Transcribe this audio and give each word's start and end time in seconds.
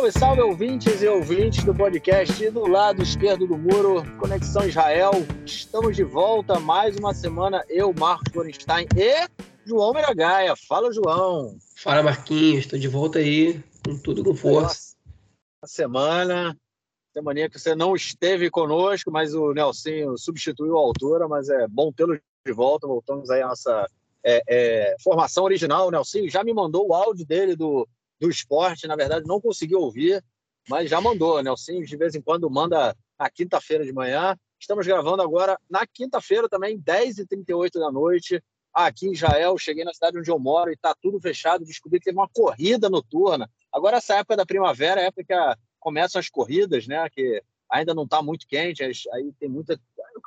Salve, 0.00 0.12
salve, 0.12 0.40
ouvintes 0.40 1.02
e 1.02 1.06
ouvintes 1.06 1.62
do 1.62 1.74
podcast 1.74 2.50
do 2.52 2.66
lado 2.66 3.02
esquerdo 3.02 3.46
do 3.46 3.58
muro, 3.58 4.02
Conexão 4.18 4.66
Israel. 4.66 5.10
Estamos 5.44 5.94
de 5.94 6.04
volta 6.04 6.58
mais 6.58 6.96
uma 6.96 7.12
semana. 7.12 7.62
Eu, 7.68 7.92
Marcos 7.92 8.32
Gorenstein 8.32 8.86
e 8.96 9.28
João 9.66 9.92
Miragaia. 9.92 10.54
Fala, 10.56 10.90
João. 10.90 11.58
Fala, 11.76 12.02
Marquinhos. 12.02 12.64
Estou 12.64 12.78
de 12.78 12.88
volta 12.88 13.18
aí 13.18 13.62
com 13.84 13.98
tudo 13.98 14.24
com 14.24 14.34
força. 14.34 14.94
Uma 15.62 15.68
semana, 15.68 16.56
semana 17.12 17.50
que 17.50 17.58
você 17.58 17.74
não 17.74 17.94
esteve 17.94 18.48
conosco, 18.50 19.10
mas 19.10 19.34
o 19.34 19.52
Nelson 19.52 20.16
substituiu 20.16 20.78
a 20.78 20.80
altura, 20.80 21.28
mas 21.28 21.50
é 21.50 21.68
bom 21.68 21.92
tê-lo 21.92 22.18
de 22.46 22.52
volta. 22.54 22.86
Voltamos 22.86 23.28
aí 23.28 23.42
à 23.42 23.48
nossa 23.48 23.86
é, 24.24 24.40
é, 24.48 24.96
formação 25.04 25.44
original. 25.44 25.88
O 25.88 25.90
Nelson 25.90 26.26
já 26.26 26.42
me 26.42 26.54
mandou 26.54 26.88
o 26.88 26.94
áudio 26.94 27.26
dele 27.26 27.54
do 27.54 27.86
do 28.20 28.28
esporte, 28.28 28.86
na 28.86 28.94
verdade, 28.94 29.26
não 29.26 29.40
conseguiu 29.40 29.80
ouvir, 29.80 30.22
mas 30.68 30.90
já 30.90 31.00
mandou. 31.00 31.38
Né? 31.38 31.44
Nelson, 31.44 31.80
de 31.80 31.96
vez 31.96 32.14
em 32.14 32.20
quando, 32.20 32.48
manda 32.50 32.94
na 33.18 33.30
quinta-feira 33.30 33.84
de 33.84 33.92
manhã. 33.92 34.36
Estamos 34.58 34.86
gravando 34.86 35.22
agora 35.22 35.58
na 35.68 35.86
quinta-feira 35.86 36.48
também, 36.48 36.78
10h38 36.78 37.80
da 37.80 37.90
noite, 37.90 38.42
aqui 38.72 39.06
em 39.06 39.12
Israel. 39.12 39.56
Cheguei 39.56 39.84
na 39.84 39.94
cidade 39.94 40.18
onde 40.18 40.30
eu 40.30 40.38
moro 40.38 40.70
e 40.70 40.74
está 40.74 40.94
tudo 41.00 41.18
fechado. 41.18 41.64
Descobri 41.64 41.98
que 41.98 42.04
teve 42.04 42.18
uma 42.18 42.28
corrida 42.28 42.90
noturna. 42.90 43.50
Agora, 43.72 43.96
essa 43.96 44.16
época 44.16 44.36
da 44.36 44.44
primavera 44.44 45.00
é 45.00 45.04
a 45.04 45.06
época 45.06 45.24
que 45.24 45.60
começam 45.78 46.18
as 46.18 46.28
corridas, 46.28 46.86
né? 46.86 47.08
Que 47.08 47.42
ainda 47.70 47.94
não 47.94 48.04
está 48.04 48.22
muito 48.22 48.46
quente, 48.46 48.84
aí 48.84 49.32
tem 49.38 49.48
muita. 49.48 49.80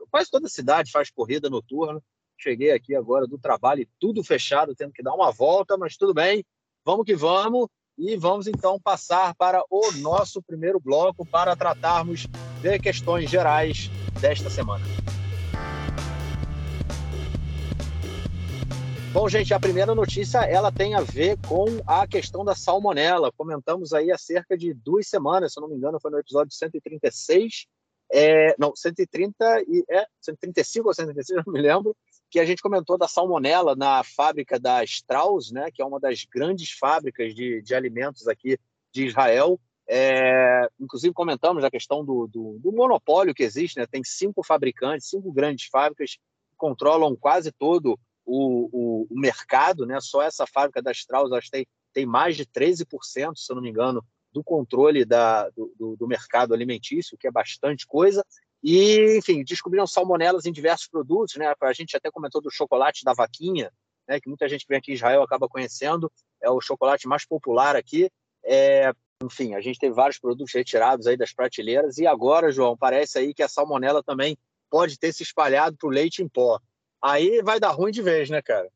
Quase 0.10 0.32
toda 0.32 0.48
a 0.48 0.50
cidade 0.50 0.92
faz 0.92 1.12
corrida 1.12 1.50
noturna. 1.50 2.02
Cheguei 2.38 2.72
aqui 2.72 2.96
agora 2.96 3.28
do 3.28 3.38
trabalho 3.38 3.88
tudo 4.00 4.24
fechado, 4.24 4.76
tendo 4.76 4.92
que 4.92 5.04
dar 5.04 5.14
uma 5.14 5.32
volta, 5.32 5.78
mas 5.78 5.96
tudo 5.96 6.14
bem. 6.14 6.44
Vamos 6.84 7.06
que 7.06 7.16
vamos. 7.16 7.68
E 7.98 8.18
vamos 8.18 8.48
então 8.48 8.80
passar 8.80 9.36
para 9.36 9.64
o 9.70 9.92
nosso 9.94 10.42
primeiro 10.42 10.80
bloco 10.80 11.26
para 11.26 11.56
tratarmos 11.56 12.26
de 12.62 12.80
questões 12.80 13.30
gerais 13.30 13.90
desta 14.20 14.50
semana. 14.50 14.84
Bom, 19.14 19.30
gente, 19.30 19.54
a 19.54 19.60
primeira 19.60 19.94
notícia 19.94 20.40
ela 20.40 20.72
tem 20.72 20.96
a 20.96 21.02
ver 21.02 21.38
com 21.48 21.66
a 21.86 22.08
questão 22.08 22.44
da 22.44 22.56
salmonela. 22.56 23.32
Comentamos 23.38 23.94
aí 23.94 24.12
há 24.12 24.18
cerca 24.18 24.58
de 24.58 24.74
duas 24.74 25.08
semanas, 25.08 25.54
se 25.54 25.60
eu 25.60 25.62
não 25.62 25.70
me 25.70 25.76
engano, 25.76 26.00
foi 26.02 26.10
no 26.10 26.18
episódio 26.18 26.52
136, 26.52 27.68
é, 28.12 28.56
não, 28.58 28.76
130 28.76 29.62
e 29.68 29.86
é 29.88 30.08
135 30.20 30.88
ou 30.88 30.94
136, 30.96 31.44
não 31.46 31.54
me 31.54 31.62
lembro, 31.62 31.96
que 32.34 32.40
a 32.40 32.46
gente 32.46 32.64
comentou 32.64 32.98
da 32.98 33.08
salmonela 33.08 33.76
na 33.76 34.04
fábrica 34.04 34.60
da 34.60 34.84
Strauss, 34.84 35.52
né, 35.52 35.70
que 35.72 35.84
é 35.84 35.86
uma 35.86 36.00
das 36.00 36.26
grandes 36.26 36.72
fábricas 36.72 37.32
de, 37.36 37.62
de 37.62 37.76
alimentos 37.76 38.28
aqui 38.28 38.58
de 38.92 39.06
Israel. 39.06 39.60
É, 39.88 40.68
inclusive 40.80 41.14
comentamos 41.14 41.64
a 41.64 41.70
questão 41.70 42.04
do, 42.04 42.26
do, 42.26 42.58
do, 42.60 42.72
monopólio 42.72 43.36
que 43.36 43.44
existe, 43.44 43.78
né? 43.78 43.86
Tem 43.86 44.02
cinco 44.04 44.44
fabricantes, 44.44 45.10
cinco 45.10 45.32
grandes 45.32 45.68
fábricas 45.68 46.16
que 46.16 46.56
controlam 46.58 47.16
quase 47.16 47.52
todo 47.52 48.00
o, 48.26 48.70
o, 48.72 49.08
o 49.12 49.20
mercado, 49.20 49.86
né? 49.86 50.00
Só 50.02 50.24
essa 50.24 50.48
fábrica 50.48 50.82
da 50.82 50.92
Strauss 50.92 51.32
acho 51.34 51.52
tem, 51.52 51.68
tem 51.94 52.06
mais 52.08 52.36
de 52.36 52.48
13%, 52.48 53.36
se 53.36 53.52
eu 53.52 53.56
não 53.56 53.62
me 53.62 53.70
engano, 53.70 54.04
do 54.32 54.44
controle 54.44 55.06
da, 55.06 55.50
do, 55.52 55.96
do 55.96 56.08
mercado 56.08 56.52
alimentício, 56.52 57.16
que 57.16 57.28
é 57.28 57.32
bastante 57.32 57.86
coisa. 57.86 58.26
E, 58.64 59.18
enfim, 59.18 59.44
descobriram 59.44 59.86
salmonelas 59.86 60.46
em 60.46 60.52
diversos 60.52 60.88
produtos, 60.88 61.36
né? 61.36 61.54
A 61.62 61.74
gente 61.74 61.98
até 61.98 62.10
comentou 62.10 62.42
do 62.42 62.50
chocolate 62.50 63.04
da 63.04 63.14
vaquinha, 63.14 63.70
né? 64.08 64.20
Que 64.22 64.30
muita 64.30 64.48
gente 64.48 64.62
que 64.62 64.70
vem 64.70 64.78
aqui 64.78 64.92
em 64.92 64.96
Israel 64.96 65.22
acaba 65.22 65.50
conhecendo, 65.50 66.10
é 66.42 66.50
o 66.50 66.62
chocolate 66.62 67.08
mais 67.08 67.26
popular 67.26 67.76
aqui. 67.76 68.10
É, 68.46 68.94
enfim, 69.22 69.54
a 69.54 69.62
gente 69.62 69.80
teve 69.80 69.94
vários 69.94 70.18
produtos 70.18 70.54
retirados 70.54 71.08
aí 71.08 71.18
das 71.18 71.34
prateleiras 71.34 71.98
e 71.98 72.08
agora, 72.08 72.52
João, 72.52 72.78
parece 72.78 73.18
aí 73.18 73.34
que 73.34 73.44
a 73.44 73.50
salmonela 73.50 74.02
também 74.02 74.38
pode 74.70 74.98
ter 74.98 75.14
se 75.14 75.24
espalhado 75.24 75.78
para 75.78 75.88
o 75.88 75.92
leite 75.92 76.22
em 76.22 76.28
pó. 76.28 76.60
Aí 77.02 77.42
vai 77.42 77.60
dar 77.60 77.72
ruim 77.72 77.92
de 77.92 78.02
vez, 78.02 78.30
né, 78.30 78.42
cara? 78.42 78.70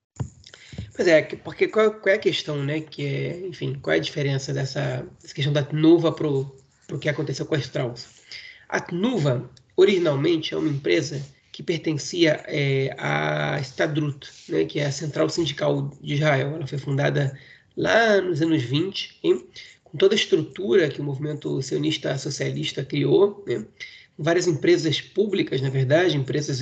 Pois 0.95 1.07
é, 1.07 1.21
porque 1.21 1.67
qual, 1.67 1.91
qual, 1.91 2.13
é 2.13 2.17
a 2.17 2.19
questão, 2.19 2.61
né? 2.61 2.81
Que 2.81 3.05
é, 3.05 3.47
enfim, 3.47 3.79
qual 3.79 3.93
é 3.93 3.97
a 3.97 4.01
diferença 4.01 4.53
dessa, 4.53 5.07
dessa 5.21 5.33
questão 5.33 5.53
da 5.53 5.61
Nuva 5.71 6.11
para 6.11 6.27
o 6.27 6.99
que 6.99 7.07
aconteceu 7.07 7.45
com 7.45 7.55
a 7.55 7.59
Strauss? 7.59 8.07
A 8.67 8.85
Nuva 8.91 9.49
originalmente 9.77 10.53
é 10.53 10.57
uma 10.57 10.67
empresa 10.67 11.23
que 11.51 11.63
pertencia 11.63 12.43
é, 12.47 12.93
à 12.97 13.59
Stadrut, 13.61 14.27
né, 14.49 14.65
que 14.65 14.79
é 14.79 14.87
a 14.87 14.91
Central 14.91 15.29
Sindical 15.29 15.91
de 16.01 16.15
Israel. 16.15 16.55
Ela 16.55 16.67
foi 16.67 16.77
fundada 16.77 17.37
lá 17.75 18.19
nos 18.21 18.41
anos 18.41 18.63
20, 18.63 19.19
hein, 19.23 19.47
com 19.83 19.97
toda 19.97 20.13
a 20.13 20.17
estrutura 20.17 20.89
que 20.89 20.99
o 20.99 21.03
movimento 21.03 21.61
sionista 21.61 22.17
socialista 22.17 22.83
criou, 22.83 23.43
né, 23.47 23.65
várias 24.17 24.47
empresas 24.47 24.99
públicas, 24.99 25.61
na 25.61 25.69
verdade, 25.69 26.17
empresas 26.17 26.59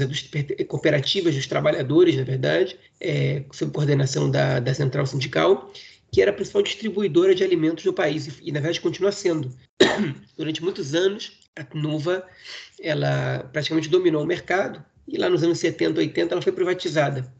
cooperativas 0.67 1.35
dos 1.35 1.47
trabalhadores, 1.47 2.15
na 2.15 2.23
verdade, 2.23 2.77
é, 2.99 3.43
sob 3.51 3.71
coordenação 3.71 4.29
da, 4.29 4.59
da 4.59 4.73
Central 4.73 5.05
Sindical, 5.05 5.71
que 6.11 6.21
era 6.21 6.31
a 6.31 6.33
principal 6.33 6.61
distribuidora 6.61 7.33
de 7.33 7.43
alimentos 7.43 7.83
do 7.83 7.93
país 7.93 8.39
e 8.41 8.51
na 8.51 8.59
verdade, 8.59 8.81
continua 8.81 9.11
sendo. 9.11 9.53
Durante 10.37 10.63
muitos 10.63 10.93
anos, 10.93 11.44
a 11.55 11.65
Nuva 11.73 12.25
ela 12.81 13.49
praticamente 13.51 13.89
dominou 13.89 14.23
o 14.23 14.27
mercado 14.27 14.83
e 15.07 15.17
lá 15.17 15.29
nos 15.29 15.43
anos 15.43 15.59
70, 15.59 15.99
80 15.99 16.33
ela 16.33 16.41
foi 16.41 16.51
privatizada? 16.51 17.31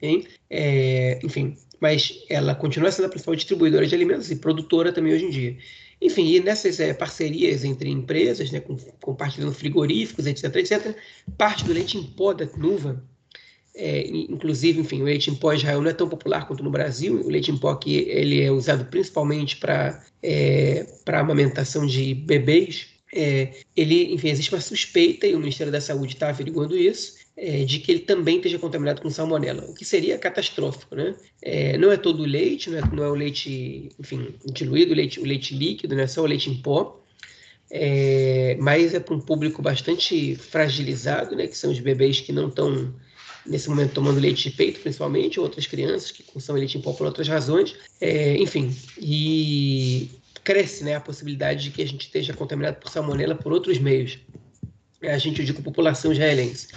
É, 0.49 1.19
enfim, 1.23 1.57
mas 1.79 2.23
ela 2.29 2.55
continua 2.55 2.91
sendo 2.91 3.05
a 3.05 3.09
principal 3.09 3.35
distribuidora 3.35 3.85
de 3.85 3.95
alimentos 3.95 4.29
e 4.31 4.35
produtora 4.35 4.93
também 4.93 5.13
hoje 5.13 5.25
em 5.25 5.29
dia. 5.29 5.57
Enfim, 6.01 6.27
e 6.27 6.39
nessas 6.39 6.79
é, 6.79 6.93
parcerias 6.93 7.63
entre 7.63 7.89
empresas, 7.89 8.51
né, 8.51 8.59
com, 8.59 8.75
compartilhando 9.01 9.53
frigoríficos, 9.53 10.27
etc, 10.27 10.55
etc, 10.55 10.95
parte 11.37 11.63
do 11.63 11.73
leite 11.73 11.97
em 11.97 12.03
pó 12.03 12.33
da 12.33 12.45
Nuva, 12.57 13.03
é, 13.73 14.07
inclusive, 14.07 14.79
enfim, 14.79 15.01
o 15.01 15.05
leite 15.05 15.29
em 15.29 15.35
pó 15.35 15.51
Israel 15.51 15.81
não 15.81 15.89
é 15.89 15.93
tão 15.93 16.07
popular 16.07 16.47
quanto 16.47 16.63
no 16.63 16.69
Brasil. 16.69 17.21
O 17.25 17.29
leite 17.29 17.51
em 17.51 17.57
pó 17.57 17.69
aqui 17.69 18.05
ele 18.07 18.41
é 18.41 18.49
usado 18.49 18.85
principalmente 18.85 19.57
para 19.57 20.01
é, 20.23 20.85
amamentação 21.07 21.85
de 21.85 22.13
bebês, 22.13 22.87
é, 23.15 23.53
ele, 23.75 24.13
enfim, 24.13 24.27
existe 24.27 24.53
uma 24.53 24.59
suspeita, 24.59 25.25
e 25.25 25.33
o 25.33 25.39
Ministério 25.39 25.71
da 25.71 25.79
Saúde 25.79 26.13
está 26.13 26.29
averiguando 26.29 26.77
isso, 26.77 27.15
é, 27.37 27.63
de 27.63 27.79
que 27.79 27.91
ele 27.91 28.01
também 28.01 28.37
esteja 28.37 28.59
contaminado 28.59 29.01
com 29.01 29.09
salmonela, 29.09 29.65
o 29.65 29.73
que 29.73 29.85
seria 29.85 30.17
catastrófico, 30.17 30.95
né? 30.95 31.15
É, 31.41 31.77
não 31.77 31.91
é 31.91 31.97
todo 31.97 32.23
o 32.23 32.25
leite, 32.25 32.69
não 32.69 32.77
é, 32.77 32.81
não 32.93 33.03
é, 33.03 33.09
o 33.09 33.15
leite, 33.15 33.89
enfim, 33.97 34.35
diluído, 34.45 34.91
o 34.91 34.95
leite, 34.95 35.19
o 35.19 35.25
leite 35.25 35.55
líquido, 35.55 35.95
não 35.95 36.03
é 36.03 36.07
só 36.07 36.21
o 36.21 36.25
leite 36.25 36.49
em 36.49 36.55
pó, 36.55 37.01
é, 37.71 38.57
mas 38.59 38.93
é 38.93 38.99
para 38.99 39.15
um 39.15 39.19
público 39.19 39.61
bastante 39.61 40.35
fragilizado, 40.35 41.35
né? 41.35 41.47
Que 41.47 41.57
são 41.57 41.71
os 41.71 41.79
bebês 41.79 42.19
que 42.19 42.33
não 42.33 42.49
estão 42.49 42.93
nesse 43.45 43.69
momento 43.69 43.93
tomando 43.93 44.19
leite 44.19 44.49
de 44.49 44.55
peito, 44.55 44.79
principalmente, 44.81 45.39
outras 45.39 45.67
crianças 45.67 46.11
que 46.11 46.23
consomem 46.23 46.61
leite 46.61 46.77
em 46.77 46.81
pó 46.81 46.93
por 46.93 47.05
outras 47.05 47.27
razões, 47.27 47.75
é, 48.01 48.35
enfim, 48.37 48.75
e 48.99 50.09
cresce 50.45 50.83
né, 50.83 50.95
a 50.95 51.01
possibilidade 51.01 51.63
de 51.63 51.71
que 51.71 51.81
a 51.81 51.87
gente 51.87 52.05
esteja 52.05 52.33
contaminado 52.33 52.79
por 52.79 52.89
salmonela 52.89 53.35
por 53.35 53.51
outros 53.51 53.79
meios. 53.79 54.19
É, 55.01 55.11
a 55.11 55.17
gente, 55.17 55.39
eu 55.39 55.45
digo, 55.45 55.61
população 55.61 56.11
israelense. 56.11 56.67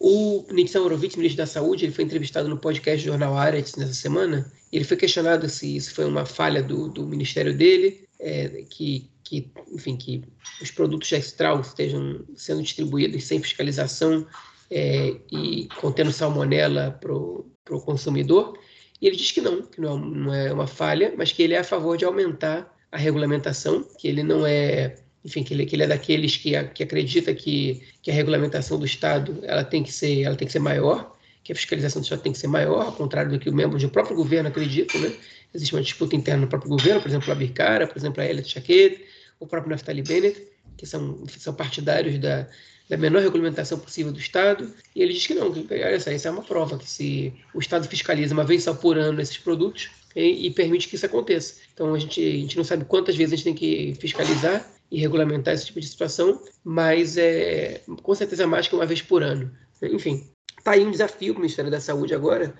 O 0.00 0.44
Nixon 0.52 0.80
Horowitz, 0.80 1.16
ministro 1.16 1.38
da 1.38 1.46
Saúde, 1.46 1.84
ele 1.84 1.92
foi 1.92 2.04
entrevistado 2.04 2.48
no 2.48 2.58
podcast 2.58 3.04
Jornal 3.04 3.36
Aretz 3.36 3.76
nessa 3.76 3.94
semana. 3.94 4.52
E 4.70 4.76
ele 4.76 4.84
foi 4.84 4.96
questionado 4.96 5.48
se 5.48 5.76
isso 5.76 5.94
foi 5.94 6.04
uma 6.04 6.26
falha 6.26 6.62
do, 6.62 6.88
do 6.88 7.06
ministério 7.06 7.56
dele, 7.56 8.06
é, 8.20 8.64
que, 8.68 9.08
que, 9.24 9.50
enfim, 9.72 9.96
que 9.96 10.22
os 10.60 10.70
produtos 10.70 11.08
da 11.08 11.60
estejam 11.60 12.24
sendo 12.36 12.62
distribuídos 12.62 13.24
sem 13.24 13.40
fiscalização 13.40 14.26
é, 14.70 15.16
e 15.32 15.68
contendo 15.80 16.12
salmonela 16.12 16.98
para 17.00 17.14
o 17.14 17.80
consumidor. 17.84 18.58
E 19.00 19.06
ele 19.06 19.16
diz 19.16 19.30
que 19.30 19.40
não, 19.40 19.62
que 19.62 19.80
não, 19.80 19.98
não 19.98 20.34
é 20.34 20.52
uma 20.52 20.66
falha, 20.66 21.14
mas 21.16 21.32
que 21.32 21.42
ele 21.42 21.54
é 21.54 21.58
a 21.58 21.64
favor 21.64 21.96
de 21.96 22.04
aumentar 22.04 22.77
a 22.90 22.96
regulamentação, 22.96 23.84
que 23.98 24.08
ele 24.08 24.22
não 24.22 24.46
é, 24.46 24.96
enfim, 25.24 25.42
que 25.42 25.52
ele, 25.52 25.66
que 25.66 25.76
ele 25.76 25.82
é 25.82 25.86
daqueles 25.86 26.36
que, 26.36 26.52
que 26.74 26.82
acredita 26.82 27.34
que, 27.34 27.82
que 28.02 28.10
a 28.10 28.14
regulamentação 28.14 28.78
do 28.78 28.86
Estado 28.86 29.38
ela 29.42 29.64
tem 29.64 29.82
que 29.82 29.92
ser, 29.92 30.22
ela 30.22 30.36
tem 30.36 30.46
que 30.46 30.52
ser 30.52 30.58
maior, 30.58 31.16
que 31.44 31.52
a 31.52 31.54
fiscalização 31.54 32.00
do 32.00 32.04
Estado 32.04 32.22
tem 32.22 32.32
que 32.32 32.38
ser 32.38 32.48
maior, 32.48 32.86
ao 32.86 32.92
contrário 32.92 33.30
do 33.30 33.38
que 33.38 33.48
o 33.48 33.54
membro 33.54 33.78
do 33.78 33.88
próprio 33.88 34.16
governo 34.16 34.48
acredita, 34.48 34.98
né? 34.98 35.12
Existe 35.54 35.74
uma 35.74 35.82
disputa 35.82 36.14
interna 36.14 36.42
no 36.42 36.46
próprio 36.48 36.70
governo, 36.70 37.00
por 37.00 37.08
exemplo, 37.08 37.32
a 37.32 37.34
Bircara, 37.34 37.86
por 37.86 37.96
exemplo, 37.96 38.22
a 38.22 38.26
Elliot 38.26 38.48
Shaked, 38.48 39.00
o 39.40 39.46
próprio 39.46 39.70
Naftali 39.70 40.02
Bennett, 40.02 40.42
que 40.76 40.86
são, 40.86 41.24
são 41.38 41.54
partidários 41.54 42.18
da, 42.18 42.46
da 42.88 42.96
menor 42.96 43.22
regulamentação 43.22 43.78
possível 43.78 44.12
do 44.12 44.18
Estado, 44.18 44.72
e 44.94 45.02
ele 45.02 45.12
diz 45.12 45.26
que 45.26 45.34
não, 45.34 45.52
que 45.52 45.66
olha 45.74 46.00
só, 46.00 46.10
isso 46.10 46.28
é 46.28 46.30
uma 46.30 46.42
prova, 46.42 46.78
que 46.78 46.88
se 46.88 47.32
o 47.54 47.60
Estado 47.60 47.86
fiscaliza 47.86 48.34
uma 48.34 48.44
vez 48.44 48.64
só 48.64 48.74
por 48.74 48.96
ano 48.96 49.20
esses 49.20 49.38
produtos, 49.38 49.90
e, 50.14 50.46
e, 50.46 50.50
permite 50.50 50.88
que 50.88 50.96
isso 50.96 51.06
aconteça. 51.06 51.56
Então 51.72 51.94
a 51.94 51.98
gente, 51.98 52.20
a 52.20 52.32
gente 52.32 52.56
não 52.56 52.64
sabe 52.64 52.84
quantas 52.84 53.16
vezes 53.16 53.32
a 53.32 53.36
gente 53.36 53.44
tem 53.44 53.54
que 53.54 53.94
fiscalizar 54.00 54.68
e 54.90 54.98
regulamentar 54.98 55.54
esse 55.54 55.66
tipo 55.66 55.80
de 55.80 55.86
situação, 55.86 56.42
mas 56.64 57.16
é 57.16 57.82
com 58.02 58.14
certeza 58.14 58.46
mais 58.46 58.66
que 58.66 58.74
uma 58.74 58.86
vez 58.86 59.02
por 59.02 59.22
ano. 59.22 59.50
Enfim, 59.82 60.28
está 60.58 60.72
aí 60.72 60.84
um 60.84 60.90
desafio 60.90 61.34
para 61.34 61.40
o 61.40 61.42
Ministério 61.42 61.70
da 61.70 61.80
Saúde 61.80 62.14
agora 62.14 62.54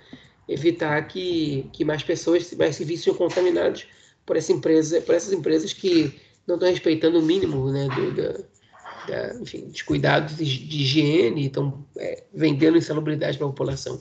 evitar 0.48 1.00
que, 1.06 1.68
que 1.72 1.84
mais 1.84 2.02
pessoas, 2.02 2.52
mais 2.54 2.76
serviços 2.76 3.04
sejam 3.04 3.18
contaminados 3.18 3.86
por 4.24 4.36
essa 4.36 4.52
empresa, 4.52 5.00
por 5.00 5.14
essas 5.14 5.32
empresas 5.32 5.72
que 5.72 6.18
não 6.46 6.56
estão 6.56 6.70
respeitando 6.70 7.18
o 7.18 7.22
mínimo 7.22 7.70
né, 7.70 7.86
do, 7.88 8.12
da, 8.14 8.32
da, 9.06 9.34
enfim, 9.40 9.68
dos 9.68 9.82
cuidados 9.82 10.36
de, 10.36 10.44
de 10.44 10.82
higiene, 10.82 11.46
estão 11.46 11.84
é, 11.98 12.24
vendendo 12.32 12.78
insalubridade 12.78 13.36
para 13.36 13.46
a 13.46 13.50
população. 13.50 14.00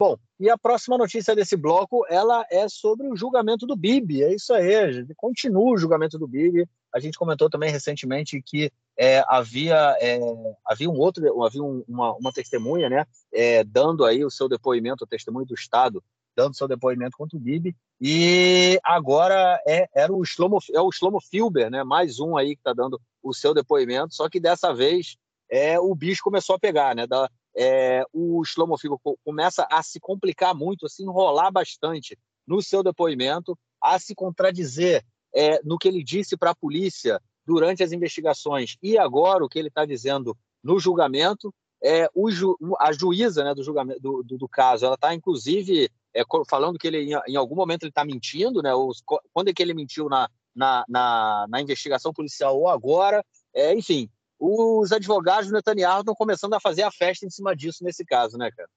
Bom, 0.00 0.16
e 0.40 0.48
a 0.48 0.56
próxima 0.56 0.96
notícia 0.96 1.36
desse 1.36 1.54
bloco, 1.58 2.06
ela 2.08 2.42
é 2.50 2.66
sobre 2.70 3.06
o 3.06 3.14
julgamento 3.14 3.66
do 3.66 3.76
Bibi. 3.76 4.22
É 4.22 4.34
isso 4.34 4.54
aí, 4.54 5.04
continua 5.14 5.74
o 5.74 5.76
julgamento 5.76 6.18
do 6.18 6.26
Bibi. 6.26 6.66
A 6.90 6.98
gente 6.98 7.18
comentou 7.18 7.50
também 7.50 7.70
recentemente 7.70 8.40
que 8.40 8.72
é, 8.98 9.22
havia, 9.28 9.94
é, 10.00 10.18
havia 10.64 10.88
um 10.88 10.98
outro, 10.98 11.44
havia 11.44 11.62
um, 11.62 11.84
uma, 11.86 12.14
uma 12.14 12.32
testemunha, 12.32 12.88
né, 12.88 13.04
é, 13.30 13.62
dando 13.62 14.06
aí 14.06 14.24
o 14.24 14.30
seu 14.30 14.48
depoimento, 14.48 15.04
o 15.04 15.06
testemunho 15.06 15.44
do 15.44 15.52
Estado, 15.52 16.02
dando 16.34 16.56
seu 16.56 16.66
depoimento 16.66 17.18
contra 17.18 17.36
o 17.36 17.40
Bibi. 17.40 17.76
E 18.00 18.80
agora 18.82 19.62
é, 19.68 19.86
era 19.94 20.10
o 20.10 20.24
Shlomo, 20.24 20.60
é 20.72 20.80
o 20.80 20.90
Shlomo 20.90 21.20
Filber, 21.20 21.70
né, 21.70 21.84
mais 21.84 22.18
um 22.18 22.38
aí 22.38 22.54
que 22.54 22.60
está 22.60 22.72
dando 22.72 22.98
o 23.22 23.34
seu 23.34 23.52
depoimento, 23.52 24.14
só 24.14 24.30
que 24.30 24.40
dessa 24.40 24.72
vez 24.72 25.18
é, 25.50 25.78
o 25.78 25.94
bicho 25.94 26.22
começou 26.22 26.56
a 26.56 26.58
pegar, 26.58 26.94
né? 26.94 27.06
Da, 27.06 27.28
é, 27.62 28.04
o 28.10 28.42
Shlomo 28.42 28.78
Figo 28.78 28.98
começa 29.22 29.68
a 29.70 29.82
se 29.82 30.00
complicar 30.00 30.54
muito, 30.54 30.86
a 30.86 30.88
se 30.88 31.02
enrolar 31.02 31.52
bastante 31.52 32.18
no 32.46 32.62
seu 32.62 32.82
depoimento, 32.82 33.54
a 33.82 33.98
se 33.98 34.14
contradizer 34.14 35.04
é, 35.34 35.60
no 35.62 35.76
que 35.76 35.86
ele 35.86 36.02
disse 36.02 36.38
para 36.38 36.52
a 36.52 36.54
polícia 36.54 37.20
durante 37.44 37.82
as 37.82 37.92
investigações 37.92 38.78
e 38.82 38.96
agora 38.96 39.44
o 39.44 39.48
que 39.48 39.58
ele 39.58 39.68
está 39.68 39.84
dizendo 39.84 40.34
no 40.64 40.80
julgamento. 40.80 41.54
É, 41.82 42.08
ju, 42.28 42.56
a 42.78 42.92
juíza 42.92 43.44
né, 43.44 43.54
do, 43.54 43.62
julgamento, 43.62 44.00
do, 44.00 44.22
do, 44.22 44.38
do 44.38 44.48
caso, 44.48 44.86
ela 44.86 44.94
está 44.94 45.14
inclusive 45.14 45.90
é, 46.14 46.22
falando 46.48 46.78
que 46.78 46.86
ele 46.86 47.14
em, 47.26 47.36
algum 47.36 47.54
momento 47.54 47.82
ele 47.82 47.90
está 47.90 48.06
mentindo, 48.06 48.62
né? 48.62 48.70
Quando 49.32 49.48
é 49.48 49.52
que 49.52 49.62
ele 49.62 49.74
mentiu 49.74 50.08
na, 50.08 50.28
na, 50.54 50.84
na, 50.88 51.46
na 51.48 51.60
investigação 51.60 52.12
policial 52.12 52.58
ou 52.58 52.68
agora? 52.68 53.22
É, 53.54 53.74
enfim, 53.74 54.08
os 54.40 54.90
advogados 54.90 55.48
do 55.48 55.52
Netanyahu 55.52 56.00
estão 56.00 56.14
começando 56.14 56.54
a 56.54 56.60
fazer 56.60 56.82
a 56.82 56.90
festa 56.90 57.26
em 57.26 57.30
cima 57.30 57.54
disso 57.54 57.84
nesse 57.84 58.04
caso, 58.04 58.38
né, 58.38 58.50
cara? 58.50 58.68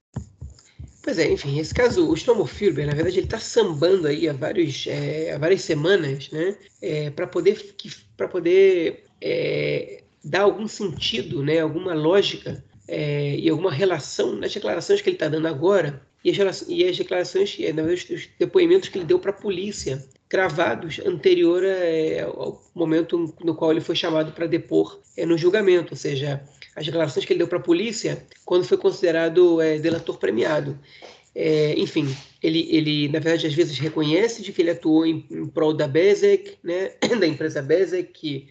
Pois 1.02 1.18
é, 1.18 1.32
enfim, 1.32 1.60
esse 1.60 1.74
caso, 1.74 2.10
o 2.10 2.16
Shlomo 2.16 2.46
Filber, 2.46 2.86
na 2.86 2.94
verdade, 2.94 3.18
ele 3.18 3.26
está 3.26 3.40
sambando 3.40 4.08
aí 4.08 4.28
há, 4.28 4.34
vários, 4.34 4.86
é, 4.88 5.34
há 5.34 5.38
várias 5.38 5.62
semanas, 5.62 6.30
né, 6.32 6.58
é, 6.82 7.10
para 7.10 7.28
poder, 7.28 7.76
para 8.16 8.28
poder 8.28 9.06
é, 9.22 10.04
dar 10.24 10.42
algum 10.42 10.68
sentido, 10.68 11.44
né, 11.44 11.60
alguma 11.60 11.94
lógica 11.94 12.64
é, 12.88 13.38
e 13.38 13.50
alguma 13.50 13.72
relação 13.72 14.36
nas 14.36 14.54
declarações 14.54 15.02
que 15.02 15.10
ele 15.10 15.16
está 15.16 15.28
dando 15.28 15.48
agora 15.48 16.02
e 16.24 16.30
as, 16.42 16.66
e 16.68 16.86
as 16.86 16.98
declarações, 16.98 17.58
é, 17.60 17.74
na 17.74 17.84
verdade, 17.84 18.14
os 18.14 18.30
depoimentos 18.40 18.90
que 18.90 18.98
ele 18.98 19.06
deu 19.06 19.20
para 19.20 19.32
a 19.32 19.34
polícia 19.34 20.04
gravados 20.30 21.00
anterior 21.06 21.64
é, 21.64 22.22
ao 22.22 22.62
momento 22.74 23.36
no 23.44 23.54
qual 23.54 23.72
ele 23.72 23.82
foi 23.82 23.96
chamado 23.96 24.32
para 24.32 24.48
depor 24.48 25.00
é, 25.18 25.26
no 25.26 25.38
julgamento, 25.38 25.94
ou 25.94 25.98
seja, 25.98 26.42
as 26.76 26.86
declarações 26.86 27.26
que 27.26 27.34
ele 27.34 27.40
deu 27.40 27.48
para 27.48 27.60
a 27.60 27.62
polícia 27.62 28.26
quando 28.46 28.64
foi 28.64 28.78
considerado 28.78 29.62
é, 29.62 29.78
delator 29.78 30.18
premiado. 30.18 30.80
É, 31.36 31.74
enfim, 31.78 32.16
ele, 32.42 32.68
ele, 32.72 33.08
na 33.10 33.20
verdade, 33.20 33.48
às 33.48 33.54
vezes 33.54 33.78
reconhece 33.78 34.42
de 34.42 34.52
que 34.52 34.62
ele 34.62 34.72
atuou 34.72 35.06
em, 35.06 35.26
em 35.30 35.48
prol 35.48 35.74
da 35.74 35.88
Bezek, 35.88 36.58
né, 36.64 36.92
da 37.20 37.28
empresa 37.28 37.62
Bezek, 37.62 38.12
que, 38.14 38.48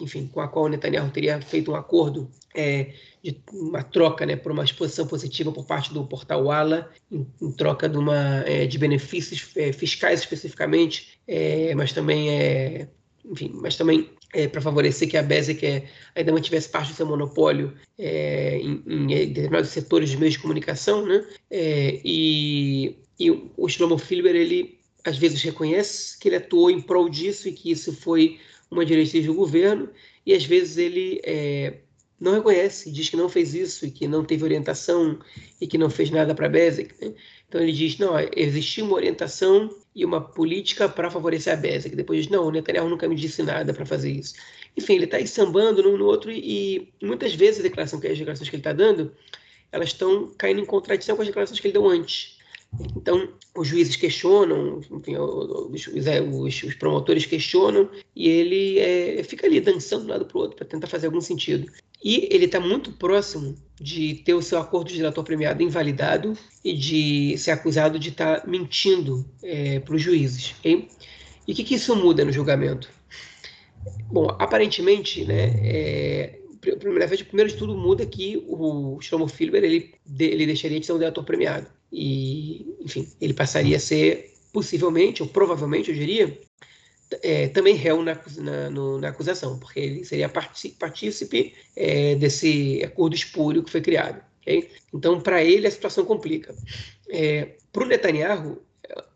enfim, 0.00 0.26
com 0.26 0.40
a 0.40 0.48
qual 0.48 0.64
o 0.64 0.68
Netanyahu 0.68 1.10
teria 1.10 1.40
feito 1.40 1.70
um 1.70 1.76
acordo 1.76 2.30
é, 2.54 2.92
de 3.22 3.40
uma 3.52 3.82
troca 3.82 4.26
né, 4.26 4.36
por 4.36 4.52
uma 4.52 4.64
exposição 4.64 5.06
positiva 5.06 5.52
por 5.52 5.64
parte 5.64 5.92
do 5.92 6.04
portal 6.04 6.44
Wala, 6.44 6.90
em, 7.10 7.26
em 7.40 7.52
troca 7.52 7.88
de, 7.88 7.96
uma, 7.96 8.42
é, 8.46 8.66
de 8.66 8.78
benefícios 8.78 9.50
é, 9.56 9.72
fiscais 9.72 10.20
especificamente, 10.20 11.18
é, 11.26 11.74
mas 11.74 11.92
também 11.92 12.30
é, 12.30 12.88
enfim, 13.24 13.52
mas 13.54 13.76
também 13.76 14.10
é, 14.34 14.48
para 14.48 14.60
favorecer 14.60 15.08
que 15.08 15.16
a 15.16 15.22
Bezek 15.22 15.64
é, 15.64 15.84
ainda 16.14 16.32
mantivesse 16.32 16.68
parte 16.68 16.90
do 16.92 16.96
seu 16.96 17.06
monopólio 17.06 17.74
em, 17.98 18.82
em, 18.86 19.06
determinados 19.06 19.70
setores 19.70 20.10
de 20.10 20.16
meios 20.16 20.34
de 20.34 20.40
comunicação, 20.40 21.04
né? 21.06 21.24
E, 21.50 22.96
e 23.18 23.30
o 23.56 23.68
Shlomo 23.68 23.98
Filber, 23.98 24.36
ele 24.36 24.78
às 25.04 25.16
vezes 25.16 25.42
reconhece 25.42 26.18
que 26.18 26.28
ele 26.28 26.36
atuou 26.36 26.70
em 26.70 26.80
prol 26.80 27.08
disso 27.08 27.48
e 27.48 27.52
que 27.52 27.70
isso 27.70 27.92
foi 27.92 28.38
uma 28.70 28.84
diretriz 28.84 29.24
do 29.26 29.34
governo, 29.34 29.88
e 30.24 30.34
às 30.34 30.44
vezes 30.44 30.76
ele 30.76 31.20
é, 31.24 31.78
não 32.20 32.34
reconhece, 32.34 32.90
diz 32.90 33.08
que 33.08 33.16
não 33.16 33.28
fez 33.28 33.54
isso 33.54 33.86
e 33.86 33.90
que 33.90 34.08
não 34.08 34.24
teve 34.24 34.42
orientação 34.44 35.18
e 35.60 35.66
que 35.66 35.78
não 35.78 35.88
fez 35.88 36.10
nada 36.10 36.34
para 36.34 36.46
a 36.46 36.50
Bezek. 36.50 36.94
Né? 37.00 37.14
Então 37.48 37.60
ele 37.60 37.72
diz, 37.72 37.96
não, 37.98 38.14
existia 38.36 38.84
uma 38.84 38.94
orientação 38.94 39.74
e 39.94 40.04
uma 40.04 40.20
política 40.20 40.88
para 40.88 41.10
favorecer 41.10 41.52
a 41.52 41.56
Bezek. 41.56 41.94
Depois 41.94 42.22
diz, 42.22 42.28
não, 42.30 42.46
o 42.46 42.50
Netanyahu 42.50 42.88
nunca 42.88 43.08
me 43.08 43.14
disse 43.14 43.42
nada 43.42 43.72
para 43.72 43.86
fazer 43.86 44.10
isso. 44.10 44.34
Enfim, 44.76 44.94
ele 44.94 45.04
está 45.04 45.24
sambando 45.26 45.82
num 45.82 45.96
no 45.96 46.06
outro 46.06 46.30
e, 46.30 46.92
e 47.00 47.06
muitas 47.06 47.34
vezes 47.34 47.60
a 47.60 47.62
declaração, 47.62 47.98
as 47.98 48.18
declarações 48.18 48.50
que 48.50 48.56
ele 48.56 48.60
está 48.60 48.72
dando, 48.72 49.12
elas 49.70 49.88
estão 49.88 50.32
caindo 50.36 50.60
em 50.60 50.64
contradição 50.64 51.14
com 51.14 51.22
as 51.22 51.28
declarações 51.28 51.60
que 51.60 51.66
ele 51.66 51.72
deu 51.72 51.86
antes. 51.86 52.37
Então, 52.94 53.28
os 53.56 53.66
juízes 53.66 53.96
questionam, 53.96 54.80
enfim, 54.90 55.16
os, 55.16 55.86
os, 55.88 56.62
os, 56.62 56.74
promotores 56.74 57.26
questionam, 57.26 57.88
e 58.14 58.28
ele 58.28 58.78
é, 58.78 59.22
fica 59.24 59.46
ali 59.46 59.60
dançando 59.60 60.02
de 60.02 60.06
um 60.08 60.10
lado 60.10 60.26
para 60.26 60.36
o 60.36 60.40
outro 60.40 60.56
para 60.56 60.66
tentar 60.66 60.86
fazer 60.86 61.06
algum 61.06 61.20
sentido. 61.20 61.70
E 62.02 62.28
ele 62.30 62.44
está 62.44 62.60
muito 62.60 62.92
próximo 62.92 63.56
de 63.80 64.16
ter 64.24 64.34
o 64.34 64.42
seu 64.42 64.58
acordo 64.58 64.88
de 64.90 64.98
delator 64.98 65.24
premiado 65.24 65.62
invalidado 65.62 66.34
e 66.64 66.72
de 66.74 67.36
ser 67.38 67.52
acusado 67.52 67.98
de 67.98 68.10
estar 68.10 68.42
tá 68.42 68.46
mentindo 68.46 69.24
é, 69.42 69.80
para 69.80 69.96
os 69.96 70.02
juízes. 70.02 70.54
Okay? 70.60 70.88
E 71.46 71.52
o 71.52 71.54
que, 71.54 71.64
que, 71.64 71.74
isso 71.74 71.96
muda 71.96 72.24
no 72.24 72.32
julgamento? 72.32 72.88
Bom, 74.12 74.28
aparentemente, 74.38 75.24
né, 75.24 75.54
é, 75.64 76.38
primeiro 76.60 77.50
de 77.50 77.56
tudo, 77.56 77.76
muda 77.76 78.04
que 78.04 78.44
o 78.46 79.00
Shlomo 79.00 79.26
Filber 79.26 79.64
ele, 79.64 79.94
ele 80.18 80.46
deixaria 80.46 80.78
de 80.78 80.86
ser 80.86 80.92
um 80.92 80.98
delator 80.98 81.24
premiado. 81.24 81.66
E, 81.92 82.76
enfim, 82.80 83.08
ele 83.20 83.34
passaria 83.34 83.76
a 83.76 83.80
ser, 83.80 84.34
possivelmente, 84.52 85.22
ou 85.22 85.28
provavelmente, 85.28 85.90
eu 85.90 85.96
diria, 85.96 86.38
é, 87.22 87.48
também 87.48 87.74
réu 87.74 88.02
na, 88.02 88.18
na, 88.36 88.70
no, 88.70 89.00
na, 89.00 89.08
acusação, 89.08 89.58
porque 89.58 89.80
ele 89.80 90.04
seria 90.04 90.28
partícipe 90.28 91.54
é, 91.74 92.14
desse 92.16 92.82
acordo 92.84 93.14
espúrio 93.14 93.62
que 93.62 93.70
foi 93.70 93.80
criado. 93.80 94.22
Okay? 94.42 94.70
Então, 94.92 95.20
para 95.20 95.42
ele, 95.42 95.66
a 95.66 95.70
situação 95.70 96.04
complica. 96.04 96.54
É, 97.08 97.56
para 97.72 97.84
o 97.84 97.86
Netanyahu, 97.86 98.62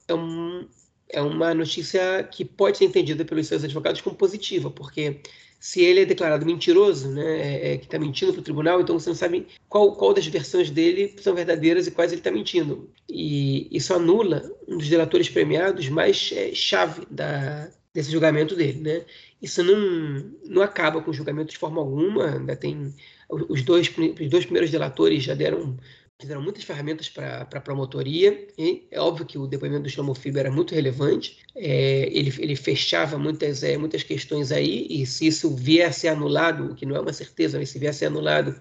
é, 0.09 0.15
um, 0.15 0.67
é 1.09 1.21
uma 1.21 1.55
notícia 1.55 2.23
que 2.25 2.45
pode 2.45 2.79
ser 2.79 2.87
entendida 2.87 3.25
pelos 3.25 3.47
seus 3.47 3.65
advogados 3.65 4.01
como 4.01 4.17
positiva, 4.17 4.71
porque 4.71 5.21
se 5.63 5.81
ele 5.81 6.01
é 6.01 6.05
declarado 6.05 6.45
mentiroso, 6.45 7.09
né, 7.09 7.23
é, 7.23 7.75
é 7.75 7.79
que 7.79 7.85
está 7.85 7.97
mentindo 7.97 8.33
para 8.33 8.41
o 8.41 8.43
tribunal, 8.43 8.81
então 8.81 8.99
você 8.99 9.09
não 9.09 9.15
sabe 9.15 9.47
qual, 9.69 9.95
qual 9.95 10.13
das 10.13 10.27
versões 10.27 10.71
dele 10.71 11.15
são 11.21 11.37
verdadeiras 11.37 11.87
e 11.87 11.93
quais 11.93 12.11
ele 12.11 12.21
está 12.21 12.33
mentindo. 12.33 12.91
E 13.09 13.69
isso 13.71 13.95
anula 13.95 14.43
um 14.67 14.77
dos 14.77 14.89
delatores 14.89 15.29
premiados 15.29 15.89
mais 15.89 16.33
é, 16.35 16.53
chave 16.53 17.07
da, 17.09 17.71
desse 17.95 18.11
julgamento 18.11 18.57
dele, 18.57 18.81
né? 18.81 19.03
Isso 19.41 19.63
não, 19.63 20.33
não 20.45 20.63
acaba 20.63 21.01
com 21.01 21.13
o 21.13 21.15
julgamento 21.15 21.53
de 21.53 21.59
forma 21.59 21.81
alguma, 21.81 22.39
ainda 22.39 22.57
tem 22.57 22.93
os 23.31 23.63
dois, 23.63 23.89
os 24.21 24.29
dois 24.29 24.45
primeiros 24.45 24.71
delatores 24.71 25.23
já 25.23 25.35
deram 25.35 25.77
fizeram 26.23 26.41
muitas 26.41 26.65
ferramentas 26.65 27.09
para 27.09 27.43
a 27.43 27.61
promotoria. 27.61 28.49
E 28.57 28.87
é 28.91 29.01
óbvio 29.01 29.27
que 29.27 29.37
o 29.37 29.47
depoimento 29.47 29.83
do 29.83 29.91
Shlomo 29.91 30.15
Fiber 30.15 30.47
era 30.47 30.55
muito 30.55 30.75
relevante. 30.75 31.39
É, 31.55 32.09
ele, 32.11 32.33
ele 32.39 32.57
fechava 32.57 33.19
muitas, 33.19 33.63
é, 33.63 33.77
muitas 33.77 34.03
questões 34.03 34.51
aí, 34.53 34.87
e 34.89 35.05
se 35.05 35.27
isso 35.27 35.55
ser 35.93 36.09
anulado, 36.09 36.73
o 36.73 36.75
que 36.75 36.87
não 36.87 36.97
é 36.97 37.01
uma 37.01 37.13
certeza, 37.13 37.59
mas 37.59 37.69
se 37.69 37.93
ser 37.93 38.07
anulado, 38.07 38.55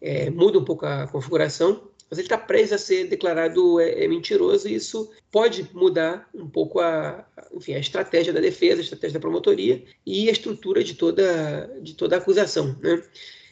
é, 0.00 0.30
muda 0.30 0.58
um 0.58 0.64
pouco 0.64 0.86
a 0.86 1.06
configuração. 1.08 1.88
Mas 2.10 2.18
ele 2.18 2.26
está 2.26 2.36
prestes 2.36 2.72
a 2.72 2.78
ser 2.78 3.06
declarado 3.06 3.78
é, 3.80 4.04
é, 4.04 4.08
mentiroso, 4.08 4.68
e 4.68 4.74
isso 4.74 5.10
pode 5.30 5.70
mudar 5.72 6.28
um 6.34 6.48
pouco 6.48 6.80
a, 6.80 7.24
enfim, 7.54 7.74
a 7.74 7.78
estratégia 7.78 8.32
da 8.32 8.40
defesa, 8.40 8.80
a 8.80 8.84
estratégia 8.84 9.14
da 9.14 9.20
promotoria 9.20 9.82
e 10.04 10.28
a 10.28 10.32
estrutura 10.32 10.82
de 10.82 10.94
toda, 10.94 11.70
de 11.80 11.94
toda 11.94 12.16
a 12.16 12.18
acusação. 12.18 12.76
Né? 12.82 13.02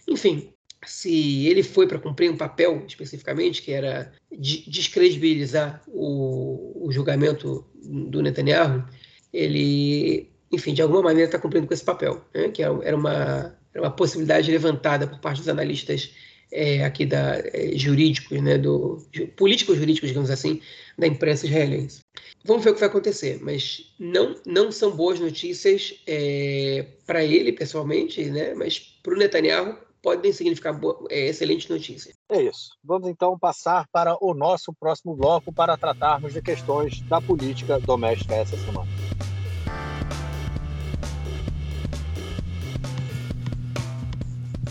Enfim, 0.09 0.53
se 0.87 1.47
ele 1.47 1.63
foi 1.63 1.87
para 1.87 1.99
cumprir 1.99 2.31
um 2.31 2.37
papel 2.37 2.85
especificamente, 2.87 3.63
que 3.63 3.73
era 3.73 4.13
descredibilizar 4.31 5.83
o, 5.89 6.87
o 6.87 6.93
julgamento 6.93 7.67
do 7.83 8.23
Netanyahu, 8.23 8.85
ele, 9.33 10.31
enfim, 10.53 10.75
de 10.75 10.83
alguma 10.83 11.03
maneira 11.03 11.29
está 11.29 11.39
cumprindo 11.39 11.67
com 11.67 11.75
esse 11.75 11.85
papel, 11.85 12.25
né? 12.35 12.49
que 12.49 12.63
era 12.63 12.97
uma, 12.97 13.59
era 13.75 13.83
uma 13.83 13.91
possibilidade 13.91 14.51
levantada 14.51 15.07
por 15.07 15.19
parte 15.19 15.39
dos 15.39 15.49
analistas 15.49 16.13
é, 16.51 16.85
aqui 16.85 17.05
da 17.05 17.39
é, 17.53 17.73
jurídicos, 17.75 18.41
né, 18.41 18.57
do 18.57 19.07
políticos 19.37 19.77
jurídicos, 19.77 20.09
digamos 20.09 20.31
assim, 20.31 20.61
da 20.97 21.07
imprensa 21.07 21.47
israelense. 21.47 22.01
Vamos 22.45 22.65
ver 22.65 22.71
o 22.71 22.75
que 22.75 22.81
vai 22.81 22.89
acontecer, 22.89 23.39
mas 23.43 23.93
não 23.99 24.35
não 24.47 24.73
são 24.73 24.91
boas 24.91 25.21
notícias 25.21 25.95
é, 26.07 26.87
para 27.07 27.23
ele 27.23 27.53
pessoalmente, 27.53 28.25
né, 28.25 28.55
mas 28.55 28.79
para 29.03 29.15
o 29.15 29.19
Netanyahu 29.19 29.77
podem 30.09 30.33
significar 30.33 30.73
boa, 30.73 31.05
é, 31.11 31.27
excelentes 31.27 31.69
notícias. 31.69 32.17
É 32.31 32.41
isso. 32.41 32.71
Vamos 32.83 33.11
então 33.11 33.39
passar 33.39 33.87
para 33.93 34.17
o 34.23 34.33
nosso 34.33 34.73
próximo 34.73 35.15
bloco 35.15 35.53
para 35.53 35.77
tratarmos 35.77 36.33
de 36.33 36.41
questões 36.41 37.03
da 37.03 37.21
política 37.21 37.79
doméstica 37.79 38.35
essa 38.35 38.57
semana. 38.57 38.89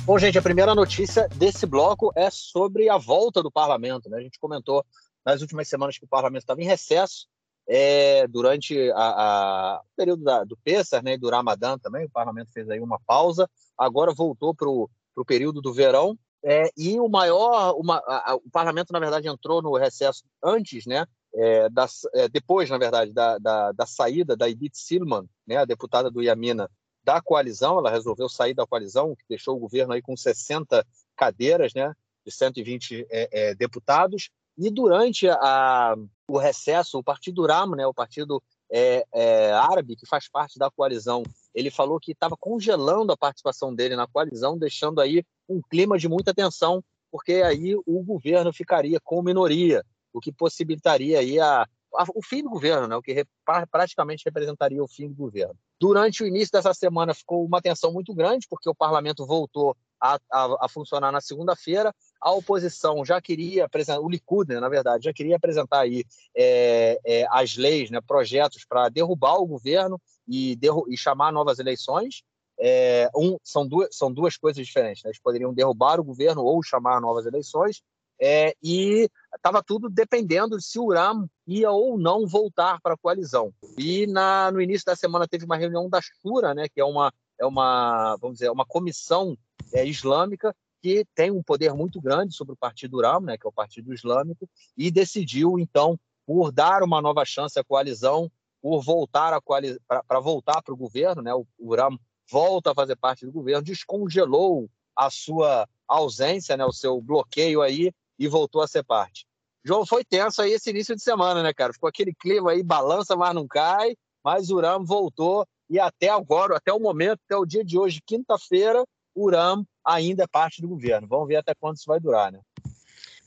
Bom, 0.03 0.17
gente, 0.17 0.39
a 0.39 0.41
primeira 0.41 0.73
notícia 0.73 1.27
desse 1.35 1.67
bloco 1.67 2.11
é 2.15 2.31
sobre 2.31 2.89
a 2.89 2.97
volta 2.97 3.43
do 3.43 3.51
parlamento. 3.51 4.09
Né? 4.09 4.17
A 4.17 4.21
gente 4.21 4.39
comentou 4.39 4.83
nas 5.23 5.41
últimas 5.41 5.67
semanas 5.67 5.99
que 5.99 6.05
o 6.05 6.07
parlamento 6.07 6.41
estava 6.41 6.63
em 6.63 6.65
recesso 6.65 7.27
é, 7.67 8.25
durante 8.27 8.89
a, 8.91 8.95
a, 8.95 9.81
o 9.81 9.95
período 9.95 10.23
da, 10.23 10.43
do 10.43 10.57
Pessar 10.63 11.03
né, 11.03 11.13
e 11.13 11.17
do 11.19 11.29
Ramadã 11.29 11.77
também. 11.77 12.05
O 12.05 12.09
parlamento 12.09 12.51
fez 12.51 12.67
aí 12.71 12.79
uma 12.79 12.99
pausa, 13.05 13.47
agora 13.77 14.11
voltou 14.15 14.55
para 14.55 14.67
o 14.67 14.89
período 15.25 15.61
do 15.61 15.73
verão. 15.73 16.17
É, 16.43 16.69
e 16.77 16.99
o 16.99 17.09
maior, 17.09 17.75
uma, 17.77 17.97
a, 17.97 18.35
o 18.35 18.49
parlamento, 18.51 18.93
na 18.93 18.99
verdade, 18.99 19.27
entrou 19.27 19.61
no 19.61 19.75
recesso 19.75 20.23
antes, 20.43 20.85
né? 20.85 21.05
É, 21.33 21.69
das, 21.69 22.01
é, 22.13 22.27
depois, 22.27 22.69
na 22.69 22.77
verdade, 22.77 23.11
da, 23.11 23.37
da, 23.37 23.71
da 23.71 23.85
saída 23.85 24.35
da 24.35 24.49
Edith 24.49 24.75
Silman, 24.75 25.27
né, 25.45 25.57
a 25.57 25.65
deputada 25.65 26.09
do 26.09 26.23
Iamina, 26.23 26.69
da 27.03 27.21
coalizão, 27.21 27.77
ela 27.77 27.91
resolveu 27.91 28.27
sair 28.27 28.53
da 28.53 28.65
coalizão, 28.65 29.15
que 29.15 29.23
deixou 29.29 29.55
o 29.55 29.59
governo 29.59 29.93
aí 29.93 30.01
com 30.01 30.15
60 30.15 30.85
cadeiras, 31.15 31.73
né, 31.73 31.93
de 32.25 32.31
120 32.31 33.05
é, 33.09 33.29
é, 33.31 33.55
deputados, 33.55 34.29
e 34.57 34.71
durante 34.71 35.29
a, 35.29 35.95
o 36.27 36.37
recesso, 36.37 36.97
o 36.97 37.03
Partido 37.03 37.45
Ram, 37.45 37.71
né, 37.71 37.85
o 37.85 37.93
partido 37.93 38.41
é, 38.69 39.05
é, 39.13 39.51
árabe, 39.51 39.95
que 39.95 40.05
faz 40.05 40.29
parte 40.29 40.59
da 40.59 40.69
coalizão, 40.69 41.23
ele 41.53 41.71
falou 41.71 41.99
que 41.99 42.11
estava 42.11 42.35
congelando 42.37 43.11
a 43.11 43.17
participação 43.17 43.73
dele 43.73 43.95
na 43.95 44.07
coalizão, 44.07 44.57
deixando 44.57 45.01
aí 45.01 45.23
um 45.47 45.61
clima 45.61 45.97
de 45.97 46.07
muita 46.07 46.33
tensão, 46.33 46.83
porque 47.11 47.33
aí 47.35 47.75
o 47.75 48.03
governo 48.03 48.51
ficaria 48.51 48.99
com 48.99 49.21
minoria, 49.21 49.83
o 50.13 50.19
que 50.19 50.31
possibilitaria 50.31 51.19
aí 51.19 51.39
a, 51.39 51.67
o 52.13 52.21
fim 52.21 52.43
do 52.43 52.49
governo, 52.49 52.87
né? 52.87 52.95
o 52.95 53.01
que 53.01 53.25
praticamente 53.71 54.25
representaria 54.25 54.83
o 54.83 54.87
fim 54.87 55.07
do 55.07 55.15
governo. 55.15 55.55
Durante 55.79 56.23
o 56.23 56.27
início 56.27 56.51
dessa 56.51 56.73
semana 56.73 57.13
ficou 57.13 57.45
uma 57.45 57.61
tensão 57.61 57.93
muito 57.93 58.13
grande, 58.13 58.47
porque 58.49 58.69
o 58.69 58.75
parlamento 58.75 59.25
voltou 59.25 59.75
a, 60.01 60.19
a, 60.31 60.65
a 60.65 60.69
funcionar 60.69 61.11
na 61.11 61.21
segunda-feira. 61.21 61.93
A 62.21 62.31
oposição 62.31 63.05
já 63.05 63.21
queria 63.21 63.65
apresentar, 63.65 63.99
o 63.99 64.09
Likud, 64.09 64.53
né, 64.53 64.59
na 64.59 64.69
verdade, 64.69 65.05
já 65.05 65.13
queria 65.13 65.35
apresentar 65.35 65.81
aí 65.81 66.03
é, 66.35 66.99
é, 67.05 67.27
as 67.29 67.55
leis, 67.55 67.89
né, 67.89 67.99
projetos 68.01 68.65
para 68.67 68.89
derrubar 68.89 69.35
o 69.35 69.45
governo 69.45 70.01
e, 70.27 70.55
derru 70.55 70.85
e 70.89 70.97
chamar 70.97 71.31
novas 71.31 71.59
eleições. 71.59 72.23
É, 72.59 73.07
um, 73.15 73.37
são, 73.43 73.67
duas, 73.67 73.89
são 73.91 74.11
duas 74.11 74.35
coisas 74.35 74.65
diferentes. 74.65 75.03
Né? 75.03 75.09
Eles 75.09 75.21
poderiam 75.21 75.53
derrubar 75.53 75.99
o 75.99 76.03
governo 76.03 76.43
ou 76.43 76.63
chamar 76.63 76.99
novas 76.99 77.25
eleições. 77.25 77.81
É, 78.19 78.55
e 78.63 79.07
estava 79.35 79.61
tudo 79.61 79.89
dependendo 79.89 80.57
de 80.57 80.63
se 80.63 80.79
o 80.79 80.85
Uram 80.85 81.29
ia 81.45 81.69
ou 81.69 81.99
não 81.99 82.25
voltar 82.25 82.81
para 82.81 82.95
a 82.95 82.97
coalizão. 82.97 83.53
E 83.77 84.07
na, 84.07 84.51
no 84.51 84.59
início 84.59 84.85
da 84.85 84.95
semana 84.95 85.27
teve 85.27 85.45
uma 85.45 85.55
reunião 85.55 85.87
da 85.87 85.99
Shura, 86.01 86.53
né, 86.55 86.67
que 86.67 86.81
é 86.81 86.85
uma, 86.85 87.13
é 87.39 87.45
uma, 87.45 88.17
vamos 88.17 88.39
dizer, 88.39 88.49
uma 88.49 88.65
comissão 88.65 89.37
é, 89.73 89.85
islâmica 89.85 90.55
que 90.81 91.05
tem 91.15 91.31
um 91.31 91.41
poder 91.41 91.73
muito 91.73 91.99
grande 91.99 92.35
sobre 92.35 92.53
o 92.53 92.57
Partido 92.57 92.97
Uram, 92.97 93.21
né, 93.21 93.37
que 93.37 93.45
é 93.45 93.49
o 93.49 93.53
Partido 93.53 93.93
Islâmico, 93.93 94.47
e 94.75 94.91
decidiu, 94.91 95.57
então, 95.57 95.99
por 96.25 96.51
dar 96.51 96.83
uma 96.83 97.01
nova 97.01 97.25
chance 97.25 97.59
à 97.59 97.63
coalizão, 97.63 98.31
por 98.61 98.83
voltar 98.83 99.39
para 99.41 100.19
voltar 100.19 100.61
para 100.61 100.73
o 100.73 100.77
governo, 100.77 101.21
né, 101.21 101.33
o 101.33 101.45
Uram 101.59 101.97
volta 102.29 102.71
a 102.71 102.75
fazer 102.75 102.95
parte 102.95 103.25
do 103.25 103.31
governo, 103.31 103.63
descongelou 103.63 104.69
a 104.95 105.09
sua 105.09 105.67
ausência, 105.87 106.55
né, 106.57 106.65
o 106.65 106.73
seu 106.73 107.01
bloqueio 107.01 107.61
aí, 107.61 107.91
e 108.19 108.27
voltou 108.27 108.61
a 108.61 108.67
ser 108.67 108.83
parte. 108.83 109.25
João, 109.63 109.85
foi 109.85 110.03
tenso 110.03 110.41
aí 110.41 110.53
esse 110.53 110.69
início 110.69 110.95
de 110.95 111.01
semana, 111.01 111.43
né, 111.43 111.53
cara? 111.53 111.73
Ficou 111.73 111.89
aquele 111.89 112.13
clima 112.13 112.51
aí, 112.51 112.63
balança, 112.63 113.15
mas 113.15 113.35
não 113.35 113.47
cai, 113.47 113.95
mas 114.23 114.49
o 114.49 114.55
Uram 114.55 114.83
voltou 114.85 115.45
e 115.69 115.79
até 115.79 116.09
agora, 116.09 116.55
até 116.57 116.71
o 116.71 116.79
momento, 116.79 117.19
até 117.25 117.35
o 117.35 117.45
dia 117.45 117.63
de 117.63 117.77
hoje, 117.77 118.01
quinta-feira, 118.05 118.85
Uram 119.17 119.65
ainda 119.83 120.23
é 120.23 120.27
parte 120.27 120.61
do 120.61 120.67
governo. 120.67 121.07
Vamos 121.07 121.27
ver 121.27 121.37
até 121.37 121.53
quando 121.55 121.77
isso 121.77 121.85
vai 121.87 121.99
durar, 121.99 122.31
né? 122.31 122.39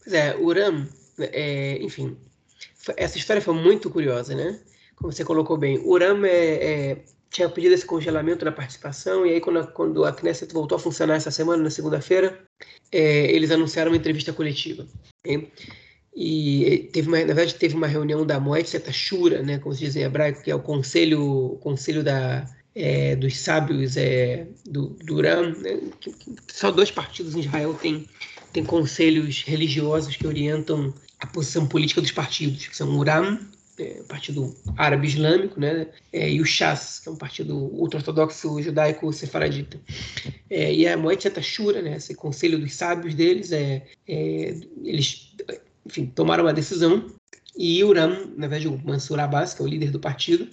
Pois 0.03 0.15
é, 0.15 0.37
o 0.37 0.45
Uram, 0.47 0.87
é, 1.19 1.79
enfim, 1.83 2.17
essa 2.97 3.19
história 3.19 3.43
foi 3.43 3.55
muito 3.55 3.91
curiosa, 3.91 4.35
né? 4.35 4.59
Como 4.97 5.13
você 5.13 5.25
colocou 5.25 5.57
bem, 5.57 5.79
o 5.79 5.91
Uram 5.91 6.25
é, 6.25 6.91
é, 6.91 7.05
tinha 7.31 7.49
pedido 7.49 7.75
esse 7.75 7.87
congelamento 7.87 8.45
da 8.45 8.53
participação, 8.53 9.27
e 9.27 9.31
aí 9.31 9.41
quando 9.41 9.61
a, 9.61 9.67
quando 9.67 10.05
a 10.05 10.13
Knesset 10.13 10.53
voltou 10.53 10.77
a 10.77 10.79
funcionar 10.79 11.17
essa 11.17 11.31
semana, 11.31 11.63
na 11.63 11.71
segunda-feira, 11.71 12.43
é, 12.93 13.31
eles 13.33 13.51
anunciaram 13.51 13.91
uma 13.91 13.97
entrevista 13.97 14.33
coletiva. 14.33 14.87
Okay? 15.21 15.51
E 16.15 16.91
teve 16.93 17.09
uma, 17.09 17.19
na 17.19 17.35
verdade 17.35 17.55
teve 17.55 17.75
uma 17.75 17.87
reunião 17.87 18.27
da 18.27 18.41
Moed 18.41 18.69
Shura, 18.93 19.43
né, 19.43 19.59
como 19.59 19.75
se 19.75 19.81
diz 19.81 19.97
em 19.97 20.03
hebraico, 20.03 20.43
que 20.43 20.51
é 20.51 20.55
o 20.55 20.61
conselho, 20.61 21.59
conselho 21.63 22.03
da, 22.03 22.45
é, 22.81 23.17
dos 23.17 23.37
sábios 23.37 23.97
é, 23.97 24.47
do, 24.67 24.97
Uram. 25.11 25.51
Né, 25.51 25.81
só 26.49 26.71
dois 26.71 26.91
partidos 26.91 27.35
em 27.35 27.41
Israel 27.41 27.75
têm, 27.75 28.07
têm 28.53 28.65
conselhos 28.65 29.43
religiosos 29.43 30.17
que 30.17 30.27
orientam 30.27 30.93
a 31.19 31.27
posição 31.27 31.67
política 31.67 32.01
dos 32.01 32.13
partidos, 32.13 32.67
que 32.67 32.77
são 32.77 32.89
o 32.91 32.99
Uram 32.99 33.39
é, 33.79 34.03
partido 34.07 34.55
árabe 34.77 35.07
islâmico, 35.07 35.59
né? 35.59 35.87
É, 36.13 36.31
e 36.31 36.41
o 36.41 36.45
Shas, 36.45 37.01
que 37.01 37.09
é 37.09 37.13
um 37.13 37.17
partido 37.17 37.57
ultra-ortodoxo 37.57 38.61
judaico 38.61 39.11
sefaradita. 39.13 39.81
É, 40.51 40.73
e 40.73 40.87
a 40.87 40.97
Moed 40.97 41.23
Shura, 41.43 41.81
né? 41.81 41.97
Esse 41.97 42.15
conselho 42.15 42.59
dos 42.59 42.75
sábios 42.75 43.15
deles, 43.15 43.53
é, 43.53 43.83
é, 44.07 44.55
eles, 44.85 45.35
enfim, 45.87 46.07
tomaram 46.07 46.45
uma 46.45 46.53
decisão 46.53 47.11
e 47.57 47.83
Uram, 47.83 48.33
na 48.37 48.47
verdade 48.47 48.69
o 48.69 48.81
Mansur 48.85 49.19
Abbas, 49.19 49.55
que 49.55 49.63
é 49.63 49.65
o 49.65 49.69
líder 49.69 49.91
do 49.91 49.99
partido, 49.99 50.49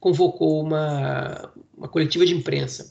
convocou 0.00 0.62
uma, 0.62 1.52
uma 1.76 1.88
coletiva 1.88 2.24
de 2.24 2.34
imprensa. 2.34 2.90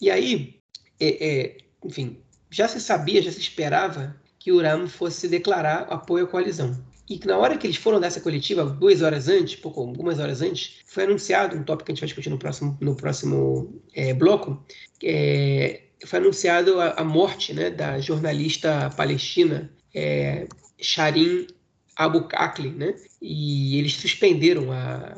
E 0.00 0.10
aí, 0.10 0.60
é, 1.00 1.28
é, 1.28 1.56
enfim, 1.84 2.18
já 2.50 2.68
se 2.68 2.80
sabia, 2.80 3.22
já 3.22 3.32
se 3.32 3.40
esperava 3.40 4.16
que 4.38 4.52
Uram 4.52 4.86
fosse 4.88 5.28
declarar 5.28 5.86
apoio 5.90 6.24
à 6.24 6.28
coalizão. 6.28 6.76
E 7.08 7.20
na 7.24 7.36
hora 7.38 7.56
que 7.56 7.66
eles 7.66 7.76
foram 7.76 8.00
dessa 8.00 8.20
coletiva, 8.20 8.64
duas 8.64 9.00
horas 9.00 9.28
antes, 9.28 9.56
pouco, 9.56 9.80
algumas 9.80 10.18
horas 10.18 10.42
antes, 10.42 10.78
foi 10.86 11.04
anunciado 11.04 11.56
um 11.56 11.62
tópico 11.62 11.86
que 11.86 11.92
a 11.92 11.94
gente 11.94 12.00
vai 12.00 12.06
discutir 12.08 12.30
no 12.30 12.38
próximo, 12.38 12.76
no 12.80 12.96
próximo 12.96 13.80
é, 13.94 14.12
bloco, 14.12 14.60
é, 15.02 15.82
foi 16.04 16.18
anunciado 16.18 16.80
a, 16.80 16.90
a, 16.92 17.04
morte 17.04 17.54
né, 17.54 17.70
da 17.70 18.00
jornalista 18.00 18.90
palestina 18.96 19.70
é, 19.94 20.48
Sharin 20.80 21.46
Abu 21.94 22.28
Akli, 22.32 22.70
né? 22.70 22.94
E 23.22 23.78
eles 23.78 23.94
suspenderam 23.94 24.70
a, 24.72 25.16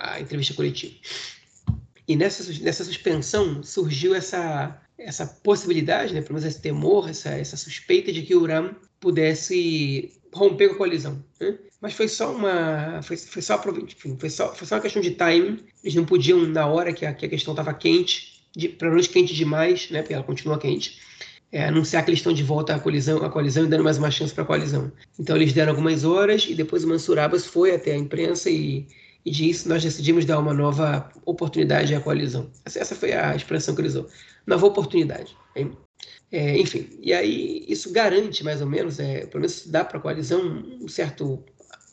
a 0.00 0.20
entrevista 0.20 0.54
coletiva. 0.54 0.94
E 2.06 2.16
nessa, 2.16 2.50
nessa 2.62 2.84
suspensão 2.84 3.62
surgiu 3.62 4.14
essa, 4.14 4.80
essa 4.96 5.26
possibilidade, 5.26 6.14
né, 6.14 6.22
pelo 6.22 6.34
menos 6.34 6.44
esse 6.44 6.60
temor, 6.60 7.08
essa, 7.08 7.28
essa 7.30 7.56
suspeita 7.56 8.10
de 8.10 8.22
que 8.22 8.34
o 8.34 8.40
Uram 8.40 8.74
pudesse 8.98 10.10
romper 10.32 10.68
com 10.68 10.74
a 10.74 10.78
colisão. 10.78 11.22
Né? 11.38 11.58
Mas 11.80 11.92
foi 11.92 12.08
só 12.08 12.34
uma. 12.34 13.00
Foi, 13.02 13.16
foi, 13.16 13.42
só, 13.42 13.62
enfim, 13.82 14.16
foi, 14.18 14.30
só, 14.30 14.54
foi 14.54 14.66
só 14.66 14.76
uma 14.76 14.80
questão 14.80 15.02
de 15.02 15.12
timing. 15.12 15.64
Eles 15.82 15.94
não 15.94 16.04
podiam, 16.04 16.40
na 16.46 16.66
hora 16.66 16.92
que 16.92 17.06
a, 17.06 17.12
que 17.12 17.26
a 17.26 17.28
questão 17.28 17.52
estava 17.52 17.72
quente, 17.74 18.42
de, 18.56 18.68
pelo 18.68 18.92
menos 18.92 19.06
quente 19.06 19.34
demais, 19.34 19.90
né? 19.90 20.00
Porque 20.00 20.14
ela 20.14 20.24
continua 20.24 20.58
quente. 20.58 20.98
É, 21.50 21.66
anunciar 21.66 22.04
que 22.04 22.10
eles 22.10 22.18
estão 22.18 22.32
de 22.32 22.42
volta 22.42 22.74
à 22.74 22.78
colisão, 22.78 23.24
à 23.24 23.30
colisão 23.30 23.64
e 23.64 23.68
dando 23.68 23.84
mais 23.84 23.96
uma 23.96 24.10
chance 24.10 24.34
para 24.34 24.42
a 24.44 24.46
coalizão. 24.46 24.92
Então 25.18 25.36
eles 25.36 25.52
deram 25.52 25.70
algumas 25.70 26.04
horas 26.04 26.46
e 26.46 26.54
depois 26.54 26.84
o 26.84 26.88
Mansur 26.88 27.18
Abbas 27.18 27.46
foi 27.46 27.74
até 27.74 27.92
a 27.92 27.96
imprensa 27.96 28.50
e, 28.50 28.86
e 29.24 29.30
disse: 29.30 29.68
Nós 29.68 29.82
decidimos 29.82 30.24
dar 30.24 30.38
uma 30.38 30.54
nova 30.54 31.10
oportunidade 31.24 31.94
à 31.94 32.00
coalizão. 32.00 32.50
Essa, 32.64 32.94
foi 32.94 33.12
a 33.12 33.34
expressão 33.34 33.74
que 33.74 33.80
ele 33.80 33.88
usou. 33.88 34.08
Nova 34.46 34.66
oportunidade. 34.66 35.36
É, 36.30 36.58
enfim, 36.58 36.88
e 37.00 37.12
aí 37.12 37.64
isso 37.68 37.90
garante 37.92 38.44
mais 38.44 38.60
ou 38.60 38.66
menos, 38.66 39.00
é, 39.00 39.26
pelo 39.26 39.40
menos 39.40 39.66
dá 39.66 39.84
para 39.84 39.98
a 39.98 40.00
coalizão 40.00 40.40
um 40.80 40.88
certo 40.88 41.42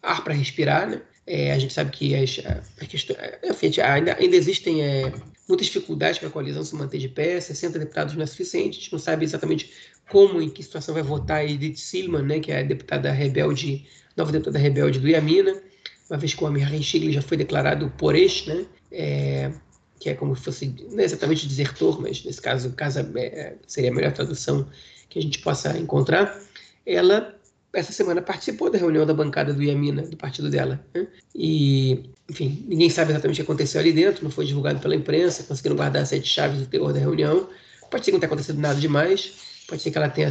ar 0.03 0.24
para 0.24 0.34
respirar, 0.34 0.89
né? 0.89 1.01
É, 1.27 1.51
a 1.51 1.58
gente 1.58 1.74
sabe 1.74 1.89
que 1.91 2.15
as, 2.15 2.39
a 2.79 2.86
questão, 2.86 3.15
enfim, 3.44 3.82
ainda, 3.82 4.15
ainda 4.20 4.36
existem 4.36 4.84
é, 4.84 5.12
muitas 5.48 5.67
dificuldades 5.67 6.20
para 6.20 6.27
a 6.27 6.32
coalizão 6.32 6.63
se 6.63 6.75
manter 6.75 7.00
de 7.00 7.10
pé, 7.10 7.39
60 7.39 7.79
deputados 7.79 8.13
não 8.13 8.22
é 8.22 8.25
suficiente, 8.27 8.77
a 8.77 8.82
gente 8.82 8.91
não 8.91 9.00
sabe 9.00 9.25
exatamente 9.25 9.72
como, 10.10 10.39
em 10.39 10.50
que 10.50 10.62
situação 10.62 10.94
vai 10.94 11.01
votar 11.01 11.44
Edith 11.44 11.77
Silman, 11.77 12.22
né, 12.22 12.39
que 12.39 12.51
é 12.51 12.60
a 12.60 12.63
deputada 12.63 13.12
rebelde, 13.12 13.88
nova 14.15 14.32
deputada 14.32 14.60
rebelde 14.60 15.00
do 15.00 15.08
Iamina, 15.08 15.62
uma 16.10 16.20
vez 16.20 16.34
que 16.34 16.44
o 16.44 16.48
Amir 16.48 16.68
Renchigli 16.68 17.12
já 17.12 17.22
foi 17.22 17.38
declarado 17.38 17.92
por 17.98 18.16
este, 18.16 18.50
né, 18.50 18.66
é, 18.92 19.52
que 20.00 20.10
é 20.10 20.14
como 20.14 20.36
se 20.36 20.44
fosse, 20.44 20.76
não 20.92 21.00
é 21.00 21.04
exatamente 21.04 21.48
desertor, 21.48 22.02
mas 22.02 22.24
nesse 22.24 22.42
caso, 22.42 22.72
casa, 22.72 23.10
é, 23.16 23.56
seria 23.66 23.92
a 23.92 23.94
melhor 23.94 24.12
tradução 24.12 24.68
que 25.10 25.20
a 25.20 25.22
gente 25.22 25.40
possa 25.40 25.78
encontrar, 25.78 26.40
ela, 26.86 27.36
essa 27.74 27.92
semana, 27.92 28.22
participou 28.22 28.70
da 28.70 28.78
reunião 28.78 29.06
da 29.06 29.14
bancada 29.14 29.54
do 29.54 29.64
Iamina, 29.64 30.04
do 30.04 30.16
partido 30.16 30.50
dela. 30.50 30.86
Né? 30.94 31.08
E, 31.34 32.04
enfim, 32.30 32.64
ninguém 32.68 32.90
sabe 32.90 33.12
exatamente 33.12 33.42
o 33.42 33.44
que 33.44 33.52
aconteceu 33.52 33.82
ali 33.82 33.92
dentro, 33.92 34.24
não 34.24 34.32
foi 34.32 34.46
divulgado 34.46 34.80
pela 34.80 34.96
imprensa, 34.96 35.44
conseguiram 35.44 35.76
guardar 35.76 36.06
sete 36.06 36.28
chaves 36.28 36.60
do 36.60 36.68
teor 36.68 36.94
da 36.94 37.00
reunião. 37.00 37.50
Pode 37.90 38.06
ser 38.06 38.12
que 38.12 38.14
não 38.14 38.20
tenha 38.20 38.28
acontecido 38.28 38.60
nada 38.60 38.80
demais, 38.80 39.34
pode 39.68 39.82
ser 39.82 39.92
que 39.92 39.98
ela 39.98 40.10
tenha, 40.10 40.30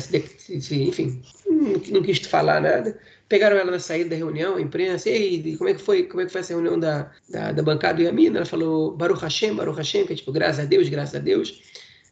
enfim, 0.50 1.22
não, 1.46 1.80
não 1.90 2.02
quis 2.02 2.18
falar 2.18 2.60
nada, 2.60 2.98
Pegaram 3.34 3.56
ela 3.56 3.72
na 3.72 3.80
saída 3.80 4.10
da 4.10 4.14
reunião, 4.14 4.54
a 4.54 4.60
imprensa, 4.60 5.10
e 5.10 5.56
como 5.56 5.68
é 5.68 5.74
que 5.74 5.80
foi, 5.80 6.04
como 6.04 6.20
é 6.20 6.24
que 6.24 6.30
foi 6.30 6.40
essa 6.40 6.52
reunião 6.52 6.78
da, 6.78 7.10
da, 7.28 7.50
da 7.50 7.62
bancada 7.64 7.96
do 7.96 8.02
Yamin? 8.02 8.28
Ela 8.28 8.44
falou 8.44 8.96
Baruch 8.96 9.20
Hashem, 9.20 9.56
Baruch 9.56 9.76
Hashem, 9.76 10.06
que 10.06 10.12
é 10.12 10.16
tipo, 10.16 10.30
graças 10.30 10.60
a 10.60 10.64
Deus, 10.64 10.88
graças 10.88 11.16
a 11.16 11.18
Deus. 11.18 11.60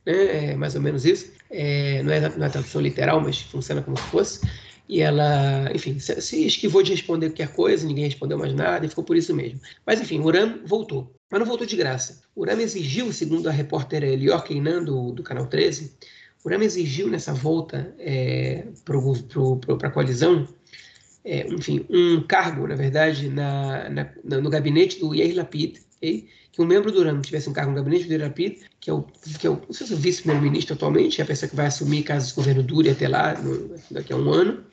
né? 0.05 0.51
É 0.51 0.57
mais 0.57 0.75
ou 0.75 0.81
menos 0.81 1.07
isso. 1.07 1.31
É, 1.49 2.03
não, 2.03 2.13
é, 2.13 2.29
não 2.37 2.45
é 2.45 2.49
tradução 2.49 2.81
literal, 2.81 3.21
mas 3.21 3.41
funciona 3.41 3.81
como 3.81 3.97
se 3.97 4.03
fosse. 4.03 4.41
E 4.89 5.01
ela, 5.01 5.71
enfim, 5.73 5.97
se 6.01 6.45
esquivou 6.45 6.83
de 6.83 6.91
responder 6.91 7.29
qualquer 7.29 7.53
coisa, 7.53 7.87
ninguém 7.87 8.07
respondeu 8.07 8.37
mais 8.37 8.53
nada 8.53 8.85
e 8.85 8.89
ficou 8.89 9.05
por 9.05 9.17
isso 9.17 9.33
mesmo. 9.33 9.61
Mas 9.87 10.01
enfim, 10.01 10.19
Uram 10.19 10.59
voltou. 10.67 11.15
Mas 11.31 11.39
não 11.39 11.47
voltou 11.47 11.69
de 11.69 11.77
graça. 11.77 12.21
Uram 12.35 12.61
exigiu, 12.61 13.13
segundo 13.13 13.49
a 13.49 13.53
repórter 13.53 14.03
Elior 14.03 14.43
Keinan, 14.43 14.83
do, 14.83 15.13
do 15.13 15.23
Canal 15.23 15.47
13, 15.47 15.93
o 16.43 16.49
Uram 16.49 16.63
exigiu 16.63 17.07
nessa 17.07 17.33
volta 17.33 17.95
é, 17.97 18.65
para 18.85 19.87
a 19.87 19.91
coalizão, 19.93 20.49
é, 21.25 21.47
enfim, 21.47 21.87
um 21.89 22.23
cargo, 22.23 22.67
na 22.67 22.75
verdade, 22.75 23.29
na, 23.29 23.89
na, 23.89 24.11
no 24.41 24.51
gabinete 24.51 24.99
do 24.99 25.15
Yair 25.15 25.37
Lapid, 25.37 25.79
okay? 25.97 26.29
que 26.51 26.61
um 26.61 26.67
membro 26.67 26.91
do 26.91 27.01
Uram 27.01 27.21
tivesse 27.21 27.49
um 27.49 27.53
cargo 27.53 27.71
no 27.71 27.77
gabinete 27.77 28.05
do 28.05 28.13
Yair 28.13 28.23
Lapid, 28.23 28.59
que 28.81 28.91
é 28.91 28.93
o, 28.93 29.03
que 29.39 29.47
é 29.47 29.51
o, 29.51 29.63
se 29.71 29.85
é 29.85 29.97
o 29.97 29.99
vice-primeiro-ministro 29.99 30.75
atualmente, 30.75 31.21
é 31.21 31.25
a 31.25 31.27
pessoa 31.27 31.49
que 31.49 31.57
vai 31.57 31.67
assumir 31.67 32.03
caso 32.03 32.33
o 32.33 32.37
governo 32.37 32.63
dure 32.63 32.91
até 32.91 33.09
lá, 33.09 33.35
no, 33.41 33.75
daqui 33.91 34.13
a 34.13 34.17
um 34.17 34.29
ano, 34.31 34.65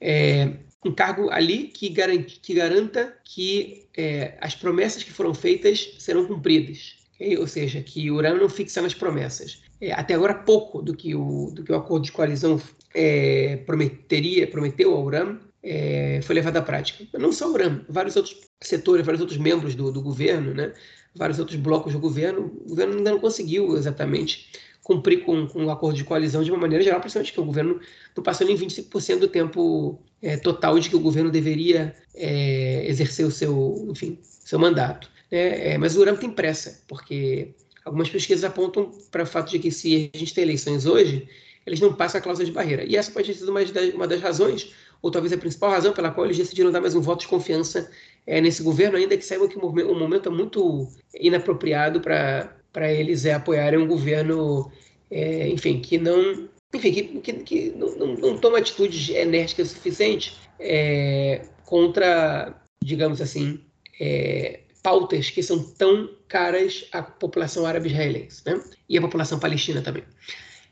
é, 0.00 0.52
um 0.84 0.92
cargo 0.92 1.30
ali 1.30 1.68
que, 1.68 1.88
garante, 1.88 2.40
que 2.40 2.54
garanta 2.54 3.16
que 3.24 3.86
é, 3.96 4.36
as 4.40 4.54
promessas 4.54 5.02
que 5.02 5.12
foram 5.12 5.32
feitas 5.32 5.94
serão 5.98 6.26
cumpridas. 6.26 6.96
Ou 7.38 7.46
seja, 7.46 7.80
que 7.80 8.10
o 8.10 8.16
Uram 8.16 8.36
não 8.36 8.48
fixa 8.48 8.82
nas 8.82 8.92
promessas. 8.92 9.62
É, 9.80 9.92
até 9.92 10.14
agora, 10.14 10.34
pouco 10.34 10.82
do 10.82 10.94
que 10.94 11.14
o, 11.14 11.50
do 11.52 11.62
que 11.62 11.72
o 11.72 11.76
acordo 11.76 12.04
de 12.04 12.12
coalizão 12.12 12.60
é, 12.92 13.56
prometeria, 13.64 14.46
prometeu 14.46 14.92
ao 14.92 15.04
Uram 15.04 15.38
é, 15.64 16.20
foi 16.22 16.34
levado 16.34 16.58
à 16.58 16.62
prática. 16.62 17.06
Não 17.18 17.32
só 17.32 17.48
o 17.48 17.52
Uram, 17.52 17.84
vários 17.88 18.14
outros 18.16 18.38
setores, 18.60 19.04
vários 19.04 19.20
outros 19.20 19.38
membros 19.38 19.74
do, 19.74 19.90
do 19.90 20.02
governo, 20.02 20.52
né? 20.52 20.72
vários 21.14 21.38
outros 21.38 21.58
blocos 21.58 21.92
do 21.92 21.98
governo, 21.98 22.52
o 22.64 22.68
governo 22.68 22.98
ainda 22.98 23.12
não 23.12 23.18
conseguiu 23.18 23.76
exatamente 23.76 24.50
cumprir 24.82 25.24
com, 25.24 25.46
com 25.46 25.64
o 25.64 25.70
acordo 25.70 25.96
de 25.96 26.04
coalizão 26.04 26.42
de 26.42 26.50
uma 26.50 26.60
maneira 26.60 26.84
geral, 26.84 27.00
principalmente 27.00 27.32
que 27.32 27.40
o 27.40 27.44
governo 27.44 27.80
não 28.14 28.22
passou 28.22 28.46
nem 28.46 28.56
25% 28.56 29.18
do 29.18 29.28
tempo 29.28 29.98
é, 30.20 30.36
total 30.36 30.78
de 30.78 30.90
que 30.90 30.96
o 30.96 31.00
governo 31.00 31.30
deveria 31.30 31.94
é, 32.14 32.86
exercer 32.86 33.24
o 33.24 33.30
seu, 33.30 33.86
enfim, 33.88 34.18
seu 34.22 34.58
mandato. 34.58 35.08
Né? 35.32 35.72
É, 35.72 35.78
mas 35.78 35.96
o 35.96 36.00
Uram 36.00 36.16
tem 36.16 36.30
pressa, 36.30 36.82
porque 36.86 37.54
algumas 37.84 38.10
pesquisas 38.10 38.44
apontam 38.44 38.90
para 39.10 39.22
o 39.22 39.26
fato 39.26 39.50
de 39.50 39.58
que 39.58 39.70
se 39.70 40.10
a 40.12 40.18
gente 40.18 40.34
tem 40.34 40.42
eleições 40.42 40.84
hoje, 40.84 41.26
eles 41.66 41.80
não 41.80 41.94
passam 41.94 42.18
a 42.18 42.22
cláusula 42.22 42.44
de 42.44 42.52
barreira. 42.52 42.84
E 42.84 42.96
essa 42.96 43.10
pode 43.10 43.28
ter 43.28 43.38
sido 43.38 43.48
uma 43.48 43.64
das, 43.64 43.94
uma 43.94 44.06
das 44.06 44.20
razões, 44.20 44.72
ou 45.04 45.10
talvez 45.10 45.34
a 45.34 45.36
principal 45.36 45.70
razão 45.70 45.92
pela 45.92 46.10
qual 46.10 46.24
eles 46.24 46.38
decidiram 46.38 46.72
dar 46.72 46.80
mais 46.80 46.94
um 46.94 47.00
voto 47.02 47.20
de 47.20 47.28
confiança 47.28 47.90
é, 48.26 48.40
nesse 48.40 48.62
governo, 48.62 48.96
ainda 48.96 49.18
que 49.18 49.22
saibam 49.22 49.46
que 49.46 49.58
o 49.58 49.94
momento, 49.94 50.30
é 50.30 50.32
muito 50.32 50.88
inapropriado 51.20 52.00
para 52.00 52.90
eles 52.90 53.26
é, 53.26 53.34
apoiarem 53.34 53.78
um 53.78 53.86
governo, 53.86 54.72
é, 55.10 55.46
enfim, 55.48 55.78
que 55.78 55.98
não, 55.98 56.48
enfim, 56.72 56.90
que, 56.90 57.02
que, 57.20 57.32
que 57.34 57.70
não, 57.76 57.94
não, 57.98 58.14
não, 58.14 58.38
toma 58.38 58.56
atitudes 58.56 59.10
enérgicas 59.10 59.72
o 59.72 59.74
suficiente 59.74 60.38
é, 60.58 61.42
contra, 61.66 62.58
digamos 62.82 63.20
assim, 63.20 63.60
é, 64.00 64.60
pautas 64.82 65.28
que 65.28 65.42
são 65.42 65.62
tão 65.62 66.08
caras 66.28 66.86
à 66.92 67.02
população 67.02 67.66
árabe 67.66 67.90
israelense, 67.90 68.40
né? 68.46 68.58
E 68.88 68.96
à 68.96 69.02
população 69.02 69.38
palestina 69.38 69.82
também. 69.82 70.04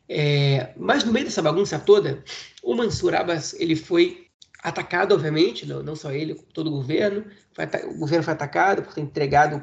É, 0.09 0.73
mas 0.77 1.05
no 1.05 1.13
meio 1.13 1.27
dessa 1.27 1.43
bagunça 1.43 1.79
toda, 1.79 2.25
o 2.63 2.75
Mansur 2.75 3.15
Abbas 3.15 3.55
ele 3.61 3.77
foi 3.77 4.22
atacado, 4.63 5.15
obviamente, 5.15 5.67
não, 5.67 5.83
não 5.83 5.97
só 5.97 6.13
ele, 6.13 6.35
todo 6.55 6.69
o 6.69 6.71
governo. 6.71 7.25
Foi, 7.53 7.65
o 7.91 7.99
governo 7.99 8.25
foi 8.25 8.33
atacado 8.33 8.83
por 8.83 8.95
ter 8.95 9.01
entregado 9.01 9.61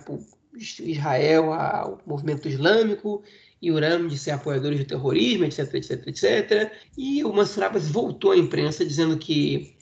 Israel 0.56 1.54
ao 1.54 2.02
movimento 2.06 2.48
islâmico 2.48 3.24
e 3.62 3.72
Uram 3.72 4.08
de 4.08 4.18
ser 4.18 4.32
apoiadores 4.32 4.80
do 4.80 4.86
terrorismo, 4.86 5.46
etc, 5.46 5.74
etc, 5.74 6.08
etc. 6.08 6.72
E 6.98 7.24
o 7.24 7.34
Mansur 7.34 7.64
Abbas 7.64 7.90
voltou 7.90 8.32
à 8.32 8.38
imprensa 8.38 8.86
dizendo 8.86 9.18
que, 9.18 9.76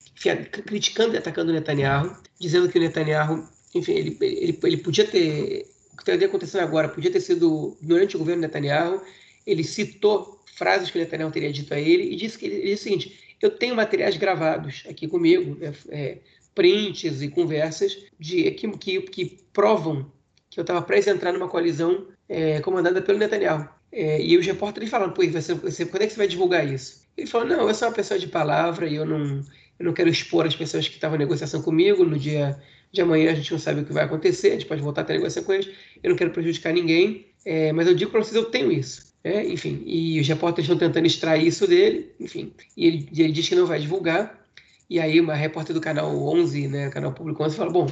criticando 0.66 1.14
e 1.14 1.18
atacando 1.18 1.52
o 1.52 1.54
Netanyahu, 1.54 2.16
dizendo 2.40 2.70
que 2.70 2.78
o 2.78 2.82
Netanyahu, 2.82 3.48
enfim, 3.76 3.94
ele, 3.94 4.18
ele, 4.20 4.60
ele 4.64 4.78
podia 4.78 5.06
ter, 5.06 5.68
o 5.94 5.98
que 5.98 6.12
está 6.12 6.26
acontecendo 6.26 6.62
agora, 6.62 6.90
podia 6.90 7.12
ter 7.12 7.22
sido 7.22 7.78
durante 7.82 8.16
o 8.16 8.20
governo 8.20 8.42
Netanyahu, 8.42 9.02
ele 9.46 9.64
citou 9.64 10.44
frases 10.56 10.90
que 10.90 10.98
o 10.98 11.02
Netanyahu 11.02 11.32
teria 11.32 11.54
dito 11.54 11.72
a 11.74 11.80
ele 11.80 12.12
e 12.12 12.16
disse 12.16 12.38
que 12.38 12.48
ele, 12.48 12.56
ele 12.56 12.72
disse 12.72 12.82
o 12.82 12.84
seguinte, 12.84 13.27
eu 13.42 13.52
tenho 13.52 13.76
materiais 13.76 14.18
gravados 14.18 14.84
aqui 14.90 15.08
comigo, 15.08 15.58
né, 15.60 15.74
é, 15.90 16.18
prints 16.56 17.22
e 17.22 17.30
conversas 17.30 17.98
de 18.20 18.50
que, 18.52 18.68
que, 18.78 19.02
que 19.02 19.38
provam 19.54 20.12
que 20.50 20.60
eu 20.60 20.64
estava 20.64 20.82
prestes 20.82 21.14
a 21.14 21.16
entrar 21.16 21.32
numa 21.32 21.48
coalizão 21.48 22.08
é, 22.28 22.60
comandada 22.62 23.02
pelo 23.02 23.20
Netanyahu. 23.20 23.70
É, 23.92 24.22
e 24.22 24.38
os 24.38 24.46
repórteres 24.46 24.90
falando, 24.90 25.14
pô, 25.14 25.26
você, 25.26 25.54
você, 25.54 25.86
quando 25.86 26.04
é 26.04 26.08
que 26.08 26.14
você 26.14 26.18
vai 26.18 26.28
divulgar 26.28 26.68
isso? 26.68 27.06
Ele 27.16 27.28
falou, 27.28 27.48
não, 27.48 27.68
eu 27.68 27.74
sou 27.74 27.88
uma 27.88 27.94
pessoa 27.94 28.20
de 28.20 28.28
palavra 28.28 28.88
e 28.88 28.96
eu 28.96 29.06
não, 29.06 29.42
eu 29.80 29.86
não 29.86 29.94
quero 29.94 30.10
expor 30.10 30.46
as 30.46 30.56
pessoas 30.56 30.88
que 30.88 30.96
estavam 30.96 31.16
em 31.16 31.20
negociação 31.20 31.62
comigo. 31.62 32.04
No 32.04 32.18
dia 32.18 32.60
de 32.92 33.02
amanhã 33.02 33.32
a 33.32 33.36
gente 33.36 33.52
não 33.52 33.60
sabe 33.60 33.82
o 33.82 33.86
que 33.86 33.94
vai 33.94 34.06
acontecer, 34.06 34.50
a 34.50 34.54
gente 34.54 34.66
pode 34.66 34.82
voltar 34.82 35.02
a 35.02 35.04
ter 35.04 35.14
negociação 35.14 35.44
com 35.44 35.54
eles. 35.54 35.70
Eu 36.02 36.10
não 36.10 36.18
quero 36.18 36.32
prejudicar 36.32 36.74
ninguém, 36.74 37.28
é, 37.46 37.72
mas 37.72 37.88
eu 37.88 37.96
digo 37.96 38.12
para 38.12 38.24
vocês, 38.24 38.36
eu 38.36 38.46
tenho 38.46 38.72
isso. 38.72 39.07
É, 39.28 39.46
enfim, 39.46 39.84
e 39.86 40.20
os 40.20 40.28
repórteres 40.28 40.70
estão 40.70 40.78
tentando 40.78 41.06
extrair 41.06 41.48
isso 41.48 41.68
dele, 41.68 42.12
enfim, 42.20 42.54
e 42.76 42.86
ele, 42.86 43.10
ele 43.16 43.32
diz 43.32 43.50
que 43.50 43.56
não 43.56 43.66
vai 43.66 43.80
divulgar. 43.80 44.46
E 44.90 45.00
aí 45.00 45.20
uma 45.20 45.34
repórter 45.34 45.74
do 45.74 45.82
canal 45.82 46.16
11, 46.16 46.68
né, 46.70 46.90
canal 46.90 47.12
público 47.12 47.44
11, 47.44 47.58
fala, 47.58 47.72
bom, 47.72 47.88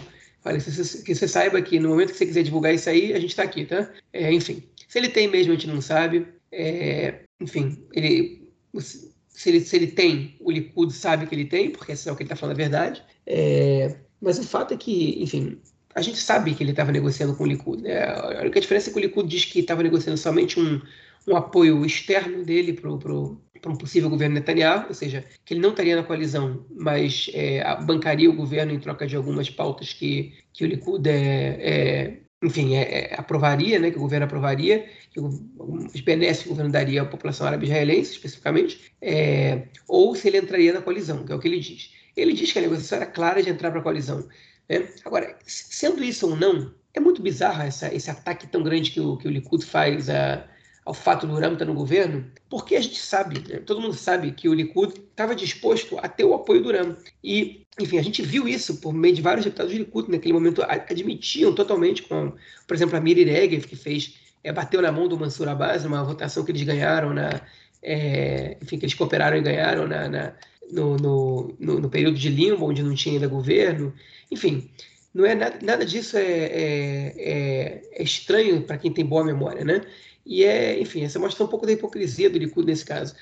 Olha, 0.45 0.59
que 0.59 1.15
você 1.15 1.27
saiba 1.27 1.59
que 1.59 1.79
no 1.79 1.89
momento 1.89 2.11
que 2.11 2.17
você 2.19 2.25
quiser 2.27 2.43
divulgar 2.43 2.71
isso 2.71 2.87
aí, 2.87 3.13
a 3.13 3.19
gente 3.19 3.31
está 3.31 3.41
aqui, 3.41 3.65
tá? 3.65 3.89
É, 4.13 4.31
enfim, 4.31 4.61
se 4.87 4.99
ele 4.99 5.09
tem 5.09 5.27
mesmo, 5.27 5.51
a 5.51 5.55
gente 5.55 5.67
não 5.67 5.81
sabe. 5.81 6.27
É, 6.51 7.21
enfim, 7.41 7.83
ele, 7.91 8.47
se, 8.79 9.49
ele, 9.49 9.59
se 9.59 9.75
ele 9.75 9.87
tem, 9.87 10.35
o 10.39 10.51
Likud 10.51 10.93
sabe 10.93 11.25
que 11.25 11.33
ele 11.33 11.45
tem, 11.45 11.71
porque 11.71 11.93
esse 11.93 12.07
é 12.07 12.11
o 12.11 12.15
que 12.15 12.21
ele 12.21 12.27
está 12.27 12.35
falando 12.35 12.53
a 12.53 12.57
verdade. 12.57 13.03
É, 13.25 13.95
mas 14.21 14.37
o 14.37 14.43
fato 14.43 14.75
é 14.75 14.77
que, 14.77 15.21
enfim, 15.21 15.57
a 15.95 16.01
gente 16.01 16.19
sabe 16.19 16.53
que 16.53 16.63
ele 16.63 16.71
estava 16.71 16.91
negociando 16.91 17.35
com 17.35 17.43
o 17.43 17.47
Likud. 17.47 17.81
Né? 17.81 18.03
A 18.03 18.41
única 18.41 18.61
diferença 18.61 18.91
é 18.91 18.93
que 18.93 18.99
o 18.99 19.01
Likud 19.01 19.27
diz 19.27 19.45
que 19.45 19.59
estava 19.61 19.81
negociando 19.81 20.17
somente 20.17 20.59
um, 20.59 20.79
um 21.27 21.35
apoio 21.35 21.85
externo 21.85 22.43
dele 22.43 22.73
para 22.73 22.91
o 22.91 23.41
um 23.65 23.75
possível 23.75 24.09
governo 24.09 24.35
Netanyahu, 24.35 24.87
ou 24.89 24.93
seja, 24.93 25.23
que 25.43 25.53
ele 25.53 25.61
não 25.61 25.71
estaria 25.71 25.95
na 25.95 26.03
coalizão, 26.03 26.63
mas 26.69 27.31
é, 27.33 27.63
bancaria 27.83 28.29
o 28.29 28.35
governo 28.35 28.71
em 28.71 28.79
troca 28.79 29.07
de 29.07 29.15
algumas 29.15 29.49
pautas 29.49 29.91
que, 29.91 30.33
que 30.53 30.63
o 30.63 30.67
Likud 30.67 31.09
é, 31.09 31.57
é 31.59 32.17
enfim, 32.43 32.75
é, 32.75 33.11
é, 33.11 33.15
aprovaria, 33.19 33.79
né, 33.79 33.89
que 33.89 33.97
o 33.97 34.01
governo 34.01 34.25
aprovaria, 34.25 34.87
que 35.11 35.19
os 35.19 36.01
benefícios 36.01 36.43
que 36.43 36.49
o 36.49 36.51
governo 36.51 36.71
daria 36.71 37.01
à 37.01 37.05
população 37.05 37.47
árabe 37.47 37.65
israelense, 37.65 38.11
especificamente, 38.11 38.91
é, 39.01 39.63
ou 39.87 40.13
se 40.15 40.27
ele 40.27 40.37
entraria 40.37 40.73
na 40.73 40.81
coalizão, 40.81 41.25
que 41.25 41.31
é 41.31 41.35
o 41.35 41.39
que 41.39 41.47
ele 41.47 41.59
diz. 41.59 41.93
Ele 42.15 42.33
diz 42.33 42.51
que 42.51 42.59
a 42.59 42.61
negociação 42.61 42.97
era 42.97 43.07
clara 43.07 43.41
de 43.41 43.49
entrar 43.49 43.71
para 43.71 43.79
a 43.79 43.83
coalizão. 43.83 44.27
Né? 44.69 44.87
Agora, 45.03 45.37
sendo 45.45 46.03
isso 46.03 46.29
ou 46.29 46.35
não, 46.35 46.73
é 46.93 46.99
muito 46.99 47.21
bizarro 47.21 47.63
essa, 47.63 47.93
esse 47.93 48.09
ataque 48.11 48.47
tão 48.47 48.61
grande 48.61 48.91
que 48.91 49.01
o, 49.01 49.17
que 49.17 49.27
o 49.27 49.31
Likud 49.31 49.65
faz 49.65 50.09
a, 50.09 50.45
ao 50.85 50.93
fato 50.93 51.25
do 51.25 51.33
Uram 51.33 51.53
estar 51.53 51.65
no 51.65 51.73
governo, 51.73 52.23
porque 52.47 52.75
a 52.75 52.81
gente 52.81 52.99
sabe, 52.99 53.39
né, 53.49 53.57
todo 53.57 53.81
mundo 53.81 53.95
sabe 53.95 54.31
que 54.31 54.47
o 54.47 54.53
Likud 54.53 54.93
estava 55.09 55.35
disposto 55.35 55.97
a 55.97 56.07
ter 56.07 56.23
o 56.23 56.35
apoio 56.35 56.61
do 56.61 56.69
Uram. 56.69 56.95
E, 57.23 57.65
enfim, 57.79 57.97
a 57.97 58.03
gente 58.03 58.21
viu 58.21 58.47
isso 58.47 58.77
por 58.77 58.93
meio 58.93 59.15
de 59.15 59.21
vários 59.21 59.43
deputados 59.43 59.73
do 59.73 59.79
Likud, 59.79 60.11
naquele 60.11 60.33
momento 60.33 60.61
admitiam 60.63 61.53
totalmente, 61.55 62.03
com, 62.03 62.33
por 62.67 62.75
exemplo, 62.75 62.95
a 62.95 63.01
Miri 63.01 63.23
Regev, 63.23 63.65
que 63.65 63.75
fez, 63.75 64.15
é, 64.43 64.53
bateu 64.53 64.79
na 64.79 64.91
mão 64.91 65.07
do 65.07 65.17
Mansur 65.17 65.49
Abbas, 65.49 65.83
numa 65.83 66.03
votação 66.03 66.45
que 66.45 66.51
eles 66.51 66.61
ganharam, 66.61 67.15
na, 67.15 67.41
é, 67.81 68.55
enfim, 68.61 68.77
que 68.77 68.85
eles 68.85 68.93
cooperaram 68.93 69.37
e 69.37 69.41
ganharam 69.41 69.87
na, 69.87 70.07
na 70.07 70.33
no, 70.71 70.97
no, 70.97 71.55
no, 71.59 71.79
no, 71.79 71.89
período 71.89 72.17
de 72.17 72.29
limbo, 72.29 72.65
onde 72.67 72.83
não 72.83 72.93
tinha 72.93 73.15
ainda 73.15 73.27
governo. 73.27 73.93
Enfim, 74.31 74.69
não 75.13 75.25
é 75.25 75.33
nada, 75.33 75.57
nada 75.61 75.85
disso 75.85 76.17
é, 76.17 76.23
é, 76.23 77.13
é, 77.17 77.81
é 77.93 78.03
estranho 78.03 78.61
para 78.63 78.77
quem 78.77 78.91
tem 78.91 79.05
boa 79.05 79.23
memória, 79.23 79.63
né? 79.63 79.81
E 80.25 80.43
é, 80.43 80.79
enfim, 80.79 81.03
essa 81.03 81.19
mostra 81.19 81.43
um 81.43 81.47
pouco 81.47 81.65
da 81.65 81.71
hipocrisia 81.71 82.29
do 82.29 82.37
Likud 82.37 82.65
nesse 82.65 82.85
caso. 82.85 83.15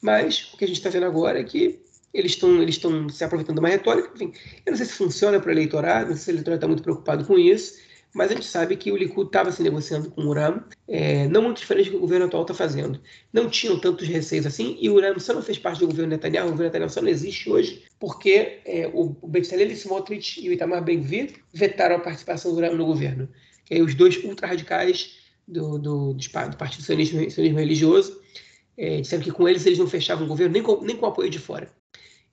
Mas 0.00 0.52
o 0.52 0.56
que 0.56 0.64
a 0.64 0.68
gente 0.68 0.76
está 0.76 0.90
vendo 0.90 1.06
agora 1.06 1.40
é 1.40 1.44
que 1.44 1.80
eles 2.12 2.32
estão 2.32 2.60
eles 2.60 2.80
se 3.10 3.24
aproveitando 3.24 3.56
de 3.56 3.60
uma 3.60 3.68
retórica. 3.68 4.10
Enfim, 4.14 4.32
eu 4.66 4.70
não 4.70 4.76
sei 4.76 4.86
se 4.86 4.92
funciona 4.92 5.38
para 5.38 5.48
o 5.48 5.52
eleitorado, 5.52 6.10
não 6.10 6.16
sei 6.16 6.24
se 6.24 6.30
o 6.30 6.32
eleitorado 6.32 6.58
está 6.58 6.66
muito 6.66 6.82
preocupado 6.82 7.24
com 7.24 7.38
isso, 7.38 7.78
mas 8.12 8.30
a 8.30 8.34
gente 8.34 8.46
sabe 8.46 8.76
que 8.76 8.90
o 8.90 8.96
Likud 8.96 9.28
estava 9.28 9.52
se 9.52 9.62
negociando 9.62 10.10
com 10.10 10.22
o 10.22 10.28
Uram, 10.28 10.64
é, 10.88 11.28
não 11.28 11.42
muito 11.42 11.58
diferente 11.58 11.86
do 11.86 11.90
que 11.92 11.96
o 11.98 12.00
governo 12.00 12.26
atual 12.26 12.42
está 12.42 12.54
fazendo. 12.54 13.00
Não 13.32 13.48
tinham 13.48 13.78
tantos 13.78 14.08
receios 14.08 14.46
assim, 14.46 14.76
e 14.80 14.90
o 14.90 14.94
Uram 14.94 15.18
só 15.20 15.32
não 15.32 15.42
fez 15.42 15.58
parte 15.58 15.78
do 15.80 15.86
governo 15.86 16.10
Netanyahu, 16.10 16.48
o 16.48 16.50
governo 16.50 16.72
Netanyahu 16.72 16.90
só 16.90 17.00
não 17.00 17.08
existe 17.08 17.48
hoje, 17.48 17.84
porque 18.00 18.60
é, 18.64 18.90
o, 18.92 19.16
o 19.20 19.28
Bezalel 19.28 19.70
Smotrich 19.70 20.44
e 20.44 20.48
o 20.48 20.52
Itamar 20.52 20.82
Ben-Gvir 20.82 21.34
vetaram 21.52 21.96
a 21.96 22.00
participação 22.00 22.50
do 22.50 22.58
Uram 22.58 22.76
no 22.76 22.86
governo. 22.86 23.28
Que 23.64 23.80
os 23.80 23.94
dois 23.94 24.16
ultra-radicais 24.24 25.19
do, 25.50 25.78
do, 25.78 26.14
do 26.14 26.56
Partido 26.56 26.82
Sionismo, 26.82 27.20
Religioso, 27.20 28.20
é, 28.76 29.00
disseram 29.00 29.22
que 29.22 29.32
com 29.32 29.48
eles 29.48 29.66
eles 29.66 29.78
não 29.78 29.86
fechavam 29.86 30.24
o 30.24 30.28
governo 30.28 30.52
nem 30.52 30.62
com, 30.62 30.80
nem 30.82 30.96
com 30.96 31.06
apoio 31.06 31.28
de 31.30 31.38
fora. 31.38 31.70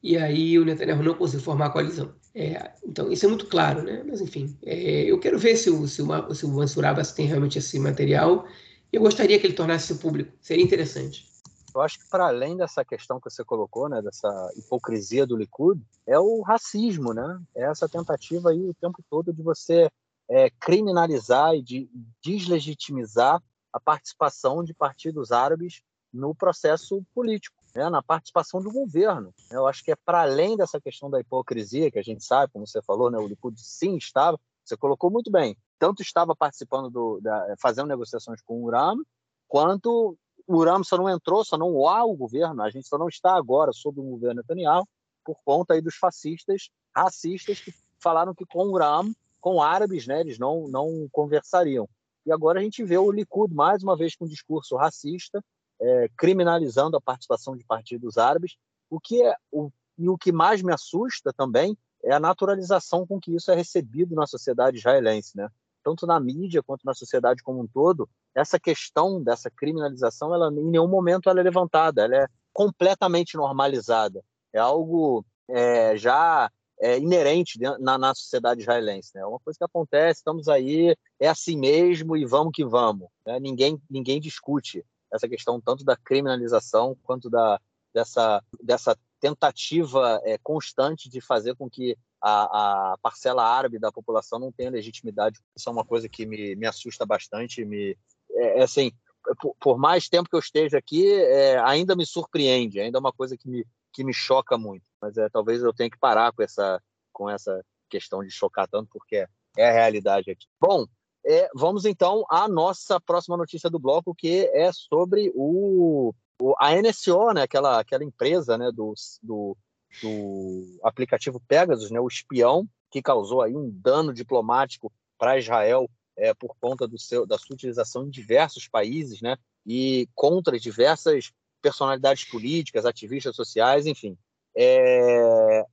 E 0.01 0.15
aí 0.15 0.57
o 0.59 0.63
Netanyahu 0.63 1.03
não 1.03 1.15
conseguiu 1.15 1.43
formar 1.43 1.67
a 1.67 1.69
coalizão. 1.69 2.13
É, 2.33 2.71
então, 2.85 3.11
isso 3.11 3.25
é 3.25 3.29
muito 3.29 3.47
claro, 3.47 3.81
né? 3.81 4.03
Mas, 4.07 4.21
enfim, 4.21 4.55
é, 4.63 5.03
eu 5.05 5.19
quero 5.19 5.39
ver 5.39 5.57
se 5.57 5.69
o, 5.69 5.87
se 5.87 6.01
o, 6.01 6.35
se 6.35 6.45
o 6.45 6.49
Mansur 6.49 6.85
Abbas 6.85 7.11
tem 7.11 7.25
realmente 7.25 7.57
esse 7.57 7.79
material 7.79 8.45
Eu 8.93 9.01
gostaria 9.01 9.39
que 9.39 9.47
ele 9.47 9.53
tornasse 9.53 9.95
público, 9.95 10.31
seria 10.39 10.63
interessante. 10.63 11.25
Eu 11.73 11.81
acho 11.81 11.99
que 11.99 12.09
para 12.09 12.27
além 12.27 12.55
dessa 12.55 12.85
questão 12.85 13.19
que 13.19 13.29
você 13.29 13.43
colocou, 13.43 13.89
né, 13.89 14.01
dessa 14.01 14.29
hipocrisia 14.55 15.27
do 15.27 15.35
Likud, 15.35 15.81
é 16.07 16.17
o 16.17 16.41
racismo, 16.41 17.13
né? 17.13 17.39
É 17.55 17.63
essa 17.63 17.89
tentativa 17.89 18.49
aí 18.49 18.59
o 18.59 18.73
tempo 18.73 19.03
todo 19.09 19.33
de 19.33 19.43
você 19.43 19.89
é, 20.29 20.49
criminalizar 20.49 21.53
e 21.55 21.61
de 21.61 21.89
deslegitimizar 22.21 23.41
a 23.71 23.79
participação 23.79 24.63
de 24.63 24.73
partidos 24.73 25.31
árabes 25.31 25.81
no 26.11 26.33
processo 26.33 27.03
político, 27.13 27.55
né, 27.75 27.89
na 27.89 28.01
participação 28.01 28.61
do 28.61 28.71
governo. 28.71 29.33
Eu 29.51 29.67
acho 29.67 29.83
que 29.83 29.91
é 29.91 29.95
para 29.95 30.21
além 30.21 30.57
dessa 30.57 30.79
questão 30.79 31.09
da 31.09 31.19
hipocrisia, 31.19 31.91
que 31.91 31.99
a 31.99 32.03
gente 32.03 32.23
sabe, 32.23 32.51
como 32.51 32.65
você 32.65 32.81
falou, 32.81 33.11
né, 33.11 33.17
o 33.17 33.27
Likud 33.27 33.59
sim 33.59 33.97
estava, 33.97 34.39
você 34.63 34.75
colocou 34.75 35.09
muito 35.11 35.31
bem, 35.31 35.55
tanto 35.79 36.01
estava 36.01 36.35
participando, 36.35 36.89
do, 36.89 37.19
da, 37.21 37.55
fazendo 37.61 37.87
negociações 37.87 38.41
com 38.41 38.55
o 38.55 38.63
Urano, 38.63 39.05
quanto 39.47 40.17
o 40.47 40.55
Urano 40.55 40.83
só 40.83 40.97
não 40.97 41.09
entrou, 41.09 41.43
só 41.43 41.57
não 41.57 41.87
há 41.87 42.03
o 42.03 42.15
governo, 42.15 42.61
a 42.61 42.69
gente 42.69 42.87
só 42.87 42.97
não 42.97 43.07
está 43.07 43.35
agora 43.35 43.71
sob 43.71 43.99
o 43.99 44.03
governo 44.03 44.41
Netanyahu, 44.41 44.87
por 45.23 45.37
conta 45.43 45.73
aí 45.73 45.81
dos 45.81 45.95
fascistas, 45.95 46.69
racistas, 46.95 47.59
que 47.59 47.73
falaram 47.99 48.33
que 48.33 48.45
com 48.45 48.65
o 48.65 48.71
Urano, 48.71 49.13
com 49.39 49.61
árabes, 49.61 50.07
né, 50.07 50.19
eles 50.19 50.37
não, 50.37 50.67
não 50.67 51.07
conversariam. 51.11 51.87
E 52.25 52.31
agora 52.31 52.59
a 52.59 52.63
gente 52.63 52.83
vê 52.83 52.97
o 52.97 53.11
Likud, 53.11 53.53
mais 53.53 53.81
uma 53.83 53.95
vez, 53.95 54.15
com 54.15 54.25
um 54.25 54.27
discurso 54.27 54.75
racista, 54.75 55.43
é, 55.79 56.09
criminalizando 56.17 56.97
a 56.97 57.01
participação 57.01 57.55
de 57.55 57.63
partidos 57.63 58.17
árabes, 58.17 58.57
o 58.89 58.99
que 58.99 59.21
é 59.21 59.35
o, 59.51 59.71
e 59.97 60.09
o 60.09 60.17
que 60.17 60.31
mais 60.31 60.61
me 60.61 60.73
assusta 60.73 61.31
também 61.33 61.77
é 62.03 62.13
a 62.13 62.19
naturalização 62.19 63.05
com 63.05 63.19
que 63.19 63.35
isso 63.35 63.51
é 63.51 63.55
recebido 63.55 64.15
na 64.15 64.27
sociedade 64.27 64.77
israelense, 64.77 65.35
né? 65.35 65.49
Tanto 65.83 66.05
na 66.05 66.19
mídia 66.19 66.61
quanto 66.61 66.83
na 66.85 66.93
sociedade 66.93 67.41
como 67.41 67.61
um 67.61 67.67
todo, 67.67 68.09
essa 68.35 68.59
questão 68.59 69.21
dessa 69.23 69.49
criminalização, 69.49 70.33
ela 70.33 70.51
em 70.51 70.69
nenhum 70.69 70.87
momento 70.87 71.29
ela 71.29 71.39
é 71.39 71.43
levantada, 71.43 72.03
ela 72.03 72.15
é 72.15 72.27
completamente 72.53 73.35
normalizada. 73.35 74.23
É 74.53 74.59
algo 74.59 75.25
é, 75.47 75.97
já 75.97 76.51
é, 76.79 76.97
inerente 76.97 77.59
na, 77.79 77.97
na, 77.97 78.13
sociedade 78.13 78.61
israelense. 78.61 79.11
Né? 79.15 79.21
É 79.21 79.25
uma 79.25 79.39
coisa 79.39 79.57
que 79.57 79.65
acontece, 79.65 80.19
estamos 80.19 80.47
aí, 80.47 80.95
é 81.19 81.27
assim 81.27 81.57
mesmo 81.57 82.15
e 82.15 82.25
vamos 82.25 82.51
que 82.53 82.63
vamos. 82.65 83.07
Né? 83.25 83.39
Ninguém, 83.39 83.81
ninguém 83.89 84.19
discute 84.19 84.85
essa 85.11 85.27
questão 85.27 85.59
tanto 85.59 85.83
da 85.83 85.95
criminalização 85.95 86.95
quanto 87.03 87.29
da, 87.29 87.59
dessa, 87.93 88.43
dessa 88.61 88.97
tentativa 89.19 90.21
é, 90.23 90.37
constante 90.37 91.09
de 91.09 91.19
fazer 91.19 91.55
com 91.55 91.69
que 91.69 91.97
a, 92.21 92.91
a, 92.93 92.97
parcela 93.01 93.43
árabe 93.43 93.79
da 93.79 93.91
população 93.91 94.39
não 94.39 94.51
tenha 94.51 94.69
legitimidade. 94.69 95.39
Isso 95.55 95.69
é 95.69 95.71
uma 95.71 95.85
coisa 95.85 96.07
que 96.09 96.25
me, 96.25 96.55
me 96.55 96.67
assusta 96.67 97.05
bastante. 97.05 97.65
Me, 97.65 97.97
é, 98.31 98.59
é 98.59 98.63
assim, 98.63 98.91
por, 99.39 99.55
por, 99.59 99.77
mais 99.77 100.07
tempo 100.07 100.29
que 100.29 100.35
eu 100.35 100.39
esteja 100.39 100.77
aqui, 100.77 101.11
é, 101.11 101.59
ainda 101.59 101.95
me 101.95 102.05
surpreende, 102.05 102.79
ainda 102.79 102.97
é 102.97 103.01
uma 103.01 103.13
coisa 103.13 103.37
que 103.37 103.49
me, 103.49 103.65
que 103.97 104.03
me 104.03 104.13
choca 104.13 104.59
muito. 104.59 104.85
Mas 105.01 105.17
é, 105.17 105.27
talvez 105.27 105.63
eu 105.63 105.73
tenha 105.73 105.89
que 105.89 105.97
parar 105.97 106.31
com 106.31 106.43
essa, 106.43 106.79
com 107.11 107.27
essa 107.27 107.65
questão 107.89 108.23
de 108.23 108.29
chocar 108.29 108.67
tanto, 108.67 108.87
porque 108.91 109.15
é, 109.15 109.27
é 109.57 109.69
a 109.69 109.73
realidade 109.73 110.29
aqui. 110.29 110.45
Bom, 110.61 110.85
é, 111.25 111.49
vamos 111.55 111.83
então 111.83 112.23
à 112.29 112.47
nossa 112.47 113.01
próxima 113.01 113.35
notícia 113.35 113.71
do 113.71 113.79
bloco, 113.79 114.13
que 114.13 114.45
é 114.53 114.71
sobre 114.71 115.31
o, 115.33 116.13
o 116.39 116.53
a 116.59 116.79
NSO, 116.79 117.33
né, 117.33 117.41
aquela, 117.41 117.79
aquela 117.79 118.03
empresa 118.03 118.55
né, 118.55 118.71
do, 118.71 118.93
do, 119.23 119.57
do 120.03 120.79
aplicativo 120.83 121.41
Pegasus, 121.47 121.89
né, 121.89 121.99
o 121.99 122.07
espião, 122.07 122.69
que 122.91 123.01
causou 123.01 123.41
aí 123.41 123.55
um 123.55 123.67
dano 123.67 124.13
diplomático 124.13 124.93
para 125.17 125.39
Israel 125.39 125.89
é, 126.15 126.35
por 126.35 126.55
conta 126.61 126.87
do 126.87 126.99
seu, 126.99 127.25
da 127.25 127.39
sua 127.39 127.55
utilização 127.55 128.05
em 128.05 128.11
diversos 128.11 128.67
países, 128.67 129.23
né, 129.23 129.37
e 129.65 130.07
contra 130.13 130.59
diversas 130.59 131.31
personalidades 131.67 132.23
políticas, 132.23 132.85
ativistas 132.85 133.35
sociais, 133.35 133.85
enfim. 133.85 134.17
É, 134.55 135.65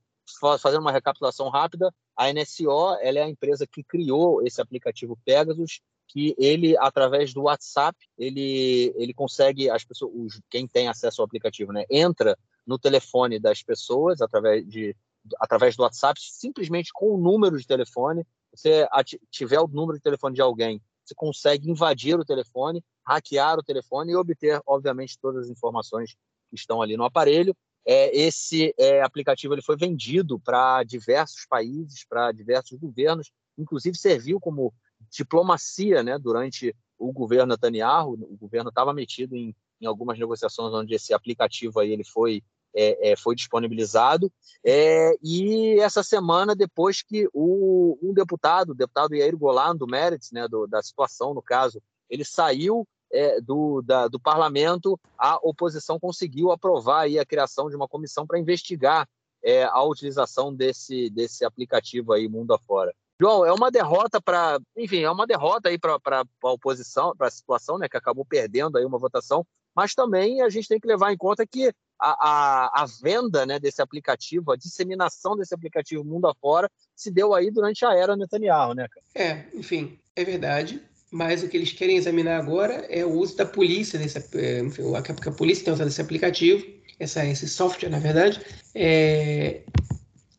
fazendo 0.59 0.81
uma 0.81 0.91
recapitulação 0.91 1.47
rápida, 1.47 1.89
a 2.17 2.31
NSO 2.33 2.97
é 2.99 3.09
a 3.21 3.29
empresa 3.29 3.65
que 3.65 3.81
criou 3.81 4.45
esse 4.45 4.61
aplicativo 4.61 5.17
Pegasus, 5.23 5.79
que 6.09 6.35
ele 6.37 6.77
através 6.77 7.33
do 7.33 7.43
WhatsApp 7.43 7.97
ele 8.17 8.93
ele 8.95 9.13
consegue 9.13 9.69
as 9.69 9.83
pessoas, 9.85 10.39
quem 10.49 10.67
tem 10.67 10.87
acesso 10.87 11.21
ao 11.21 11.25
aplicativo, 11.25 11.71
né, 11.71 11.85
entra 11.89 12.37
no 12.67 12.77
telefone 12.77 13.39
das 13.39 13.63
pessoas 13.63 14.21
através 14.21 14.67
de 14.67 14.95
através 15.39 15.75
do 15.75 15.83
WhatsApp, 15.83 16.19
simplesmente 16.21 16.91
com 16.93 17.15
o 17.15 17.17
número 17.17 17.57
de 17.57 17.65
telefone. 17.65 18.23
Você 18.53 18.87
tiver 19.31 19.59
o 19.59 19.67
número 19.67 19.97
de 19.97 20.03
telefone 20.03 20.35
de 20.35 20.41
alguém, 20.41 20.79
você 21.05 21.13
consegue 21.15 21.69
invadir 21.69 22.19
o 22.19 22.25
telefone, 22.25 22.83
hackear 23.05 23.59
o 23.59 23.63
telefone 23.63 24.11
e 24.11 24.15
obter, 24.15 24.59
obviamente, 24.65 25.19
todas 25.19 25.45
as 25.45 25.49
informações 25.49 26.15
que 26.49 26.55
estão 26.55 26.81
ali 26.81 26.97
no 26.97 27.03
aparelho. 27.03 27.55
É, 27.87 28.15
esse 28.17 28.73
é, 28.79 29.01
aplicativo 29.01 29.53
ele 29.53 29.61
foi 29.61 29.77
vendido 29.77 30.39
para 30.39 30.83
diversos 30.83 31.45
países, 31.47 32.03
para 32.09 32.31
diversos 32.31 32.79
governos, 32.79 33.31
inclusive 33.57 33.95
serviu 33.95 34.39
como 34.39 34.73
diplomacia 35.11 36.01
né, 36.01 36.17
durante 36.17 36.75
o 36.97 37.13
governo 37.13 37.53
Netanyahu. 37.53 38.13
O 38.13 38.37
governo 38.37 38.69
estava 38.69 38.91
metido 38.91 39.35
em, 39.35 39.55
em, 39.79 39.85
algumas 39.85 40.17
negociações 40.17 40.73
onde 40.73 40.95
esse 40.95 41.13
aplicativo 41.13 41.79
aí 41.79 41.91
ele 41.91 42.03
foi, 42.03 42.41
é, 42.75 43.11
é 43.11 43.15
foi 43.15 43.35
disponibilizado. 43.35 44.31
É, 44.63 45.15
e 45.23 45.79
essa 45.79 46.03
semana, 46.03 46.55
depois 46.55 47.01
que 47.01 47.27
o, 47.33 47.97
um 48.01 48.13
deputado, 48.13 48.71
o 48.71 48.75
deputado 48.75 49.15
Yair 49.15 49.37
Golan, 49.37 49.75
do 49.75 49.87
Meretz, 49.87 50.31
né, 50.31 50.47
do, 50.47 50.67
da 50.67 50.83
situação, 50.83 51.33
no 51.33 51.41
caso, 51.41 51.81
ele 52.09 52.25
saiu 52.25 52.87
é, 53.11 53.39
do, 53.39 53.81
da, 53.81 54.07
do 54.07 54.19
parlamento, 54.19 54.99
a 55.17 55.37
oposição 55.41 55.99
conseguiu 55.99 56.51
aprovar 56.51 57.01
aí 57.01 57.17
a 57.17 57.25
criação 57.25 57.69
de 57.69 57.75
uma 57.75 57.87
comissão 57.87 58.27
para 58.27 58.39
investigar 58.39 59.07
é, 59.43 59.63
a 59.63 59.81
utilização 59.83 60.53
desse, 60.53 61.09
desse 61.09 61.45
aplicativo 61.45 62.11
aí 62.11 62.27
mundo 62.27 62.53
afora. 62.53 62.93
João, 63.19 63.45
é 63.45 63.53
uma 63.53 63.71
derrota 63.71 64.19
para, 64.19 64.59
enfim, 64.75 65.03
é 65.03 65.09
uma 65.09 65.25
derrota 65.25 65.69
aí 65.69 65.77
para 65.77 65.99
a 66.43 66.51
oposição, 66.51 67.15
para 67.15 67.27
a 67.27 67.31
situação, 67.31 67.77
né, 67.77 67.87
que 67.87 67.95
acabou 67.95 68.25
perdendo 68.25 68.77
aí 68.77 68.83
uma 68.83 68.97
votação, 68.97 69.45
mas 69.75 69.93
também 69.93 70.41
a 70.41 70.49
gente 70.49 70.67
tem 70.67 70.79
que 70.79 70.87
levar 70.87 71.11
em 71.11 71.17
conta 71.17 71.45
que 71.45 71.71
a, 71.99 72.09
a, 72.09 72.83
a 72.83 72.85
venda 73.01 73.45
né, 73.45 73.59
desse 73.59 73.81
aplicativo, 73.81 74.51
a 74.51 74.57
disseminação 74.57 75.35
desse 75.35 75.53
aplicativo 75.53 76.03
mundo 76.03 76.27
afora, 76.27 76.69
se 76.95 77.11
deu 77.11 77.33
aí 77.33 77.51
durante 77.51 77.85
a 77.85 77.93
era 77.93 78.15
Netanyahu, 78.15 78.73
né, 78.73 78.87
cara? 78.87 79.05
É, 79.15 79.45
enfim, 79.53 79.99
é 80.15 80.23
verdade 80.23 80.81
mas 81.15 81.43
o 81.43 81.47
que 81.47 81.55
eles 81.55 81.71
querem 81.71 81.95
examinar 81.95 82.37
agora 82.37 82.85
é 82.89 83.05
o 83.05 83.09
uso 83.09 83.37
da 83.37 83.45
polícia, 83.45 83.97
desse, 83.97 84.17
é, 84.37 84.59
enfim, 84.59 84.81
a, 84.93 85.31
polícia 85.31 85.63
tem 85.63 85.73
usado 85.73 85.87
esse 85.87 86.01
aplicativo, 86.01 86.65
essa, 86.99 87.25
esse 87.25 87.47
software, 87.47 87.87
na 87.87 87.99
verdade, 87.99 88.41
é, 88.73 89.61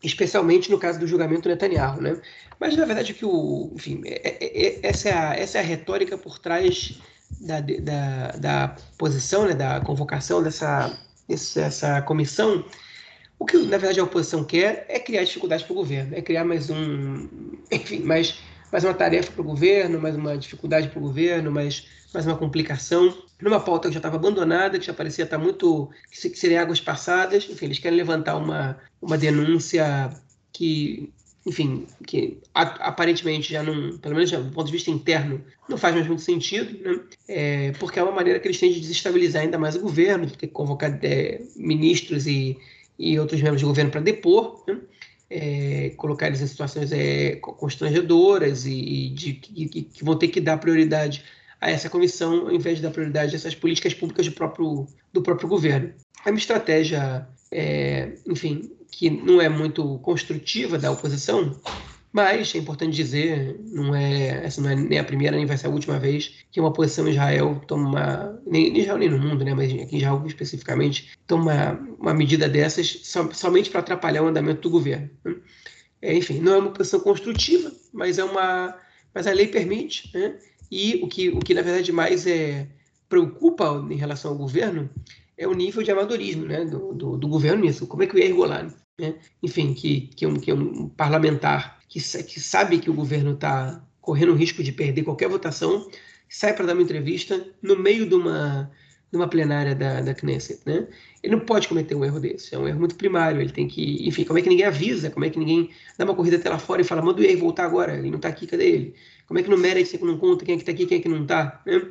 especialmente 0.02 0.70
no 0.70 0.78
caso 0.78 0.98
do 0.98 1.06
julgamento 1.06 1.48
Netanyahu, 1.48 2.02
né? 2.02 2.20
Mas, 2.60 2.76
na 2.76 2.84
verdade, 2.84 3.14
que 3.14 3.24
o, 3.24 3.72
enfim, 3.74 4.02
é, 4.04 4.36
é, 4.38 4.66
é, 4.66 4.80
essa, 4.82 5.08
é 5.08 5.12
a, 5.12 5.34
essa 5.34 5.58
é 5.58 5.60
a 5.62 5.64
retórica 5.64 6.18
por 6.18 6.38
trás 6.38 6.98
da, 7.40 7.60
da, 7.60 8.28
da 8.38 8.76
posição, 8.98 9.46
né, 9.46 9.54
da 9.54 9.80
convocação 9.80 10.42
dessa, 10.42 10.98
dessa 11.28 12.02
comissão, 12.02 12.64
o 13.38 13.44
que, 13.44 13.56
na 13.58 13.76
verdade, 13.76 14.00
a 14.00 14.04
oposição 14.04 14.44
quer 14.44 14.86
é 14.88 14.98
criar 14.98 15.24
dificuldades 15.24 15.64
para 15.64 15.72
o 15.72 15.76
governo, 15.76 16.14
é 16.14 16.22
criar 16.22 16.44
mais 16.44 16.70
um, 16.70 17.28
enfim, 17.70 18.00
mais 18.00 18.38
mais 18.76 18.84
uma 18.84 18.94
tarefa 18.94 19.32
para 19.32 19.40
o 19.40 19.44
governo, 19.44 20.00
mais 20.00 20.16
uma 20.16 20.36
dificuldade 20.36 20.88
para 20.88 20.98
o 20.98 21.02
governo, 21.02 21.50
mais, 21.50 21.86
mais 22.12 22.26
uma 22.26 22.36
complicação. 22.36 23.16
Numa 23.40 23.60
pauta 23.60 23.88
que 23.88 23.94
já 23.94 23.98
estava 23.98 24.16
abandonada, 24.16 24.78
que 24.78 24.86
já 24.86 24.94
parecia 24.94 25.24
estar 25.24 25.38
muito. 25.38 25.90
que 26.10 26.36
seria 26.36 26.62
águas 26.62 26.80
passadas. 26.80 27.48
Enfim, 27.48 27.66
eles 27.66 27.78
querem 27.78 27.96
levantar 27.96 28.36
uma, 28.36 28.78
uma 29.00 29.16
denúncia 29.16 30.10
que, 30.52 31.12
enfim, 31.46 31.86
que 32.06 32.38
aparentemente 32.52 33.52
já 33.52 33.62
não, 33.62 33.96
pelo 33.98 34.16
menos 34.16 34.30
do 34.30 34.50
ponto 34.50 34.66
de 34.66 34.72
vista 34.72 34.90
interno, 34.90 35.42
não 35.68 35.78
faz 35.78 35.94
mais 35.94 36.06
muito 36.06 36.22
sentido, 36.22 36.76
né? 36.82 37.00
É, 37.28 37.72
porque 37.78 37.98
é 37.98 38.02
uma 38.02 38.12
maneira 38.12 38.40
que 38.40 38.48
eles 38.48 38.58
têm 38.58 38.72
de 38.72 38.80
desestabilizar 38.80 39.42
ainda 39.42 39.56
mais 39.56 39.76
o 39.76 39.80
governo, 39.80 40.26
de 40.26 40.32
ter 40.32 40.48
que 40.48 40.52
convocar 40.52 40.98
é, 41.02 41.40
ministros 41.54 42.26
e, 42.26 42.58
e 42.98 43.18
outros 43.18 43.40
membros 43.40 43.62
do 43.62 43.68
governo 43.68 43.90
para 43.90 44.00
depor. 44.00 44.64
Né? 44.66 44.80
é, 45.30 45.90
colocar 45.96 46.28
eles 46.28 46.40
em 46.40 46.46
situações 46.46 46.92
é, 46.92 47.36
constrangedoras 47.36 48.64
e, 48.66 48.72
e 48.72 49.10
de, 49.10 49.34
que, 49.34 49.82
que 49.84 50.04
vão 50.04 50.16
ter 50.16 50.28
que 50.28 50.40
dar 50.40 50.58
prioridade 50.58 51.24
a 51.60 51.70
essa 51.70 51.88
comissão 51.88 52.46
ao 52.46 52.52
invés 52.52 52.76
de 52.76 52.82
dar 52.82 52.90
prioridade 52.90 53.34
a 53.34 53.36
essas 53.36 53.54
políticas 53.54 53.94
públicas 53.94 54.26
do 54.26 54.32
próprio, 54.32 54.86
do 55.12 55.22
próprio 55.22 55.48
governo. 55.48 55.92
É 56.24 56.30
uma 56.30 56.38
estratégia, 56.38 57.26
é, 57.50 58.12
enfim, 58.26 58.70
que 58.96 59.10
não 59.10 59.42
é 59.42 59.48
muito 59.48 59.98
construtiva 59.98 60.78
da 60.78 60.90
oposição, 60.90 61.54
mas 62.10 62.54
é 62.54 62.58
importante 62.58 62.96
dizer, 62.96 63.60
não 63.62 63.94
é, 63.94 64.42
essa 64.42 64.58
não 64.58 64.70
é 64.70 64.74
nem 64.74 64.98
a 64.98 65.04
primeira 65.04 65.36
nem 65.36 65.44
vai 65.44 65.58
ser 65.58 65.66
a 65.66 65.70
última 65.70 65.98
vez 65.98 66.32
que 66.50 66.58
uma 66.58 66.72
posição 66.72 67.06
em 67.06 67.10
Israel 67.10 67.60
toma, 67.66 68.40
nem 68.46 68.68
em 68.68 68.78
Israel 68.78 68.96
nem 68.96 69.10
no 69.10 69.18
mundo, 69.18 69.44
né, 69.44 69.52
mas 69.52 69.70
aqui 69.70 69.96
em 69.96 69.98
Israel 69.98 70.22
especificamente, 70.24 71.10
toma 71.26 71.78
uma 71.98 72.14
medida 72.14 72.48
dessas 72.48 73.02
somente 73.34 73.68
para 73.68 73.80
atrapalhar 73.80 74.22
o 74.22 74.28
andamento 74.28 74.62
do 74.62 74.70
governo. 74.70 75.10
É, 76.00 76.14
enfim, 76.14 76.40
não 76.40 76.54
é 76.54 76.56
uma 76.56 76.70
posição 76.70 77.00
construtiva, 77.00 77.70
mas 77.92 78.16
é 78.16 78.24
uma, 78.24 78.78
mas 79.14 79.26
a 79.26 79.32
lei 79.32 79.48
permite 79.48 80.10
né, 80.14 80.38
E 80.70 81.00
o 81.02 81.06
que, 81.06 81.28
o 81.28 81.40
que 81.40 81.52
na 81.52 81.60
verdade 81.60 81.92
mais 81.92 82.26
é, 82.26 82.66
preocupa 83.10 83.86
em 83.90 83.96
relação 83.96 84.30
ao 84.30 84.38
governo 84.38 84.88
é 85.36 85.46
o 85.46 85.52
nível 85.52 85.82
de 85.82 85.90
amadorismo 85.90 86.46
né, 86.46 86.64
do, 86.64 86.94
do, 86.94 87.18
do 87.18 87.28
governo 87.28 87.62
nisso. 87.62 87.86
Como 87.86 88.02
é 88.02 88.06
que 88.06 88.14
o 88.14 88.18
Yair 88.18 88.34
Golan, 88.34 88.72
né, 88.98 89.14
enfim, 89.42 89.74
que, 89.74 90.08
que, 90.16 90.26
um, 90.26 90.36
que 90.36 90.52
um 90.52 90.88
parlamentar 90.88 91.78
que, 91.88 92.00
que 92.00 92.40
sabe 92.40 92.78
que 92.78 92.90
o 92.90 92.94
governo 92.94 93.34
está 93.34 93.82
correndo 94.00 94.32
o 94.32 94.36
risco 94.36 94.62
de 94.62 94.72
perder 94.72 95.02
qualquer 95.02 95.28
votação, 95.28 95.90
sai 96.28 96.54
para 96.54 96.66
dar 96.66 96.72
uma 96.72 96.82
entrevista 96.82 97.46
no 97.60 97.76
meio 97.76 98.08
de 98.08 98.14
uma, 98.14 98.70
de 99.10 99.16
uma 99.16 99.28
plenária 99.28 99.74
da, 99.74 100.00
da 100.00 100.14
Knesset, 100.14 100.60
né? 100.64 100.86
Ele 101.22 101.34
não 101.34 101.44
pode 101.44 101.68
cometer 101.68 101.94
um 101.94 102.04
erro 102.04 102.20
desse, 102.20 102.54
é 102.54 102.58
um 102.58 102.68
erro 102.68 102.78
muito 102.78 102.94
primário, 102.94 103.40
ele 103.40 103.52
tem 103.52 103.66
que, 103.66 104.06
enfim, 104.06 104.24
como 104.24 104.38
é 104.38 104.42
que 104.42 104.48
ninguém 104.48 104.64
avisa, 104.64 105.10
como 105.10 105.24
é 105.24 105.30
que 105.30 105.38
ninguém 105.38 105.70
dá 105.98 106.04
uma 106.04 106.14
corrida 106.14 106.36
até 106.36 106.48
lá 106.48 106.58
fora 106.58 106.80
e 106.80 106.84
fala, 106.84 107.02
manda 107.02 107.20
o 107.20 107.24
Yair 107.24 107.38
voltar 107.38 107.64
agora, 107.64 107.96
ele 107.96 108.10
não 108.10 108.16
está 108.16 108.28
aqui, 108.28 108.46
cadê 108.46 108.66
ele? 108.66 108.94
Como 109.26 109.40
é 109.40 109.42
que 109.42 109.50
no 109.50 109.56
você 109.56 109.98
não 109.98 110.18
conta 110.18 110.44
quem 110.44 110.54
é 110.54 110.56
que 110.56 110.62
está 110.62 110.72
aqui, 110.72 110.86
quem 110.86 110.98
é 110.98 111.00
que 111.00 111.08
não 111.08 111.22
está, 111.22 111.60
né? 111.66 111.82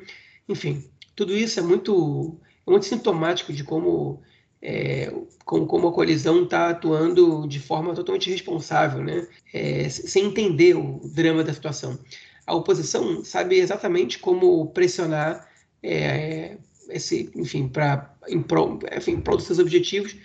Enfim, 0.47 0.83
tudo 1.15 1.35
isso 1.35 1.59
é 1.59 1.63
muito, 1.63 2.39
é 2.65 2.71
muito 2.71 2.85
sintomático 2.85 3.51
de 3.51 3.63
como, 3.63 4.21
é, 4.67 5.13
como, 5.45 5.67
como, 5.67 5.87
a 5.87 5.93
coalizão 5.93 6.43
está 6.43 6.69
atuando 6.69 7.47
de 7.47 7.59
forma 7.59 7.93
totalmente 7.93 8.27
irresponsável, 8.27 9.03
né? 9.03 9.27
É, 9.53 9.87
sem 9.89 10.25
entender 10.25 10.75
o 10.75 10.99
drama 11.13 11.43
da 11.43 11.53
situação. 11.53 11.99
A 12.47 12.55
oposição 12.55 13.23
sabe 13.23 13.57
exatamente 13.57 14.17
como 14.17 14.65
pressionar 14.71 15.47
é, 15.83 16.57
esse, 16.89 17.29
enfim, 17.35 17.67
para 17.67 18.11
em 18.27 18.41
prol, 18.41 18.79
enfim, 18.91 19.21
prol 19.21 19.37
dos 19.37 19.45
seus 19.45 19.59
objetivos, 19.59 20.15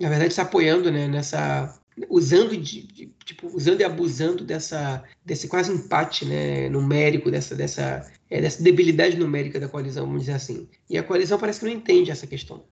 na 0.00 0.08
verdade, 0.08 0.34
se 0.34 0.40
apoiando 0.40 0.90
né, 0.90 1.06
nessa 1.06 1.78
usando 2.08 2.56
de, 2.56 2.82
de, 2.82 3.06
tipo 3.24 3.48
usando 3.48 3.80
e 3.80 3.84
abusando 3.84 4.44
dessa 4.44 5.02
desse 5.24 5.48
quase 5.48 5.72
empate 5.72 6.24
né, 6.24 6.68
numérico 6.68 7.30
dessa 7.30 7.54
dessa 7.56 8.10
é, 8.30 8.40
dessa 8.40 8.62
debilidade 8.62 9.16
numérica 9.16 9.60
da 9.60 9.68
coalizão, 9.68 10.06
vamos 10.06 10.22
dizer 10.22 10.34
assim. 10.34 10.68
E 10.90 10.98
a 10.98 11.02
coalizão 11.02 11.38
parece 11.38 11.60
que 11.60 11.66
não 11.66 11.72
entende 11.72 12.10
essa 12.10 12.26
questão. 12.26 12.64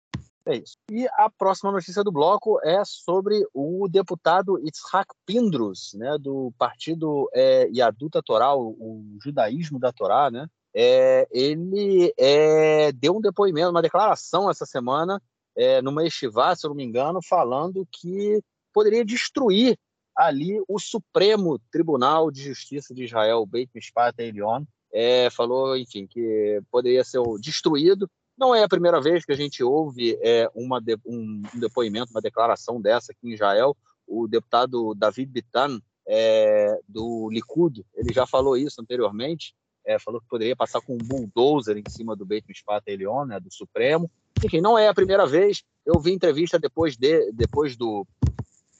É 0.46 0.56
isso. 0.56 0.75
E 0.90 1.08
a 1.14 1.28
próxima 1.28 1.72
notícia 1.72 2.04
do 2.04 2.12
bloco 2.12 2.60
é 2.62 2.80
sobre 2.84 3.44
o 3.52 3.88
deputado 3.90 4.56
Itzhak 4.64 5.12
Pindrus, 5.26 5.92
né, 5.94 6.16
do 6.16 6.52
partido 6.56 7.28
é, 7.34 7.68
Yaduta 7.74 8.22
Torá, 8.22 8.54
o, 8.54 9.04
judaísmo 9.20 9.80
da 9.80 9.92
Torá, 9.92 10.30
né? 10.30 10.46
É, 10.72 11.26
ele 11.32 12.12
é, 12.16 12.92
deu 12.92 13.16
um 13.16 13.20
depoimento, 13.20 13.70
uma 13.70 13.82
declaração 13.82 14.48
essa 14.48 14.64
semana, 14.64 15.20
é, 15.56 15.82
numa 15.82 16.04
estivá, 16.04 16.54
se 16.54 16.66
eu 16.66 16.68
não 16.68 16.76
me 16.76 16.84
engano, 16.84 17.18
falando 17.20 17.88
que 17.90 18.40
poderia 18.72 19.04
destruir 19.04 19.76
ali 20.14 20.62
o 20.68 20.78
Supremo 20.78 21.58
Tribunal 21.70 22.30
de 22.30 22.42
Justiça 22.42 22.94
de 22.94 23.04
Israel, 23.04 23.44
Beit 23.44 23.70
Mishpat 23.74 24.14
Elion, 24.22 24.64
é, 24.92 25.30
falou, 25.30 25.76
enfim, 25.76 26.06
que 26.06 26.60
poderia 26.70 27.02
ser 27.02 27.20
destruído. 27.40 28.08
Não 28.36 28.54
é 28.54 28.62
a 28.62 28.68
primeira 28.68 29.00
vez 29.00 29.24
que 29.24 29.32
a 29.32 29.36
gente 29.36 29.64
ouve 29.64 30.18
é, 30.20 30.50
uma 30.54 30.80
de, 30.80 30.96
um, 31.06 31.42
um, 31.54 31.58
depoimento, 31.58 32.10
uma 32.10 32.20
declaração 32.20 32.80
dessa 32.80 33.12
aqui 33.12 33.28
em 33.28 33.32
Israel. 33.32 33.76
O 34.06 34.28
deputado 34.28 34.94
David 34.94 35.30
Bitan, 35.32 35.80
é, 36.06 36.78
do 36.86 37.28
Likud, 37.30 37.84
ele 37.94 38.12
já 38.12 38.26
falou 38.26 38.56
isso 38.56 38.80
anteriormente, 38.80 39.54
é, 39.84 39.98
falou 39.98 40.20
que 40.20 40.28
poderia 40.28 40.54
passar 40.54 40.80
com 40.80 40.94
um 40.94 40.98
bulldozer 40.98 41.78
em 41.78 41.84
cima 41.88 42.14
do 42.14 42.26
Beit 42.26 42.46
Mishpat 42.46 42.82
Elion, 42.86 43.24
né, 43.24 43.40
do 43.40 43.52
Supremo. 43.52 44.10
Enfim, 44.44 44.60
não 44.60 44.78
é 44.78 44.88
a 44.88 44.94
primeira 44.94 45.26
vez. 45.26 45.62
Eu 45.84 45.98
vi 45.98 46.12
entrevista 46.12 46.58
depois, 46.58 46.96
de, 46.96 47.32
depois 47.32 47.76
do, 47.76 48.06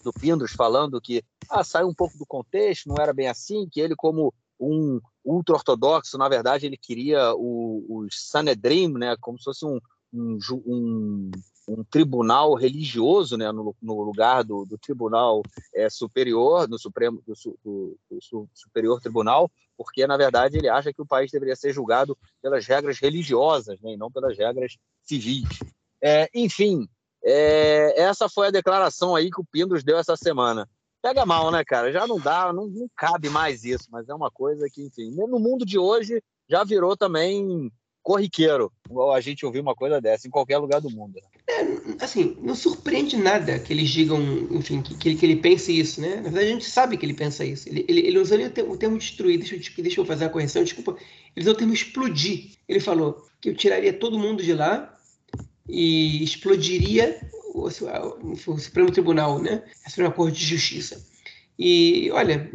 do 0.05 0.13
falando 0.49 1.01
que 1.01 1.23
ah, 1.49 1.65
saiu 1.65 1.89
um 1.89 1.95
pouco 1.95 2.19
do 2.19 2.27
contexto, 2.27 2.89
não 2.89 2.97
era 3.01 3.13
bem 3.13 3.29
assim, 3.29 3.69
que 3.69 3.81
ele, 3.81 3.97
como 3.97 4.35
um 4.59 5.01
ultra-ortodoxo, 5.25 6.17
na 6.17 6.29
verdade, 6.29 6.67
ele 6.67 6.77
queria 6.77 7.35
o, 7.35 7.85
o 7.89 8.07
Sanedrim, 8.11 8.93
né, 8.93 9.17
como 9.21 9.39
se 9.39 9.45
fosse 9.45 9.67
um, 9.67 9.81
um, 10.13 10.39
um, 10.67 11.31
um 11.69 11.85
tribunal 11.85 12.55
religioso 12.55 13.37
né, 13.37 13.51
no, 13.51 13.75
no 13.83 14.03
lugar 14.03 14.45
do, 14.45 14.65
do 14.65 14.79
tribunal 14.79 15.43
é, 15.75 15.91
superior, 15.91 16.67
do 16.67 16.79
Supremo 16.79 17.23
do, 17.27 17.35
do, 17.65 17.99
do, 18.11 18.49
Superior 18.55 19.01
Tribunal, 19.01 19.51
porque, 19.77 20.07
na 20.07 20.17
verdade, 20.17 20.57
ele 20.57 20.69
acha 20.69 20.93
que 20.93 21.03
o 21.03 21.07
país 21.07 21.31
deveria 21.31 21.57
ser 21.57 21.73
julgado 21.73 22.17
pelas 22.41 22.67
regras 22.67 22.99
religiosas 22.99 23.81
né, 23.81 23.93
e 23.93 23.97
não 23.97 24.11
pelas 24.11 24.39
regras 24.39 24.79
civis. 25.03 25.49
É, 26.01 26.29
enfim, 26.35 26.89
é, 27.23 28.01
essa 28.01 28.29
foi 28.29 28.47
a 28.49 28.53
declaração 28.53 29.17
aí 29.17 29.31
que 29.31 29.41
o 29.41 29.45
Pindros 29.45 29.83
deu 29.83 29.99
essa 29.99 30.17
semana 30.17 30.69
pega 31.07 31.25
mal, 31.25 31.53
né, 31.53 31.65
cara? 31.65 31.93
Já 31.93 32.05
não 32.07 32.19
dá, 32.19 32.53
não, 32.53 32.67
não 32.67 32.91
cabe 32.97 33.29
mais 33.29 33.65
isso, 33.65 33.85
mas 33.91 34.09
é 34.09 34.15
uma 34.15 34.31
coisa 34.31 34.69
que, 34.69 34.83
enfim, 34.83 35.13
no 35.13 35.39
mundo 35.39 35.65
de 35.65 35.79
hoje 35.79 36.21
já 36.49 36.65
virou 36.65 36.97
também 36.97 37.71
corriqueiro 38.03 38.73
a 39.15 39.21
gente 39.21 39.45
ouvir 39.45 39.61
uma 39.61 39.75
coisa 39.75 40.01
dessa 40.01 40.27
em 40.27 40.31
qualquer 40.31 40.59
lugar 40.59 40.81
do 40.81 40.91
mundo. 40.91 41.15
Né? 41.15 41.23
É, 41.49 42.05
assim, 42.05 42.37
não 42.41 42.55
surpreende 42.57 43.17
nada 43.17 43.59
que 43.59 43.73
eles 43.73 43.89
digam, 43.89 44.21
enfim, 44.51 44.83
que, 44.83 44.97
que, 44.97 45.09
ele, 45.09 45.17
que 45.17 45.27
ele 45.27 45.37
pense 45.37 45.77
isso, 45.77 46.01
né? 46.01 46.17
Na 46.17 46.23
verdade, 46.23 46.47
a 46.47 46.53
gente 46.53 46.65
sabe 46.65 46.97
que 46.97 47.07
ele 47.07 47.15
pensa 47.15 47.45
isso. 47.45 47.69
Ele, 47.69 47.85
ele, 47.89 48.01
ele 48.07 48.19
usou 48.19 48.39
o 48.39 48.51
termo, 48.51 48.73
o 48.73 48.77
termo 48.77 48.99
destruir, 48.99 49.39
deixa 49.39 49.55
eu, 49.55 49.83
deixa 49.83 50.01
eu 50.01 50.05
fazer 50.05 50.25
a 50.25 50.31
correção, 50.31 50.63
desculpa. 50.63 50.97
Ele 51.35 51.43
usou 51.43 51.53
o 51.53 51.57
termo 51.57 51.73
explodir. 51.73 52.53
Ele 52.69 52.81
falou 52.81 53.25
que 53.41 53.51
eu 53.51 53.57
tiraria 53.57 53.93
todo 53.93 54.19
mundo 54.19 54.43
de 54.43 54.53
lá 54.53 54.97
e 55.69 56.23
explodiria 56.23 57.21
o, 57.57 58.53
o 58.53 58.59
Supremo 58.59 58.91
Tribunal, 58.91 59.41
né? 59.41 59.63
a 59.85 59.89
Suprema 59.89 60.13
Corte 60.13 60.39
de 60.39 60.47
Justiça. 60.47 61.05
E, 61.59 62.11
olha, 62.13 62.51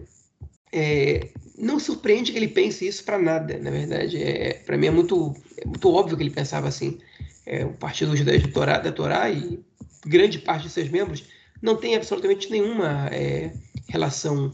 é, 0.72 1.30
não 1.58 1.80
surpreende 1.80 2.32
que 2.32 2.38
ele 2.38 2.48
pense 2.48 2.88
isso 2.88 3.04
para 3.04 3.18
nada, 3.18 3.58
na 3.58 3.72
verdade. 3.72 4.22
É, 4.22 4.54
para 4.66 4.78
mim 4.78 4.88
é 4.88 4.92
muito, 4.92 5.36
é 5.58 5.66
muito 5.66 5.92
óbvio 5.92 6.16
que 6.16 6.24
ele 6.24 6.30
pensava 6.30 6.68
assim. 6.68 7.00
É, 7.46 7.66
o 7.66 7.74
Partido 7.74 8.16
Judaico 8.16 8.48
da 8.48 8.54
Torá, 8.54 8.78
da 8.78 8.92
Torá 8.92 9.30
e 9.30 9.60
grande 10.06 10.40
parte 10.40 10.64
de 10.64 10.70
seus 10.70 10.90
membros 10.90 11.26
não 11.62 11.76
tem 11.76 11.96
absolutamente 11.96 12.50
nenhuma 12.50 13.08
é, 13.12 13.52
relação 13.88 14.52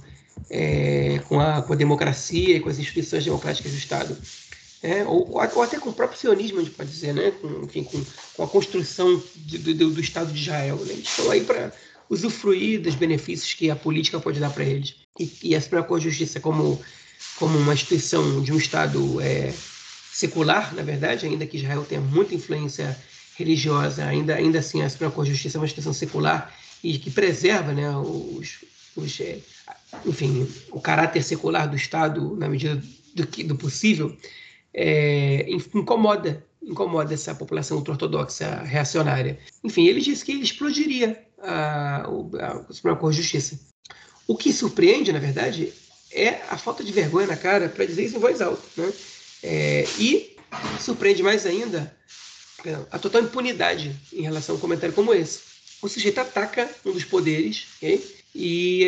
é, 0.50 1.20
com, 1.28 1.40
a, 1.40 1.62
com 1.62 1.74
a 1.74 1.76
democracia 1.76 2.58
e 2.58 2.60
com 2.60 2.70
as 2.70 2.80
instituições 2.80 3.26
democráticas 3.26 3.72
do 3.72 3.78
Estado 3.78 4.18
é, 4.82 5.04
ou, 5.06 5.32
ou, 5.32 5.62
até 5.62 5.80
com 5.80 5.90
o 5.90 5.94
próprio 5.94 6.20
sionismo, 6.20 6.60
a 6.60 6.64
gente 6.64 6.76
pode 6.76 6.90
dizer, 6.90 7.14
né? 7.14 7.32
com, 7.32 7.64
enfim, 7.64 7.84
com, 7.84 8.04
com 8.36 8.44
a 8.44 8.48
construção 8.48 9.22
de, 9.36 9.58
do, 9.58 9.90
do, 9.90 10.02
Estado 10.02 10.32
de 10.32 10.40
Israel. 10.40 10.78
Né? 10.78 10.94
Eles 10.94 11.10
estão 11.10 11.32
aí 11.32 11.44
para 11.44 11.72
usufruir 12.10 12.82
dos 12.82 12.96
benefícios 12.96 13.54
que 13.54 13.70
a 13.70 13.76
política 13.76 14.20
pode 14.20 14.40
dar 14.40 14.52
para 14.52 14.64
eles. 14.64 14.96
E, 15.20 15.32
e 15.44 15.56
a 15.56 15.62
Suprema 15.62 15.86
Corte 15.86 16.04
de 16.04 16.10
Justiça, 16.10 16.40
como, 16.40 16.80
como 17.38 17.58
uma 17.58 17.74
instituição 17.74 18.42
de 18.42 18.54
um 18.54 18.58
Estado 18.58 19.20
é, 19.20 19.52
secular, 20.12 20.74
na 20.76 20.84
verdade, 20.84 21.26
ainda 21.26 21.46
que 21.46 21.58
Israel 21.58 21.84
tenha 21.84 22.02
muita 22.02 22.36
influência 22.36 22.98
religiosa, 23.36 24.06
ainda, 24.06 24.36
ainda 24.36 24.60
assim 24.60 24.82
a 24.84 24.90
Suprema 24.90 25.12
Corte 25.12 25.30
de 25.30 25.34
Justiça 25.34 25.58
é 25.58 25.60
uma 25.60 25.66
instituição 25.66 25.94
secular 25.94 26.54
e 26.84 27.00
que 27.00 27.10
preserva 27.10 27.74
né, 27.74 27.90
os, 27.98 28.60
os 28.96 29.20
é, 29.20 29.40
enfim, 30.06 30.48
o 30.72 30.80
caráter 30.80 31.24
secular 31.24 31.68
do 31.68 31.76
Estado 31.76 32.36
na 32.36 32.48
medida 32.48 32.82
do, 33.16 33.26
que, 33.26 33.44
do 33.44 33.56
possível 33.56 34.16
é, 34.78 35.50
incomoda, 35.74 36.46
incomoda 36.62 37.12
essa 37.12 37.34
população 37.34 37.78
ultra-ortodoxa 37.78 38.62
reacionária. 38.64 39.40
Enfim, 39.64 39.88
ele 39.88 40.00
disse 40.00 40.24
que 40.24 40.32
ele 40.32 40.44
explodiria 40.44 41.20
a, 41.42 42.08
a, 42.40 42.68
a 42.70 42.74
Suprema 42.74 42.96
Corte 42.96 43.16
de 43.16 43.24
Justiça. 43.24 43.60
O 44.28 44.38
que 44.38 44.54
surpreende, 44.54 45.12
na 45.12 45.18
verdade, 45.18 45.74
é 46.12 46.42
a 46.50 46.58
falta 46.58 46.84
de 46.84 46.92
vergonha 46.92 47.26
na 47.26 47.36
cara 47.36 47.70
para 47.70 47.86
dizer 47.86 48.06
isso 48.06 48.18
em 48.18 48.20
voz 48.20 48.40
alta. 48.40 48.62
Né? 48.78 48.94
É, 49.42 49.86
e 49.98 50.38
surpreende 50.80 51.24
mais 51.24 51.46
ainda 51.46 51.96
a 52.92 53.00
total 53.00 53.22
impunidade 53.22 53.96
em 54.14 54.22
relação 54.22 54.56
a 54.56 54.58
um 54.58 54.62
comentário 54.62 54.94
como 54.94 55.14
esse. 55.14 55.40
O 55.82 55.88
sujeito 55.88 56.20
ataca 56.20 56.70
um 56.86 56.92
dos 56.92 57.04
poderes 57.04 57.68
okay? 57.78 58.04
e 58.34 58.84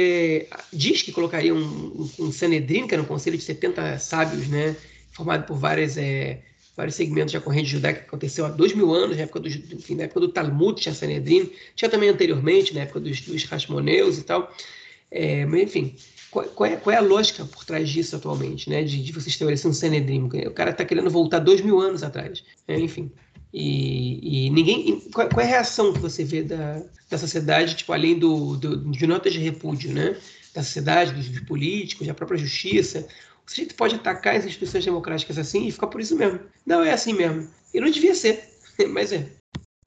é, 0.52 0.58
diz 0.74 1.02
que 1.02 1.12
colocaria 1.12 1.54
um, 1.54 1.60
um, 1.60 2.26
um 2.26 2.32
Sanedrin, 2.32 2.88
que 2.88 2.94
era 2.94 3.02
um 3.02 3.06
conselho 3.06 3.38
de 3.38 3.44
70 3.44 4.00
sábios, 4.00 4.48
né, 4.48 4.76
formado 5.20 5.46
por 5.46 5.58
várias, 5.58 5.98
é, 5.98 6.42
vários 6.76 6.96
segmentos 6.96 7.34
da 7.34 7.42
corrente 7.42 7.70
judaica 7.70 8.00
que 8.00 8.08
aconteceu 8.08 8.46
há 8.46 8.50
dois 8.50 8.74
mil 8.74 8.94
anos, 8.94 9.18
na 9.18 9.24
época 9.24 9.42
do, 9.42 9.48
enfim, 9.48 9.96
na 9.96 10.04
época 10.04 10.22
do 10.22 10.30
Talmud, 10.30 10.82
tinha 10.82 10.96
Sanedrin, 10.96 11.52
tinha 11.76 11.90
também 11.90 12.10
anteriormente, 12.10 12.74
na 12.74 12.82
época 12.82 13.02
dos, 13.02 13.22
dos 13.22 13.44
Hashmoneus 13.44 14.18
e 14.18 14.24
tal. 14.24 14.52
É, 15.12 15.46
mas, 15.46 15.64
enfim, 15.64 15.96
qual, 16.32 16.46
qual, 16.46 16.70
é, 16.70 16.76
qual, 16.78 16.94
é, 16.94 16.98
a 16.98 17.02
lógica 17.02 17.44
por 17.46 17.66
trás 17.66 17.90
disso 17.90 18.16
atualmente, 18.16 18.70
né? 18.70 18.84
De, 18.84 19.04
de 19.04 19.12
você 19.12 19.30
estabelecer 19.30 19.70
um 19.70 19.74
Sanedrin? 19.74 20.30
O 20.48 20.52
cara 20.52 20.72
está 20.72 20.86
querendo 20.86 21.10
voltar 21.10 21.40
dois 21.40 21.62
mil 21.62 21.80
anos 21.80 22.04
atrás. 22.04 22.44
Né? 22.68 22.80
Enfim. 22.80 23.12
E, 23.54 24.46
e 24.46 24.50
ninguém. 24.52 25.02
Qual, 25.12 25.28
qual, 25.28 25.42
é 25.42 25.50
a 25.50 25.52
reação 25.52 25.92
que 25.92 26.00
você 26.00 26.24
vê 26.24 26.44
da, 26.44 26.84
da 27.10 27.18
sociedade, 27.18 27.76
tipo, 27.76 27.92
além 27.92 28.18
do, 28.18 28.56
do, 28.56 28.92
de 28.92 29.08
notas 29.08 29.34
de 29.34 29.40
repúdio, 29.40 29.92
né? 29.92 30.16
Da 30.54 30.64
sociedade, 30.64 31.14
dos, 31.14 31.28
dos 31.30 31.42
políticos, 31.42 32.06
da 32.06 32.14
própria 32.14 32.38
justiça, 32.38 33.08
a 33.52 33.56
gente 33.56 33.74
pode 33.74 33.96
atacar 33.96 34.36
as 34.36 34.46
instituições 34.46 34.86
democráticas 34.86 35.38
assim 35.38 35.66
e 35.66 35.72
ficar 35.72 35.88
por 35.88 36.02
isso 36.02 36.16
mesmo. 36.16 36.40
Não 36.66 36.84
é 36.84 36.92
assim 36.92 37.14
mesmo. 37.14 37.50
E 37.74 37.80
não 37.80 37.90
devia 37.90 38.14
ser, 38.14 38.48
mas 38.90 39.12
é. 39.12 39.30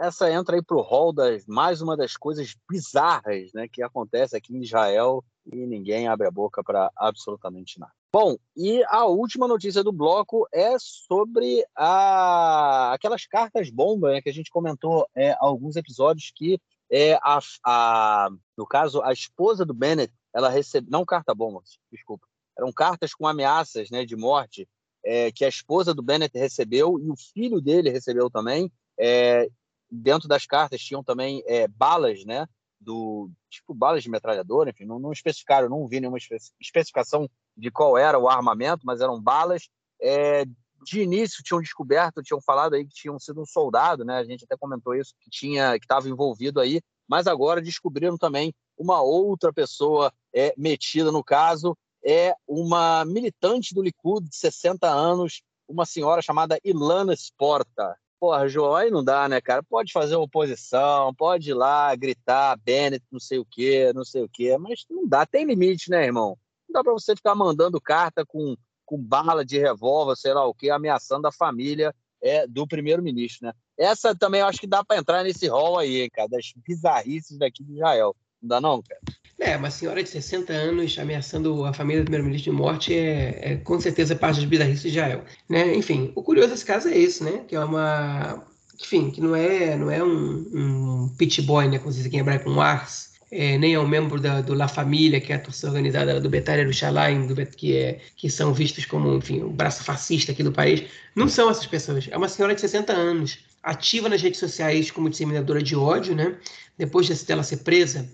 Essa 0.01 0.31
entra 0.33 0.57
aí 0.57 0.63
pro 0.63 0.81
rol 0.81 1.13
das 1.13 1.47
mais 1.47 1.81
uma 1.81 1.97
das 1.97 2.17
coisas 2.17 2.57
bizarras, 2.69 3.53
né, 3.53 3.69
que 3.69 3.83
acontece 3.83 4.37
aqui 4.37 4.53
em 4.53 4.63
Israel 4.63 5.23
e 5.47 5.65
ninguém 5.65 6.09
abre 6.09 6.27
a 6.27 6.31
boca 6.31 6.63
para 6.63 6.91
absolutamente 6.97 7.79
nada. 7.79 7.93
Bom, 8.13 8.37
e 8.57 8.85
a 8.89 9.07
última 9.07 9.49
notícia 9.49 9.83
do 9.83 9.93
bloco 9.93 10.47
é 10.53 10.77
sobre 10.79 11.65
a, 11.75 12.93
aquelas 12.93 13.27
cartas 13.27 13.71
bomba 13.71 14.13
né, 14.13 14.21
que 14.21 14.29
a 14.29 14.33
gente 14.33 14.51
comentou 14.51 15.09
é, 15.15 15.35
alguns 15.39 15.77
episódios 15.77 16.33
que 16.35 16.61
é, 16.91 17.15
a, 17.23 17.39
a, 17.65 18.29
no 18.57 18.67
caso 18.67 19.01
a 19.03 19.13
esposa 19.13 19.65
do 19.65 19.73
Bennett 19.73 20.13
ela 20.35 20.51
recebeu 20.51 20.91
não 20.91 21.07
carta 21.07 21.35
bomba, 21.35 21.63
desculpa, 21.91 22.27
eram 22.63 22.73
cartas 22.73 23.13
com 23.13 23.27
ameaças 23.27 23.91
né, 23.91 24.05
de 24.05 24.17
morte 24.17 24.69
é, 25.05 25.33
que 25.33 25.45
a 25.45 25.49
esposa 25.49 25.93
do 25.93 26.03
Bennett 26.03 26.39
recebeu 26.39 26.99
e 27.01 27.11
o 27.11 27.17
filho 27.17 27.61
dele 27.61 27.91
recebeu 27.91 28.31
também. 28.31 28.73
É, 28.99 29.49
dentro 29.91 30.29
das 30.29 30.47
cartas 30.47 30.81
tinham 30.81 31.03
também 31.03 31.43
é, 31.47 31.67
balas, 31.67 32.25
né? 32.25 32.47
Do 32.81 33.31
tipo 33.51 33.75
balas 33.75 34.03
de 34.03 34.11
metralhadora, 34.11 34.71
enfim, 34.71 34.85
não, 34.85 34.99
não 34.99 35.13
especificaram, 35.13 35.69
não 35.69 35.87
vi 35.87 36.01
nenhuma 36.01 36.19
especificação 36.61 37.29
de 37.57 37.71
qual 37.71 37.99
era 37.99 38.19
o 38.19 38.29
armamento, 38.29 38.87
mas 38.87 39.01
eram 39.01 39.21
balas. 39.21 39.69
É, 40.01 40.45
de 40.85 41.01
início 41.01 41.45
tinham 41.45 41.61
descoberto, 41.61 42.23
tinham 42.23 42.41
falado 42.41 42.75
aí 42.75 42.85
que 42.85 42.95
tinham 42.95 43.19
sido 43.19 43.41
um 43.41 43.47
soldado, 43.47 44.05
né? 44.05 44.17
A 44.17 44.25
gente 44.25 44.45
até 44.45 44.57
comentou 44.57 44.95
isso, 44.95 45.15
que 45.21 45.31
tinha, 45.31 45.79
que 45.79 45.85
estava 45.85 46.09
envolvido 46.09 46.61
aí, 46.61 46.81
mas 47.09 47.27
agora 47.27 47.61
descobriram 47.61 48.17
também 48.17 48.55
uma 48.77 49.01
outra 49.01 49.53
pessoa 49.53 50.13
é, 50.35 50.53
metida 50.57 51.13
no 51.13 51.23
caso, 51.23 51.77
é 52.05 52.35
uma 52.47 53.05
militante 53.05 53.75
do 53.75 53.83
Likud 53.83 54.29
de 54.29 54.37
60 54.37 54.89
anos, 54.89 55.43
uma 55.69 55.87
senhora 55.87 56.21
chamada 56.21 56.59
Ilana 56.65 57.15
Sporta. 57.15 57.97
Porra, 58.19 58.49
João, 58.49 58.77
aí 58.77 58.91
não 58.91 59.03
dá, 59.03 59.29
né, 59.29 59.41
cara? 59.41 59.63
Pode 59.63 59.93
fazer 59.93 60.15
oposição, 60.15 61.13
pode 61.15 61.51
ir 61.51 61.55
lá 61.55 61.95
gritar 61.97 62.57
Bennett, 62.57 63.05
não 63.11 63.19
sei 63.19 63.39
o 63.39 63.45
quê, 63.45 63.93
não 63.93 64.05
sei 64.05 64.23
o 64.23 64.29
quê, 64.29 64.57
mas 64.59 64.85
não 64.89 65.07
dá, 65.07 65.27
tem 65.27 65.45
limite, 65.45 65.91
né, 65.91 66.05
irmão? 66.05 66.39
Não 66.69 66.73
dá 66.73 66.85
para 66.85 66.93
você 66.93 67.17
ficar 67.17 67.35
mandando 67.35 67.81
carta 67.81 68.25
com, 68.25 68.57
com 68.85 68.97
bala 68.97 69.45
de 69.45 69.59
revólver, 69.59 70.17
sei 70.17 70.33
lá 70.33 70.47
o 70.47 70.55
quê, 70.55 70.71
ameaçando 70.71 71.27
a 71.27 71.33
família 71.33 71.93
é, 72.21 72.47
do 72.47 72.67
primeiro-ministro, 72.67 73.49
né? 73.49 73.53
Essa 73.77 74.15
também 74.15 74.41
eu 74.41 74.47
acho 74.47 74.61
que 74.61 74.67
dá 74.67 74.85
para 74.85 74.99
entrar 74.99 75.25
nesse 75.25 75.49
rol 75.49 75.77
aí, 75.77 76.09
cara, 76.11 76.29
das 76.29 76.53
bizarrices 76.57 77.37
daqui 77.37 77.65
de 77.65 77.73
Israel. 77.73 78.15
Não 78.41 78.49
dá 78.49 78.61
não, 78.61 78.81
cara? 78.81 79.01
É, 79.45 79.57
uma 79.57 79.73
senhora 79.73 80.01
de 80.01 80.09
60 80.09 80.53
anos 80.53 80.97
ameaçando 81.01 81.65
a 81.65 81.73
família 81.73 82.03
do 82.03 82.05
primeiro-ministro 82.05 82.53
de 82.53 82.57
morte 82.57 82.95
é, 82.95 83.41
é, 83.43 83.57
com 83.57 83.81
certeza 83.81 84.15
parte 84.15 84.37
das 84.37 84.45
bizarrices 84.45 84.83
de 84.83 84.89
Israel. 84.91 85.25
Né? 85.49 85.75
Enfim, 85.75 86.13
o 86.15 86.23
curioso 86.23 86.51
desse 86.51 86.65
caso 86.65 86.89
é 86.89 86.97
esse, 86.97 87.25
né? 87.25 87.43
Que 87.49 87.57
é 87.57 87.65
uma. 87.65 88.41
Enfim, 88.81 89.11
que 89.11 89.21
não 89.21 89.35
é, 89.35 89.77
não 89.77 89.91
é 89.91 90.01
um, 90.01 90.47
um 90.55 91.15
pit 91.19 91.43
boy, 91.43 91.67
né? 91.67 91.81
Como 91.81 91.91
se 91.91 91.99
diz 91.99 92.07
aqui 92.07 92.19
hebraico, 92.19 92.49
um 92.49 92.61
ars, 92.61 93.15
é, 93.33 93.59
nem 93.59 93.75
é 93.75 93.81
um 93.81 93.89
membro 93.89 94.21
da, 94.21 94.41
do 94.41 94.55
La 94.55 94.69
Família, 94.69 95.21
que 95.21 95.33
é 95.33 95.37
a 95.37 95.41
torcida 95.41 95.69
organizada 95.69 96.21
do 96.21 96.31
Betar 96.31 96.59
Yerushalayim, 96.59 97.27
do, 97.27 97.35
que, 97.35 97.77
é, 97.77 97.99
que 98.15 98.31
são 98.31 98.55
vistos 98.55 98.87
como, 98.87 99.17
enfim, 99.17 99.43
o 99.43 99.51
braço 99.51 99.83
fascista 99.83 100.31
aqui 100.31 100.45
do 100.45 100.53
país. 100.53 100.85
Não 101.17 101.27
são 101.27 101.51
essas 101.51 101.67
pessoas. 101.67 102.07
É 102.09 102.17
uma 102.17 102.29
senhora 102.29 102.55
de 102.55 102.61
60 102.61 102.93
anos, 102.93 103.41
ativa 103.61 104.09
nas 104.09 104.23
redes 104.23 104.39
sociais 104.39 104.93
como 104.93 105.11
disseminadora 105.11 105.61
de 105.61 105.75
ódio, 105.75 106.15
né? 106.15 106.37
Depois 106.79 107.09
dela 107.25 107.43
ser 107.43 107.59
presa, 107.59 108.09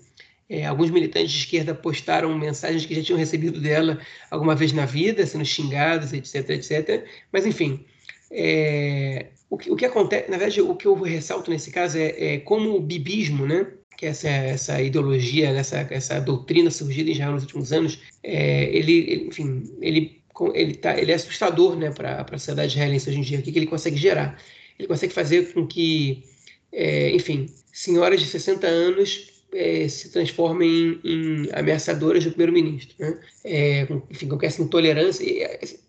é, 0.49 0.65
alguns 0.65 0.89
militantes 0.89 1.31
de 1.31 1.39
esquerda 1.39 1.75
postaram 1.75 2.35
mensagens 2.37 2.85
que 2.85 2.95
já 2.95 3.03
tinham 3.03 3.19
recebido 3.19 3.61
dela 3.61 3.99
alguma 4.31 4.55
vez 4.55 4.73
na 4.73 4.85
vida, 4.85 5.25
sendo 5.25 5.45
xingados, 5.45 6.11
etc, 6.11 6.49
etc. 6.49 7.05
Mas, 7.31 7.45
enfim, 7.45 7.85
é, 8.31 9.27
o, 9.49 9.57
que, 9.57 9.69
o 9.69 9.75
que 9.75 9.85
acontece, 9.85 10.29
na 10.31 10.37
verdade, 10.37 10.61
o 10.61 10.75
que 10.75 10.87
eu 10.87 10.95
ressalto 10.95 11.51
nesse 11.51 11.71
caso 11.71 11.97
é, 11.97 12.33
é 12.33 12.37
como 12.39 12.75
o 12.75 12.81
bibismo, 12.81 13.45
né? 13.45 13.67
que 13.99 14.05
essa, 14.05 14.29
essa 14.29 14.81
ideologia, 14.81 15.49
essa, 15.49 15.85
essa 15.91 16.21
doutrina 16.21 16.71
surgida 16.71 17.09
em 17.09 17.13
Israel 17.13 17.33
nos 17.33 17.43
últimos 17.43 17.73
anos, 17.73 17.99
é, 18.23 18.63
ele, 18.73 18.93
ele, 18.93 19.27
enfim, 19.27 19.69
ele, 19.81 20.21
ele, 20.53 20.73
tá, 20.75 20.97
ele 20.97 21.11
é 21.11 21.15
assustador 21.15 21.75
né, 21.75 21.91
para 21.91 22.21
a 22.21 22.37
sociedade 22.37 22.71
israelense 22.71 23.09
hoje 23.09 23.19
em 23.19 23.23
dia. 23.23 23.39
O 23.39 23.41
que, 23.41 23.51
que 23.51 23.59
ele 23.59 23.67
consegue 23.67 23.97
gerar? 23.97 24.41
Ele 24.79 24.87
consegue 24.87 25.13
fazer 25.13 25.51
com 25.51 25.67
que, 25.67 26.23
é, 26.71 27.11
enfim, 27.11 27.47
senhoras 27.73 28.21
de 28.21 28.27
60 28.27 28.65
anos 28.65 29.38
é, 29.53 29.87
se 29.87 30.11
transformem 30.11 30.99
em, 31.03 31.45
em 31.45 31.49
ameaçadoras 31.53 32.23
do 32.23 32.31
primeiro-ministro. 32.31 32.95
Né? 32.99 33.19
É, 33.43 33.87
enfim, 34.09 34.27
com 34.27 34.45
essa 34.45 34.61
intolerância, 34.61 35.25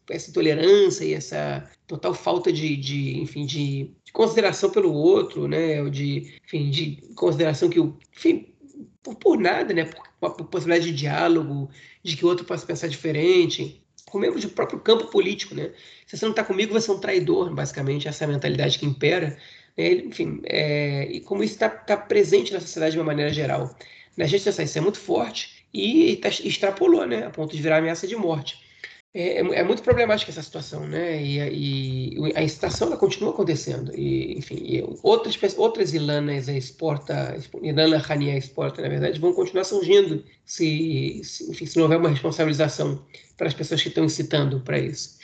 essa 0.09 0.31
intolerância 0.31 1.05
e 1.05 1.15
essa 1.15 1.69
total 1.87 2.15
falta 2.15 2.53
de, 2.53 2.77
de 2.77 3.21
enfim, 3.21 3.45
de, 3.47 3.91
de, 4.05 4.13
consideração 4.13 4.71
pelo 4.71 4.93
outro, 4.93 5.47
né? 5.47 5.83
Ou 5.83 5.91
de, 5.91 6.35
enfim, 6.45 6.71
de 6.71 7.03
consideração 7.15 7.69
que 7.69 7.81
o, 7.81 7.97
enfim, 8.17 8.53
por, 9.03 9.15
por 9.17 9.39
nada, 9.39 9.73
né? 9.75 9.85
Por, 10.21 10.31
por 10.33 10.47
possibilidade 10.47 10.91
de 10.91 10.97
diálogo, 10.97 11.71
de 12.03 12.17
que 12.17 12.25
o 12.25 12.29
outro 12.29 12.45
possa 12.45 12.67
pensar 12.67 12.89
diferente 12.89 13.83
com 14.07 14.19
membros 14.19 14.43
do 14.43 14.51
próprio 14.51 14.81
campo 14.81 15.07
político, 15.07 15.55
né? 15.55 15.71
Se 16.07 16.17
você 16.17 16.25
não 16.25 16.33
está 16.33 16.45
comigo, 16.45 16.73
você 16.73 16.91
é 16.91 16.95
um 16.95 16.99
traidor, 16.99 17.55
basicamente, 17.55 18.09
essa 18.09 18.25
é 18.25 18.27
mentalidade 18.27 18.79
que 18.79 18.85
impera. 18.85 19.37
Enfim, 19.77 20.41
é, 20.45 21.05
e 21.11 21.21
como 21.21 21.43
isso 21.43 21.55
está 21.55 21.69
tá 21.69 21.97
presente 21.97 22.53
na 22.53 22.61
sociedade 22.61 22.93
de 22.93 22.99
uma 22.99 23.07
maneira 23.07 23.33
geral. 23.33 23.75
Nas 24.17 24.31
redes 24.31 24.45
sociais 24.45 24.71
isso 24.71 24.79
é 24.79 24.83
muito 24.83 24.99
forte 24.99 25.65
e 25.73 26.17
tá, 26.17 26.29
extrapolou, 26.29 27.07
né, 27.07 27.27
a 27.27 27.31
ponto 27.31 27.55
de 27.57 27.63
virar 27.63 27.79
ameaça 27.79 28.07
de 28.07 28.17
morte. 28.17 28.59
É, 29.13 29.39
é, 29.39 29.41
é 29.41 29.65
muito 29.65 29.83
problemática 29.83 30.31
essa 30.31 30.43
situação, 30.43 30.87
né? 30.87 31.21
E, 31.21 32.15
e, 32.17 32.33
a 32.37 32.43
incitação 32.43 32.87
ela 32.87 32.97
continua 32.97 33.31
acontecendo. 33.31 33.93
E, 33.97 34.39
enfim, 34.39 34.57
e 34.63 34.85
outras 35.03 35.37
outras 35.59 35.93
Ilanas 35.93 36.47
exporta, 36.49 37.37
Ilana 37.61 37.99
Rania 37.99 38.37
exporta, 38.37 38.81
na 38.81 38.89
verdade, 38.89 39.19
vão 39.19 39.33
continuar 39.33 39.65
surgindo 39.65 40.25
se, 40.45 41.21
se, 41.25 41.51
enfim, 41.51 41.67
se 41.67 41.77
não 41.77 41.85
houver 41.85 41.99
uma 41.99 42.09
responsabilização 42.11 43.05
para 43.37 43.49
as 43.49 43.55
pessoas 43.55 43.83
que 43.83 43.89
estão 43.89 44.05
incitando 44.05 44.61
para 44.61 44.79
isso. 44.79 45.19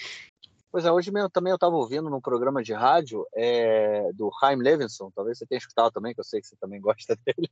Pois 0.77 0.85
é, 0.85 0.93
hoje 0.93 1.11
mesmo 1.11 1.31
também 1.31 1.51
eu 1.51 1.55
estava 1.55 1.75
ouvindo 1.75 2.11
num 2.11 2.21
programa 2.21 2.63
de 2.63 2.75
rádio 2.75 3.27
é, 3.35 4.13
do 4.13 4.31
Chaim 4.39 4.57
Levinson, 4.57 5.11
talvez 5.11 5.39
você 5.39 5.47
tenha 5.47 5.57
escutado 5.57 5.91
também, 5.91 6.13
que 6.13 6.21
eu 6.21 6.25
sei 6.25 6.39
que 6.39 6.47
você 6.47 6.57
também 6.57 6.79
gosta 6.85 7.17
dele. 7.25 7.51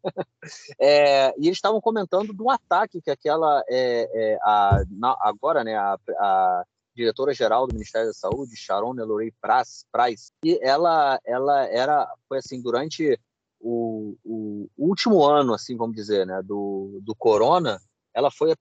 É, 0.79 1.31
e 1.39 1.47
eles 1.47 1.57
estavam 1.57 1.81
comentando 1.81 2.35
do 2.35 2.51
ataque 2.51 3.01
que 3.01 3.11
aquela, 3.11 3.65
é, 3.67 4.37
a, 4.43 4.83
na, 4.91 5.17
agora, 5.23 5.65
né, 5.65 5.75
a, 5.75 5.99
a 6.19 6.65
diretora-geral 6.95 7.67
do 7.67 7.73
Ministério 7.73 8.09
da 8.09 8.13
Saúde, 8.13 8.59
Sharon 8.59 8.95
Elorey 8.99 9.33
Price, 9.41 10.31
e 10.45 10.59
ela, 10.61 11.19
ela 11.25 11.65
era, 11.69 12.07
foi 12.29 12.41
assim, 12.41 12.61
durante 12.61 13.19
o, 13.59 14.19
o, 14.23 14.69
último 14.77 15.25
ano, 15.25 15.55
assim, 15.55 15.79
vamos 15.79 15.97
dizer, 15.97 16.27
né, 16.27 16.43
do, 16.43 17.01
do 17.03 17.15
corona, 17.15 17.81
ela 18.13 18.31
foi 18.31 18.53
a, 18.53 18.57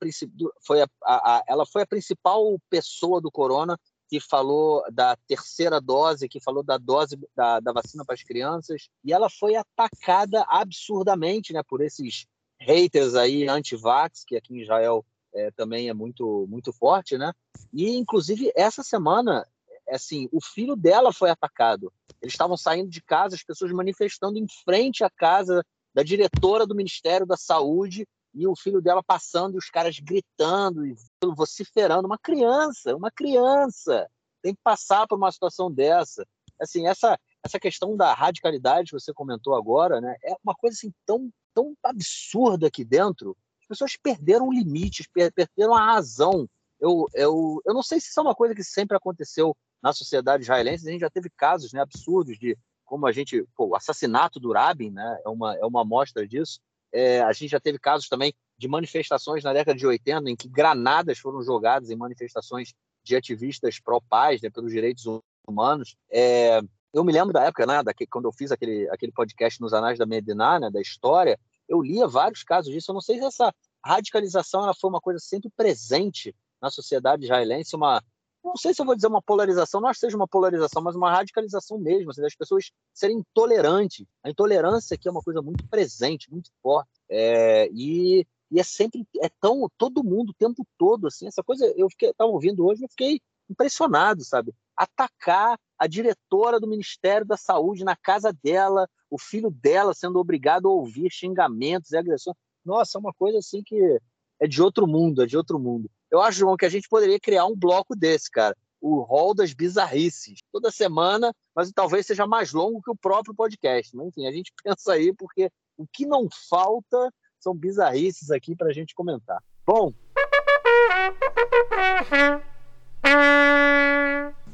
foi 0.65 0.81
a, 0.81 0.87
a, 1.03 1.43
ela 1.49 1.65
foi 1.65 1.81
a 1.81 1.85
principal 1.85 2.57
pessoa 2.69 3.19
do 3.19 3.29
corona 3.29 3.77
que 4.07 4.19
falou 4.19 4.83
da 4.91 5.15
terceira 5.27 5.79
dose, 5.79 6.29
que 6.29 6.39
falou 6.39 6.63
da 6.63 6.77
dose 6.77 7.17
da, 7.35 7.59
da 7.59 7.71
vacina 7.71 8.05
para 8.05 8.15
as 8.15 8.23
crianças, 8.23 8.89
e 9.03 9.11
ela 9.13 9.29
foi 9.29 9.55
atacada 9.55 10.45
absurdamente 10.47 11.53
né, 11.53 11.61
por 11.63 11.81
esses 11.81 12.25
haters 12.59 13.15
aí 13.15 13.47
anti-vax, 13.47 14.23
que 14.25 14.35
aqui 14.35 14.53
em 14.53 14.61
Israel 14.61 15.05
é, 15.33 15.51
também 15.51 15.89
é 15.89 15.93
muito, 15.93 16.45
muito 16.47 16.71
forte, 16.71 17.17
né? 17.17 17.33
E, 17.71 17.95
inclusive, 17.95 18.51
essa 18.55 18.83
semana, 18.83 19.45
assim, 19.89 20.29
o 20.31 20.39
filho 20.41 20.75
dela 20.75 21.11
foi 21.11 21.29
atacado. 21.29 21.91
Eles 22.21 22.33
estavam 22.33 22.55
saindo 22.55 22.89
de 22.89 23.01
casa, 23.01 23.35
as 23.35 23.43
pessoas 23.43 23.71
manifestando 23.71 24.37
em 24.37 24.45
frente 24.63 25.03
à 25.03 25.09
casa 25.09 25.65
da 25.93 26.03
diretora 26.03 26.65
do 26.65 26.75
Ministério 26.75 27.25
da 27.25 27.37
Saúde, 27.37 28.07
e 28.33 28.47
o 28.47 28.55
filho 28.55 28.81
dela 28.81 29.03
passando 29.03 29.55
e 29.55 29.57
os 29.57 29.69
caras 29.69 29.99
gritando 29.99 30.85
e 30.85 30.95
vociferando. 31.35 32.07
Uma 32.07 32.17
criança, 32.17 32.95
uma 32.95 33.11
criança 33.11 34.09
tem 34.41 34.55
que 34.55 34.61
passar 34.63 35.07
por 35.07 35.17
uma 35.17 35.31
situação 35.31 35.71
dessa. 35.71 36.25
Assim, 36.59 36.87
essa 36.87 37.17
essa 37.45 37.59
questão 37.59 37.97
da 37.97 38.13
radicalidade 38.13 38.89
que 38.89 38.99
você 38.99 39.13
comentou 39.13 39.53
agora, 39.53 39.99
né, 39.99 40.15
é 40.23 40.33
uma 40.43 40.55
coisa 40.55 40.75
assim 40.75 40.93
tão 41.05 41.29
tão 41.53 41.75
absurda 41.83 42.67
aqui 42.67 42.83
dentro. 42.83 43.37
As 43.61 43.67
pessoas 43.67 43.95
perderam 43.95 44.51
limites, 44.51 45.07
perderam 45.07 45.73
a 45.75 45.85
razão. 45.85 46.49
Eu, 46.79 47.05
eu, 47.13 47.61
eu 47.65 47.73
não 47.73 47.83
sei 47.83 47.99
se 47.99 48.09
isso 48.09 48.19
é 48.19 48.23
uma 48.23 48.35
coisa 48.35 48.55
que 48.55 48.63
sempre 48.63 48.97
aconteceu 48.97 49.55
na 49.81 49.93
sociedade 49.93 50.43
israelense. 50.43 50.87
A 50.87 50.91
gente 50.91 51.01
já 51.01 51.09
teve 51.09 51.29
casos 51.29 51.71
né, 51.71 51.79
absurdos 51.79 52.37
de 52.37 52.57
como 52.83 53.05
a 53.05 53.11
gente, 53.11 53.45
pô, 53.55 53.67
o 53.67 53.75
assassinato 53.75 54.39
do 54.39 54.51
Rabin, 54.51 54.91
né, 54.91 55.19
é 55.25 55.29
uma 55.29 55.55
é 55.55 55.65
uma 55.65 55.81
amostra 55.81 56.27
disso. 56.27 56.59
É, 56.93 57.21
a 57.21 57.33
gente 57.33 57.49
já 57.49 57.59
teve 57.59 57.79
casos 57.79 58.07
também 58.07 58.33
de 58.57 58.67
manifestações 58.67 59.43
na 59.43 59.51
década 59.51 59.77
de 59.77 59.85
80 59.85 60.29
em 60.29 60.35
que 60.35 60.47
granadas 60.47 61.17
foram 61.17 61.41
jogadas 61.41 61.89
em 61.89 61.95
manifestações 61.95 62.73
de 63.03 63.15
ativistas 63.15 63.79
pró-paz, 63.79 64.41
né, 64.41 64.49
pelos 64.49 64.71
direitos 64.71 65.03
humanos. 65.45 65.95
É, 66.09 66.61
eu 66.93 67.03
me 67.03 67.11
lembro 67.11 67.33
da 67.33 67.43
época, 67.43 67.65
né, 67.65 67.81
daqui, 67.83 68.05
quando 68.05 68.25
eu 68.25 68.31
fiz 68.31 68.51
aquele, 68.51 68.87
aquele 68.89 69.11
podcast 69.11 69.59
nos 69.59 69.73
Anais 69.73 69.97
da 69.97 70.05
Mediná, 70.05 70.59
né, 70.59 70.69
da 70.69 70.79
história, 70.79 71.39
eu 71.67 71.81
lia 71.81 72.07
vários 72.07 72.43
casos 72.43 72.71
disso. 72.71 72.91
Eu 72.91 72.93
não 72.93 73.01
sei 73.01 73.17
se 73.17 73.25
essa 73.25 73.53
radicalização 73.83 74.63
ela 74.63 74.73
foi 74.73 74.89
uma 74.89 75.01
coisa 75.01 75.19
sempre 75.19 75.49
presente 75.55 76.33
na 76.61 76.69
sociedade 76.69 77.23
israelense, 77.23 77.75
uma, 77.75 78.01
não 78.43 78.57
sei 78.57 78.73
se 78.73 78.81
eu 78.81 78.85
vou 78.85 78.95
dizer 78.95 79.07
uma 79.07 79.21
polarização, 79.21 79.79
não 79.79 79.87
acho 79.87 79.99
que 79.99 80.05
seja 80.07 80.17
uma 80.17 80.27
polarização, 80.27 80.81
mas 80.81 80.95
uma 80.95 81.09
radicalização 81.09 81.77
mesmo, 81.77 82.11
assim, 82.11 82.21
das 82.21 82.35
pessoas 82.35 82.71
serem 82.93 83.17
intolerantes. 83.17 84.05
A 84.21 84.29
intolerância 84.29 84.95
aqui 84.95 85.07
é 85.07 85.11
uma 85.11 85.21
coisa 85.21 85.41
muito 85.41 85.67
presente, 85.69 86.29
muito 86.29 86.49
forte. 86.61 86.91
É, 87.09 87.69
e, 87.71 88.25
e 88.53 88.59
é 88.59 88.63
sempre 88.63 89.05
é 89.19 89.29
tão 89.41 89.67
todo 89.77 90.03
mundo 90.03 90.29
o 90.29 90.33
tempo 90.33 90.65
todo 90.77 91.07
assim 91.07 91.27
essa 91.27 91.43
coisa 91.43 91.65
eu 91.75 91.87
estava 91.87 92.29
ouvindo 92.29 92.65
hoje 92.65 92.83
eu 92.83 92.89
fiquei 92.89 93.19
impressionado 93.49 94.23
sabe 94.23 94.53
atacar 94.77 95.59
a 95.77 95.87
diretora 95.87 96.59
do 96.59 96.67
Ministério 96.67 97.25
da 97.25 97.35
Saúde 97.35 97.83
na 97.83 97.95
casa 97.95 98.31
dela 98.43 98.87
o 99.09 99.17
filho 99.17 99.49
dela 99.49 99.93
sendo 99.93 100.19
obrigado 100.19 100.67
a 100.67 100.71
ouvir 100.71 101.11
xingamentos 101.11 101.91
e 101.91 101.97
agressões 101.97 102.37
nossa 102.63 102.97
é 102.97 102.99
uma 102.99 103.13
coisa 103.13 103.39
assim 103.39 103.63
que 103.63 103.99
é 104.39 104.47
de 104.47 104.61
outro 104.61 104.87
mundo 104.87 105.23
é 105.23 105.25
de 105.25 105.35
outro 105.35 105.59
mundo 105.59 105.89
eu 106.13 106.21
acho 106.21 106.39
João 106.39 106.55
que 106.55 106.65
a 106.65 106.69
gente 106.69 106.87
poderia 106.87 107.19
criar 107.19 107.45
um 107.45 107.55
bloco 107.55 107.95
desse 107.95 108.29
cara 108.29 108.55
o 108.79 109.01
rol 109.01 109.33
das 109.33 109.53
bizarrices 109.53 110.39
toda 110.51 110.71
semana 110.71 111.33
mas 111.55 111.71
talvez 111.73 112.05
seja 112.05 112.27
mais 112.27 112.53
longo 112.53 112.81
que 112.81 112.91
o 112.91 112.95
próprio 112.95 113.35
podcast 113.35 113.95
mas 113.95 114.07
enfim 114.07 114.27
a 114.27 114.31
gente 114.31 114.53
pensa 114.63 114.93
aí 114.93 115.13
porque 115.13 115.49
o 115.77 115.85
que 115.91 116.05
não 116.05 116.27
falta 116.49 117.11
são 117.39 117.53
bizarrices 117.53 118.31
aqui 118.31 118.55
para 118.55 118.69
a 118.69 118.73
gente 118.73 118.95
comentar. 118.95 119.43
Bom. 119.65 119.93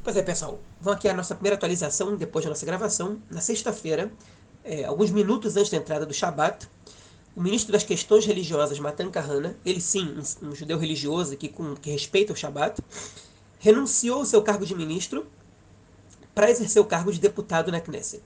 Pois 0.04 0.18
é, 0.18 0.24
pessoal. 0.24 0.60
Vamos 0.82 0.98
aqui 0.98 1.08
a 1.08 1.14
nossa 1.14 1.36
primeira 1.36 1.56
atualização 1.56 2.16
depois 2.16 2.44
da 2.44 2.50
nossa 2.50 2.66
gravação. 2.66 3.22
Na 3.30 3.42
sexta-feira, 3.42 4.12
é, 4.64 4.86
alguns 4.86 5.12
minutos 5.12 5.56
antes 5.56 5.70
da 5.70 5.78
entrada 5.78 6.06
do 6.06 6.14
Shabat, 6.14 6.68
o 7.40 7.42
ministro 7.42 7.72
das 7.72 7.86
Questões 7.86 8.26
Religiosas, 8.26 8.78
Matan 8.80 9.10
Kahana, 9.10 9.56
ele 9.66 9.80
sim, 9.80 10.14
um, 10.44 10.54
judeu 10.54 10.78
religioso 10.78 11.38
que, 11.38 11.48
com, 11.48 11.74
que 11.74 11.90
respeita 11.90 12.34
o 12.34 12.36
Shabat, 12.36 12.84
renunciou 13.60 14.20
ao 14.20 14.26
seu 14.26 14.42
cargo 14.42 14.66
de 14.66 14.76
ministro 14.76 15.26
para 16.36 16.52
exercer 16.52 16.82
o 16.82 16.86
cargo 16.86 17.14
de 17.14 17.18
deputado 17.18 17.72
na 17.72 17.80
Knesset. 17.80 18.22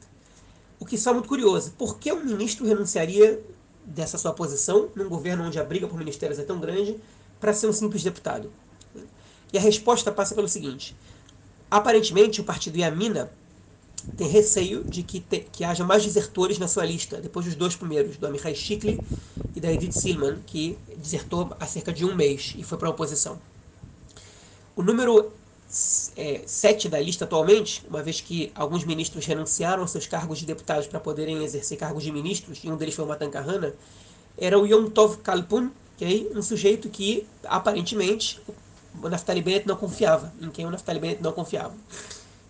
O 0.80 0.86
que 0.86 0.97
só 0.97 1.11
é 1.11 1.14
muito 1.14 1.30
curioso. 1.30 1.74
Por 1.78 1.99
que 1.99 2.11
um 2.11 2.26
ministro 2.26 2.66
renunciaria 2.66 3.39
dessa 3.86 4.18
sua 4.18 4.34
posição 4.34 4.89
num 4.95 5.07
governo 5.07 5.43
onde 5.43 5.59
a 5.59 5.64
briga 5.64 5.88
por 5.88 5.99
ministérios 5.99 6.39
é 6.39 6.43
tão 6.43 6.59
grande 6.59 6.99
para 7.39 7.53
ser 7.53 7.68
um 7.68 7.74
simples 7.74 8.01
deputado? 8.01 8.51
E 9.53 9.59
a 9.59 9.61
resposta 9.61 10.11
passa 10.11 10.34
pelo 10.34 10.47
seguinte: 10.47 10.95
aparentemente 11.70 12.41
o 12.41 12.43
partido 12.43 12.80
Yamina 12.80 13.32
tem 14.16 14.28
receio 14.28 14.84
de 14.84 15.04
que, 15.04 15.20
te, 15.20 15.39
que 15.51 15.64
haja 15.64 15.84
mais 15.84 16.04
desertores 16.04 16.58
na 16.60 16.68
sua 16.68 16.86
lista, 16.86 17.20
depois 17.20 17.45
dos 17.45 17.56
dois 17.56 17.76
primeiros, 17.76 18.18
do 18.18 18.28
Amichai 18.28 18.56
Shikli 18.56 19.04
e 19.56 19.60
da 19.60 19.72
Edith 19.72 19.91
Silman, 19.93 20.38
que 20.45 20.78
desertou 20.97 21.51
há 21.60 21.66
cerca 21.66 21.91
de 21.91 22.06
um 22.06 22.16
mês 22.16 22.54
e 22.58 22.64
foi 22.64 22.78
para 22.78 22.88
a 22.88 22.91
oposição. 22.91 23.39
O 24.76 24.82
número 24.82 25.32
é, 26.16 26.41
sete 26.45 26.88
da 26.88 26.99
lista 26.99 27.26
atualmente, 27.26 27.84
uma 27.89 28.01
vez 28.04 28.22
que 28.22 28.51
alguns 28.54 28.84
ministros 28.86 29.26
renunciaram 29.26 29.82
aos 29.82 29.91
seus 29.91 30.06
cargos 30.06 30.39
de 30.39 30.45
deputados 30.45 30.88
para 30.88 30.99
poderem 30.99 31.43
exercer 31.43 31.78
cargos 31.78 32.04
de 32.04 32.12
ministros, 32.12 32.60
e 32.64 32.70
um 32.70 32.78
deles 32.78 32.93
foi 32.93 33.06
o 33.06 33.08
Matan 33.08 33.30
Kahana, 33.30 33.74
era 34.38 34.58
o 34.58 34.66
Yom 34.66 34.89
Tov 34.89 35.18
Kalpun, 35.18 35.72
okay? 35.95 36.30
um 36.36 36.41
sujeito 36.41 36.89
que, 36.89 37.28
aparentemente, 37.43 38.41
o 39.01 39.10
Naftali 39.10 39.41
Bennett 39.41 39.68
não 39.68 39.76
confiava, 39.76 40.34
em 40.41 40.49
quem 40.49 40.66
o 40.66 40.72
Naftali 40.72 40.99
Bennett 40.99 41.22
não 41.22 41.32
confiava. 41.32 41.76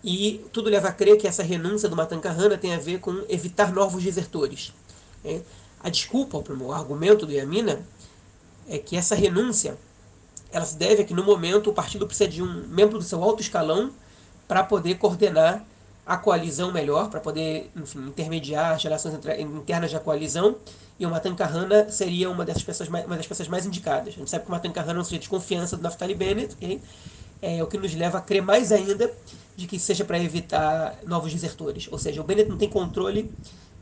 E 0.04 0.44
tudo 0.52 0.70
leva 0.70 0.90
a 0.90 0.92
crer 0.92 1.18
que 1.18 1.28
essa 1.28 1.44
renúncia 1.44 1.88
do 1.88 1.96
Matan 1.96 2.20
Kahana 2.20 2.58
tem 2.58 2.74
a 2.74 2.78
ver 2.78 3.00
com 3.00 3.24
evitar 3.30 3.72
novos 3.72 4.04
desertores. 4.04 4.74
Okay? 5.20 5.44
A 5.82 5.90
desculpa, 5.90 6.38
o 6.38 6.72
argumento 6.72 7.26
do 7.26 7.32
Yamina, 7.32 7.86
é 8.68 8.78
que 8.78 8.96
essa 8.96 9.16
renúncia 9.16 9.78
ela 10.52 10.66
se 10.66 10.78
deve 10.78 11.02
a 11.02 11.06
que 11.06 11.14
no 11.14 11.24
momento 11.24 11.72
o 11.72 11.74
partido 11.74 12.06
precisa 12.06 12.30
de 12.30 12.42
um 12.42 12.68
membro 12.68 13.00
do 13.00 13.04
seu 13.04 13.22
alto 13.24 13.42
escalão 13.42 13.92
para 14.48 14.64
poder 14.64 14.96
coordenar 14.96 15.66
a 16.06 16.18
coalizão 16.18 16.72
melhor, 16.72 17.10
para 17.10 17.20
poder 17.20 17.72
enfim, 17.76 18.00
intermediar 18.08 18.74
as 18.74 18.84
relações 18.84 19.16
internas 19.40 19.92
da 19.92 20.00
coalizão, 20.00 20.58
e 21.00 21.06
o 21.06 21.10
Matan 21.10 21.34
Kahana 21.34 21.90
seria 21.90 22.30
uma 22.30 22.46
dessas 22.46 22.62
pessoas 22.62 22.88
mais, 22.88 23.06
uma 23.06 23.18
das 23.18 23.26
pessoas 23.26 23.48
mais 23.48 23.66
indicadas. 23.66 24.10
A 24.10 24.18
gente 24.18 24.30
sabe 24.30 24.44
que 24.44 24.50
o 24.50 24.52
Matan 24.52 24.72
Kahana 24.72 25.00
é 25.00 25.02
um 25.02 25.04
sujeito 25.04 25.24
de 25.24 25.30
confiança 25.30 25.76
do 25.76 25.82
Naftali 25.82 26.14
Bennett, 26.14 26.54
okay? 26.54 26.80
é 27.42 27.64
o 27.64 27.68
que 27.68 27.78
nos 27.78 27.94
leva 27.96 28.20
a 28.20 28.22
crer 28.22 28.42
mais 28.42 28.72
ainda 28.72 29.12
de 29.56 29.68
que 29.68 29.80
seja 29.80 30.04
para 30.04 30.20
evitar 30.20 30.98
novos 31.06 31.32
desertores. 31.32 31.88
Ou 31.92 31.98
seja, 31.98 32.22
o 32.22 32.24
Bennett 32.24 32.50
não 32.50 32.58
tem 32.58 32.70
controle 32.70 33.32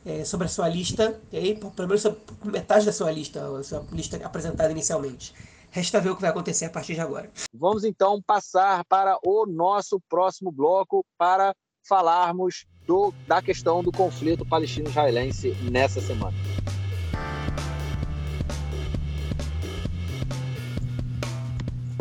é, 0.06 0.26
sobre 0.26 0.46
a 0.46 0.50
sua 0.50 0.68
lista, 0.68 1.20
okay? 1.28 1.56
pelo 1.56 1.88
menos 1.88 2.02
sobre 2.02 2.20
metade 2.46 2.86
da 2.86 2.94
sua 2.94 3.12
lista, 3.12 3.46
a 3.58 3.64
sua 3.64 3.86
lista 3.92 4.18
apresentada 4.26 4.72
inicialmente. 4.72 5.34
Resta 5.70 6.02
ver 6.02 6.10
o 6.10 6.16
que 6.16 6.22
vai 6.22 6.32
acontecer 6.32 6.66
a 6.66 6.70
partir 6.70 6.96
de 6.96 7.00
agora. 7.00 7.32
Vamos 7.54 7.86
então 7.86 8.22
passar 8.22 8.84
para 8.86 9.18
o 9.24 9.46
nosso 9.46 10.02
próximo 10.10 10.52
bloco 10.52 11.06
para 11.18 11.56
falarmos 11.88 12.66
do, 12.86 13.14
da 13.26 13.42
questão 13.42 13.82
do 13.82 13.92
conflito 13.92 14.46
palestino-israelense 14.46 15.56
nessa 15.72 16.02
semana. 16.02 16.36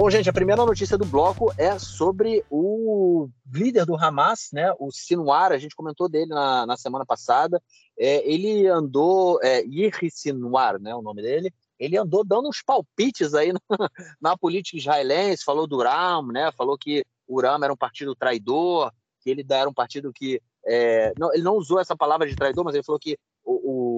Bom, 0.00 0.08
gente, 0.08 0.30
a 0.30 0.32
primeira 0.32 0.64
notícia 0.64 0.96
do 0.96 1.04
bloco 1.04 1.52
é 1.58 1.78
sobre 1.78 2.42
o 2.48 3.28
líder 3.52 3.84
do 3.84 3.94
Hamas, 3.94 4.48
né, 4.50 4.72
o 4.78 4.90
Sinwar, 4.90 5.52
a 5.52 5.58
gente 5.58 5.76
comentou 5.76 6.08
dele 6.08 6.30
na, 6.30 6.64
na 6.64 6.74
semana 6.74 7.04
passada. 7.04 7.62
É, 7.98 8.26
ele 8.26 8.66
andou, 8.66 9.38
é, 9.42 9.60
Yirri 9.60 10.10
Sinwar, 10.10 10.80
né, 10.80 10.94
o 10.94 11.02
nome 11.02 11.20
dele, 11.20 11.52
ele 11.78 11.98
andou 11.98 12.24
dando 12.24 12.48
uns 12.48 12.62
palpites 12.62 13.34
aí 13.34 13.52
na, 13.68 13.90
na 14.18 14.38
política 14.38 14.78
israelense, 14.78 15.44
falou 15.44 15.66
do 15.66 15.76
Uram, 15.76 16.28
né? 16.28 16.50
Falou 16.56 16.78
que 16.78 17.04
o 17.28 17.36
Uram 17.36 17.62
era 17.62 17.70
um 17.70 17.76
partido 17.76 18.14
traidor, 18.14 18.90
que 19.20 19.28
ele 19.28 19.44
era 19.50 19.68
um 19.68 19.74
partido 19.74 20.14
que 20.14 20.40
é, 20.64 21.12
não, 21.18 21.30
ele 21.34 21.42
não 21.42 21.56
usou 21.56 21.78
essa 21.78 21.94
palavra 21.94 22.26
de 22.26 22.34
traidor, 22.34 22.64
mas 22.64 22.74
ele 22.74 22.84
falou 22.84 22.98
que 22.98 23.18
o, 23.44 23.52
o 23.52 23.89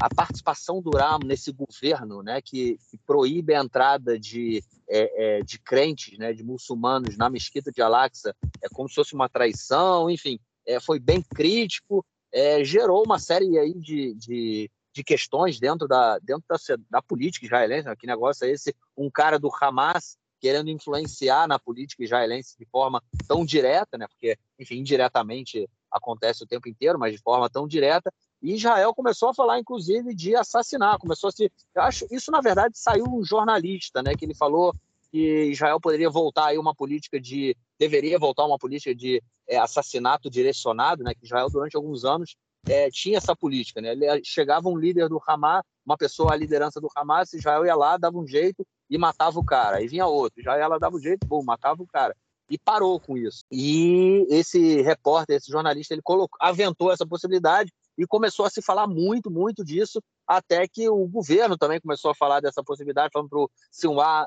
a 0.00 0.08
participação 0.08 0.80
do 0.80 0.90
Uram 0.94 1.18
nesse 1.24 1.52
governo, 1.52 2.22
né, 2.22 2.40
que, 2.40 2.78
que 2.90 2.98
proíbe 3.06 3.54
a 3.54 3.62
entrada 3.62 4.18
de, 4.18 4.62
é, 4.88 5.38
é, 5.38 5.42
de 5.42 5.58
crentes, 5.58 6.18
né, 6.18 6.32
de 6.32 6.42
muçulmanos 6.42 7.16
na 7.16 7.28
mesquita 7.28 7.70
de 7.70 7.82
Al-Aqsa, 7.82 8.34
é 8.62 8.68
como 8.68 8.88
se 8.88 8.94
fosse 8.94 9.14
uma 9.14 9.28
traição, 9.28 10.10
enfim, 10.10 10.38
é, 10.66 10.80
foi 10.80 10.98
bem 10.98 11.22
crítico, 11.22 12.04
é, 12.32 12.64
gerou 12.64 13.04
uma 13.04 13.18
série 13.18 13.58
aí 13.58 13.74
de, 13.74 14.14
de 14.14 14.70
de 14.92 15.04
questões 15.04 15.60
dentro 15.60 15.86
da, 15.86 16.18
dentro 16.18 16.44
da, 16.48 16.56
da 16.90 17.02
política 17.02 17.46
israelense. 17.46 17.86
Né? 17.86 17.96
Que 17.96 18.06
negócio 18.06 18.44
é 18.44 18.50
esse? 18.50 18.74
Um 18.96 19.10
cara 19.10 19.38
do 19.38 19.50
Hamas 19.60 20.16
querendo 20.40 20.70
influenciar 20.70 21.46
na 21.46 21.58
política 21.58 22.02
israelense 22.02 22.56
de 22.58 22.64
forma 22.64 23.02
tão 23.28 23.44
direta, 23.44 23.98
né? 23.98 24.06
porque, 24.08 24.38
enfim, 24.58 24.76
indiretamente 24.78 25.68
acontece 25.90 26.42
o 26.42 26.46
tempo 26.46 26.68
inteiro, 26.68 26.98
mas 26.98 27.12
de 27.12 27.18
forma 27.18 27.48
tão 27.50 27.68
direta. 27.68 28.12
E 28.42 28.54
Israel 28.54 28.94
começou 28.94 29.28
a 29.28 29.34
falar, 29.34 29.58
inclusive, 29.58 30.14
de 30.14 30.34
assassinar. 30.34 30.98
Começou 30.98 31.28
a 31.28 31.30
se. 31.30 31.50
Eu 31.74 31.82
acho 31.82 32.06
isso, 32.10 32.30
na 32.30 32.40
verdade, 32.40 32.78
saiu 32.78 33.04
um 33.06 33.24
jornalista, 33.24 34.02
né? 34.02 34.14
Que 34.14 34.24
ele 34.24 34.34
falou 34.34 34.74
que 35.10 35.50
Israel 35.50 35.80
poderia 35.80 36.08
voltar 36.08 36.46
aí 36.46 36.58
uma 36.58 36.74
política 36.74 37.20
de. 37.20 37.56
deveria 37.78 38.18
voltar 38.18 38.46
uma 38.46 38.58
política 38.58 38.94
de 38.94 39.22
é, 39.46 39.58
assassinato 39.58 40.30
direcionado, 40.30 41.04
né? 41.04 41.14
Que 41.14 41.24
Israel, 41.24 41.48
durante 41.50 41.76
alguns 41.76 42.04
anos, 42.04 42.34
é, 42.66 42.90
tinha 42.90 43.18
essa 43.18 43.36
política, 43.36 43.80
né? 43.80 43.94
Chegava 44.24 44.68
um 44.68 44.76
líder 44.76 45.08
do 45.08 45.20
Hamas, 45.26 45.62
uma 45.84 45.96
pessoa 45.96 46.32
à 46.32 46.36
liderança 46.36 46.80
do 46.80 46.88
Hamas, 46.96 47.32
Israel 47.32 47.64
ia 47.66 47.74
lá, 47.74 47.96
dava 47.96 48.18
um 48.18 48.26
jeito 48.26 48.66
e 48.88 48.96
matava 48.96 49.38
o 49.38 49.44
cara. 49.44 49.78
Aí 49.78 49.88
vinha 49.88 50.06
outro, 50.06 50.40
Israel 50.40 50.62
ela 50.62 50.78
dava 50.78 50.96
um 50.96 51.00
jeito, 51.00 51.26
bom, 51.26 51.42
matava 51.42 51.82
o 51.82 51.86
cara. 51.86 52.16
E 52.48 52.58
parou 52.58 52.98
com 52.98 53.16
isso. 53.16 53.44
E 53.50 54.26
esse 54.28 54.82
repórter, 54.82 55.36
esse 55.36 55.50
jornalista, 55.50 55.94
ele 55.94 56.02
colocou, 56.02 56.36
aventou 56.40 56.90
essa 56.90 57.06
possibilidade 57.06 57.72
e 58.00 58.06
começou 58.06 58.46
a 58.46 58.50
se 58.50 58.62
falar 58.62 58.86
muito, 58.86 59.30
muito 59.30 59.62
disso, 59.62 60.02
até 60.26 60.66
que 60.66 60.88
o 60.88 61.06
governo 61.06 61.58
também 61.58 61.78
começou 61.78 62.10
a 62.10 62.14
falar 62.14 62.40
dessa 62.40 62.64
possibilidade, 62.64 63.10
falando 63.12 63.28
para 63.28 63.38
o 63.38 63.50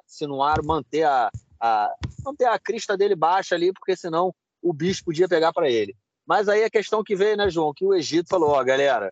Sinuar 0.06 0.64
manter 0.64 1.04
a, 1.04 1.32
a, 1.60 1.92
manter 2.24 2.46
a 2.46 2.60
crista 2.60 2.96
dele 2.96 3.16
baixa 3.16 3.56
ali, 3.56 3.74
porque 3.74 3.96
senão 3.96 4.34
o 4.62 4.72
bicho 4.72 5.04
podia 5.04 5.28
pegar 5.28 5.52
para 5.52 5.70
ele. 5.70 5.96
Mas 6.24 6.48
aí 6.48 6.64
a 6.64 6.70
questão 6.70 7.04
que 7.04 7.16
veio, 7.16 7.36
né, 7.36 7.50
João, 7.50 7.74
que 7.74 7.84
o 7.84 7.96
Egito 7.96 8.30
falou, 8.30 8.52
ó, 8.52 8.64
galera, 8.64 9.12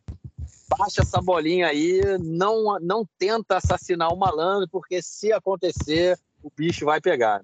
baixa 0.77 1.01
essa 1.01 1.19
bolinha 1.19 1.67
aí, 1.67 1.99
não, 2.19 2.79
não 2.79 3.03
tenta 3.17 3.57
assassinar 3.57 4.13
o 4.13 4.17
malandro, 4.17 4.69
porque 4.69 5.01
se 5.01 5.33
acontecer, 5.33 6.19
o 6.43 6.51
bicho 6.55 6.85
vai 6.85 7.01
pegar. 7.01 7.41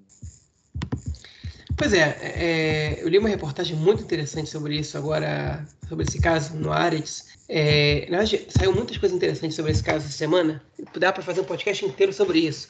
Pois 1.78 1.92
é, 1.92 2.18
é, 2.20 2.98
eu 3.00 3.08
li 3.08 3.18
uma 3.18 3.28
reportagem 3.28 3.76
muito 3.76 4.02
interessante 4.02 4.50
sobre 4.50 4.76
isso 4.76 4.98
agora, 4.98 5.64
sobre 5.88 6.04
esse 6.04 6.20
caso 6.20 6.56
no 6.56 6.72
Ares. 6.72 7.38
É, 7.48 8.00
na 8.10 8.18
verdade, 8.18 8.46
saiu 8.50 8.74
muitas 8.74 8.98
coisas 8.98 9.16
interessantes 9.16 9.54
sobre 9.54 9.70
esse 9.70 9.82
caso 9.82 10.04
essa 10.04 10.16
semana. 10.16 10.60
Dá 10.98 11.12
para 11.12 11.22
fazer 11.22 11.40
um 11.40 11.44
podcast 11.44 11.84
inteiro 11.86 12.12
sobre 12.12 12.40
isso. 12.40 12.66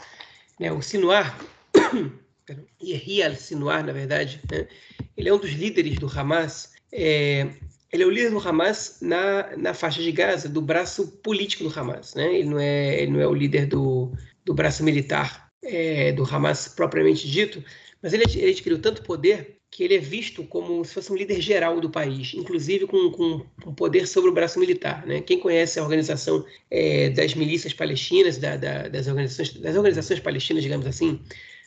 Né, 0.61 0.71
o 0.71 0.83
Sinuar, 0.83 1.39
Yehia 2.83 3.35
Sinuar, 3.35 3.83
na 3.83 3.93
verdade, 3.93 4.43
né, 4.51 4.69
ele 5.17 5.31
é 5.31 5.33
um 5.33 5.39
dos 5.39 5.53
líderes 5.53 5.99
do 5.99 6.07
Hamas 6.07 6.73
é, 6.93 7.49
ele 7.93 8.03
é 8.03 8.07
o 8.07 8.11
líder 8.11 8.31
do 8.31 8.47
Hamas 8.47 8.99
na, 9.01 9.57
na 9.57 9.73
faixa 9.73 10.03
de 10.03 10.13
Gaza, 10.13 10.49
do 10.49 10.61
braço 10.61 11.09
político 11.23 11.65
do 11.65 11.79
Hamas. 11.81 12.15
Né? 12.15 12.35
Ele, 12.35 12.49
não 12.49 12.59
é, 12.59 13.03
ele 13.03 13.13
não 13.13 13.21
é 13.21 13.27
o 13.27 13.35
líder 13.35 13.67
do, 13.67 14.13
do 14.45 14.53
braço 14.53 14.85
militar 14.85 15.51
é, 15.63 16.13
do 16.13 16.25
Hamas 16.25 16.69
propriamente 16.69 17.29
dito, 17.29 17.65
mas 18.03 18.13
ele, 18.13 18.25
ele 18.37 18.51
adquiriu 18.51 18.81
tanto 18.81 19.03
poder 19.03 19.59
que 19.71 19.85
ele 19.85 19.97
é 19.97 19.99
visto 19.99 20.45
como 20.45 20.85
se 20.85 20.95
fosse 20.95 21.13
um 21.13 21.17
líder 21.17 21.41
geral 21.41 21.81
do 21.81 21.91
país, 21.91 22.33
inclusive 22.35 22.87
com, 22.87 23.11
com, 23.11 23.45
com 23.63 23.75
poder 23.75 24.07
sobre 24.07 24.31
o 24.31 24.33
braço 24.33 24.59
militar. 24.59 25.07
Né? 25.07 25.21
Quem 25.21 25.39
conhece 25.39 25.79
a 25.79 25.83
organização 25.83 26.45
é, 26.71 27.11
das 27.11 27.35
milícias 27.35 27.75
palestinas, 27.75 28.39
da, 28.39 28.57
da, 28.57 28.89
das, 28.89 29.07
organizações, 29.07 29.53
das 29.55 29.77
organizações 29.77 30.21
palestinas, 30.21 30.63
digamos 30.63 30.87
assim, 30.87 31.21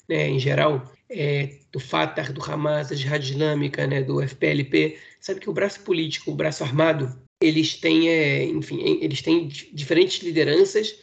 né, 0.09 0.27
em 0.27 0.39
geral, 0.39 0.91
é, 1.09 1.57
do 1.71 1.79
Fatah, 1.79 2.31
do 2.31 2.43
Hamas, 2.43 2.89
da 2.89 2.95
Jihad 2.95 3.23
Islâmica, 3.23 3.85
né, 3.85 4.01
do 4.01 4.21
FPLP, 4.21 4.97
sabe 5.19 5.39
que 5.39 5.49
o 5.49 5.53
braço 5.53 5.81
político, 5.81 6.31
o 6.31 6.35
braço 6.35 6.63
armado, 6.63 7.15
eles 7.41 7.75
têm, 7.75 8.09
é, 8.09 8.43
enfim, 8.45 8.81
eles 9.01 9.21
têm 9.21 9.47
diferentes 9.47 10.23
lideranças 10.23 10.95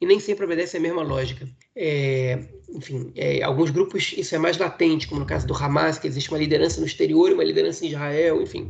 e 0.00 0.06
nem 0.06 0.20
sempre 0.20 0.44
obedece 0.44 0.76
a 0.76 0.80
mesma 0.80 1.02
lógica. 1.02 1.48
É, 1.74 2.38
enfim, 2.68 3.12
é, 3.14 3.42
alguns 3.42 3.70
grupos 3.70 4.14
isso 4.16 4.34
é 4.34 4.38
mais 4.38 4.58
latente, 4.58 5.06
como 5.06 5.20
no 5.20 5.26
caso 5.26 5.46
do 5.46 5.54
Hamas, 5.54 5.98
que 5.98 6.06
existe 6.06 6.30
uma 6.30 6.38
liderança 6.38 6.80
no 6.80 6.86
exterior 6.86 7.30
e 7.30 7.34
uma 7.34 7.44
liderança 7.44 7.84
em 7.84 7.88
Israel, 7.88 8.42
enfim. 8.42 8.68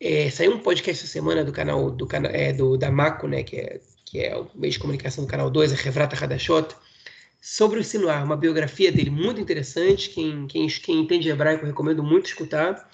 É, 0.00 0.30
saiu 0.30 0.52
um 0.52 0.60
podcast 0.60 1.04
essa 1.04 1.12
semana 1.12 1.44
do 1.44 1.52
canal 1.52 1.90
do, 1.90 2.08
é, 2.32 2.52
do 2.52 2.76
da 2.76 2.90
Mako, 2.90 3.26
né, 3.26 3.42
que 3.42 3.56
é, 3.56 3.80
que 4.04 4.20
é 4.20 4.36
o 4.36 4.46
meio 4.54 4.72
de 4.72 4.78
comunicação 4.78 5.24
do 5.24 5.30
canal 5.30 5.50
2, 5.50 5.72
a 5.72 5.76
Revrata 5.76 6.16
Hadashot, 6.22 6.74
sobre 7.40 7.78
o 7.78 7.84
Sinuar, 7.84 8.24
uma 8.24 8.36
biografia 8.36 8.90
dele 8.90 9.10
muito 9.10 9.40
interessante. 9.40 10.10
Quem, 10.10 10.46
quem, 10.46 10.66
quem 10.66 11.00
entende 11.00 11.28
hebraico, 11.28 11.66
recomendo 11.66 12.02
muito 12.02 12.26
escutar. 12.26 12.88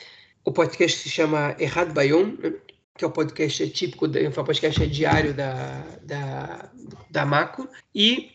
O 0.44 0.52
podcast 0.52 0.98
se 0.98 1.08
chama 1.08 1.56
Errad 1.58 1.92
Bayom, 1.92 2.36
né? 2.38 2.52
Que 2.96 3.04
é 3.04 3.08
o 3.08 3.10
podcast 3.10 3.68
típico, 3.70 4.06
é 4.16 4.28
o 4.28 4.44
podcast 4.44 4.86
diário 4.86 5.34
da, 5.34 5.84
da, 6.02 6.70
da 7.10 7.26
Maco, 7.26 7.68
e 7.94 8.30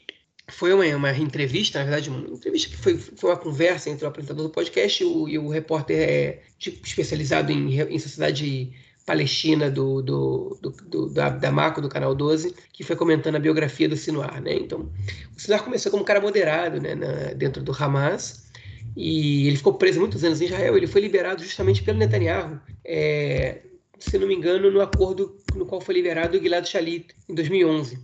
foi 0.49 0.74
uma, 0.74 0.84
uma 0.95 1.18
entrevista, 1.18 1.80
na 1.80 1.86
verdade, 1.86 2.10
uma 2.10 2.20
entrevista 2.28 2.70
que 2.70 2.78
foi, 2.78 2.97
foi 2.97 3.30
uma 3.30 3.38
conversa 3.38 3.89
entre 3.89 4.03
o 4.03 4.07
apresentador 4.07 4.43
do 4.43 4.49
podcast 4.49 5.01
e 5.01 5.05
o, 5.05 5.30
e 5.30 5.38
o 5.38 5.47
repórter 5.47 5.97
é, 5.97 6.41
tipo, 6.57 6.86
especializado 6.86 7.51
em, 7.51 7.80
em 7.80 7.99
sociedade 7.99 8.72
palestina 9.05 9.72
do, 9.72 10.01
do, 10.01 10.60
do, 10.62 10.72
do, 10.72 11.10
da, 11.10 11.30
da 11.30 11.51
Maco, 11.51 11.82
do 11.82 11.89
Canal 11.89 12.14
12, 12.14 12.53
que 12.74 12.84
foi 12.84 12.95
comentando 12.95 13.36
a 13.36 13.39
biografia 13.39 13.88
do 13.88 13.95
Sinuar. 13.95 14.41
Né? 14.41 14.55
Então, 14.55 14.89
o 15.36 15.39
Sinuar 15.39 15.64
começou 15.64 15.89
como 15.89 16.03
um 16.03 16.05
cara 16.05 16.22
moderado 16.22 16.82
né, 16.82 16.95
na, 16.95 17.34
dentro 17.34 17.64
do 17.64 17.72
Hamas, 17.72 18.49
e 18.95 19.47
ele 19.47 19.55
ficou 19.55 19.76
preso 19.76 19.99
muitos 19.99 20.24
anos 20.24 20.41
em 20.41 20.45
Israel. 20.45 20.76
Ele 20.76 20.88
foi 20.88 21.01
liberado 21.01 21.43
justamente 21.43 21.82
pelo 21.82 21.97
Netanyahu, 21.97 22.60
é, 22.84 23.62
se 24.00 24.18
não 24.18 24.28
me 24.28 24.36
engano, 24.36 24.72
no 24.72 24.82
acordo 24.82 25.38
no 25.56 25.66
qual 25.66 25.82
foi 25.82 25.95
liberado 25.95 26.38
o 26.38 26.41
Gilad 26.41 26.66
Shalit 26.66 27.08
em 27.28 27.36
2011. 27.36 28.00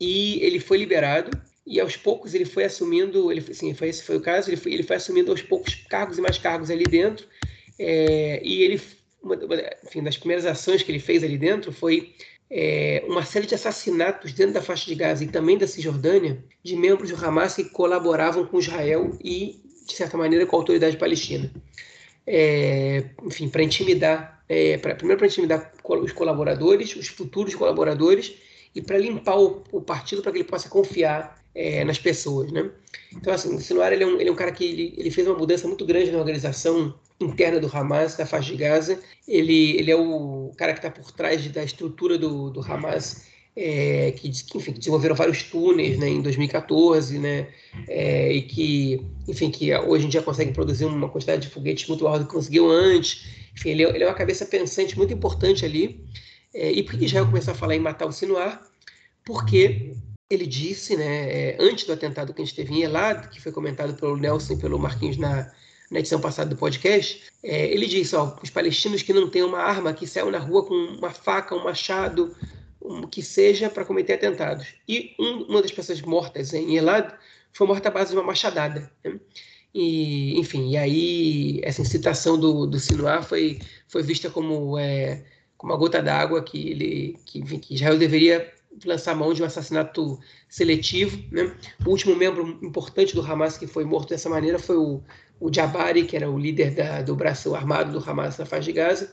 E 0.00 0.38
ele 0.42 0.60
foi 0.60 0.78
liberado 0.78 1.30
e 1.66 1.80
aos 1.80 1.96
poucos 1.96 2.34
ele 2.34 2.44
foi 2.44 2.64
assumindo, 2.64 3.32
ele, 3.32 3.40
sim, 3.52 3.74
foi, 3.74 3.88
esse 3.88 4.02
foi 4.04 4.16
o 4.16 4.20
caso, 4.20 4.48
ele 4.48 4.56
foi, 4.56 4.72
ele 4.72 4.82
foi 4.84 4.96
assumindo 4.96 5.32
aos 5.32 5.42
poucos 5.42 5.74
cargos 5.88 6.16
e 6.18 6.20
mais 6.20 6.38
cargos 6.38 6.70
ali 6.70 6.84
dentro. 6.84 7.26
É, 7.78 8.40
e 8.42 8.62
ele, 8.62 8.80
uma, 9.22 9.36
enfim, 9.84 10.02
das 10.02 10.16
primeiras 10.16 10.46
ações 10.46 10.82
que 10.82 10.92
ele 10.92 11.00
fez 11.00 11.24
ali 11.24 11.36
dentro 11.36 11.72
foi 11.72 12.14
é, 12.48 13.02
uma 13.08 13.24
série 13.24 13.46
de 13.46 13.54
assassinatos 13.54 14.32
dentro 14.32 14.54
da 14.54 14.62
faixa 14.62 14.86
de 14.86 14.94
Gaza 14.94 15.24
e 15.24 15.28
também 15.28 15.58
da 15.58 15.66
Cisjordânia 15.66 16.42
de 16.62 16.76
membros 16.76 17.10
do 17.10 17.24
Hamas 17.24 17.56
que 17.56 17.64
colaboravam 17.64 18.46
com 18.46 18.58
Israel 18.58 19.18
e, 19.22 19.60
de 19.86 19.94
certa 19.94 20.16
maneira, 20.16 20.46
com 20.46 20.56
a 20.56 20.60
autoridade 20.60 20.96
palestina. 20.96 21.50
É, 22.26 23.04
enfim, 23.24 23.48
para 23.48 23.62
intimidar, 23.62 24.42
é, 24.48 24.78
pra, 24.78 24.94
primeiro 24.94 25.18
para 25.18 25.28
intimidar 25.28 25.72
os 25.84 26.12
colaboradores, 26.12 26.96
os 26.96 27.08
futuros 27.08 27.54
colaboradores, 27.54 28.34
e 28.74 28.82
para 28.82 28.98
limpar 28.98 29.38
o, 29.38 29.62
o 29.72 29.80
partido 29.80 30.22
para 30.22 30.32
que 30.32 30.38
ele 30.38 30.44
possa 30.44 30.68
confiar 30.68 31.40
é, 31.54 31.82
nas 31.84 31.98
pessoas, 31.98 32.52
né? 32.52 32.70
Então, 33.14 33.32
assim, 33.32 33.54
o 33.54 33.60
Sinuar 33.60 33.92
ele 33.92 34.04
é, 34.04 34.06
um, 34.06 34.20
ele 34.20 34.28
é 34.28 34.32
um 34.32 34.36
cara 34.36 34.52
que 34.52 34.64
ele, 34.64 34.94
ele 34.98 35.10
fez 35.10 35.26
uma 35.26 35.38
mudança 35.38 35.66
muito 35.66 35.86
grande 35.86 36.10
na 36.10 36.18
organização 36.18 36.94
interna 37.18 37.58
do 37.58 37.74
Hamas, 37.74 38.16
da 38.16 38.26
faixa 38.26 38.50
de 38.50 38.56
Gaza. 38.58 39.00
Ele, 39.26 39.78
ele 39.78 39.90
é 39.90 39.96
o 39.96 40.52
cara 40.56 40.72
que 40.72 40.78
está 40.78 40.90
por 40.90 41.10
trás 41.12 41.46
da 41.48 41.64
estrutura 41.64 42.18
do, 42.18 42.50
do 42.50 42.60
Hamas, 42.60 43.24
é, 43.56 44.12
que, 44.12 44.30
que, 44.30 44.58
enfim, 44.58 44.72
desenvolveram 44.72 45.16
vários 45.16 45.42
túneis 45.44 45.98
né, 45.98 46.08
em 46.08 46.20
2014, 46.20 47.18
né, 47.18 47.48
é, 47.88 48.30
e 48.32 48.42
que, 48.42 49.00
enfim, 49.26 49.50
que 49.50 49.74
hoje 49.74 50.04
em 50.06 50.08
dia 50.10 50.20
conseguem 50.20 50.52
produzir 50.52 50.84
uma 50.84 51.08
quantidade 51.08 51.42
de 51.42 51.48
foguetes 51.48 51.88
muito 51.88 52.04
maior 52.04 52.18
do 52.18 52.26
que 52.26 52.32
conseguiu 52.32 52.70
antes. 52.70 53.24
Enfim, 53.54 53.70
ele, 53.70 53.84
é, 53.84 53.88
ele 53.88 54.04
é 54.04 54.06
uma 54.06 54.14
cabeça 54.14 54.44
pensante 54.44 54.96
muito 54.98 55.14
importante 55.14 55.64
ali. 55.64 56.04
É, 56.52 56.70
e 56.70 56.82
por 56.82 56.98
que 56.98 57.06
Israel 57.06 57.26
começou 57.26 57.52
a 57.52 57.56
falar 57.56 57.74
em 57.74 57.80
matar 57.80 58.06
o 58.06 58.12
Sinuar? 58.12 58.62
Porque 59.24 59.94
ele 60.28 60.46
disse, 60.46 60.96
né, 60.96 61.30
é, 61.30 61.56
antes 61.58 61.84
do 61.84 61.92
atentado 61.92 62.34
que 62.34 62.42
a 62.42 62.44
gente 62.44 62.54
teve 62.54 62.74
em 62.74 62.82
Elad, 62.82 63.28
que 63.28 63.40
foi 63.40 63.52
comentado 63.52 63.94
pelo 63.94 64.16
Nelson 64.16 64.54
e 64.54 64.58
pelo 64.58 64.78
Marquinhos 64.78 65.16
na, 65.16 65.50
na 65.90 66.00
edição 66.00 66.20
passada 66.20 66.50
do 66.50 66.56
podcast, 66.56 67.22
é, 67.42 67.66
ele 67.72 67.86
disse, 67.86 68.14
ó, 68.16 68.36
os 68.42 68.50
palestinos 68.50 69.02
que 69.02 69.12
não 69.12 69.30
têm 69.30 69.42
uma 69.42 69.60
arma, 69.60 69.94
que 69.94 70.06
saiam 70.06 70.30
na 70.30 70.38
rua 70.38 70.64
com 70.64 70.74
uma 70.74 71.10
faca, 71.10 71.54
um 71.54 71.64
machado, 71.64 72.34
que 73.10 73.22
seja 73.22 73.68
para 73.68 73.84
cometer 73.84 74.14
atentados. 74.14 74.66
E 74.88 75.14
um, 75.18 75.44
uma 75.44 75.62
das 75.62 75.72
pessoas 75.72 76.00
mortas 76.02 76.52
em 76.54 76.76
Elad 76.76 77.12
foi 77.52 77.66
morta 77.66 77.88
à 77.88 77.92
base 77.92 78.10
de 78.10 78.16
uma 78.16 78.24
machadada. 78.24 78.90
Né? 79.04 79.18
E, 79.74 80.38
enfim, 80.38 80.70
e 80.70 80.76
aí 80.76 81.60
essa 81.62 81.82
incitação 81.82 82.38
do, 82.38 82.66
do 82.66 82.78
Sinuar 82.78 83.22
foi, 83.22 83.58
foi 83.88 84.02
vista 84.02 84.30
como, 84.30 84.78
é, 84.78 85.24
como 85.56 85.72
uma 85.72 85.78
gota 85.78 86.02
d'água 86.02 86.42
que, 86.42 86.70
ele, 86.70 87.18
que, 87.26 87.40
enfim, 87.40 87.58
que 87.58 87.74
Israel 87.74 87.98
deveria 87.98 88.52
lançar 88.84 89.14
mão 89.14 89.32
de 89.32 89.42
um 89.42 89.46
assassinato 89.46 90.18
seletivo. 90.48 91.22
Né? 91.30 91.54
O 91.84 91.90
último 91.90 92.14
membro 92.14 92.58
importante 92.62 93.14
do 93.14 93.20
Hamas 93.20 93.56
que 93.58 93.66
foi 93.66 93.84
morto 93.84 94.10
dessa 94.10 94.28
maneira 94.28 94.58
foi 94.58 94.76
o, 94.76 95.02
o 95.40 95.52
Jabari, 95.52 96.04
que 96.04 96.16
era 96.16 96.30
o 96.30 96.38
líder 96.38 96.70
da, 96.70 97.02
do 97.02 97.14
braço 97.14 97.54
armado 97.54 97.92
do 97.92 98.10
Hamas 98.10 98.38
na 98.38 98.46
faixa 98.46 98.64
de 98.64 98.72
Gaza, 98.72 99.12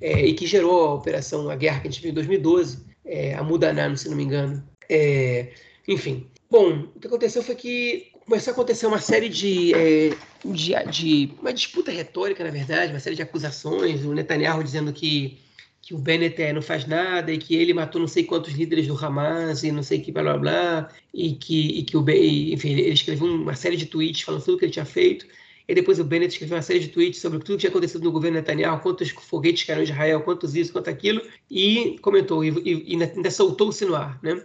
é, 0.00 0.26
e 0.26 0.34
que 0.34 0.46
gerou 0.46 0.84
a 0.84 0.94
operação, 0.94 1.48
a 1.48 1.56
guerra 1.56 1.80
que 1.80 1.88
a 1.88 1.90
gente 1.90 2.02
viu 2.02 2.10
em 2.10 2.14
2012, 2.14 2.91
é, 3.04 3.34
a 3.34 3.42
Mudanan, 3.42 3.96
se 3.96 4.08
não 4.08 4.16
me 4.16 4.24
engano. 4.24 4.62
É, 4.88 5.52
enfim. 5.86 6.26
Bom, 6.50 6.88
o 6.94 7.00
que 7.00 7.06
aconteceu 7.06 7.42
foi 7.42 7.54
que 7.54 8.12
começou 8.26 8.50
a 8.50 8.54
acontecer 8.54 8.86
uma 8.86 9.00
série 9.00 9.28
de, 9.28 9.74
é, 9.74 10.10
de, 10.44 10.72
de, 10.90 11.34
uma 11.40 11.52
disputa 11.52 11.90
retórica, 11.90 12.44
na 12.44 12.50
verdade, 12.50 12.92
uma 12.92 13.00
série 13.00 13.16
de 13.16 13.22
acusações, 13.22 14.04
o 14.04 14.12
Netanyahu 14.12 14.62
dizendo 14.62 14.92
que 14.92 15.38
que 15.82 15.92
o 15.92 15.98
Bennett 15.98 16.40
é, 16.40 16.52
não 16.52 16.62
faz 16.62 16.86
nada 16.86 17.32
e 17.32 17.38
que 17.38 17.56
ele 17.56 17.74
matou 17.74 18.00
não 18.00 18.06
sei 18.06 18.22
quantos 18.22 18.54
líderes 18.54 18.86
do 18.86 18.96
Hamas 18.96 19.64
e 19.64 19.72
não 19.72 19.82
sei 19.82 20.00
que 20.00 20.12
blá 20.12 20.22
blá 20.22 20.38
blá 20.38 20.88
e 21.12 21.32
que, 21.32 21.80
e 21.80 21.82
que 21.82 21.96
o 21.96 22.08
enfim, 22.08 22.70
ele 22.70 22.92
escreveu 22.92 23.26
uma 23.26 23.56
série 23.56 23.76
de 23.76 23.86
tweets 23.86 24.22
falando 24.22 24.44
tudo 24.44 24.58
que 24.58 24.64
ele 24.64 24.72
tinha 24.72 24.84
feito 24.84 25.26
e 25.68 25.74
depois 25.74 25.98
o 25.98 26.04
Bennett 26.04 26.32
escreveu 26.32 26.56
uma 26.56 26.62
série 26.62 26.80
de 26.80 26.88
tweets 26.88 27.20
sobre 27.20 27.38
tudo 27.38 27.56
que 27.56 27.60
tinha 27.60 27.70
acontecido 27.70 28.02
no 28.04 28.12
governo 28.12 28.38
Netanyahu, 28.38 28.80
quantos 28.80 29.10
foguetes 29.10 29.64
caíram 29.64 29.82
em 29.82 29.84
Israel, 29.84 30.20
quantos 30.22 30.54
isso, 30.54 30.72
quanto 30.72 30.90
aquilo, 30.90 31.22
e 31.50 31.98
comentou, 32.00 32.44
e, 32.44 32.50
e, 32.64 33.02
ainda 33.02 33.30
soltou-se 33.30 33.84
no 33.84 33.94
ar, 33.94 34.18
né? 34.22 34.44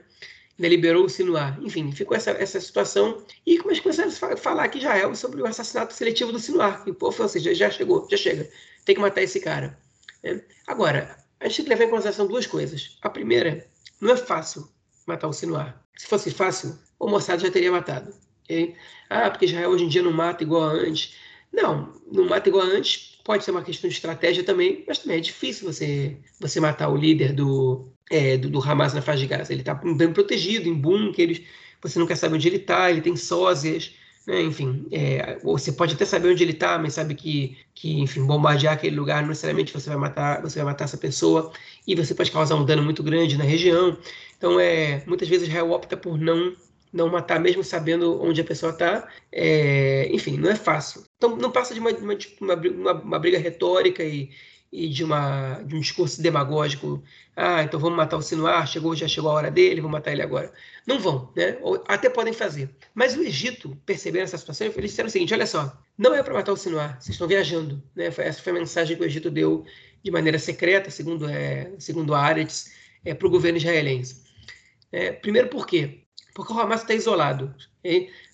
Ainda 0.57 0.69
liberou-se 0.69 1.23
no 1.23 1.37
ar. 1.37 1.59
Enfim, 1.61 1.91
ficou 1.91 2.17
essa, 2.17 2.31
essa 2.31 2.59
situação. 2.59 3.23
E 3.45 3.59
começaram 3.59 4.09
a 4.09 4.37
falar 4.37 4.63
aqui 4.63 4.79
Israel 4.79 5.13
sobre 5.13 5.41
o 5.41 5.45
assassinato 5.45 5.93
seletivo 5.93 6.31
do 6.31 6.39
Sinuar. 6.39 6.83
E, 6.87 6.93
pô, 6.93 7.13
ou 7.15 7.29
seja, 7.29 7.53
já 7.53 7.69
chegou, 7.69 8.07
já 8.09 8.17
chega. 8.17 8.49
Tem 8.83 8.95
que 8.95 9.01
matar 9.01 9.21
esse 9.21 9.39
cara. 9.39 9.77
Né? 10.23 10.41
Agora, 10.65 11.15
a 11.39 11.47
gente 11.47 11.57
tem 11.57 11.65
que 11.65 11.69
levar 11.69 11.83
em 11.83 11.89
consideração 11.89 12.25
duas 12.25 12.47
coisas. 12.47 12.97
A 13.03 13.09
primeira, 13.09 13.67
não 14.01 14.11
é 14.11 14.17
fácil 14.17 14.67
matar 15.05 15.27
o 15.27 15.33
Sinuar. 15.33 15.79
Se 15.95 16.07
fosse 16.07 16.31
fácil, 16.31 16.77
o 16.99 17.07
Mossad 17.07 17.39
já 17.39 17.51
teria 17.51 17.71
matado. 17.71 18.11
Okay? 18.47 18.75
Ah, 19.09 19.29
porque 19.29 19.45
Israel 19.45 19.69
hoje 19.69 19.83
em 19.83 19.89
dia 19.89 20.01
não 20.01 20.13
mata 20.13 20.43
igual 20.43 20.63
a 20.63 20.71
antes. 20.71 21.15
Não, 21.51 21.93
não 22.09 22.25
mata 22.25 22.47
igual 22.47 22.65
a 22.65 22.69
antes. 22.69 23.17
Pode 23.23 23.43
ser 23.43 23.51
uma 23.51 23.61
questão 23.61 23.89
de 23.89 23.95
estratégia 23.95 24.43
também, 24.43 24.85
mas 24.87 24.99
também 24.99 25.17
é 25.17 25.21
difícil 25.21 25.71
você, 25.71 26.17
você 26.39 26.61
matar 26.61 26.89
o 26.89 26.95
líder 26.95 27.33
do, 27.33 27.89
é, 28.09 28.37
do, 28.37 28.49
do, 28.49 28.61
Hamas 28.61 28.93
na 28.93 29.01
faixa 29.01 29.19
de 29.19 29.27
Gaza. 29.27 29.51
Ele 29.51 29.61
está 29.61 29.73
bem 29.73 30.13
protegido, 30.13 30.69
em 30.69 30.73
bunkers, 30.73 31.41
você 31.81 31.99
não 31.99 32.07
quer 32.07 32.15
saber 32.15 32.35
onde 32.35 32.47
ele 32.47 32.55
está, 32.57 32.89
ele 32.89 33.01
tem 33.01 33.17
sósias. 33.17 33.93
Né? 34.25 34.41
Enfim, 34.41 34.87
é, 34.91 35.39
você 35.43 35.71
pode 35.73 35.95
até 35.95 36.05
saber 36.05 36.29
onde 36.29 36.43
ele 36.43 36.51
está, 36.51 36.77
mas 36.77 36.93
sabe 36.93 37.15
que, 37.15 37.57
que, 37.75 37.99
enfim, 37.99 38.25
bombardear 38.25 38.73
aquele 38.73 38.95
lugar 38.95 39.21
não 39.21 39.29
necessariamente 39.29 39.73
você 39.73 39.89
vai 39.89 39.97
matar, 39.97 40.41
você 40.41 40.59
vai 40.59 40.65
matar 40.65 40.85
essa 40.85 40.97
pessoa 40.97 41.51
e 41.85 41.95
você 41.95 42.13
pode 42.13 42.31
causar 42.31 42.55
um 42.55 42.65
dano 42.65 42.83
muito 42.83 43.03
grande 43.03 43.37
na 43.37 43.43
região. 43.43 43.97
Então, 44.37 44.59
é, 44.59 45.03
muitas 45.05 45.27
vezes 45.27 45.47
Israel 45.47 45.71
opta 45.71 45.97
por 45.97 46.17
não 46.17 46.55
não 46.91 47.09
matar 47.09 47.39
mesmo 47.39 47.63
sabendo 47.63 48.21
onde 48.21 48.41
a 48.41 48.45
pessoa 48.45 48.71
está. 48.71 49.07
É, 49.31 50.07
enfim, 50.11 50.37
não 50.37 50.49
é 50.49 50.55
fácil. 50.55 51.03
Então, 51.17 51.35
não 51.35 51.51
passa 51.51 51.73
de 51.73 51.79
uma, 51.79 51.91
uma, 51.91 52.15
uma, 52.71 52.93
uma 52.93 53.19
briga 53.19 53.37
retórica 53.37 54.03
e, 54.03 54.29
e 54.71 54.87
de, 54.87 55.03
uma, 55.03 55.61
de 55.63 55.75
um 55.75 55.79
discurso 55.79 56.21
demagógico. 56.21 57.03
Ah, 57.35 57.63
então 57.63 57.79
vamos 57.79 57.97
matar 57.97 58.17
o 58.17 58.21
Sinuar, 58.21 58.67
chegou, 58.67 58.95
já 58.95 59.07
chegou 59.07 59.29
a 59.29 59.33
hora 59.33 59.51
dele, 59.51 59.81
vamos 59.81 59.93
matar 59.93 60.11
ele 60.11 60.21
agora. 60.21 60.51
Não 60.85 60.99
vão, 60.99 61.31
né? 61.35 61.57
Ou, 61.61 61.83
até 61.87 62.09
podem 62.09 62.33
fazer. 62.33 62.69
Mas 62.93 63.15
o 63.15 63.21
Egito, 63.21 63.77
percebendo 63.85 64.23
essa 64.23 64.37
situação, 64.37 64.67
eles 64.67 64.91
disseram 64.91 65.07
o 65.07 65.11
seguinte: 65.11 65.33
olha 65.33 65.45
só, 65.45 65.77
não 65.97 66.13
é 66.13 66.23
para 66.23 66.33
matar 66.33 66.51
o 66.51 66.57
Sinuar, 66.57 66.99
vocês 66.99 67.15
estão 67.15 67.27
viajando. 67.27 67.81
Né? 67.95 68.05
Essa 68.05 68.41
foi 68.41 68.51
a 68.51 68.55
mensagem 68.55 68.97
que 68.97 69.03
o 69.03 69.05
Egito 69.05 69.29
deu 69.29 69.65
de 70.03 70.11
maneira 70.11 70.39
secreta, 70.39 70.89
segundo, 70.89 71.29
é, 71.29 71.71
segundo 71.79 72.13
a 72.13 72.19
Aretz, 72.19 72.71
é, 73.05 73.13
para 73.13 73.27
o 73.27 73.31
governo 73.31 73.57
israelense. 73.57 74.23
É, 74.91 75.11
primeiro, 75.11 75.49
por 75.49 75.67
quê? 75.67 76.06
Porque 76.37 76.53
o 76.53 76.59
Hamas 76.59 76.81
está 76.81 76.93
isolado. 76.93 77.51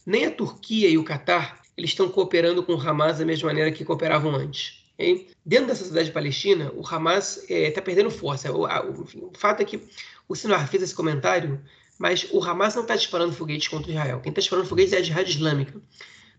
Nem 0.05 0.25
a 0.25 0.31
Turquia 0.31 0.89
e 0.89 0.97
o 0.97 1.05
Catar 1.05 1.63
eles 1.77 1.91
estão 1.91 2.09
cooperando 2.09 2.61
com 2.61 2.73
o 2.73 2.81
Hamas 2.81 3.19
da 3.19 3.25
mesma 3.25 3.47
maneira 3.47 3.71
que 3.71 3.85
cooperavam 3.85 4.35
antes. 4.35 4.83
Okay? 4.95 5.29
Dentro 5.45 5.67
da 5.67 5.75
sociedade 5.75 6.11
palestina, 6.11 6.69
o 6.75 6.85
Hamas 6.85 7.37
está 7.37 7.53
é, 7.53 7.71
tá 7.71 7.81
perdendo 7.81 8.11
força. 8.11 8.51
O, 8.51 8.65
a, 8.65 8.85
o, 8.85 9.03
o, 9.03 9.31
fato 9.33 9.61
é 9.61 9.65
que 9.65 9.81
o 10.27 10.35
Sinar 10.35 10.67
fez 10.67 10.83
esse 10.83 10.93
comentário, 10.93 11.61
mas 11.97 12.27
o 12.29 12.43
Hamas 12.43 12.75
não 12.75 12.81
está 12.81 12.97
disparando 12.97 13.31
foguetes 13.31 13.69
contra 13.69 13.89
Israel. 13.89 14.19
Quem 14.19 14.31
está 14.31 14.41
disparando 14.41 14.67
foguetes 14.67 14.91
é 14.91 14.97
a 14.97 15.01
Jihad 15.01 15.29
Islâmica. 15.29 15.81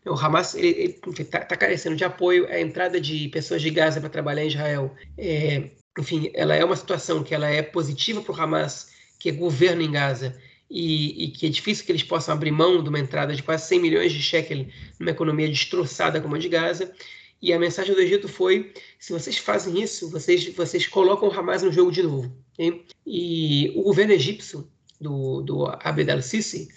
O 0.04 0.14
Hamas 0.14 0.54
está 0.54 1.40
tá 1.40 1.56
carecendo 1.56 1.96
de 1.96 2.04
apoio. 2.04 2.46
A 2.48 2.60
entrada 2.60 3.00
de 3.00 3.26
pessoas 3.30 3.62
de 3.62 3.70
Gaza 3.70 4.00
para 4.00 4.10
trabalhar 4.10 4.44
em 4.44 4.48
Israel, 4.48 4.94
é, 5.16 5.70
enfim, 5.98 6.30
ela 6.34 6.54
é 6.54 6.62
uma 6.62 6.76
situação 6.76 7.24
que 7.24 7.34
ela 7.34 7.48
é 7.48 7.62
positiva 7.62 8.20
para 8.20 8.34
o 8.34 8.38
Hamas, 8.38 8.90
que 9.18 9.30
é 9.30 9.32
governo 9.32 9.80
em 9.80 9.90
Gaza, 9.90 10.38
e, 10.70 11.24
e, 11.24 11.28
que 11.28 11.46
é 11.46 11.48
difícil 11.48 11.84
que 11.84 11.92
eles 11.92 12.02
possam 12.02 12.34
abrir 12.34 12.50
mão 12.50 12.82
de 12.82 12.88
uma 12.88 12.98
entrada 12.98 13.34
de 13.34 13.42
quase 13.42 13.68
100 13.68 13.80
milhões 13.80 14.12
de 14.12 14.22
shekel 14.22 14.66
numa 14.98 15.10
economia 15.10 15.48
destroçada 15.48 16.20
como 16.20 16.34
a 16.34 16.38
de 16.38 16.48
Gaza. 16.48 16.92
E 17.40 17.52
a 17.52 17.58
mensagem 17.58 17.94
do 17.94 18.00
Egito 18.00 18.28
foi: 18.28 18.72
se 18.98 19.12
vocês 19.12 19.36
fazem 19.36 19.82
isso, 19.82 20.10
vocês, 20.10 20.46
vocês 20.54 20.86
colocam 20.86 21.28
o 21.28 21.32
Hamas 21.32 21.62
no 21.62 21.70
jogo 21.70 21.92
de 21.92 22.02
novo. 22.02 22.34
Okay? 22.54 22.84
E 23.06 23.72
o 23.76 23.82
governo 23.82 24.12
egípcio, 24.12 24.66
do, 25.00 25.42
do 25.42 25.66
Abed 25.66 26.10
al-Sisi, 26.10 26.68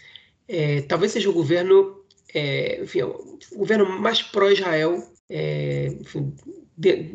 é, 0.47 0.81
talvez 0.81 1.13
seja 1.13 1.29
o 1.29 1.33
governo, 1.33 2.01
é, 2.33 2.81
enfim, 2.83 3.03
o 3.03 3.57
governo 3.57 3.99
mais 3.99 4.21
pró-Israel, 4.21 5.09
é, 5.29 5.93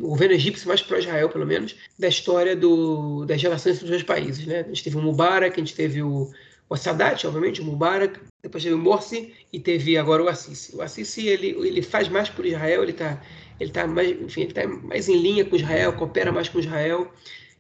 o 0.01 0.09
governo 0.09 0.35
egípcio 0.35 0.67
mais 0.69 0.83
pró-Israel, 0.83 1.29
pelo 1.29 1.47
menos, 1.47 1.77
da 1.99 2.09
história 2.09 2.57
do, 2.57 3.25
das 3.25 3.43
relações 3.43 3.77
entre 3.77 3.85
os 3.85 3.91
dois 3.91 4.03
países. 4.03 4.47
Né? 4.47 4.61
A 4.61 4.69
gente 4.69 4.85
teve 4.85 4.97
o 4.97 5.03
Mubarak, 5.03 5.55
a 5.55 5.65
gente 5.65 5.75
teve 5.75 6.03
o, 6.03 6.31
o 6.73 6.77
Sadat, 6.77 7.27
obviamente, 7.27 7.61
o 7.61 7.65
Mubarak, 7.65 8.19
depois 8.43 8.63
teve 8.63 8.75
o 8.75 8.79
Morsi 8.79 9.35
e 9.53 9.61
teve 9.61 9.99
agora 9.99 10.23
o 10.23 10.29
Assisi. 10.29 10.75
O 10.75 10.81
Assisi 10.81 11.29
ele, 11.29 11.49
ele 11.49 11.83
faz 11.83 12.09
mais 12.09 12.31
por 12.31 12.47
Israel, 12.47 12.83
ele 12.83 12.93
está 12.93 13.21
ele 13.61 13.71
tá 13.71 13.87
mais, 13.87 14.11
enfim, 14.11 14.43
ele 14.43 14.55
tá 14.55 14.67
mais 14.67 15.07
em 15.07 15.21
linha 15.21 15.45
com 15.45 15.55
Israel, 15.55 15.93
coopera 15.93 16.33
mais 16.33 16.49
com 16.49 16.59
Israel 16.59 17.13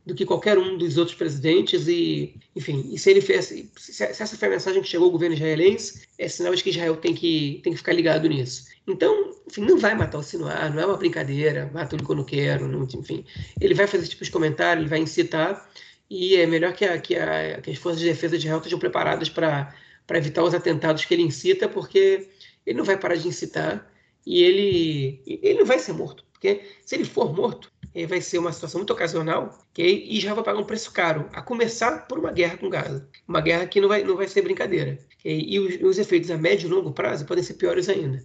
do 0.06 0.14
que 0.14 0.24
qualquer 0.24 0.58
um 0.58 0.78
dos 0.78 0.96
outros 0.96 1.16
presidentes 1.16 1.86
e, 1.86 2.34
enfim, 2.56 2.88
e 2.90 2.98
se 2.98 3.10
ele 3.10 3.20
fez, 3.20 3.54
se 3.76 4.02
essa 4.02 4.36
foi 4.36 4.48
a 4.48 4.50
mensagem 4.50 4.82
que 4.82 4.88
chegou 4.88 5.06
ao 5.06 5.12
governo 5.12 5.36
israelense, 5.36 6.08
é 6.18 6.26
sinal 6.26 6.54
de 6.54 6.62
que 6.62 6.70
Israel 6.70 6.96
tem 6.96 7.14
que, 7.14 7.60
tem 7.62 7.72
que 7.72 7.78
ficar 7.78 7.92
ligado 7.92 8.28
nisso. 8.28 8.64
Então, 8.86 9.30
enfim, 9.46 9.60
não 9.60 9.78
vai 9.78 9.94
matar 9.94 10.18
o 10.18 10.22
Sinuar, 10.22 10.74
não 10.74 10.82
é 10.82 10.86
uma 10.86 10.96
brincadeira, 10.96 11.70
mata 11.72 11.94
ele 11.94 12.02
quando 12.02 12.24
quero, 12.24 12.66
não, 12.66 12.82
enfim. 12.82 13.24
Ele 13.60 13.74
vai 13.74 13.86
fazer 13.86 14.02
esse 14.02 14.10
tipo 14.10 14.24
de 14.24 14.30
comentário, 14.30 14.80
ele 14.80 14.88
vai 14.88 14.98
incitar, 14.98 15.70
e 16.12 16.36
é 16.36 16.46
melhor 16.46 16.74
que, 16.74 16.84
a, 16.84 17.00
que, 17.00 17.16
a, 17.16 17.58
que 17.62 17.70
as 17.70 17.78
forças 17.78 17.98
de 17.98 18.06
defesa 18.06 18.36
de 18.36 18.44
Israel 18.44 18.58
estejam 18.58 18.78
preparadas 18.78 19.30
para 19.30 19.74
evitar 20.10 20.42
os 20.42 20.52
atentados 20.52 21.06
que 21.06 21.14
ele 21.14 21.22
incita, 21.22 21.70
porque 21.70 22.28
ele 22.66 22.76
não 22.76 22.84
vai 22.84 22.98
parar 22.98 23.14
de 23.14 23.26
incitar 23.26 23.90
e 24.26 24.42
ele, 24.42 25.22
ele 25.26 25.60
não 25.60 25.64
vai 25.64 25.78
ser 25.78 25.94
morto. 25.94 26.22
Porque 26.30 26.66
se 26.84 26.96
ele 26.96 27.06
for 27.06 27.34
morto, 27.34 27.72
vai 28.06 28.20
ser 28.20 28.36
uma 28.36 28.52
situação 28.52 28.80
muito 28.80 28.92
ocasional 28.92 29.58
e 29.78 30.18
Israel 30.18 30.34
vai 30.34 30.44
pagar 30.44 30.58
um 30.58 30.66
preço 30.66 30.92
caro, 30.92 31.30
a 31.32 31.40
começar 31.40 32.06
por 32.06 32.18
uma 32.18 32.30
guerra 32.30 32.58
com 32.58 32.68
Gaza. 32.68 33.08
Uma 33.26 33.40
guerra 33.40 33.66
que 33.66 33.80
não 33.80 33.88
vai, 33.88 34.04
não 34.04 34.14
vai 34.14 34.28
ser 34.28 34.42
brincadeira. 34.42 34.98
E 35.24 35.58
os, 35.58 35.80
os 35.80 35.98
efeitos 35.98 36.30
a 36.30 36.36
médio 36.36 36.66
e 36.66 36.70
longo 36.70 36.92
prazo 36.92 37.24
podem 37.24 37.42
ser 37.42 37.54
piores 37.54 37.88
ainda. 37.88 38.22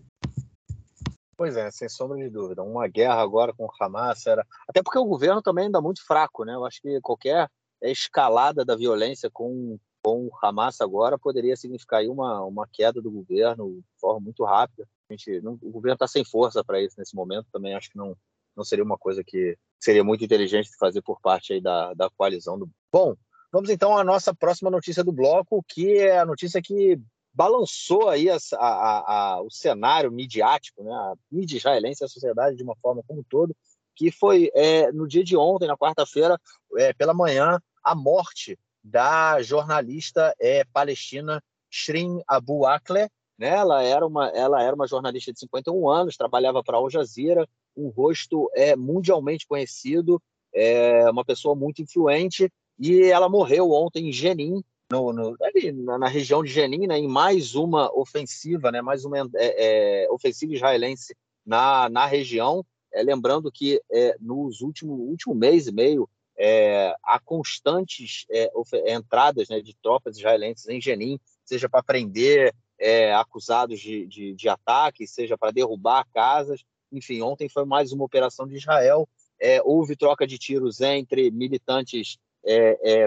Pois 1.38 1.55
é, 1.55 1.71
sem 1.71 1.88
sombra 1.88 2.17
de 2.17 2.29
dúvida. 2.29 2.63
Uma 2.63 2.88
guerra 2.89 3.21
agora 3.21 3.53
com 3.53 3.63
o 3.63 3.71
Hamas 3.79 4.25
era. 4.27 4.45
Até 4.67 4.83
porque 4.83 4.99
o 4.99 5.05
governo 5.05 5.41
também 5.41 5.65
ainda 5.65 5.79
muito 5.79 6.05
fraco, 6.05 6.43
né? 6.43 6.53
Eu 6.53 6.65
acho 6.65 6.81
que 6.81 6.99
qualquer 6.99 7.47
escalada 7.82 8.65
da 8.65 8.75
violência 8.75 9.30
com, 9.32 9.78
com 10.03 10.30
Hamas 10.41 10.82
agora 10.82 11.17
poderia 11.17 11.55
significar 11.55 12.03
uma, 12.05 12.43
uma 12.43 12.67
queda 12.67 13.01
do 13.01 13.11
governo 13.11 13.75
de 13.75 13.99
forma 13.99 14.19
muito 14.19 14.43
rápida. 14.43 14.88
A 15.09 15.13
gente, 15.13 15.41
não, 15.41 15.53
o 15.61 15.71
governo 15.71 15.93
está 15.93 16.07
sem 16.07 16.23
força 16.23 16.63
para 16.63 16.82
isso 16.82 16.95
nesse 16.97 17.15
momento, 17.15 17.47
também 17.51 17.75
acho 17.75 17.89
que 17.89 17.97
não, 17.97 18.15
não 18.55 18.63
seria 18.63 18.84
uma 18.84 18.97
coisa 18.97 19.23
que 19.23 19.57
seria 19.80 20.03
muito 20.03 20.23
inteligente 20.23 20.69
de 20.69 20.78
fazer 20.78 21.01
por 21.01 21.21
parte 21.21 21.53
aí 21.53 21.61
da, 21.61 21.93
da 21.93 22.09
coalizão. 22.09 22.57
Do... 22.57 22.69
Bom, 22.91 23.15
vamos 23.51 23.69
então 23.69 23.97
à 23.97 24.03
nossa 24.03 24.34
próxima 24.34 24.69
notícia 24.69 25.03
do 25.03 25.11
bloco, 25.11 25.63
que 25.67 25.97
é 25.97 26.19
a 26.19 26.25
notícia 26.25 26.61
que 26.61 26.99
balançou 27.34 28.09
aí 28.09 28.32
a, 28.32 28.38
a, 28.55 29.36
a, 29.36 29.41
o 29.43 29.51
cenário 29.51 30.11
midiático, 30.11 30.84
né? 30.84 30.91
a 30.91 31.13
mídia 31.32 31.57
israelense, 31.57 32.03
a 32.03 32.07
sociedade 32.07 32.57
de 32.57 32.63
uma 32.63 32.75
forma 32.78 33.03
como 33.07 33.19
um 33.19 33.23
todo, 33.30 33.55
que 33.98 34.12
foi 34.12 34.52
é, 34.54 34.91
no 34.91 35.08
dia 35.08 35.24
de 35.24 35.36
ontem, 35.36 35.68
na 35.68 35.76
quarta-feira, 35.76 36.39
é, 36.78 36.93
pela 36.93 37.16
manhã, 37.16 37.60
a 37.84 37.95
morte 37.95 38.58
da 38.84 39.41
jornalista 39.41 40.34
é, 40.39 40.64
palestina 40.72 41.43
Shrin 41.70 42.22
Abu 42.28 42.66
Akleh. 42.66 43.10
Né? 43.38 43.50
Ela, 43.50 43.84
era 43.84 44.06
uma, 44.06 44.30
ela 44.30 44.62
era 44.62 44.76
uma 44.76 44.88
jornalista 44.88 45.34
de 45.34 45.39
51 45.39 45.89
anos, 45.89 46.16
trabalhava 46.16 46.64
para 46.64 46.78
Al 46.78 46.89
Jazeera, 46.89 47.48
um 47.76 47.89
rosto 47.89 48.50
é, 48.54 48.76
mundialmente 48.76 49.48
conhecido, 49.48 50.22
é, 50.54 51.10
uma 51.10 51.26
pessoa 51.26 51.56
muito 51.56 51.82
influente, 51.82 52.52
e 52.80 53.04
ela 53.04 53.28
morreu 53.28 53.72
ontem 53.72 54.10
em 54.10 54.12
Jenin, 54.12 54.64
no, 54.91 55.12
no, 55.12 55.36
ali, 55.41 55.72
na, 55.72 55.98
na, 55.98 56.08
região 56.08 56.43
de 56.43 56.52
Jenin, 56.52 56.88
né, 56.88 56.98
em 56.98 57.08
mais 57.08 57.56
uma 57.56 57.93
ofensiva, 57.93 58.72
né, 58.72 58.82
mais 58.82 59.04
uma 59.06 59.18
é, 59.36 60.06
é 60.06 60.12
ofensiva 60.12 60.54
israelense 60.54 61.16
na, 61.45 61.89
na 61.89 62.06
região. 62.06 62.64
É, 62.98 63.04
lembrando 63.04 63.52
que 63.52 63.80
é, 63.91 64.16
nos 64.20 64.62
últimos 64.62 65.00
último 65.00 65.36
mês 65.36 65.68
e 65.68 65.72
meio 65.72 66.10
é, 66.36 66.95
há 67.04 67.20
constantes 67.20 68.26
é, 68.32 68.52
entradas 68.91 69.50
né, 69.50 69.62
de 69.62 69.76
tropas 69.76 70.18
israelenses 70.18 70.68
em 70.68 70.82
Jenin, 70.82 71.20
seja 71.45 71.70
para 71.70 71.84
prender 71.84 72.56
é, 72.80 73.14
acusados 73.14 73.80
de, 73.80 74.08
de, 74.08 74.34
de 74.34 74.50
ataque, 74.50 75.06
seja 75.06 75.38
para 75.38 75.52
derrubar 75.52 76.08
casas. 76.12 76.64
Enfim, 76.91 77.22
ontem 77.22 77.48
foi 77.48 77.66
mais 77.66 77.91
uma 77.91 78.04
operação 78.06 78.48
de 78.48 78.56
Israel. 78.56 79.08
É, 79.39 79.62
houve 79.64 79.95
troca 79.95 80.26
de 80.26 80.39
tiros 80.39 80.82
entre 80.82 81.30
militantes 81.30 82.18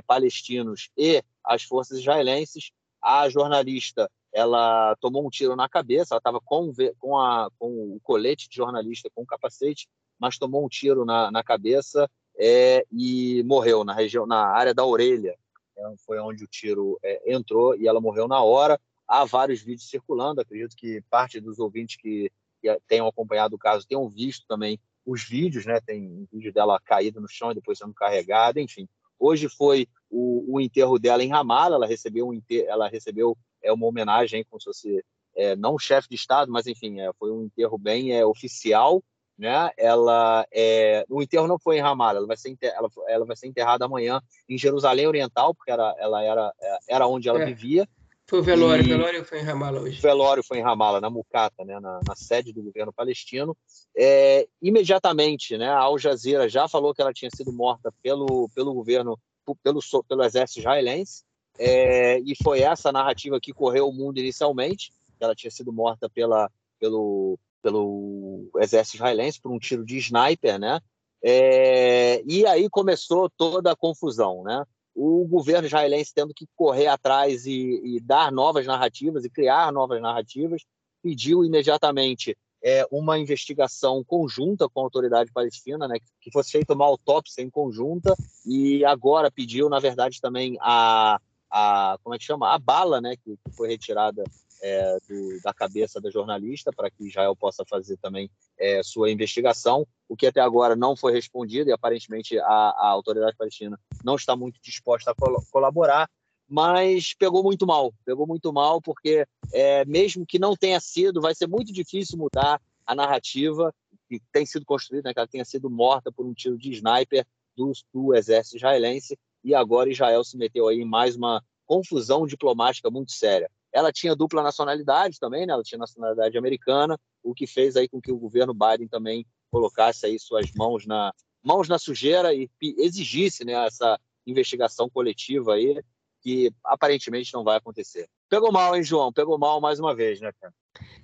palestinos 0.07 0.91
e 0.99 1.23
as 1.43 1.63
forças 1.63 1.99
israelenses. 1.99 2.73
A 3.03 3.29
jornalista 3.31 4.11
ela 4.33 4.97
tomou 5.01 5.27
um 5.27 5.31
tiro 5.31 5.57
na 5.57 5.69
cabeça, 5.69 6.15
ela 6.15 6.19
estava 6.19 6.41
com, 6.41 6.73
com, 6.99 7.49
com 7.59 7.95
o 7.95 8.01
colete 8.03 8.49
de 8.49 8.57
jornalista, 8.57 9.11
com 9.15 9.23
o 9.23 9.27
capacete, 9.27 9.89
mas 10.19 10.39
tomou 10.39 10.65
um 10.65 10.69
tiro 10.69 11.05
na, 11.05 11.31
na 11.31 11.43
cabeça 11.43 12.09
é, 12.39 12.87
e 12.93 13.43
morreu 13.45 13.85
na 13.85 13.93
região, 13.93 14.27
na 14.27 14.47
área 14.47 14.75
da 14.75 14.85
orelha. 14.85 15.37
É, 15.77 15.95
foi 16.05 16.19
onde 16.21 16.45
o 16.45 16.49
tiro 16.49 16.99
é, 17.03 17.33
entrou 17.33 17.77
e 17.77 17.89
ela 17.89 18.01
morreu 18.01 18.29
na 18.29 18.43
hora. 18.43 18.79
Há 19.09 19.25
vários 19.25 19.61
vídeos 19.61 19.89
circulando, 19.89 20.41
acredito 20.41 20.77
que 20.77 21.03
parte 21.11 21.41
dos 21.41 21.59
ouvintes 21.59 21.97
que, 21.97 22.31
que 22.61 22.81
tenham 22.87 23.09
acompanhado 23.09 23.57
o 23.57 23.59
caso 23.59 23.87
tenham 23.87 24.09
visto 24.09 24.47
também 24.47 24.79
os 25.05 25.25
vídeos, 25.25 25.67
né? 25.67 25.81
Tem 25.81 26.07
um 26.07 26.27
vídeo 26.33 26.53
dela 26.53 26.79
caída 26.79 27.21
no 27.21 27.29
chão 27.29 27.51
e 27.51 27.55
depois 27.55 27.79
sendo 27.79 27.95
carregada, 27.95 28.61
enfim. 28.61 28.89
Hoje 29.19 29.49
foi 29.49 29.89
o, 30.09 30.55
o 30.55 30.61
enterro 30.61 30.99
dela 30.99 31.25
em 31.25 31.29
Ramallah, 31.29 31.77
ela 31.77 31.87
recebeu 31.87 32.29
um 32.29 32.35
enterro, 32.35 32.69
ela 32.69 32.89
recebeu 32.89 33.37
é 33.63 33.73
uma 33.73 33.87
homenagem 33.87 34.45
como 34.49 34.61
se 34.61 34.65
fosse 34.65 35.05
é, 35.37 35.57
não 35.57 35.79
chefe 35.79 36.09
de 36.09 36.17
estado, 36.17 36.51
mas 36.51 36.67
enfim, 36.67 37.01
é, 37.01 37.11
foi 37.19 37.31
um 37.31 37.45
enterro 37.45 37.79
bem 37.79 38.13
é, 38.13 38.25
oficial, 38.25 39.03
né? 39.39 39.71
Ela 39.77 40.47
é, 40.53 41.05
o 41.09 41.23
enterro 41.23 41.47
não 41.47 41.59
foi 41.59 41.79
em 41.79 41.81
Ramallah, 41.81 42.19
ela 42.19 42.27
vai 42.27 42.37
ser 42.37 42.51
enterrada, 42.51 42.79
ela, 42.79 42.91
ela, 43.09 43.25
vai 43.25 43.37
ser 43.37 43.47
enterrada 43.47 43.85
amanhã 43.87 44.21
em 44.49 44.59
Jerusalém 44.59 45.07
Oriental, 45.07 45.55
porque 45.55 45.71
era, 45.71 45.95
ela 45.99 46.23
era 46.23 46.53
é, 46.61 46.79
era 46.89 47.07
onde 47.07 47.29
ela 47.29 47.43
é. 47.43 47.47
vivia. 47.47 47.89
Foi 48.29 48.39
o 48.39 48.43
velório, 48.45 48.85
e... 48.85 48.87
o 48.87 48.97
velório 48.97 49.25
foi 49.25 49.41
em 49.41 49.43
Ramallah 49.43 49.81
hoje. 49.81 49.99
O 49.99 50.03
velório 50.03 50.45
foi 50.45 50.59
em 50.59 50.63
Ramallah, 50.63 51.01
na 51.01 51.11
Mucata, 51.11 51.65
né, 51.65 51.81
na, 51.81 51.99
na 52.07 52.15
sede 52.15 52.53
do 52.53 52.63
governo 52.63 52.93
palestino. 52.93 53.57
É, 53.97 54.47
imediatamente, 54.63 55.59
né, 55.59 55.69
a 55.69 55.79
Al 55.81 55.99
Jazeera 55.99 56.49
já 56.49 56.69
falou 56.69 56.95
que 56.95 57.03
ela 57.03 57.13
tinha 57.13 57.31
sido 57.35 57.53
morta 57.53 57.93
pelo, 58.01 58.49
pelo 58.55 58.73
governo, 58.73 59.19
pelo, 59.65 59.81
pelo 60.07 60.23
exército 60.23 60.61
israelense. 60.61 61.25
É, 61.63 62.19
e 62.21 62.35
foi 62.43 62.61
essa 62.61 62.91
narrativa 62.91 63.39
que 63.39 63.53
correu 63.53 63.87
o 63.87 63.93
mundo 63.93 64.17
inicialmente. 64.17 64.91
Ela 65.21 65.35
tinha 65.35 65.51
sido 65.51 65.71
morta 65.71 66.09
pela, 66.09 66.51
pelo, 66.79 67.39
pelo 67.63 68.51
exército 68.57 68.97
israelense 68.97 69.39
por 69.39 69.53
um 69.53 69.59
tiro 69.59 69.85
de 69.85 69.99
sniper, 69.99 70.59
né? 70.59 70.81
É, 71.23 72.23
e 72.27 72.47
aí 72.47 72.71
começou 72.71 73.29
toda 73.29 73.73
a 73.73 73.77
confusão, 73.77 74.43
né? 74.43 74.65
O 74.95 75.27
governo 75.29 75.67
israelense 75.67 76.15
tendo 76.15 76.33
que 76.33 76.47
correr 76.57 76.87
atrás 76.87 77.45
e, 77.45 77.81
e 77.85 78.01
dar 78.01 78.33
novas 78.33 78.67
narrativas 78.67 79.27
e 79.27 79.31
criar 79.31 79.71
novas 79.71 80.01
narrativas, 80.01 80.63
pediu 81.03 81.45
imediatamente 81.45 82.35
é, 82.65 82.87
uma 82.91 83.19
investigação 83.19 84.03
conjunta 84.03 84.67
com 84.67 84.81
a 84.81 84.85
autoridade 84.85 85.31
palestina, 85.31 85.87
né, 85.89 85.97
que 86.21 86.31
fosse 86.31 86.51
feita 86.51 86.75
uma 86.75 86.85
autópsia 86.85 87.43
em 87.43 87.49
conjunta, 87.49 88.15
e 88.45 88.85
agora 88.85 89.31
pediu, 89.31 89.71
na 89.71 89.79
verdade, 89.79 90.21
também 90.21 90.59
a, 90.61 91.19
a 91.51 91.99
como 92.03 92.15
é 92.15 92.19
que 92.19 92.25
chama 92.25 92.55
a 92.55 92.59
bala 92.59 93.01
né 93.01 93.17
que, 93.17 93.37
que 93.37 93.57
foi 93.57 93.69
retirada 93.69 94.23
é, 94.63 94.99
do, 95.09 95.41
da 95.43 95.55
cabeça 95.55 96.01
da 96.01 96.11
jornalista 96.11 96.71
para 96.71 96.91
que 96.91 97.07
Israel 97.07 97.35
possa 97.35 97.65
fazer 97.69 97.97
também 97.97 98.31
é, 98.59 98.83
sua 98.83 99.11
investigação 99.11 99.87
o 100.09 100.17
que 100.17 100.27
até 100.27 100.41
agora 100.41 100.77
não 100.77 100.95
foi 100.95 101.13
respondido 101.13 101.71
e 101.71 101.73
aparentemente 101.73 102.39
a, 102.39 102.45
a 102.45 102.89
autoridade 102.89 103.37
palestina 103.37 103.79
não 104.05 104.17
está 104.17 104.37
muito 104.37 104.61
disposta 104.63 105.11
a 105.11 105.15
col 105.15 105.43
colaborar 105.51 106.09
mas 106.51 107.15
pegou 107.15 107.45
muito 107.45 107.65
mal. 107.65 107.95
Pegou 108.05 108.27
muito 108.27 108.53
mal, 108.53 108.83
porque 108.83 109.25
é, 109.53 109.85
mesmo 109.85 110.27
que 110.27 110.37
não 110.37 110.57
tenha 110.57 110.81
sido, 110.81 111.21
vai 111.21 111.33
ser 111.33 111.47
muito 111.47 111.73
difícil 111.73 112.19
mudar 112.19 112.61
a 112.85 112.95
narrativa 112.95 113.73
que 114.09 114.21
tem 114.33 114.45
sido 114.45 114.67
construída, 114.67 115.09
né, 115.09 115.15
que 115.15 115.21
ela 115.21 115.29
tenha 115.29 115.45
sido 115.45 115.71
morta 115.71 116.11
por 116.11 116.27
um 116.27 116.35
tiro 116.35 116.59
de 116.59 116.73
sniper 116.73 117.25
do, 117.57 117.71
do 117.95 118.15
exército 118.15 118.57
israelense, 118.57 119.17
e 119.43 119.55
agora 119.55 119.91
Israel 119.91 120.23
se 120.25 120.37
meteu 120.37 120.69
aí 120.69 120.81
em 120.81 120.85
mais 120.85 121.17
uma 121.17 121.43
confusão 121.67 122.27
diplomática 122.27 122.91
muito 122.91 123.13
séria. 123.13 123.51
Ela 123.73 123.93
tinha 123.93 124.17
dupla 124.17 124.43
nacionalidade 124.43 125.19
também, 125.21 125.47
né? 125.47 125.53
ela 125.53 125.63
tinha 125.63 125.79
nacionalidade 125.79 126.37
americana, 126.37 126.99
o 127.23 127.33
que 127.33 127.47
fez 127.47 127.77
aí 127.77 127.89
com 127.89 128.01
que 128.01 128.11
o 128.11 128.19
governo 128.19 128.53
Biden 128.53 128.89
também 128.89 129.25
colocasse 129.51 130.07
aí 130.07 130.19
suas 130.19 130.51
mãos 130.53 130.87
na 130.87 131.13
mãos 131.43 131.69
na 131.69 131.79
sujeira 131.79 132.35
e 132.35 132.51
exigisse 132.61 133.45
né, 133.45 133.53
essa 133.67 133.99
investigação 134.27 134.91
coletiva 134.91 135.55
aí 135.55 135.83
que 136.21 136.53
aparentemente 136.63 137.33
não 137.33 137.43
vai 137.43 137.57
acontecer. 137.57 138.07
Pegou 138.29 138.53
mal, 138.53 138.77
hein, 138.77 138.83
João? 138.83 139.11
Pegou 139.11 139.39
mal 139.39 139.59
mais 139.59 139.81
uma 139.81 139.95
vez, 139.95 140.21
né, 140.21 140.31
cara? 140.39 140.53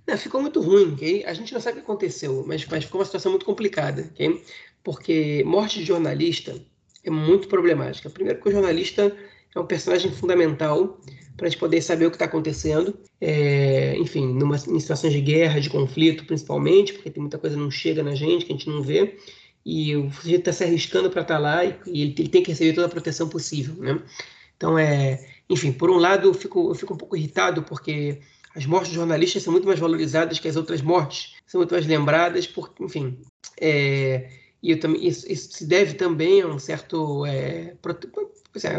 Não, 0.07 0.19
ficou 0.19 0.43
muito 0.43 0.61
ruim? 0.61 1.25
A 1.25 1.33
gente 1.33 1.55
não 1.55 1.61
sabe 1.61 1.79
o 1.79 1.81
que 1.81 1.85
aconteceu, 1.85 2.45
mas, 2.47 2.67
mas 2.67 2.85
ficou 2.85 3.01
uma 3.01 3.05
situação 3.07 3.33
muito 3.33 3.47
complicada, 3.47 4.11
ok? 4.13 4.45
Porque 4.85 5.43
morte 5.45 5.79
de 5.79 5.87
jornalista 5.87 6.55
é 7.09 7.11
muito 7.11 7.49
problemática. 7.49 8.11
Primeiro 8.11 8.41
que 8.41 8.49
o 8.49 8.53
jornalista 8.53 9.15
é 9.55 9.61
um 9.61 9.67
personagem 9.67 10.11
fundamental 10.11 11.01
para 11.37 11.47
a 11.47 11.51
gente 11.51 11.59
poder 11.59 11.83
saber 11.83 12.07
o 12.07 12.11
que 12.11 12.17
está 12.17 12.25
acontecendo, 12.25 12.99
é, 13.21 13.97
enfim, 13.99 14.27
numa, 14.27 14.57
em 14.57 14.81
situações 14.81 15.13
de 15.13 15.21
guerra, 15.21 15.61
de 15.61 15.69
conflito, 15.69 16.25
principalmente, 16.25 16.95
porque 16.95 17.11
tem 17.11 17.21
muita 17.21 17.39
coisa 17.39 17.57
que 17.57 17.63
não 17.63 17.71
chega 17.71 18.03
na 18.03 18.15
gente, 18.15 18.45
que 18.45 18.53
a 18.53 18.57
gente 18.57 18.71
não 18.71 18.83
vê, 18.83 19.17
e 19.65 19.95
o 19.97 20.11
sujeito 20.13 20.41
está 20.41 20.53
se 20.53 20.65
arriscando 20.65 21.11
para 21.11 21.23
estar 21.23 21.35
tá 21.35 21.41
lá 21.41 21.65
e, 21.65 21.77
e 21.87 22.03
ele, 22.03 22.15
ele, 22.19 22.29
tem 22.29 22.43
que 22.43 22.51
receber 22.51 22.73
toda 22.73 22.87
a 22.87 22.91
proteção 22.91 23.29
possível, 23.29 23.75
né? 23.77 24.01
Então, 24.57 24.79
é, 24.79 25.27
enfim, 25.51 25.73
por 25.73 25.91
um 25.91 25.97
lado, 25.97 26.29
eu 26.29 26.35
fico, 26.35 26.71
eu 26.71 26.75
fico 26.75 26.95
um 26.95 26.97
pouco 26.97 27.17
irritado 27.17 27.63
porque 27.63 28.21
as 28.55 28.65
mortes 28.65 28.89
dos 28.89 28.97
jornalistas 28.97 29.43
são 29.43 29.53
muito 29.53 29.67
mais 29.67 29.79
valorizadas 29.79 30.39
que 30.39 30.49
as 30.49 30.57
outras 30.57 30.81
mortes, 30.81 31.35
são 31.47 31.59
muito 31.59 31.73
mais 31.73 31.87
lembradas, 31.87 32.47
porque, 32.47 32.83
enfim, 32.83 33.19
é, 33.61 34.31
e 34.67 34.77
também, 34.77 35.07
isso, 35.07 35.31
isso, 35.31 35.53
se 35.53 35.67
deve 35.67 35.95
também 35.95 36.43
a 36.43 36.47
um 36.49 36.59
certo, 36.59 37.25
é, 37.25 37.75
é, 37.75 38.75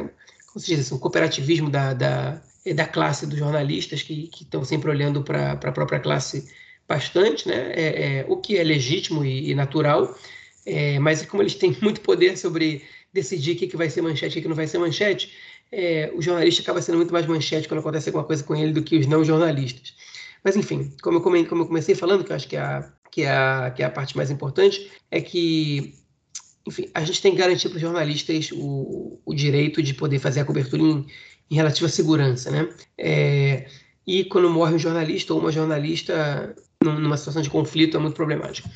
como 0.48 0.60
se 0.60 0.68
diz, 0.68 0.82
assim, 0.82 0.96
um 0.96 1.00
cooperativismo 1.00 1.70
da, 1.70 1.94
da, 1.94 2.42
da 2.76 2.86
classe 2.86 3.26
dos 3.26 3.40
jornalistas 3.40 4.02
que, 4.02 4.30
estão 4.42 4.66
sempre 4.66 4.90
olhando 4.90 5.24
para 5.24 5.54
a 5.54 5.72
própria 5.72 6.00
classe 6.00 6.52
bastante, 6.88 7.48
né? 7.48 7.72
É, 7.74 8.20
é, 8.20 8.26
o 8.28 8.38
que 8.38 8.58
é 8.58 8.64
legítimo 8.64 9.24
e, 9.24 9.52
e 9.52 9.56
natural, 9.56 10.18
é, 10.66 11.00
mas 11.00 11.26
como 11.26 11.42
eles 11.42 11.56
têm 11.56 11.76
muito 11.82 12.02
poder 12.02 12.38
sobre 12.38 12.84
decidir 13.14 13.56
o 13.56 13.58
que, 13.58 13.68
que 13.68 13.78
vai 13.78 13.90
ser 13.90 14.02
manchete 14.02 14.38
e 14.38 14.40
o 14.40 14.42
que 14.42 14.50
não 14.50 14.56
vai 14.56 14.68
ser 14.68 14.78
manchete, 14.78 15.34
é, 15.72 16.12
o 16.16 16.22
jornalista 16.22 16.62
acaba 16.62 16.82
sendo 16.82 16.98
muito 16.98 17.14
mais 17.14 17.26
manchete 17.26 17.68
quando 17.68 17.80
acontece 17.80 18.10
alguma 18.10 18.26
coisa 18.26 18.44
com 18.44 18.56
ele 18.56 18.74
do 18.74 18.84
que 18.84 18.98
os 18.98 19.08
não 19.08 19.24
jornalistas. 19.24 19.94
Mas, 20.44 20.56
enfim, 20.56 20.94
como 21.02 21.18
eu, 21.18 21.22
come, 21.22 21.46
como 21.46 21.64
eu 21.64 21.68
comecei 21.68 21.96
falando, 21.96 22.24
que 22.24 22.32
eu 22.32 22.36
acho 22.36 22.48
que 22.48 22.56
é, 22.56 22.60
a, 22.60 22.92
que, 23.12 23.24
é 23.24 23.32
a, 23.32 23.72
que 23.76 23.84
é 23.84 23.86
a 23.86 23.92
parte 23.92 24.16
mais 24.16 24.32
importante, 24.32 24.92
é 25.10 25.22
que, 25.22 25.96
enfim, 26.68 26.90
a 26.94 27.04
gente 27.04 27.22
tem 27.22 27.32
que 27.32 27.38
garantir 27.38 27.70
para 27.70 27.78
os 27.78 27.82
jornalistas 27.82 28.50
o, 28.52 29.20
o 29.26 29.34
direito 29.34 29.82
de 29.82 29.94
poder 29.94 30.20
fazer 30.20 30.42
a 30.42 30.46
cobertura 30.46 30.82
em, 30.82 31.06
em 31.50 31.56
relativa 31.56 31.90
segurança, 31.90 32.52
né? 32.52 32.70
É, 32.98 33.68
e 34.06 34.24
quando 34.26 34.50
morre 34.50 34.76
um 34.76 34.80
jornalista 34.80 35.34
ou 35.34 35.40
uma 35.40 35.52
jornalista 35.52 36.56
numa 36.84 37.18
situação 37.18 37.42
de 37.42 37.50
conflito 37.50 37.98
é 37.98 38.00
muito 38.00 38.16
problemático. 38.16 38.70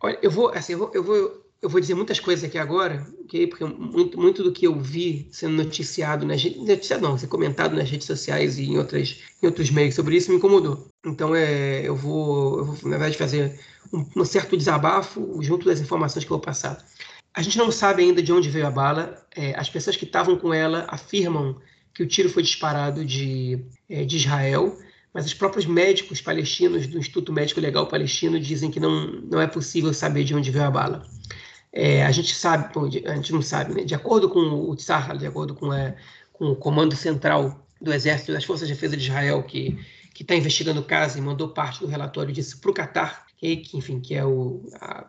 Olha, 0.00 0.18
eu 0.22 0.30
vou, 0.30 0.48
assim, 0.50 0.72
eu 0.72 0.78
vou, 0.78 0.90
eu 0.94 1.04
vou 1.04 1.47
eu 1.60 1.68
vou 1.68 1.80
dizer 1.80 1.94
muitas 1.94 2.20
coisas 2.20 2.44
aqui 2.44 2.56
agora, 2.56 3.04
okay? 3.24 3.46
porque 3.46 3.64
muito, 3.64 4.18
muito 4.18 4.42
do 4.44 4.52
que 4.52 4.66
eu 4.66 4.78
vi 4.78 5.28
sendo 5.32 5.56
noticiado 5.56 6.24
nas 6.24 6.44
noticiado 6.44 7.02
não, 7.02 7.18
ser 7.18 7.26
comentado 7.26 7.74
nas 7.74 7.90
redes 7.90 8.06
sociais 8.06 8.58
e 8.58 8.66
em, 8.66 8.78
outras, 8.78 9.20
em 9.42 9.46
outros 9.46 9.70
meios 9.70 9.94
sobre 9.94 10.16
isso 10.16 10.30
me 10.30 10.36
incomodou. 10.36 10.88
Então 11.04 11.34
é, 11.34 11.80
eu 11.86 11.96
vou, 11.96 12.58
eu 12.58 12.64
vou 12.64 12.74
na 12.84 12.96
verdade 12.96 13.18
fazer 13.18 13.58
um, 13.92 14.06
um, 14.16 14.24
certo 14.24 14.56
desabafo 14.56 15.42
junto 15.42 15.66
das 15.66 15.80
informações 15.80 16.24
que 16.24 16.30
eu 16.30 16.36
vou 16.36 16.44
passar. 16.44 16.78
A 17.34 17.42
gente 17.42 17.58
não 17.58 17.72
sabe 17.72 18.02
ainda 18.02 18.22
de 18.22 18.32
onde 18.32 18.50
veio 18.50 18.66
a 18.66 18.70
bala. 18.70 19.26
É, 19.34 19.58
as 19.58 19.68
pessoas 19.68 19.96
que 19.96 20.04
estavam 20.04 20.36
com 20.36 20.54
ela 20.54 20.86
afirmam 20.88 21.60
que 21.92 22.02
o 22.04 22.06
tiro 22.06 22.28
foi 22.28 22.42
disparado 22.44 23.04
de, 23.04 23.64
é, 23.88 24.04
de 24.04 24.16
Israel, 24.16 24.78
mas 25.12 25.26
os 25.26 25.34
próprios 25.34 25.66
médicos 25.66 26.20
palestinos 26.20 26.86
do 26.86 26.98
Instituto 26.98 27.32
Médico 27.32 27.60
Legal 27.60 27.88
Palestino 27.88 28.38
dizem 28.38 28.70
que 28.70 28.78
não, 28.78 29.06
não 29.22 29.40
é 29.40 29.46
possível 29.48 29.92
saber 29.92 30.22
de 30.22 30.34
onde 30.34 30.50
veio 30.52 30.64
a 30.64 30.70
bala. 30.70 31.04
É, 31.72 32.04
a 32.04 32.10
gente 32.10 32.34
sabe, 32.34 32.72
a 33.06 33.14
gente 33.14 33.32
não 33.32 33.42
sabe, 33.42 33.74
né? 33.74 33.84
de 33.84 33.94
acordo 33.94 34.28
com 34.28 34.40
o 34.40 34.74
Tzahal, 34.74 35.16
de 35.16 35.26
acordo 35.26 35.54
com, 35.54 35.70
a, 35.70 35.94
com, 36.32 36.52
o 36.52 36.56
Comando 36.56 36.96
Central 36.96 37.64
do 37.80 37.92
Exército 37.92 38.32
das 38.32 38.44
Forças 38.44 38.66
de 38.66 38.74
Defesa 38.74 38.96
de 38.96 39.04
Israel, 39.04 39.42
que 39.42 39.78
está 40.18 40.34
investigando 40.34 40.80
o 40.80 40.84
caso 40.84 41.18
e 41.18 41.20
mandou 41.20 41.50
parte 41.50 41.80
do 41.80 41.86
relatório 41.86 42.32
disso 42.32 42.58
para 42.60 42.70
o 42.70 42.74
Catar, 42.74 43.26
que, 43.36 43.62
enfim, 43.74 44.00
que 44.00 44.14
é 44.14 44.24
o, 44.24 44.62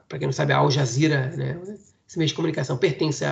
para 0.07 0.19
quem 0.19 0.27
não 0.27 0.33
sabe, 0.33 0.53
a 0.53 0.57
Al 0.57 0.69
Jazeera, 0.69 1.35
né? 1.35 1.59
esse 2.07 2.17
meio 2.17 2.27
de 2.27 2.33
comunicação 2.33 2.77
pertence 2.77 3.23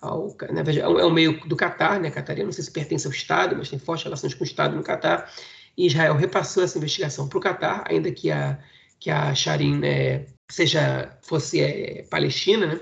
ao, 0.00 0.36
na 0.50 0.62
verdade, 0.62 0.80
é 0.80 1.10
meio 1.10 1.40
do 1.46 1.56
Catar, 1.56 2.00
né, 2.00 2.10
Catarina, 2.10 2.46
não 2.46 2.52
sei 2.52 2.64
se 2.64 2.70
pertence 2.70 3.06
ao 3.06 3.12
Estado, 3.12 3.56
mas 3.56 3.70
tem 3.70 3.78
fortes 3.78 4.04
relações 4.04 4.34
com 4.34 4.42
o 4.42 4.46
Estado 4.46 4.76
no 4.76 4.82
Catar, 4.82 5.32
e 5.76 5.86
Israel 5.86 6.16
repassou 6.16 6.62
essa 6.62 6.76
investigação 6.78 7.28
para 7.28 7.38
o 7.38 7.40
Catar, 7.40 7.84
ainda 7.88 8.10
que 8.10 8.30
a, 8.30 8.58
que 8.98 9.08
a 9.10 9.34
Sharin 9.34 9.78
né, 9.78 10.26
seja 10.50 11.16
fosse 11.22 11.60
é, 11.60 12.02
Palestina, 12.10 12.66
né? 12.66 12.80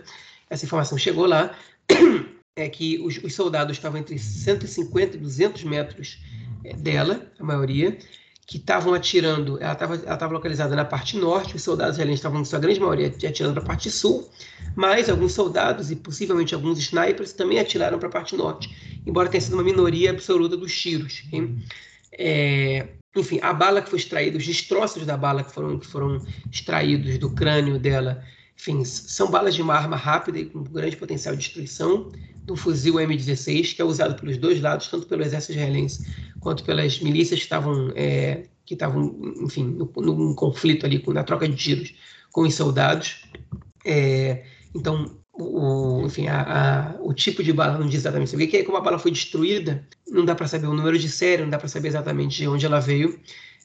essa 0.51 0.65
informação 0.65 0.99
chegou 0.99 1.27
lá, 1.27 1.57
é 2.57 2.69
que 2.69 3.01
os, 3.01 3.19
os, 3.19 3.35
soldados 3.35 3.77
estavam 3.77 3.99
entre 3.99 4.19
150 4.19 5.17
e 5.17 5.21
200 5.21 5.65
metros 5.65 6.19
é, 6.65 6.75
dela, 6.75 7.31
a 7.39 7.45
maioria, 7.45 7.97
que 8.47 8.59
estavam 8.59 8.93
atirando, 8.93 9.59
ela 9.63 9.73
estava 9.73 10.33
localizada 10.33 10.77
na 10.77 10.85
parte 10.85 11.17
norte, 11.17 11.57
os 11.57 11.63
soldados 11.63 11.95
israelenses 11.95 12.19
estavam, 12.19 12.41
em 12.41 12.45
sua 12.45 12.59
grande 12.59 12.81
maioria, 12.81 13.07
atirando 13.07 13.55
para 13.55 13.63
a 13.63 13.67
parte 13.67 13.91
sul, 13.91 14.29
mas 14.75 15.09
alguns 15.09 15.33
soldados 15.33 15.91
e 15.91 15.97
possivelmente 15.97 16.55
alguns 16.55 16.79
snipers 16.79 17.33
também 17.33 17.59
atiraram 17.59 17.99
para 17.99 18.09
a 18.09 18.13
parte 18.13 18.37
norte, 18.37 19.01
embora 19.07 19.29
tenha 19.29 19.41
sido 19.41 19.55
uma 19.55 19.63
minoria 19.63 20.11
absoluta 20.11 20.57
dos 20.57 20.77
tiros. 20.79 21.23
É, 22.19 22.89
enfim, 23.15 23.39
a 23.43 23.53
bala 23.53 23.83
que 23.83 23.91
foi 23.91 23.99
extraída, 23.99 24.39
os 24.39 24.47
destroços 24.47 25.05
da 25.05 25.17
bala 25.17 25.45
que 25.45 25.53
foram, 25.53 25.79
que 25.79 25.87
foram 25.87 26.25
extraídos 26.51 27.19
do 27.19 27.31
crânio 27.31 27.79
dela, 27.79 28.23
enfim, 28.57 28.85
são 28.85 29.31
balas 29.31 29.55
de 29.55 29.63
uma 29.63 29.75
arma 29.75 29.97
rápida 29.97 30.39
e 30.39 30.47
com 30.47 30.63
grande 30.63 30.97
potencial 30.97 31.35
de 31.35 31.43
destruição, 31.43 32.11
do 32.45 32.57
fuzil 32.57 32.95
M16, 32.95 33.75
que 33.75 33.83
é 33.83 33.85
usado 33.85 34.19
pelos 34.21 34.37
dois 34.37 34.61
lados, 34.61 34.89
tanto 34.89 35.07
pelo 35.07 35.23
exército 35.23 35.53
israelense 35.53 36.07
quanto 36.41 36.65
pelas 36.65 37.01
milícias 37.01 37.41
que 37.41 37.45
estavam, 37.45 37.93
é, 37.95 38.45
que 38.65 38.75
estavam 38.75 39.17
enfim, 39.41 39.65
no, 39.65 39.91
num 39.97 40.35
conflito 40.35 40.85
ali, 40.85 41.03
na 41.09 41.23
troca 41.23 41.49
de 41.49 41.57
tiros 41.57 41.95
com 42.33 42.43
os 42.43 42.55
soldados. 42.55 43.23
É, 43.85 44.45
então, 44.75 45.22
o, 45.43 46.07
enfim, 46.07 46.29
a, 46.29 46.43
a, 46.43 47.03
o 47.03 47.13
tipo 47.13 47.43
de 47.43 47.53
bala 47.53 47.79
não 47.79 47.87
diz 47.87 48.01
exatamente. 48.01 48.37
Vê 48.37 48.47
que 48.47 48.63
como 48.65 48.79
a 48.79 48.81
bala 48.81 48.99
foi 48.99 49.11
destruída, 49.11 49.87
não 50.09 50.25
dá 50.25 50.35
para 50.35 50.47
saber 50.47 50.67
o 50.67 50.75
número 50.75 50.99
de 50.99 51.09
série, 51.09 51.43
não 51.43 51.51
dá 51.51 51.59
para 51.59 51.69
saber 51.69 51.89
exatamente 51.89 52.39
de 52.39 52.49
onde 52.49 52.67
ela 52.67 52.81
veio. 52.81 53.19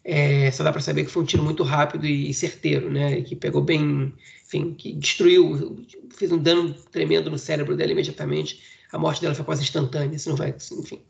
É, 0.04 0.50
só 0.52 0.64
dá 0.64 0.72
para 0.72 0.82
saber 0.82 1.04
que 1.04 1.12
foi 1.12 1.24
um 1.24 1.26
tiro 1.26 1.44
muito 1.44 1.64
rápido 1.64 2.06
e, 2.06 2.34
certeiro, 2.34 2.90
né? 2.90 3.22
Que 3.22 3.36
pegou 3.36 3.62
bem, 3.62 4.14
enfim, 4.46 4.74
que 4.74 4.94
destruiu, 4.94 5.86
fez 6.16 6.32
um 6.32 6.38
dano 6.38 6.74
tremendo 6.92 7.30
no 7.30 7.38
cérebro 7.38 7.76
dela 7.76 7.92
imediatamente. 7.92 8.62
A 8.92 8.98
morte 8.98 9.22
dela 9.22 9.36
foi 9.36 9.44
quase 9.44 9.64
instantânea, 9.64 10.18
se 10.18 10.30
não 10.30 10.38
vai, 10.38 10.56
enfim. 10.80 11.02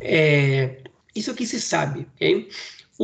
É, 0.00 0.78
isso 1.14 1.28
é 1.28 1.32
o 1.32 1.36
que 1.36 1.46
se 1.46 1.60
sabe, 1.60 2.06
ok? 2.14 2.48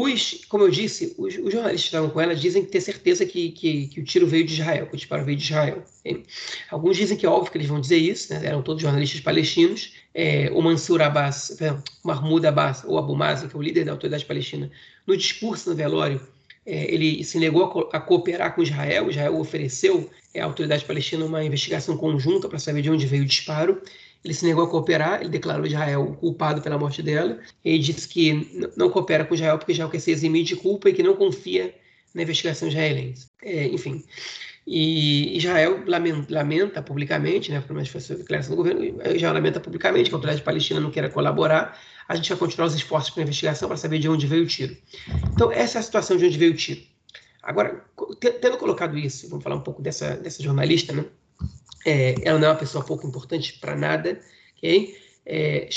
Os, 0.01 0.45
como 0.49 0.63
eu 0.63 0.71
disse, 0.71 1.13
os, 1.19 1.35
os, 1.35 1.53
jornalistas 1.53 1.81
que 1.81 1.87
estavam 1.89 2.09
com 2.09 2.21
ela 2.21 2.33
dizem 2.33 2.65
ter 2.65 2.81
certeza 2.81 3.27
que, 3.27 3.51
que, 3.51 3.89
que, 3.89 3.99
o 3.99 4.05
tiro 4.05 4.29
veio 4.29 4.47
de 4.47 4.53
Israel, 4.53 4.87
que 4.87 4.95
o 4.95 4.97
disparo 4.97 5.25
veio 5.25 5.37
de 5.37 5.43
Israel. 5.43 5.83
Alguns 6.71 6.97
dizem 6.97 7.17
que 7.17 7.27
é 7.27 7.29
óbvio 7.29 7.51
que 7.51 7.59
eles 7.59 7.67
vão 7.67 7.81
dizer 7.81 7.97
isso, 7.97 8.33
né? 8.33 8.41
eram 8.47 8.63
todos 8.63 8.81
jornalistas 8.81 9.21
palestinos. 9.21 9.95
É, 10.15 10.53
o 10.55 10.63
Mansur 10.63 11.03
Abbas, 11.03 11.57
perdão, 11.59 11.83
Mahmoud 12.05 12.47
Abbas, 12.47 12.85
ou 12.85 12.97
Abu 12.97 13.17
Mazen, 13.17 13.49
que 13.49 13.57
é 13.57 13.59
o 13.59 13.63
líder 13.63 13.87
da 13.87 13.91
autoridade 13.91 14.25
palestina, 14.25 14.71
no 15.05 15.17
discurso 15.17 15.69
no 15.69 15.75
velório, 15.75 16.21
é, 16.65 16.95
ele 16.95 17.25
se 17.25 17.37
negou 17.41 17.91
a, 17.93 17.97
a, 17.97 18.01
cooperar 18.01 18.55
com 18.55 18.63
Israel. 18.63 19.11
Israel 19.11 19.37
ofereceu 19.37 20.09
à 20.39 20.45
autoridade 20.45 20.85
palestina 20.85 21.25
uma 21.25 21.43
investigação 21.43 21.97
conjunta 21.97 22.49
para 22.49 22.61
saber 22.61 22.83
de 22.83 22.91
onde 22.91 23.05
veio 23.05 23.25
o 23.25 23.27
disparo. 23.27 23.83
Ele 24.29 24.35
se 24.35 24.45
negou 24.45 24.65
a 24.65 24.69
cooperar, 24.69 25.23
ele 25.23 25.31
declarou 25.31 25.65
Israel 25.65 26.15
culpado 26.21 26.61
pela 26.61 26.77
morte 26.77 27.03
dela. 27.03 27.39
Ele 27.65 27.79
disse 27.79 28.07
que 28.07 28.71
não 28.77 28.91
coopera 28.91 29.25
com 29.25 29.35
Israel 29.35 29.57
porque 29.57 29.73
Israel 29.73 29.89
quer 29.89 30.01
se 30.01 30.11
eximir 30.11 30.45
de 30.45 30.55
culpa 30.55 30.91
e 30.91 30.93
que 30.93 31.03
não 31.03 31.17
confia 31.17 31.75
na 32.15 32.25
investigação 32.25 32.69
israelense. 32.69 33.29
É, 33.43 33.65
enfim. 33.69 34.05
E 34.67 35.35
Israel 35.35 35.83
lamenta, 35.87 36.27
lamenta 36.29 36.83
publicamente, 36.83 37.51
né, 37.51 37.63
pelo 37.63 37.77
menos 37.77 37.89
foi 37.89 38.03
a 38.03 38.19
declaração 38.19 38.51
do 38.55 38.57
governo, 38.57 38.85
Israel 39.17 39.33
lamenta 39.33 39.61
publicamente 39.61 40.11
que 40.11 40.15
a 40.15 40.19
autoridade 40.19 40.45
palestina 40.45 40.79
não 40.79 40.91
queira 40.91 41.09
colaborar. 41.09 41.81
A 42.07 42.15
gente 42.15 42.29
vai 42.29 42.39
continuar 42.39 42.67
os 42.67 42.75
esforços 42.75 43.09
para 43.09 43.23
a 43.23 43.25
investigação 43.25 43.67
para 43.67 43.79
saber 43.79 43.99
de 43.99 44.11
onde 44.11 44.27
veio 44.27 44.43
o 44.43 44.47
tiro. 44.47 44.77
Então, 45.33 45.51
essa 45.51 45.79
é 45.79 45.81
a 45.81 45.83
situação 45.83 46.19
de 46.19 46.27
onde 46.27 46.37
veio 46.37 46.53
o 46.53 46.55
tiro. 46.55 46.83
Agora, 47.43 47.83
tendo 48.43 48.59
colocado 48.59 48.99
isso, 48.99 49.27
vamos 49.31 49.43
falar 49.43 49.57
um 49.57 49.63
pouco 49.63 49.81
dessa, 49.81 50.19
dessa 50.19 50.43
jornalista, 50.43 50.93
né? 50.93 51.07
É, 51.87 52.15
ela 52.23 52.39
não 52.39 52.49
é 52.49 52.51
uma 52.51 52.57
pessoa 52.57 52.85
pouco 52.85 53.07
importante 53.07 53.59
para 53.59 53.77
nada, 53.77 54.21
ok? 54.57 54.97
É, 55.25 55.69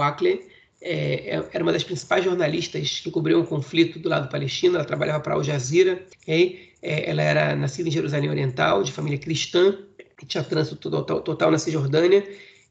Akleh, 0.00 0.40
é, 0.80 1.36
é, 1.36 1.44
era 1.52 1.64
uma 1.64 1.72
das 1.72 1.82
principais 1.82 2.24
jornalistas 2.24 3.00
que 3.00 3.10
cobriam 3.10 3.40
o 3.40 3.46
conflito 3.46 3.98
do 3.98 4.08
lado 4.08 4.28
palestino. 4.28 4.76
Ela 4.76 4.84
trabalhava 4.84 5.20
para 5.20 5.34
Al 5.34 5.42
Jazeera. 5.42 6.00
Okay? 6.22 6.70
É, 6.82 7.10
ela 7.10 7.22
era 7.22 7.56
nascida 7.56 7.88
em 7.88 7.92
Jerusalém 7.92 8.28
Oriental, 8.28 8.82
de 8.82 8.92
família 8.92 9.18
cristã, 9.18 9.78
tinha 10.26 10.44
trânsito 10.44 10.90
total, 10.90 11.22
total 11.22 11.50
na 11.50 11.58
Cisjordânia. 11.58 12.22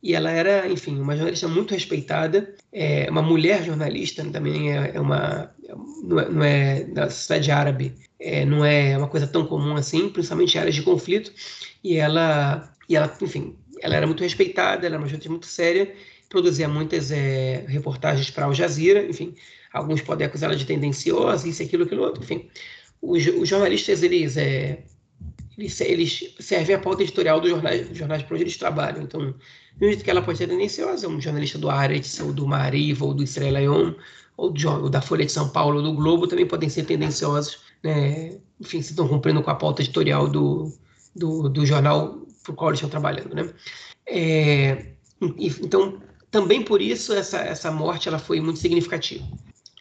E 0.02 0.14
ela 0.14 0.30
era, 0.30 0.68
enfim, 0.68 1.00
uma 1.00 1.16
jornalista 1.16 1.48
muito 1.48 1.74
respeitada, 1.74 2.54
é, 2.72 3.10
uma 3.10 3.22
mulher 3.22 3.64
jornalista, 3.64 4.24
também 4.26 4.72
é, 4.72 4.92
é 4.96 5.00
uma. 5.00 5.50
Não 6.04 6.20
é, 6.20 6.30
não 6.30 6.44
é 6.44 6.84
da 6.84 7.10
sociedade 7.10 7.52
árabe, 7.52 7.96
é, 8.24 8.46
não 8.46 8.64
é 8.64 8.98
uma 8.98 9.08
coisa 9.08 9.28
tão 9.28 9.46
comum 9.46 9.76
assim, 9.76 10.10
principalmente 10.10 10.56
em 10.56 10.60
áreas 10.60 10.76
de 10.76 10.82
conflito. 10.82 11.32
E 11.84 11.98
ela, 11.98 12.74
e 12.88 12.96
ela 12.96 13.14
enfim, 13.22 13.58
ela 13.82 13.96
era 13.96 14.08
muito 14.08 14.24
respeitada, 14.24 14.86
ela 14.86 14.96
era 14.96 14.98
uma 14.98 15.08
jornalista 15.08 15.30
muito 15.30 15.46
séria, 15.46 15.94
produzia 16.30 16.68
muitas 16.68 17.12
é, 17.12 17.66
reportagens 17.68 18.30
para 18.32 18.46
Al 18.46 18.54
Jazeera, 18.54 19.06
enfim, 19.06 19.36
alguns 19.74 20.02
podem 20.02 20.26
acusá-la 20.26 20.56
de 20.56 20.66
tendenciosa, 20.66 21.48
isso, 21.48 21.62
aquilo, 21.62 21.84
aquilo 21.84 22.04
outro, 22.04 22.24
enfim. 22.24 22.50
Os, 23.02 23.28
os 23.28 23.50
jornalistas, 23.50 24.02
eles, 24.02 24.38
é, 24.38 24.84
eles, 25.58 25.82
eles, 25.82 26.36
servem 26.40 26.76
a 26.78 26.80
pauta 26.80 27.04
editorial 27.04 27.42
dos 27.42 27.50
jornais, 27.50 27.90
dos 27.90 27.98
jornais 27.98 28.24
para 28.24 28.36
onde 28.36 28.44
eles 28.46 28.56
trabalham. 28.56 29.04
Então, 29.04 29.36
do 29.78 29.86
jeito 29.86 30.04
que 30.04 30.10
ela 30.10 30.22
pode 30.22 30.38
ser 30.38 30.48
tendenciosa, 30.48 31.10
um 31.10 31.20
jornalista 31.20 31.58
do 31.58 31.70
Aretz, 31.70 32.22
ou 32.22 32.32
do 32.32 32.48
Mariva, 32.48 33.04
ou 33.04 33.14
do 33.14 33.24
Israel 33.24 33.54
Leon, 33.54 33.94
ou, 34.38 34.54
ou 34.82 34.90
da 34.90 35.02
Folha 35.02 35.26
de 35.26 35.32
São 35.32 35.50
Paulo, 35.50 35.78
ou 35.78 35.84
do 35.84 35.94
Globo, 35.94 36.26
também 36.26 36.48
podem 36.48 36.70
ser 36.70 36.86
tendenciosos, 36.86 37.60
né? 37.84 38.38
enfim, 38.60 38.82
se 38.82 38.92
estão 38.92 39.08
cumprindo 39.08 39.44
com 39.44 39.50
a 39.50 39.56
pauta 39.56 39.82
editorial 39.82 40.28
do, 40.28 40.72
do, 41.16 41.50
do 41.50 41.66
jornal 41.66 42.26
para 42.44 42.52
o 42.52 42.56
qual 42.56 42.70
eles 42.70 42.80
estão 42.80 42.90
trabalhando. 42.90 43.36
Né? 43.36 43.54
É, 44.08 44.86
então, 45.38 46.02
também 46.32 46.64
por 46.64 46.82
isso, 46.82 47.14
essa, 47.14 47.40
essa 47.40 47.72
morte 47.72 48.08
ela 48.08 48.20
foi 48.20 48.40
muito 48.40 48.60
significativa. 48.60 49.26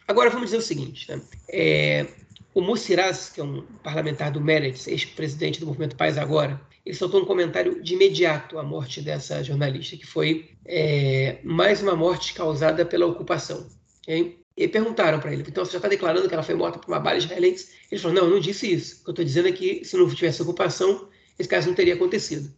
Agora, 0.07 0.29
vamos 0.29 0.47
dizer 0.47 0.57
o 0.57 0.61
seguinte, 0.61 1.09
né? 1.09 1.21
É, 1.49 2.07
o 2.53 2.61
Mussiraz, 2.61 3.29
que 3.29 3.41
é 3.41 3.43
um 3.43 3.63
parlamentar 3.81 4.31
do 4.31 4.39
Meretz, 4.39 4.87
ex-presidente 4.87 5.59
do 5.59 5.65
Movimento 5.65 5.95
Paz 5.95 6.17
Agora, 6.17 6.61
ele 6.85 6.95
soltou 6.95 7.21
um 7.21 7.25
comentário 7.25 7.81
de 7.81 7.93
imediato 7.93 8.59
à 8.59 8.63
morte 8.63 9.01
dessa 9.01 9.41
jornalista, 9.43 9.95
que 9.95 10.05
foi 10.05 10.51
é, 10.65 11.39
mais 11.43 11.81
uma 11.81 11.95
morte 11.95 12.33
causada 12.33 12.85
pela 12.85 13.05
ocupação. 13.05 13.65
Okay? 14.03 14.42
E 14.55 14.67
perguntaram 14.67 15.19
para 15.19 15.33
ele, 15.33 15.43
então 15.47 15.65
você 15.65 15.71
já 15.71 15.77
está 15.79 15.87
declarando 15.87 16.27
que 16.27 16.33
ela 16.33 16.43
foi 16.43 16.53
morta 16.53 16.77
por 16.77 16.87
uma 16.87 16.99
bala 16.99 17.17
israelense? 17.17 17.69
Ele 17.91 17.99
falou, 17.99 18.21
não, 18.21 18.29
não 18.29 18.39
disse 18.39 18.71
isso. 18.71 19.01
O 19.01 19.03
que 19.03 19.09
eu 19.09 19.11
estou 19.13 19.25
dizendo 19.25 19.47
é 19.47 19.51
que 19.51 19.83
se 19.83 19.97
não 19.97 20.07
tivesse 20.07 20.41
ocupação, 20.43 21.09
esse 21.39 21.49
caso 21.49 21.67
não 21.67 21.75
teria 21.75 21.95
acontecido. 21.95 22.53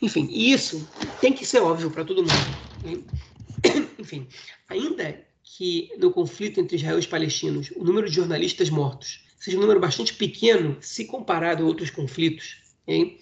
Enfim, 0.00 0.28
isso 0.30 0.88
tem 1.20 1.32
que 1.32 1.44
ser 1.44 1.60
óbvio 1.60 1.90
para 1.90 2.04
todo 2.04 2.22
mundo. 2.22 3.04
Enfim, 3.98 4.28
ainda 4.68 5.20
que 5.42 5.90
no 5.98 6.12
conflito 6.12 6.60
entre 6.60 6.76
Israel 6.76 6.96
e 6.96 7.00
os 7.00 7.06
palestinos 7.06 7.72
o 7.74 7.82
número 7.82 8.08
de 8.08 8.14
jornalistas 8.14 8.70
mortos 8.70 9.24
seja 9.40 9.56
um 9.56 9.60
número 9.60 9.80
bastante 9.80 10.14
pequeno 10.14 10.76
se 10.80 11.04
comparado 11.04 11.64
a 11.64 11.66
outros 11.66 11.90
conflitos, 11.90 12.58
hein? 12.86 13.18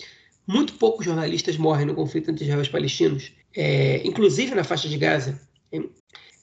muito 0.46 0.74
poucos 0.74 1.04
jornalistas 1.04 1.56
morrem 1.56 1.86
no 1.86 1.94
conflito 1.94 2.30
entre 2.30 2.44
Israel 2.44 2.60
e 2.60 2.62
os 2.62 2.68
palestinos, 2.68 3.32
é, 3.54 4.06
inclusive 4.06 4.54
na 4.54 4.64
faixa 4.64 4.88
de 4.88 4.96
Gaza. 4.96 5.40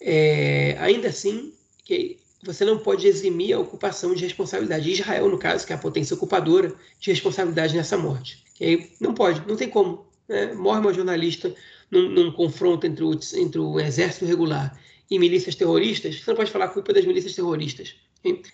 É, 0.05 0.75
ainda 0.79 1.07
assim, 1.07 1.53
você 2.43 2.65
não 2.65 2.77
pode 2.77 3.07
eximir 3.07 3.53
a 3.53 3.59
ocupação 3.59 4.13
de 4.13 4.23
responsabilidade. 4.23 4.91
Israel, 4.91 5.29
no 5.29 5.37
caso, 5.37 5.65
que 5.65 5.71
é 5.71 5.75
a 5.75 5.79
potência 5.79 6.13
ocupadora, 6.13 6.75
de 6.99 7.09
responsabilidade 7.09 7.75
nessa 7.75 7.97
morte. 7.97 8.43
Não 8.99 9.13
pode, 9.13 9.47
não 9.47 9.55
tem 9.55 9.69
como. 9.69 10.05
Né? 10.27 10.53
Morre 10.53 10.79
uma 10.79 10.93
jornalista 10.93 11.55
num, 11.89 12.09
num 12.09 12.31
confronto 12.31 12.85
entre 12.85 13.03
o, 13.03 13.17
entre 13.35 13.59
o 13.59 13.79
exército 13.79 14.25
regular 14.25 14.77
e 15.09 15.19
milícias 15.19 15.55
terroristas, 15.55 16.19
você 16.19 16.31
não 16.31 16.35
pode 16.35 16.51
falar 16.51 16.65
a 16.65 16.69
culpa 16.69 16.91
das 16.91 17.05
milícias 17.05 17.35
terroristas. 17.35 17.95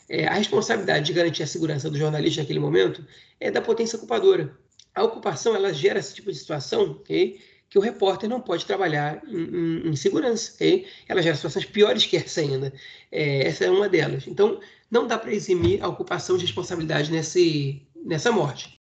É, 0.10 0.28
a 0.28 0.34
responsabilidade 0.34 1.06
de 1.06 1.14
garantir 1.14 1.44
a 1.44 1.48
segurança 1.48 1.90
do 1.90 1.98
jornalista 1.98 2.42
naquele 2.42 2.60
momento 2.60 3.06
é 3.40 3.50
da 3.50 3.62
potência 3.62 3.98
ocupadora. 3.98 4.58
A 4.94 5.04
ocupação 5.04 5.56
ela 5.56 5.72
gera 5.72 6.00
esse 6.00 6.14
tipo 6.14 6.32
de 6.32 6.38
situação 6.38 6.92
okay, 6.92 7.40
que 7.70 7.78
o 7.78 7.82
repórter 7.82 8.28
não 8.28 8.42
pode 8.42 8.66
trabalhar 8.66 9.22
em, 9.28 9.38
em, 9.38 9.90
em 9.90 9.96
segurança. 9.96 10.54
Okay? 10.56 10.88
Ela 11.08 11.22
gera 11.22 11.36
situações 11.36 11.66
piores 11.66 12.06
que 12.06 12.18
essa 12.18 12.42
ainda. 12.42 12.74
É, 13.12 13.48
essa 13.48 13.66
é 13.66 13.70
uma 13.70 13.88
delas. 13.88 14.26
Então, 14.28 14.60
não 14.90 15.06
dá 15.06 15.18
para 15.18 15.34
eximir 15.34 15.84
a 15.84 15.88
ocupação 15.88 16.38
de 16.38 16.46
responsabilidade 16.46 17.12
nesse, 17.12 17.88
nessa 18.04 18.32
morte. 18.32 18.80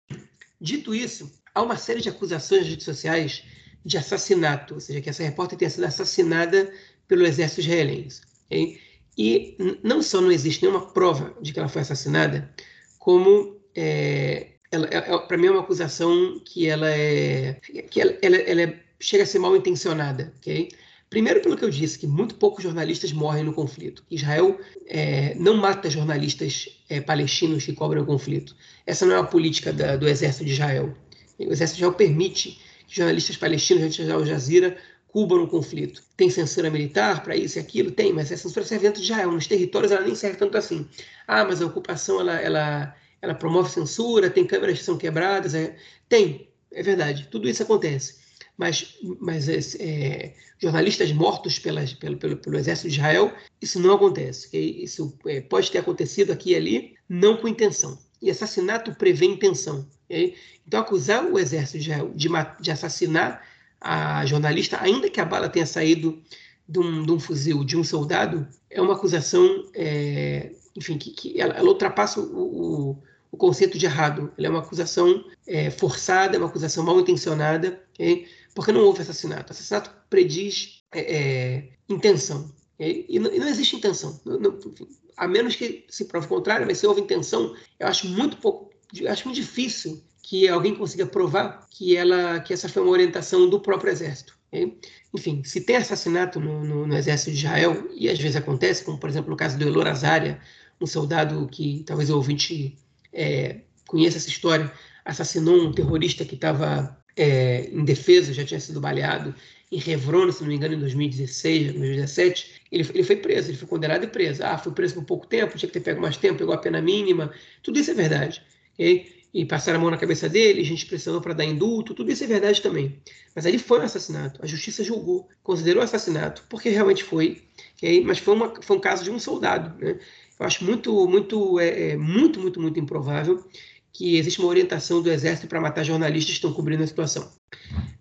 Dito 0.62 0.94
isso, 0.94 1.32
há 1.54 1.62
uma 1.62 1.78
série 1.78 2.02
de 2.02 2.10
acusações 2.10 2.62
nas 2.62 2.70
redes 2.70 2.86
sociais 2.86 3.44
de 3.84 3.98
assassinato, 3.98 4.76
ou 4.76 4.80
seja, 4.80 5.02
que 5.02 5.10
essa 5.10 5.24
repórter 5.24 5.58
tenha 5.58 5.70
sido 5.70 5.86
assassinada 5.86 6.72
pelo 7.08 7.26
exército 7.26 7.62
israelense. 7.62 8.22
Okay? 8.46 8.80
E 9.18 9.58
não 9.84 10.02
só 10.02 10.22
não 10.22 10.32
existe 10.32 10.62
nenhuma 10.62 10.92
prova 10.92 11.36
de 11.42 11.54
que 11.54 11.60
ela 11.60 11.70
foi 11.70 11.82
assassinada, 11.82 12.54
como 13.00 13.60
é, 13.76 14.55
ela, 14.72 14.88
é, 14.88 14.98
é 14.98 15.18
para 15.18 15.38
mim 15.38 15.48
é 15.48 15.52
uma 15.52 15.62
acusação 15.62 16.40
que 16.44 16.68
ela 16.68 16.90
é 16.90 17.54
que 17.90 18.02
ela, 18.02 18.18
ela, 18.22 18.36
ela 18.38 18.62
é, 18.62 18.80
chega 19.00 19.24
a 19.24 19.26
ser 19.26 19.40
mal 19.40 19.56
intencionada, 19.56 20.34
ok? 20.38 20.70
Primeiro, 21.10 21.40
pelo 21.40 21.56
que 21.56 21.64
eu 21.64 21.70
disse, 21.70 22.00
que 22.00 22.08
muito 22.08 22.36
poucos 22.36 22.64
jornalistas 22.64 23.14
morrem 23.14 23.44
no 23.44 23.54
conflito. 23.54 24.04
Israel 24.10 24.60
é, 24.88 25.36
não 25.36 25.56
mata 25.56 25.90
jornalistas 25.90 26.68
é, 26.90 27.00
palestinos 27.00 27.64
que 27.64 27.74
cobrem 27.74 28.02
o 28.02 28.06
conflito. 28.06 28.56
Essa 28.86 29.06
não 29.06 29.16
é 29.16 29.20
a 29.20 29.24
política 29.24 29.72
da, 29.72 29.96
do 29.96 30.08
exército 30.08 30.44
de 30.44 30.52
Israel. 30.52 30.94
O 31.40 31.52
exército 31.52 31.78
de 31.78 31.84
Israel 31.84 31.94
permite 31.94 32.60
que 32.88 32.96
jornalistas 32.96 33.38
palestinos, 33.38 33.82
jornalistas 33.82 34.06
de 34.06 34.12
Al 34.12 34.26
Jazeera, 34.26 34.78
Cuba 35.08 35.38
no 35.38 35.48
conflito. 35.48 36.04
Tem 36.18 36.30
censura 36.30 36.70
militar 36.70 37.24
para 37.24 37.38
isso 37.38 37.58
e 37.58 37.62
aquilo? 37.62 37.90
Tem, 37.90 38.12
mas 38.12 38.30
a 38.34 38.36
censura 38.36 38.66
serve 38.66 38.88
dentro 38.88 39.02
de 39.02 39.10
Israel. 39.10 39.32
Nos 39.32 39.48
territórios 39.48 39.94
ela 39.94 40.04
nem 40.04 40.14
serve 40.14 40.36
tanto 40.36 40.58
assim. 40.58 40.86
Ah, 41.26 41.46
mas 41.46 41.62
a 41.62 41.66
ocupação 41.66 42.20
ela, 42.20 42.36
ela, 42.36 42.94
ela 43.26 43.36
promove 43.36 43.70
censura, 43.70 44.30
tem 44.30 44.46
câmeras 44.46 44.80
que 44.80 44.84
são 44.84 44.98
quebradas. 44.98 45.54
É... 45.54 45.76
Tem, 46.08 46.50
é 46.72 46.82
verdade. 46.82 47.28
Tudo 47.30 47.50
isso 47.50 47.64
acontece. 47.64 48.24
Mas, 48.58 48.96
mas 49.20 49.50
é, 49.50 50.34
jornalistas 50.58 51.12
mortos 51.12 51.60
pelo, 51.60 51.80
pelo, 52.18 52.38
pelo 52.38 52.58
exército 52.58 52.88
de 52.88 52.96
Israel, 52.96 53.34
isso 53.62 53.80
não 53.80 53.96
acontece. 53.96 54.56
Isso 54.58 55.18
é, 55.26 55.42
pode 55.42 55.70
ter 55.70 55.80
acontecido 55.80 56.32
aqui 56.32 56.52
e 56.52 56.56
ali, 56.56 56.96
não 57.10 57.38
com 57.38 57.48
intenção. 57.48 57.98
E 58.22 58.32
assassinato 58.32 58.96
prevê 58.96 59.26
intenção. 59.26 59.86
Então, 60.10 60.80
acusar 60.80 61.26
o 61.26 61.38
exército 61.38 61.80
de 61.80 61.90
Israel 61.90 62.12
de, 62.16 62.30
de 62.62 62.72
assassinar 62.72 63.44
a 63.82 64.26
jornalista, 64.26 64.82
ainda 64.82 65.10
que 65.10 65.20
a 65.20 65.26
bala 65.26 65.50
tenha 65.50 65.66
saído 65.66 66.22
de 66.68 66.80
um, 66.80 67.06
de 67.06 67.12
um 67.12 67.20
fuzil 67.20 67.64
de 67.64 67.78
um 67.78 67.84
soldado, 67.84 68.48
é 68.70 68.82
uma 68.82 68.94
acusação, 68.94 69.66
é, 69.74 70.52
enfim, 70.76 70.98
que, 70.98 71.12
que 71.12 71.40
ela, 71.40 71.54
ela, 71.54 71.70
ultrapassa 71.70 72.20
o, 72.20 73.02
o, 73.36 73.38
conceito 73.38 73.78
de 73.78 73.86
errado. 73.86 74.32
Ela 74.38 74.48
é 74.48 74.50
uma 74.50 74.60
acusação 74.60 75.24
é, 75.48 75.70
forçada, 75.70 76.36
é 76.36 76.40
uma 76.40 76.48
acusação 76.48 76.84
mal 76.84 77.00
intencionada, 77.00 77.82
okay? 77.94 78.28
porque 78.54 78.72
não 78.72 78.82
houve 78.82 79.02
assassinato. 79.02 79.52
Assassinato 79.52 79.92
prediz 80.10 80.84
é, 80.92 81.16
é 81.16 81.70
intenção. 81.90 82.52
Okay? 82.76 83.06
E, 83.08 83.20
não, 83.20 83.34
e, 83.34 83.40
não, 83.40 83.48
existe 83.48 83.76
intenção. 83.76 84.20
Não, 84.26 84.40
não, 84.40 84.58
enfim, 84.58 84.88
a 85.18 85.28
menos 85.28 85.56
que 85.56 85.86
se 85.90 86.06
prove 86.06 86.26
o 86.26 86.30
contrário, 86.30 86.66
mas 86.66 86.78
se 86.78 86.88
houve 86.88 87.02
intenção, 87.02 87.56
eu 87.80 87.88
acho 87.88 88.08
muito 88.08 88.38
pouco, 88.38 88.72
acho 89.08 89.26
muito 89.26 89.36
difícil 89.36 90.02
que 90.22 90.48
alguém 90.48 90.74
consiga 90.74 91.06
provar 91.06 91.68
que 91.70 91.96
ela 91.96 92.40
que 92.40 92.52
essa 92.52 92.68
foi 92.68 92.82
uma 92.82 92.92
orientação 92.92 93.50
do 93.50 93.60
próprio 93.60 93.92
exército. 93.92 94.36
Okay? 94.48 94.78
Enfim, 95.14 95.44
se 95.44 95.62
tem 95.62 95.76
assassinato 95.76 96.40
no, 96.40 96.64
no, 96.64 96.88
no, 96.88 96.96
exército 96.96 97.32
de 97.32 97.38
Israel, 97.38 97.88
e 97.94 98.10
às 98.10 98.20
vezes 98.20 98.36
acontece, 98.36 98.84
como 98.84 99.00
por 99.00 99.10
exemplo 99.10 99.30
no 99.30 99.38
caso 99.38 99.58
do 99.58 99.64
Elor 99.64 99.88
Azaria, 99.88 100.40
um 100.82 100.88
soldado 100.88 101.48
que 101.52 101.84
talvez 101.86 102.10
o 102.10 102.16
ouvinte 102.16 102.78
é, 103.16 103.62
conheça 103.88 104.18
essa 104.18 104.30
história, 104.30 104.72
assassinou 105.04 105.56
um 105.56 105.72
terrorista 105.72 106.26
que 106.26 106.36
estava 106.36 106.98
é, 107.16 107.70
em 107.72 107.86
defesa, 107.86 108.34
já 108.34 108.44
tinha 108.44 108.60
sido 108.60 108.82
baleado 108.82 109.34
em 109.72 109.78
Revron, 109.78 110.32
se 110.32 110.42
não 110.42 110.50
me 110.50 110.56
engano, 110.56 110.76
em 110.76 110.80
2016, 110.80 111.74
2017, 111.74 112.62
ele, 112.72 112.88
ele 112.94 113.04
foi 113.04 113.16
preso, 113.16 113.50
ele 113.50 113.58
foi 113.58 113.68
condenado 113.68 114.04
e 114.04 114.08
preso. 114.08 114.44
Ah, 114.44 114.58
foi 114.58 114.72
preso 114.72 114.96
por 114.96 115.06
pouco 115.06 115.26
tempo, 115.26 115.58
tinha 115.58 115.68
que 115.68 115.74
ter 115.74 115.80
pego 115.80 116.02
mais 116.02 116.18
tempo, 116.18 116.38
pegou 116.38 116.54
a 116.54 116.58
pena 116.58 116.82
mínima. 116.82 117.34
Tudo 117.64 117.80
isso 117.80 117.90
é 117.92 117.94
verdade. 117.94 118.44
Okay? 118.74 119.16
e 119.36 119.44
passaram 119.44 119.80
a 119.80 119.82
mão 119.82 119.92
na 119.92 119.98
cabeça 119.98 120.30
dele, 120.30 120.62
a 120.62 120.64
gente 120.64 120.86
pressionou 120.86 121.20
para 121.20 121.34
dar 121.34 121.44
indulto, 121.44 121.94
tudo 121.94 122.10
isso 122.10 122.24
é 122.24 122.28
verdade 122.28 122.62
também. 122.62 122.98
Mas 123.36 123.46
ali 123.46 123.60
foi 123.60 123.82
um 123.82 123.84
assassinato, 123.84 124.40
a 124.42 124.48
justiça 124.48 124.82
julgou, 124.82 125.28
considerou 125.44 125.84
assassinato, 125.84 126.46
porque 126.48 126.70
realmente 126.70 127.04
foi, 127.04 127.44
okay? 127.76 128.02
mas 128.02 128.18
foi, 128.18 128.34
uma, 128.34 128.54
foi 128.62 128.78
um 128.78 128.80
caso 128.80 129.04
de 129.04 129.12
um 129.12 129.20
soldado. 129.20 129.78
Né? 129.78 130.00
Eu 130.40 130.46
acho 130.46 130.64
muito, 130.64 131.08
muito, 131.08 131.60
é, 131.60 131.92
é, 131.92 131.98
muito, 131.98 132.40
muito, 132.40 132.60
muito 132.60 132.80
improvável 132.80 133.46
que 133.92 134.18
exista 134.18 134.42
uma 134.42 134.50
orientação 134.50 135.02
do 135.02 135.10
exército 135.10 135.48
para 135.48 135.62
matar 135.62 135.84
jornalistas 135.84 136.32
que 136.32 136.38
estão 136.38 136.52
cobrindo 136.52 136.84
a 136.84 136.88
situação. 136.88 137.32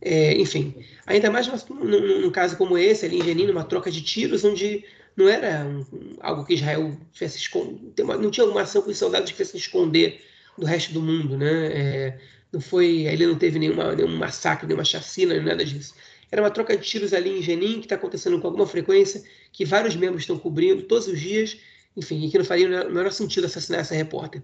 É, 0.01 0.37
enfim, 0.37 0.75
ainda 1.07 1.31
mais 1.31 1.47
num, 1.47 2.21
num, 2.21 2.31
caso 2.33 2.57
como 2.57 2.77
esse, 2.77 3.07
ali 3.07 3.21
em 3.21 3.25
Jenin, 3.25 3.49
uma 3.51 3.63
troca 3.63 3.91
de 3.93 4.03
tiros, 4.03 4.45
onde 4.45 4.85
não 5.17 5.29
era 5.29 5.65
um, 5.65 5.85
algo 6.21 6.45
que 6.45 6.55
Israel 6.55 6.97
fizesse 7.13 7.39
esconder, 7.39 8.05
não 8.05 8.31
tinha 8.31 8.45
uma 8.45 8.63
ação 8.63 8.83
que 8.83 8.91
os 8.91 8.99
soldados 8.99 9.31
fizessem 9.31 9.59
esconder 9.59 10.21
do 10.59 10.67
resto 10.67 10.93
do 10.93 11.01
mundo, 11.01 11.39
né? 11.39 11.67
É, 11.67 12.19
não 12.53 12.61
foi, 12.61 13.03
ele 13.03 13.27
não 13.27 13.37
teve 13.37 13.59
nenhuma, 13.59 13.95
nenhum 13.95 14.17
massacre, 14.17 14.67
nenhuma 14.67 14.85
chacina, 14.85 15.41
nada 15.41 15.65
disso. 15.65 15.95
era 16.31 16.43
uma 16.43 16.51
troca 16.51 16.77
de 16.77 16.85
tiros 16.85 17.13
ali 17.13 17.39
em 17.39 17.43
Jenin, 17.43 17.75
que 17.75 17.87
está 17.87 17.95
acontecendo 17.95 18.41
com 18.41 18.47
alguma 18.49 18.67
frequência, 18.67 19.23
que 19.53 19.65
vários 19.65 19.95
membros 19.95 20.23
estão 20.23 20.39
cobrindo 20.39 20.83
todos 20.83 21.07
os 21.07 21.21
dias, 21.21 21.57
enfim, 21.97 22.25
e 22.25 22.31
que 22.31 22.39
não 22.39 22.45
faria 22.45 22.67
o 22.67 22.93
menor 22.93 23.13
sentido 23.13 23.47
assassinar 23.47 23.81
essa 23.81 23.95
repórter. 23.95 24.43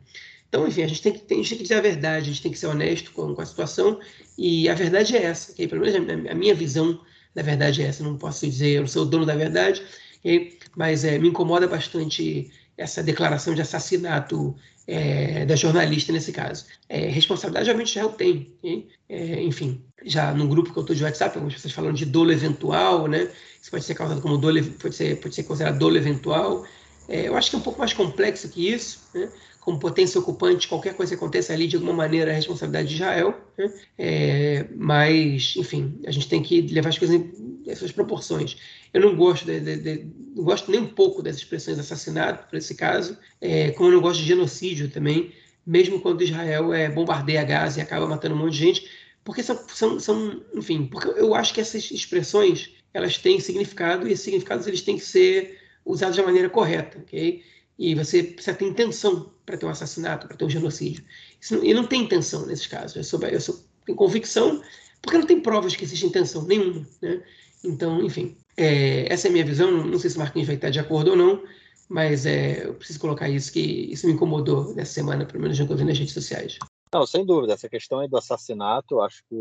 Então, 0.49 0.67
enfim, 0.67 0.83
a 0.83 0.89
gente 0.89 1.03
tem 1.03 1.13
que, 1.13 1.33
a 1.33 1.37
gente 1.37 1.49
tem 1.49 1.59
que 1.59 1.63
dizer 1.63 1.77
a 1.77 1.81
verdade, 1.81 2.25
a 2.25 2.33
gente 2.33 2.43
tem 2.43 2.51
que 2.51 2.59
ser 2.59 2.67
honesto 2.67 3.13
com, 3.13 3.35
com 3.35 3.41
a 3.41 3.47
situação, 3.47 4.01
e 4.37 4.69
a 4.69 4.75
verdade 4.75 5.17
é 5.17 5.23
essa, 5.23 5.53
okay? 5.53 5.69
pelo 5.69 5.81
menos 5.81 5.95
a, 5.95 6.33
a, 6.33 6.35
minha 6.35 6.55
visão 6.55 7.01
da 7.35 7.43
verdade 7.43 7.83
é 7.83 7.87
essa, 7.87 8.03
não 8.03 8.17
posso 8.17 8.47
dizer, 8.47 8.71
eu 8.71 8.81
não 8.81 8.89
sou 8.89 9.03
o 9.03 9.07
dono 9.07 9.25
da 9.25 9.37
verdade, 9.37 9.83
okay? 10.19 10.59
mas 10.77 11.05
é, 11.05 11.19
me 11.19 11.29
incomoda 11.29 11.69
bastante 11.69 12.51
essa 12.77 13.03
declaração 13.03 13.55
de 13.55 13.61
assassinato 13.61 14.57
é, 14.87 15.45
da 15.45 15.55
jornalista 15.55 16.13
nesse 16.13 16.33
caso. 16.33 16.65
É, 16.89 17.07
responsabilidade 17.09 17.71
Israel 17.83 18.09
tem, 18.09 18.53
okay? 18.59 18.89
é, 19.09 19.43
enfim, 19.43 19.85
já 20.05 20.33
no 20.33 20.49
grupo 20.49 20.73
que 20.73 20.79
eu 20.79 20.83
estou 20.83 20.97
de 20.97 21.05
WhatsApp, 21.05 21.37
algumas 21.37 21.55
pessoas 21.55 21.75
falando 21.75 21.97
de 21.97 22.07
dolo 22.07 22.33
eventual, 22.33 23.07
né? 23.07 23.31
Isso 23.61 23.71
pode 23.71 23.85
ser 23.85 23.95
causado 23.95 24.21
como 24.21 24.39
dolo, 24.39 24.63
pode 24.81 24.95
ser, 24.95 25.21
pode 25.21 25.35
ser 25.35 25.45
considerado 25.45 25.79
dolo 25.79 25.97
eventual. 25.97 26.65
É, 27.11 27.27
eu 27.27 27.37
acho 27.37 27.51
que 27.51 27.57
é 27.57 27.59
um 27.59 27.63
pouco 27.63 27.81
mais 27.81 27.93
complexo 27.93 28.49
que 28.49 28.73
isso, 28.73 29.01
né? 29.13 29.29
como 29.59 29.81
potência 29.81 30.19
ocupante, 30.19 30.69
qualquer 30.69 30.95
coisa 30.95 31.11
que 31.11 31.17
aconteça 31.17 31.53
ali, 31.53 31.67
de 31.67 31.75
alguma 31.77 31.93
maneira, 31.93 32.31
é 32.31 32.35
responsabilidade 32.35 32.89
de 32.89 32.95
Israel. 32.95 33.39
Né? 33.59 33.73
É, 33.99 34.67
mas, 34.77 35.55
enfim, 35.57 36.01
a 36.07 36.11
gente 36.13 36.29
tem 36.29 36.41
que 36.41 36.63
levar 36.63 36.89
as 36.89 36.99
coisas 36.99 37.21
em 37.21 37.75
suas 37.75 37.93
proporções. 37.93 38.57
Eu 38.95 39.01
não 39.01 39.17
gosto, 39.17 39.45
de, 39.45 39.59
de, 39.61 39.77
de, 39.77 40.07
não 40.37 40.45
gosto 40.45 40.71
nem 40.71 40.81
um 40.81 40.87
pouco 40.87 41.21
dessas 41.21 41.43
expressões 41.43 41.79
assassinato, 41.81 42.49
por 42.49 42.57
esse 42.57 42.75
caso, 42.77 43.19
é, 43.41 43.71
como 43.73 43.91
eu 43.91 43.95
não 43.95 44.01
gosto 44.01 44.21
de 44.21 44.27
genocídio 44.27 44.89
também, 44.89 45.33
mesmo 45.67 46.01
quando 46.01 46.23
Israel 46.23 46.73
é, 46.73 46.89
bombardeia 46.89 47.43
Gaza 47.43 47.81
e 47.81 47.83
acaba 47.83 48.07
matando 48.07 48.37
um 48.37 48.39
monte 48.39 48.53
de 48.53 48.59
gente, 48.59 48.89
porque 49.25 49.43
são, 49.43 49.59
são, 49.69 50.01
são, 50.01 50.43
enfim, 50.55 50.87
porque 50.87 51.09
eu 51.21 51.35
acho 51.35 51.53
que 51.53 51.61
essas 51.61 51.91
expressões 51.91 52.71
elas 52.95 53.19
têm 53.19 53.39
significado 53.39 54.09
e 54.09 54.13
esses 54.13 54.25
significados 54.25 54.67
eles 54.67 54.81
têm 54.81 54.97
que 54.97 55.05
ser 55.05 55.60
usados 55.85 56.17
de 56.17 56.23
maneira 56.23 56.49
correta, 56.51 56.99
ok? 56.99 57.43
E 57.79 57.95
você 57.95 58.23
precisa 58.23 58.57
ter 58.57 58.67
intenção 58.67 59.31
para 59.47 59.57
ter 59.57 59.67
um 59.67 59.71
assassinato, 59.71 60.27
para 60.27 60.37
ter 60.37 60.45
um 60.45 60.51
genocídio. 60.51 61.05
Isso, 61.41 61.65
e 61.65 61.73
não 61.73 61.87
tem 61.87 62.03
intenção 62.03 62.47
nesses 62.47 62.67
casos. 62.67 62.97
Eu, 62.97 63.05
sou, 63.05 63.23
eu 63.23 63.41
sou, 63.41 63.59
tenho 63.87 63.97
convicção, 63.97 64.63
porque 65.01 65.17
não 65.17 65.27
tem 65.27 65.41
provas 65.41 65.75
que 65.75 65.85
existe 65.85 66.07
intenção 66.07 66.45
nenhuma. 66.45 66.87
Né? 67.01 67.23
Então, 67.65 68.03
enfim, 68.03 68.37
é, 68.57 69.11
essa 69.13 69.29
é 69.29 69.31
a 69.31 69.33
minha 69.33 69.45
visão. 69.45 69.71
Não, 69.71 69.87
não 69.87 69.99
sei 69.99 70.11
se 70.11 70.17
o 70.17 70.19
Marquinhos 70.19 70.47
vai 70.47 70.57
estar 70.57 70.71
de 70.71 70.79
acordo 70.79 71.13
ou 71.13 71.17
não, 71.17 71.43
mas 71.89 72.27
é, 72.27 72.67
eu 72.67 72.75
preciso 72.75 73.01
colocar 73.01 73.29
isso, 73.29 73.53
que 73.53 73.61
isso 73.61 74.07
me 74.07 74.13
incomodou 74.13 74.75
nessa 74.75 74.93
semana, 74.93 75.25
pelo 75.25 75.43
menos 75.43 75.57
já 75.57 75.65
estou 75.65 75.77
nas 75.79 75.99
redes 75.99 76.15
sociais. 76.15 76.59
Não, 76.93 77.07
sem 77.07 77.25
dúvida. 77.25 77.55
Essa 77.55 77.69
questão 77.69 78.01
aí 78.01 78.09
do 78.09 78.17
assassinato, 78.17 79.01
acho 79.01 79.23
que 79.29 79.37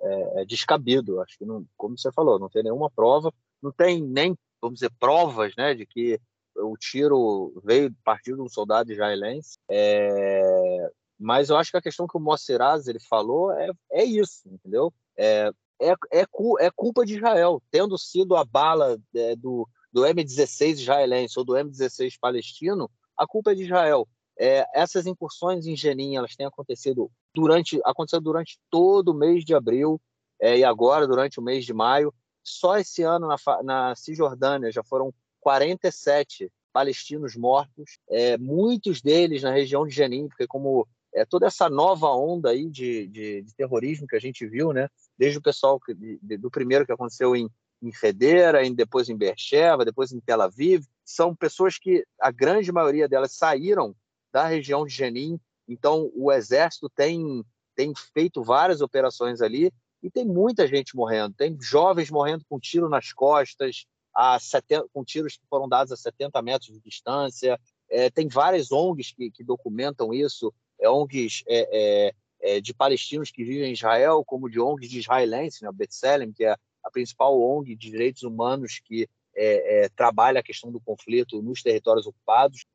é, 0.00 0.42
é, 0.42 0.44
descabido. 0.44 1.20
Acho 1.20 1.36
que, 1.36 1.44
não, 1.44 1.64
como 1.76 1.98
você 1.98 2.10
falou, 2.12 2.38
não 2.38 2.48
tem 2.48 2.62
nenhuma 2.62 2.90
prova, 2.90 3.32
não 3.62 3.72
tem 3.72 4.00
nem, 4.00 4.36
vamos 4.62 4.78
dizer, 4.78 4.92
provas 4.98 5.52
né, 5.56 5.74
de 5.74 5.84
que 5.84 6.18
o 6.56 6.76
tiro 6.76 7.60
veio 7.64 7.94
partir 8.04 8.34
de 8.34 8.40
um 8.40 8.48
soldado 8.48 8.92
israelense. 8.92 9.58
É, 9.68 10.90
mas 11.18 11.50
eu 11.50 11.56
acho 11.56 11.70
que 11.70 11.76
a 11.76 11.82
questão 11.82 12.06
que 12.06 12.16
o 12.16 12.20
Mossiraz 12.20 12.86
ele 12.86 13.00
falou 13.00 13.52
é, 13.52 13.70
é 13.90 14.04
isso, 14.04 14.48
entendeu? 14.48 14.92
É, 15.16 15.50
é, 15.80 15.92
é, 16.12 16.26
é 16.60 16.70
culpa 16.70 17.04
de 17.04 17.16
Israel, 17.16 17.60
tendo 17.70 17.98
sido 17.98 18.36
a 18.36 18.44
bala 18.44 18.98
é, 19.14 19.34
do, 19.34 19.68
do 19.92 20.02
M16 20.02 20.72
israelense 20.72 21.38
ou 21.38 21.44
do 21.44 21.54
M16 21.54 22.14
palestino, 22.20 22.88
a 23.16 23.26
culpa 23.26 23.52
é 23.52 23.54
de 23.54 23.64
Israel. 23.64 24.08
É, 24.38 24.64
essas 24.74 25.06
incursões 25.06 25.66
em 25.66 25.76
Jenin 25.76 26.16
elas 26.16 26.34
têm 26.34 26.46
acontecido 26.46 27.10
durante 27.34 27.78
aconteceu 27.84 28.20
durante 28.20 28.58
todo 28.70 29.10
o 29.10 29.14
mês 29.14 29.44
de 29.44 29.54
abril 29.54 30.00
é, 30.40 30.58
e 30.58 30.64
agora 30.64 31.06
durante 31.06 31.38
o 31.38 31.42
mês 31.42 31.64
de 31.64 31.74
maio. 31.74 32.12
Só 32.42 32.78
esse 32.78 33.02
ano 33.02 33.28
na, 33.28 33.36
na 33.62 33.94
Cisjordânia 33.94 34.72
já 34.72 34.82
foram 34.82 35.12
47 35.40 36.50
palestinos 36.72 37.36
mortos, 37.36 37.98
é, 38.08 38.38
muitos 38.38 39.02
deles 39.02 39.42
na 39.42 39.52
região 39.52 39.86
de 39.86 39.94
Jenin, 39.94 40.28
porque 40.28 40.46
como 40.46 40.88
é, 41.14 41.24
toda 41.24 41.46
essa 41.46 41.68
nova 41.68 42.08
onda 42.08 42.50
aí 42.50 42.68
de, 42.70 43.06
de, 43.08 43.42
de, 43.42 43.54
terrorismo 43.54 44.06
que 44.06 44.16
a 44.16 44.20
gente 44.20 44.46
viu, 44.46 44.72
né, 44.72 44.88
desde 45.18 45.38
o 45.38 45.42
pessoal 45.42 45.78
que, 45.78 45.94
de, 45.94 46.38
do 46.38 46.50
primeiro 46.50 46.86
que 46.86 46.92
aconteceu 46.92 47.36
em, 47.36 47.50
em 47.82 47.92
Federa, 47.92 48.64
em, 48.64 48.74
depois 48.74 49.08
em 49.08 49.16
Beersheba, 49.16 49.84
depois 49.84 50.12
em 50.12 50.20
Tel 50.20 50.40
Aviv, 50.40 50.84
são 51.04 51.34
pessoas 51.34 51.78
que 51.78 52.04
a 52.18 52.30
grande 52.30 52.72
maioria 52.72 53.08
delas 53.08 53.32
saíram 53.32 53.94
da 54.32 54.46
região 54.46 54.86
de 54.86 54.94
Jenin, 54.94 55.38
então 55.68 56.10
o 56.14 56.32
exército 56.32 56.88
tem, 56.88 57.44
tem 57.74 57.92
feito 58.14 58.42
várias 58.42 58.80
operações 58.80 59.42
ali 59.42 59.70
e 60.02 60.10
tem 60.10 60.24
muita 60.24 60.66
gente 60.66 60.96
morrendo, 60.96 61.34
tem 61.34 61.56
jovens 61.60 62.10
morrendo 62.10 62.44
com 62.48 62.58
tiro 62.58 62.88
nas 62.88 63.12
costas, 63.12 63.86
a 64.14 64.38
70, 64.38 64.86
com 64.92 65.04
tiros 65.04 65.36
que 65.36 65.46
foram 65.48 65.68
dados 65.68 65.92
a 65.92 65.96
70 65.96 66.42
metros 66.42 66.72
de 66.72 66.80
distância. 66.80 67.58
É, 67.88 68.10
tem 68.10 68.28
várias 68.28 68.70
ONGs 68.70 69.12
que, 69.12 69.30
que 69.30 69.44
documentam 69.44 70.12
isso, 70.12 70.52
é, 70.80 70.88
ONGs 70.88 71.42
é, 71.46 71.68
é, 71.72 72.14
é, 72.40 72.60
de 72.60 72.74
palestinos 72.74 73.30
que 73.30 73.44
vivem 73.44 73.70
em 73.70 73.72
Israel, 73.72 74.22
como 74.26 74.50
de 74.50 74.60
ONGs 74.60 74.90
de 74.90 74.98
israelenses, 74.98 75.60
né, 75.60 75.70
B'Tselem, 75.72 76.32
que 76.32 76.44
é 76.44 76.56
a 76.82 76.90
principal 76.90 77.40
ONG 77.40 77.76
de 77.76 77.90
direitos 77.90 78.22
humanos 78.22 78.80
que 78.84 79.08
é, 79.34 79.88
trabalha 79.96 80.40
a 80.40 80.42
questão 80.42 80.70
do 80.70 80.80
conflito 80.80 81.40
nos 81.40 81.62
territórios 81.62 82.06
ocupados, 82.06 82.66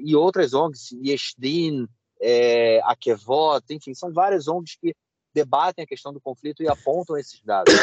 e 0.00 0.14
outras 0.14 0.52
ONGs, 0.52 0.92
Yeshdin, 1.02 1.86
é, 2.20 2.80
Akevot, 2.84 3.64
enfim, 3.70 3.94
são 3.94 4.12
várias 4.12 4.48
ONGs 4.48 4.76
que 4.76 4.94
debatem 5.36 5.84
a 5.84 5.86
questão 5.86 6.14
do 6.14 6.20
conflito 6.20 6.62
e 6.62 6.68
apontam 6.68 7.18
esses 7.18 7.42
dados. 7.42 7.74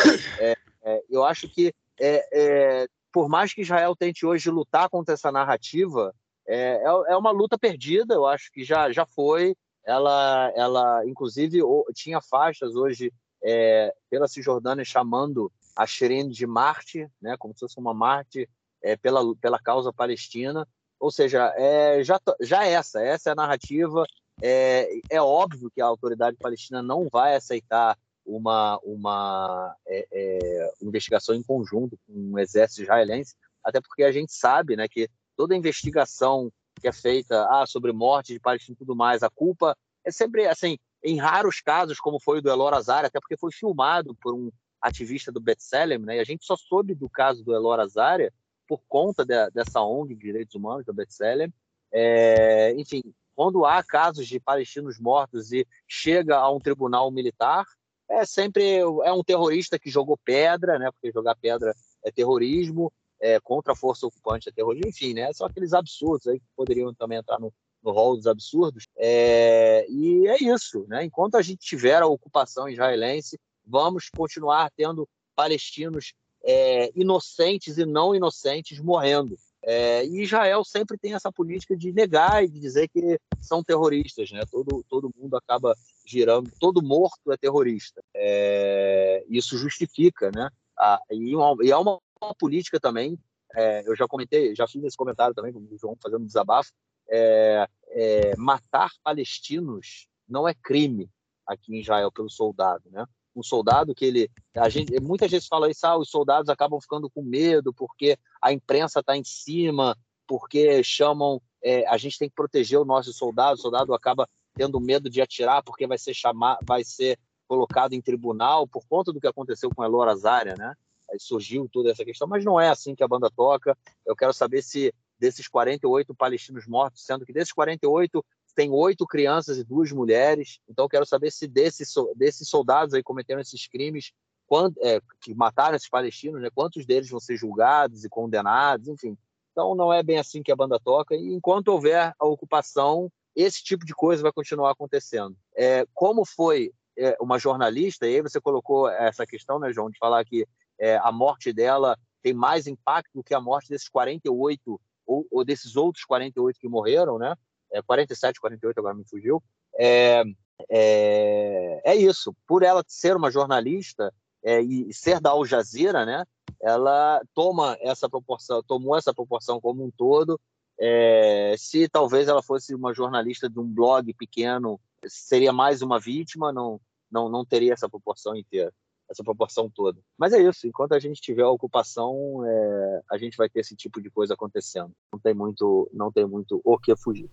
eu 1.08 1.24
acho 1.24 1.48
que 1.48 1.72
é, 2.00 2.28
é, 2.34 2.88
por 3.12 3.30
mais 3.30 3.54
que 3.54 3.62
Israel 3.62 3.96
tente 3.96 4.26
hoje 4.26 4.50
lutar 4.50 4.90
contra 4.90 5.14
essa 5.14 5.32
narrativa, 5.32 6.14
é, 6.48 6.82
é, 6.82 7.14
é 7.14 7.16
uma 7.16 7.30
luta 7.30 7.58
perdida. 7.58 8.16
Eu 8.16 8.26
acho 8.26 8.52
que 8.52 8.64
já, 8.64 8.92
já 8.92 9.06
foi. 9.06 9.56
Ela, 9.86 10.52
ela, 10.56 11.06
inclusive, 11.06 11.60
tinha 11.94 12.20
faixas 12.20 12.76
hoje 12.76 13.14
é, 13.44 13.94
pela 14.10 14.28
Cisjordânia 14.28 14.84
chamando 14.84 15.52
a 15.76 15.86
Shirin 15.86 16.28
de 16.30 16.48
Marte, 16.48 17.08
né, 17.22 17.36
como 17.38 17.54
se 17.54 17.60
fosse 17.60 17.80
uma 17.80 17.94
Marte 17.94 18.50
é, 18.82 18.96
pela, 18.96 19.22
pela 19.36 19.60
causa 19.60 19.94
palestina. 19.94 20.68
Ou 21.00 21.12
seja, 21.12 21.54
é, 21.56 22.04
já, 22.04 22.20
já 22.42 22.66
essa, 22.66 23.00
essa 23.02 23.30
é 23.30 23.34
a 23.34 23.36
narrativa. 23.36 24.06
É, 24.42 24.90
é 25.10 25.22
óbvio 25.22 25.72
que 25.72 25.82
a 25.82 25.86
autoridade 25.86 26.38
palestina 26.38 26.82
não 26.82 27.08
vai 27.12 27.36
aceitar 27.36 27.98
uma, 28.26 28.80
uma 28.84 29.76
é, 29.86 30.08
é, 30.12 30.74
investigação 30.82 31.36
em 31.36 31.44
conjunto 31.44 31.98
com 32.06 32.34
o 32.34 32.40
exército 32.40 32.82
israelense, 32.84 33.36
até 33.64 33.82
porque 33.82 34.04
a 34.04 34.12
gente 34.12 34.34
sabe 34.34 34.76
né, 34.76 34.88
que 34.88 35.10
toda 35.36 35.56
investigação 35.56 36.52
que 36.80 36.88
é 36.88 36.92
feita 36.92 37.48
ah, 37.50 37.66
sobre 37.66 37.92
morte 37.92 38.34
de 38.34 38.40
palestinos 38.40 38.78
e 38.78 38.80
tudo 38.80 38.96
mais, 38.96 39.24
a 39.24 39.30
culpa 39.30 39.78
é 40.04 40.12
sempre 40.12 40.48
assim, 40.48 40.78
em 41.04 41.18
raros 41.18 41.62
casos, 41.62 42.00
como 42.00 42.20
foi 42.20 42.40
o 42.40 42.42
do 42.42 42.50
Elor 42.50 42.74
Azar, 42.74 43.06
até 43.06 43.20
porque 43.20 43.38
foi 43.38 43.52
filmado 43.52 44.16
por 44.22 44.34
um 44.34 44.52
ativista 44.82 45.32
do 45.32 45.40
B'Tselem, 45.40 46.00
né, 46.00 46.18
e 46.18 46.20
a 46.20 46.24
gente 46.24 46.46
só 46.46 46.56
soube 46.58 46.96
do 46.96 47.10
caso 47.10 47.44
do 47.44 47.54
Elor 47.54 47.80
Azaria 47.80 48.34
por 48.68 48.82
conta 48.88 49.26
de, 49.26 49.50
dessa 49.52 49.82
ONG 49.82 50.16
de 50.16 50.22
direitos 50.22 50.56
humanos 50.56 50.86
do 50.86 50.94
B'Tselem. 50.94 51.54
É, 51.92 52.74
enfim, 52.74 53.04
quando 53.36 53.66
há 53.66 53.84
casos 53.84 54.28
de 54.28 54.40
palestinos 54.40 55.00
mortos 55.00 55.52
e 55.52 55.68
chega 55.88 56.38
a 56.38 56.52
um 56.52 56.60
tribunal 56.60 57.12
militar, 57.12 57.66
é 58.10 58.26
sempre 58.26 58.78
é 58.78 59.12
um 59.12 59.24
terrorista 59.24 59.80
que 59.80 59.90
jogou 59.90 60.18
pedra, 60.18 60.78
né? 60.78 60.90
Porque 60.92 61.12
jogar 61.12 61.36
pedra 61.36 61.74
é 62.04 62.12
terrorismo, 62.12 62.92
é, 63.20 63.40
contra 63.40 63.74
a 63.74 63.76
força 63.76 64.06
ocupante 64.06 64.50
é 64.50 64.52
terrorismo, 64.52 64.90
enfim, 64.90 65.14
né? 65.14 65.32
São 65.34 65.48
aqueles 65.48 65.74
absurdos 65.74 66.28
aí 66.28 66.40
que 66.40 66.46
poderiam 66.56 66.94
também 66.94 67.18
entrar 67.18 67.40
no, 67.40 67.54
no 67.82 67.92
rol 67.92 68.16
dos 68.16 68.28
absurdos. 68.28 68.88
É, 68.98 69.86
e 69.90 70.28
é 70.28 70.44
isso, 70.44 70.86
né? 70.88 71.04
Enquanto 71.04 71.36
a 71.36 71.42
gente 71.42 71.66
tiver 71.66 72.02
a 72.02 72.08
ocupação 72.08 72.68
israelense, 72.68 73.40
vamos 73.66 74.10
continuar 74.10 74.70
tendo 74.76 75.08
palestinos 75.36 76.14
é, 76.44 76.92
inocentes 76.96 77.78
e 77.78 77.86
não 77.86 78.14
inocentes 78.14 78.80
morrendo. 78.80 79.38
É, 79.66 80.06
e 80.06 80.24
Israel 80.24 80.64
sempre 80.66 80.98
tem 80.98 81.14
essa 81.14 81.32
política 81.32 81.76
de 81.76 81.94
negar 81.94 82.44
e 82.44 82.50
de 82.50 82.60
dizer 82.60 82.90
que 82.90 83.18
são 83.40 83.64
terroristas, 83.64 84.30
né? 84.32 84.42
Todo, 84.52 84.84
todo 84.90 85.12
mundo 85.18 85.38
acaba 85.38 85.74
girando, 86.06 86.52
todo 86.60 86.84
morto 86.84 87.32
é 87.32 87.38
terrorista. 87.38 88.02
É, 88.14 89.24
isso 89.30 89.58
justifica, 89.58 90.30
né? 90.32 90.50
A, 90.78 91.00
e, 91.10 91.36
uma, 91.36 91.56
e 91.64 91.72
é 91.72 91.78
uma, 91.78 91.98
uma 92.22 92.36
política 92.36 92.80
também, 92.80 93.18
é, 93.56 93.88
eu 93.88 93.96
já 93.96 94.08
comentei, 94.08 94.54
já 94.54 94.68
fiz 94.68 94.84
esse 94.84 94.98
comentário 94.98 95.34
também, 95.34 95.54
com 95.54 95.60
o 95.60 95.78
João 95.78 95.96
fazendo 96.02 96.24
um 96.24 96.28
desabafo, 96.28 96.72
é, 97.10 97.68
é, 97.90 98.36
matar 98.36 98.90
palestinos 99.04 100.08
não 100.28 100.48
é 100.48 100.54
crime 100.54 101.10
aqui 101.46 101.76
em 101.76 101.80
Israel 101.80 102.12
pelo 102.12 102.30
soldado, 102.30 102.84
né? 102.90 103.06
Um 103.36 103.44
soldado 103.44 103.96
que 103.96 104.06
ele. 104.06 104.32
A 104.56 104.70
gente, 104.70 105.00
muitas 105.00 105.30
vezes 105.30 105.48
fala 105.48 105.70
isso, 105.70 105.86
ah, 105.86 105.98
os 105.98 106.10
soldados 106.10 106.50
acabam 106.50 106.80
ficando 106.80 107.10
com 107.10 107.22
medo 107.22 107.74
porque 107.74 108.18
a 108.42 108.52
imprensa 108.52 109.00
está 109.00 109.18
em 109.18 109.24
cima, 109.24 109.98
porque 110.28 110.84
chamam. 110.84 111.42
É, 111.66 111.88
a 111.88 111.98
gente 111.98 112.20
tem 112.20 112.28
que 112.28 112.36
proteger 112.36 112.78
o 112.78 112.86
nosso 112.86 113.14
soldado, 113.14 113.54
o 113.54 113.62
soldado 113.62 113.94
acaba 113.94 114.28
tendo 114.54 114.80
medo 114.80 115.10
de 115.10 115.22
atirar 115.22 115.64
porque 115.64 115.88
vai 115.88 115.98
ser 115.98 116.14
chamar, 116.14 116.58
vai 116.62 116.84
ser 116.84 117.18
colocado 117.48 117.94
em 117.94 118.02
tribunal 118.02 118.68
por 118.68 118.86
conta 118.86 119.14
do 119.14 119.20
que 119.20 119.28
aconteceu 119.28 119.70
com 119.74 119.82
a 119.82 119.86
Elora 119.86 120.16
Zaria, 120.16 120.56
né? 120.56 120.74
Aí 121.12 121.20
surgiu 121.20 121.70
toda 121.72 121.92
essa 121.92 122.04
questão, 122.04 122.28
mas 122.28 122.44
não 122.44 122.60
é 122.60 122.70
assim 122.70 122.96
que 122.96 123.04
a 123.04 123.08
banda 123.08 123.30
toca. 123.30 123.78
Eu 124.06 124.16
quero 124.16 124.34
saber 124.34 124.62
se 124.62 124.94
desses 125.20 125.48
48 125.48 126.14
palestinos 126.16 126.68
mortos, 126.68 127.06
sendo 127.06 127.26
que 127.26 127.32
desses 127.32 127.54
48 127.54 128.26
tem 128.56 128.72
oito 128.72 129.06
crianças 129.06 129.58
e 129.58 129.64
duas 129.64 129.92
mulheres. 129.92 130.60
Então, 130.70 130.88
quero 130.88 131.06
saber 131.06 131.32
se 131.32 131.48
desses, 131.48 131.94
desses 132.16 132.48
soldados 132.48 132.94
aí 132.94 133.04
cometeram 133.04 133.42
esses 133.42 133.68
crimes, 133.68 134.12
quando, 134.48 134.76
é, 134.82 135.00
que 135.22 135.34
mataram 135.34 135.76
esses 135.76 135.90
palestinos, 135.90 136.42
né, 136.42 136.50
quantos 136.54 136.86
deles 136.86 137.10
vão 137.10 137.20
ser 137.20 137.38
julgados 137.38 138.04
e 138.04 138.10
condenados, 138.10 138.88
enfim. 138.88 139.18
Então, 139.52 139.76
não 139.76 139.92
é 139.92 140.04
bem 140.04 140.18
assim 140.18 140.44
que 140.44 140.52
a 140.52 140.56
banda 140.56 140.80
toca. 140.80 141.16
E 141.16 141.34
enquanto 141.34 141.70
houver 141.70 142.14
a 142.20 142.26
ocupação, 142.26 143.12
esse 143.36 143.64
tipo 143.64 143.86
de 143.86 143.94
coisa 143.94 144.22
vai 144.22 144.32
continuar 144.32 144.72
acontecendo. 144.72 145.36
É, 145.56 145.86
como 145.94 146.26
foi 146.26 146.72
é, 146.98 147.16
uma 147.20 147.40
jornalista, 147.40 148.08
e 148.08 148.16
aí 148.16 148.22
você 148.22 148.40
colocou 148.40 148.90
essa 148.90 149.26
questão, 149.26 149.60
né, 149.60 149.72
João, 149.72 149.90
de 149.90 149.98
falar 149.98 150.24
que 150.26 150.48
é, 150.80 150.98
a 150.98 151.12
morte 151.12 151.54
dela 151.54 151.98
tem 152.22 152.34
mais 152.34 152.68
impacto 152.68 153.12
do 153.14 153.24
que 153.24 153.34
a 153.34 153.42
morte 153.42 153.70
desses 153.70 153.90
48 153.90 154.80
ou, 155.06 155.28
ou 155.30 155.44
desses 155.44 155.76
outros 155.76 156.06
48 156.06 156.60
que 156.60 156.68
morreram, 156.68 157.18
né? 157.18 157.36
É, 157.74 157.82
47, 157.82 158.40
48, 158.40 158.78
agora 158.78 158.96
me 158.96 159.04
fugiu. 159.04 159.42
É, 159.78 160.24
é, 160.70 161.82
é 161.84 161.96
isso. 161.96 162.36
Por 162.48 162.64
ela 162.64 162.84
ser 162.88 163.16
uma 163.16 163.32
jornalista 163.32 164.14
é, 164.44 164.62
e 164.62 164.94
ser 164.94 165.20
da 165.20 165.32
Al 165.32 165.46
Jazeera, 165.46 166.06
né? 166.06 166.24
Ela 166.62 167.22
toma 167.34 167.78
essa 167.82 168.10
proporção, 168.10 168.62
tomou 168.64 168.96
essa 168.96 169.14
proporção 169.14 169.60
como 169.60 169.84
um 169.84 169.92
todo. 169.92 170.40
É, 170.80 171.56
se 171.58 171.88
talvez 171.90 172.28
ela 172.28 172.42
fosse 172.42 172.74
uma 172.74 172.94
jornalista 172.94 173.50
de 173.50 173.60
um 173.60 173.68
blog 173.68 174.14
pequeno, 174.14 174.80
seria 175.06 175.52
mais 175.52 175.82
uma 175.82 176.00
vítima, 176.00 176.52
não, 176.52 176.80
não, 177.12 177.30
não 177.30 177.46
teria 177.46 177.74
essa 177.74 177.90
proporção 177.90 178.36
inteira 178.36 178.74
essa 179.10 179.24
proporção 179.24 179.70
toda. 179.70 180.00
Mas 180.18 180.34
é 180.34 180.42
isso, 180.42 180.68
enquanto 180.68 180.94
a 180.94 181.00
gente 181.00 181.22
tiver 181.22 181.44
a 181.44 181.50
ocupação, 181.50 182.44
é, 182.46 183.02
a 183.12 183.18
gente 183.18 183.38
vai 183.38 183.48
ter 183.48 183.62
esse 183.62 183.76
tipo 183.76 184.02
de 184.02 184.10
coisa 184.10 184.34
acontecendo. 184.34 184.92
Não 185.12 185.20
tem 185.20 185.34
muito, 185.34 185.90
não 185.94 186.12
tem 186.12 186.26
muito 186.26 186.60
o 186.64 186.78
que 186.78 186.96
fugir. 186.96 187.30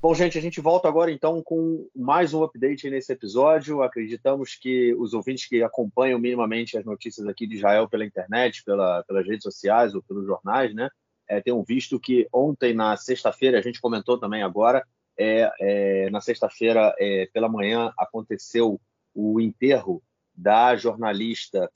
Bom, 0.00 0.14
gente, 0.14 0.36
a 0.36 0.40
gente 0.40 0.60
volta 0.60 0.86
agora 0.86 1.10
então 1.10 1.42
com 1.42 1.88
mais 1.96 2.34
um 2.34 2.42
update 2.42 2.90
nesse 2.90 3.10
episódio. 3.12 3.82
Acreditamos 3.82 4.54
que 4.54 4.94
os 4.94 5.14
ouvintes 5.14 5.48
que 5.48 5.62
acompanham 5.62 6.18
minimamente 6.18 6.76
as 6.76 6.84
notícias 6.84 7.26
aqui 7.26 7.46
de 7.46 7.56
Israel 7.56 7.88
pela 7.88 8.04
internet, 8.04 8.62
pela, 8.64 9.02
pelas 9.04 9.26
redes 9.26 9.42
sociais 9.42 9.94
ou 9.94 10.02
pelos 10.02 10.26
jornais, 10.26 10.74
né, 10.74 10.90
é, 11.26 11.40
tenham 11.40 11.62
visto 11.64 11.98
que 11.98 12.28
ontem, 12.30 12.74
na 12.74 12.96
sexta-feira, 12.98 13.58
a 13.58 13.62
gente 13.62 13.80
comentou 13.80 14.18
também 14.18 14.42
agora, 14.42 14.86
é, 15.16 15.50
é, 15.58 16.10
na 16.10 16.20
sexta-feira 16.20 16.94
pela 17.32 17.48
manhã 17.48 17.90
aconteceu 17.98 18.78
o 19.14 19.40
enterro 19.40 20.02
da 20.36 20.76
jornalista 20.76 21.70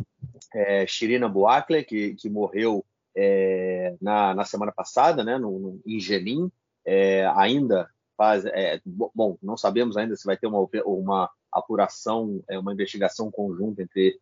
Shirina 0.87 1.29
Buakle, 1.29 1.85
que, 1.85 2.15
que 2.17 2.29
morreu 2.29 2.85
é, 3.21 3.97
na, 4.01 4.33
na, 4.33 4.45
semana 4.45 4.71
passada, 4.71 5.25
né, 5.25 5.37
no, 5.39 5.59
no. 5.59 5.83
É, 6.87 7.27
ainda 7.35 7.91
faz, 8.17 8.45
bom, 9.15 9.37
não 9.43 9.57
sabemos 9.57 9.97
ainda 9.97 10.15
se 10.17 10.25
vai 10.25 10.37
ter 10.37 10.47
uma, 10.47 10.69
uma 10.85 11.31
apuração, 11.53 12.43
uma 12.51 12.73
investigação 12.73 13.31
conjunta 13.31 13.83
entre 13.83 14.19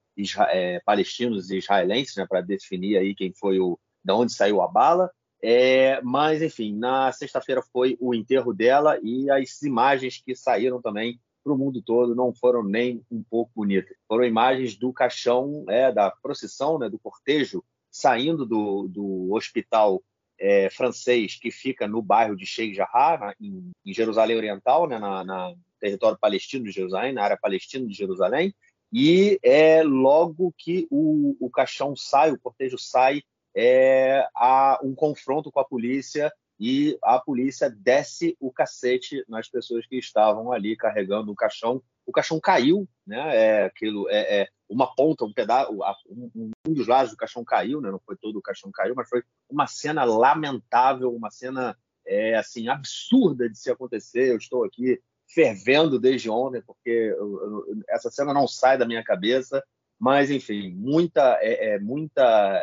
palestinos 0.85 1.51
e 1.51 1.59
israelenses, 1.59 2.17
né, 2.17 2.27
para 2.27 2.41
definir 2.41 2.97
aí 2.97 3.15
quem 3.15 3.33
foi 3.33 3.61
o, 3.61 3.79
da 4.03 4.15
onde 4.15 4.33
saiu 4.33 4.63
a 4.63 4.69
bala. 4.69 5.11
É, 5.43 6.01
mas, 6.03 6.41
enfim, 6.43 6.75
na 6.75 7.13
sexta-feira 7.13 7.63
foi 7.63 7.97
o 8.01 8.15
enterro 8.15 8.55
dela 8.55 8.99
e 9.03 9.31
as 9.31 9.63
imagens 9.63 10.23
que 10.25 10.35
saíram 10.35 10.81
também 10.81 11.21
para 11.45 11.53
o 11.53 11.59
mundo 11.59 11.81
todo 11.81 12.15
não 12.15 12.35
foram 12.35 12.65
nem 12.65 13.05
um 13.11 13.23
pouco 13.23 13.53
bonitas. 13.55 13.97
Foram 14.09 14.25
imagens 14.25 14.77
do 14.77 14.93
caixão, 14.93 15.65
é, 15.69 15.93
da 15.93 16.11
procissão, 16.11 16.79
né, 16.79 16.89
do 16.89 16.99
cortejo, 16.99 17.63
saindo 17.97 18.45
do, 18.45 18.89
do 18.89 19.33
hospital 19.33 20.03
é, 20.39 20.69
francês 20.69 21.39
que 21.41 21.51
fica 21.51 21.89
no 21.89 22.03
bairro 22.03 22.37
de 22.37 22.45
Sheikh 22.45 22.75
Jarrah, 22.75 23.35
em, 23.41 23.73
em, 23.85 23.95
Jerusalém 23.95 24.37
Oriental, 24.37 24.87
né, 24.87 24.99
na, 24.99 25.25
na, 25.25 25.55
território 25.81 26.19
palestino 26.19 26.65
de 26.65 26.73
Jerusalém, 26.73 27.13
na 27.13 27.23
área 27.23 27.39
palestina 27.41 27.87
de 27.87 27.95
Jerusalém, 27.95 28.55
e 28.93 29.39
é 29.43 29.83
logo 29.83 30.55
que 30.57 30.87
o, 30.91 31.37
o 31.41 31.51
caixão 31.51 31.97
sai, 31.97 32.31
o 32.31 32.39
cortejo 32.39 32.79
sai 32.79 33.23
é, 33.55 34.27
há 34.35 34.79
um 34.83 34.95
confronto 34.95 35.51
com 35.51 35.59
a 35.59 35.65
polícia 35.65 36.31
e 36.61 36.99
a 37.03 37.19
polícia 37.19 37.71
desce 37.71 38.37
o 38.39 38.53
cacete 38.53 39.25
nas 39.27 39.49
pessoas 39.49 39.87
que 39.87 39.97
estavam 39.97 40.53
ali 40.53 40.77
carregando 40.77 41.33
o 41.33 41.35
caixão. 41.35 41.83
O 42.05 42.13
caixão 42.13 42.39
caiu, 42.39 42.87
né? 43.07 43.37
É 43.37 43.65
aquilo, 43.65 44.09
é, 44.11 44.43
é 44.43 44.49
uma 44.69 44.95
ponta, 44.95 45.25
um 45.25 45.33
pedaço, 45.33 45.73
um, 46.09 46.51
dos 46.67 46.87
lados 46.87 47.13
do 47.13 47.17
caixão 47.17 47.45
caiu, 47.45 47.81
né? 47.81 47.91
Não 47.91 48.01
foi 48.05 48.17
todo 48.17 48.37
o 48.37 48.43
caixão 48.43 48.71
caiu, 48.73 48.95
mas 48.95 49.09
foi 49.09 49.23
uma 49.49 49.67
cena 49.67 50.05
lamentável, 50.05 51.15
uma 51.15 51.31
cena 51.31 51.77
é, 52.07 52.37
assim 52.37 52.69
absurda 52.69 53.49
de 53.49 53.59
se 53.59 53.71
acontecer. 53.71 54.31
Eu 54.31 54.37
estou 54.37 54.65
aqui 54.65 55.01
fervendo 55.29 55.99
desde 55.99 56.31
ontem 56.31 56.63
porque 56.63 56.91
eu, 56.91 57.65
eu, 57.69 57.83
essa 57.89 58.11
cena 58.11 58.33
não 58.33 58.47
sai 58.47 58.77
da 58.77 58.87
minha 58.87 59.05
cabeça. 59.05 59.63
Mas 59.99 60.31
enfim, 60.31 60.71
muita, 60.73 61.39
é, 61.41 61.75
é 61.75 61.79
muita 61.79 62.23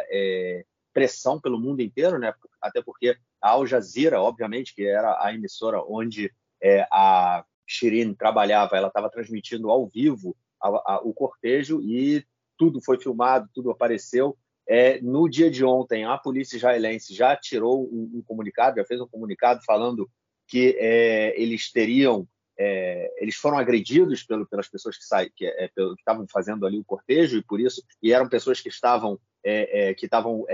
é, 0.09 0.63
pressão 0.93 1.39
pelo 1.39 1.59
mundo 1.59 1.81
inteiro, 1.81 2.19
né? 2.19 2.33
Até 2.61 2.81
porque 2.81 3.17
a 3.41 3.49
Al 3.49 3.65
Jazeera, 3.65 4.21
obviamente, 4.21 4.75
que 4.75 4.85
era 4.85 5.17
a 5.19 5.33
emissora 5.33 5.81
onde 5.81 6.31
é, 6.61 6.87
a 6.91 7.43
Shirin 7.65 8.13
trabalhava, 8.13 8.77
ela 8.77 8.87
estava 8.87 9.09
transmitindo 9.09 9.71
ao 9.71 9.87
vivo 9.87 10.35
a, 10.63 10.93
a, 10.93 11.01
o 11.03 11.13
cortejo 11.13 11.81
e 11.81 12.25
tudo 12.57 12.81
foi 12.81 12.97
filmado, 12.99 13.49
tudo 13.53 13.69
apareceu. 13.69 14.37
É, 14.67 15.01
no 15.01 15.27
dia 15.27 15.51
de 15.51 15.65
ontem, 15.65 16.05
a 16.05 16.17
polícia 16.17 16.55
israelense 16.55 17.13
já 17.13 17.35
tirou 17.35 17.83
um, 17.83 18.11
um 18.15 18.23
comunicado, 18.25 18.77
já 18.77 18.85
fez 18.85 19.01
um 19.01 19.07
comunicado 19.07 19.61
falando 19.65 20.09
que 20.47 20.75
é, 20.79 21.39
eles 21.39 21.71
teriam, 21.71 22.27
é, 22.57 23.11
eles 23.17 23.35
foram 23.35 23.57
agredidos 23.57 24.23
pelo, 24.23 24.47
pelas 24.47 24.69
pessoas 24.69 24.97
que, 24.97 25.03
sa, 25.03 25.29
que, 25.29 25.45
é, 25.45 25.67
que 25.67 25.81
estavam 25.99 26.25
fazendo 26.31 26.65
ali 26.65 26.79
o 26.79 26.85
cortejo 26.85 27.37
e 27.37 27.43
por 27.43 27.59
isso 27.59 27.83
e 28.01 28.13
eram 28.13 28.29
pessoas 28.29 28.61
que 28.61 28.69
estavam 28.69 29.19
é, 29.45 29.89
é, 29.89 29.93
que 29.93 30.05
estavam 30.05 30.45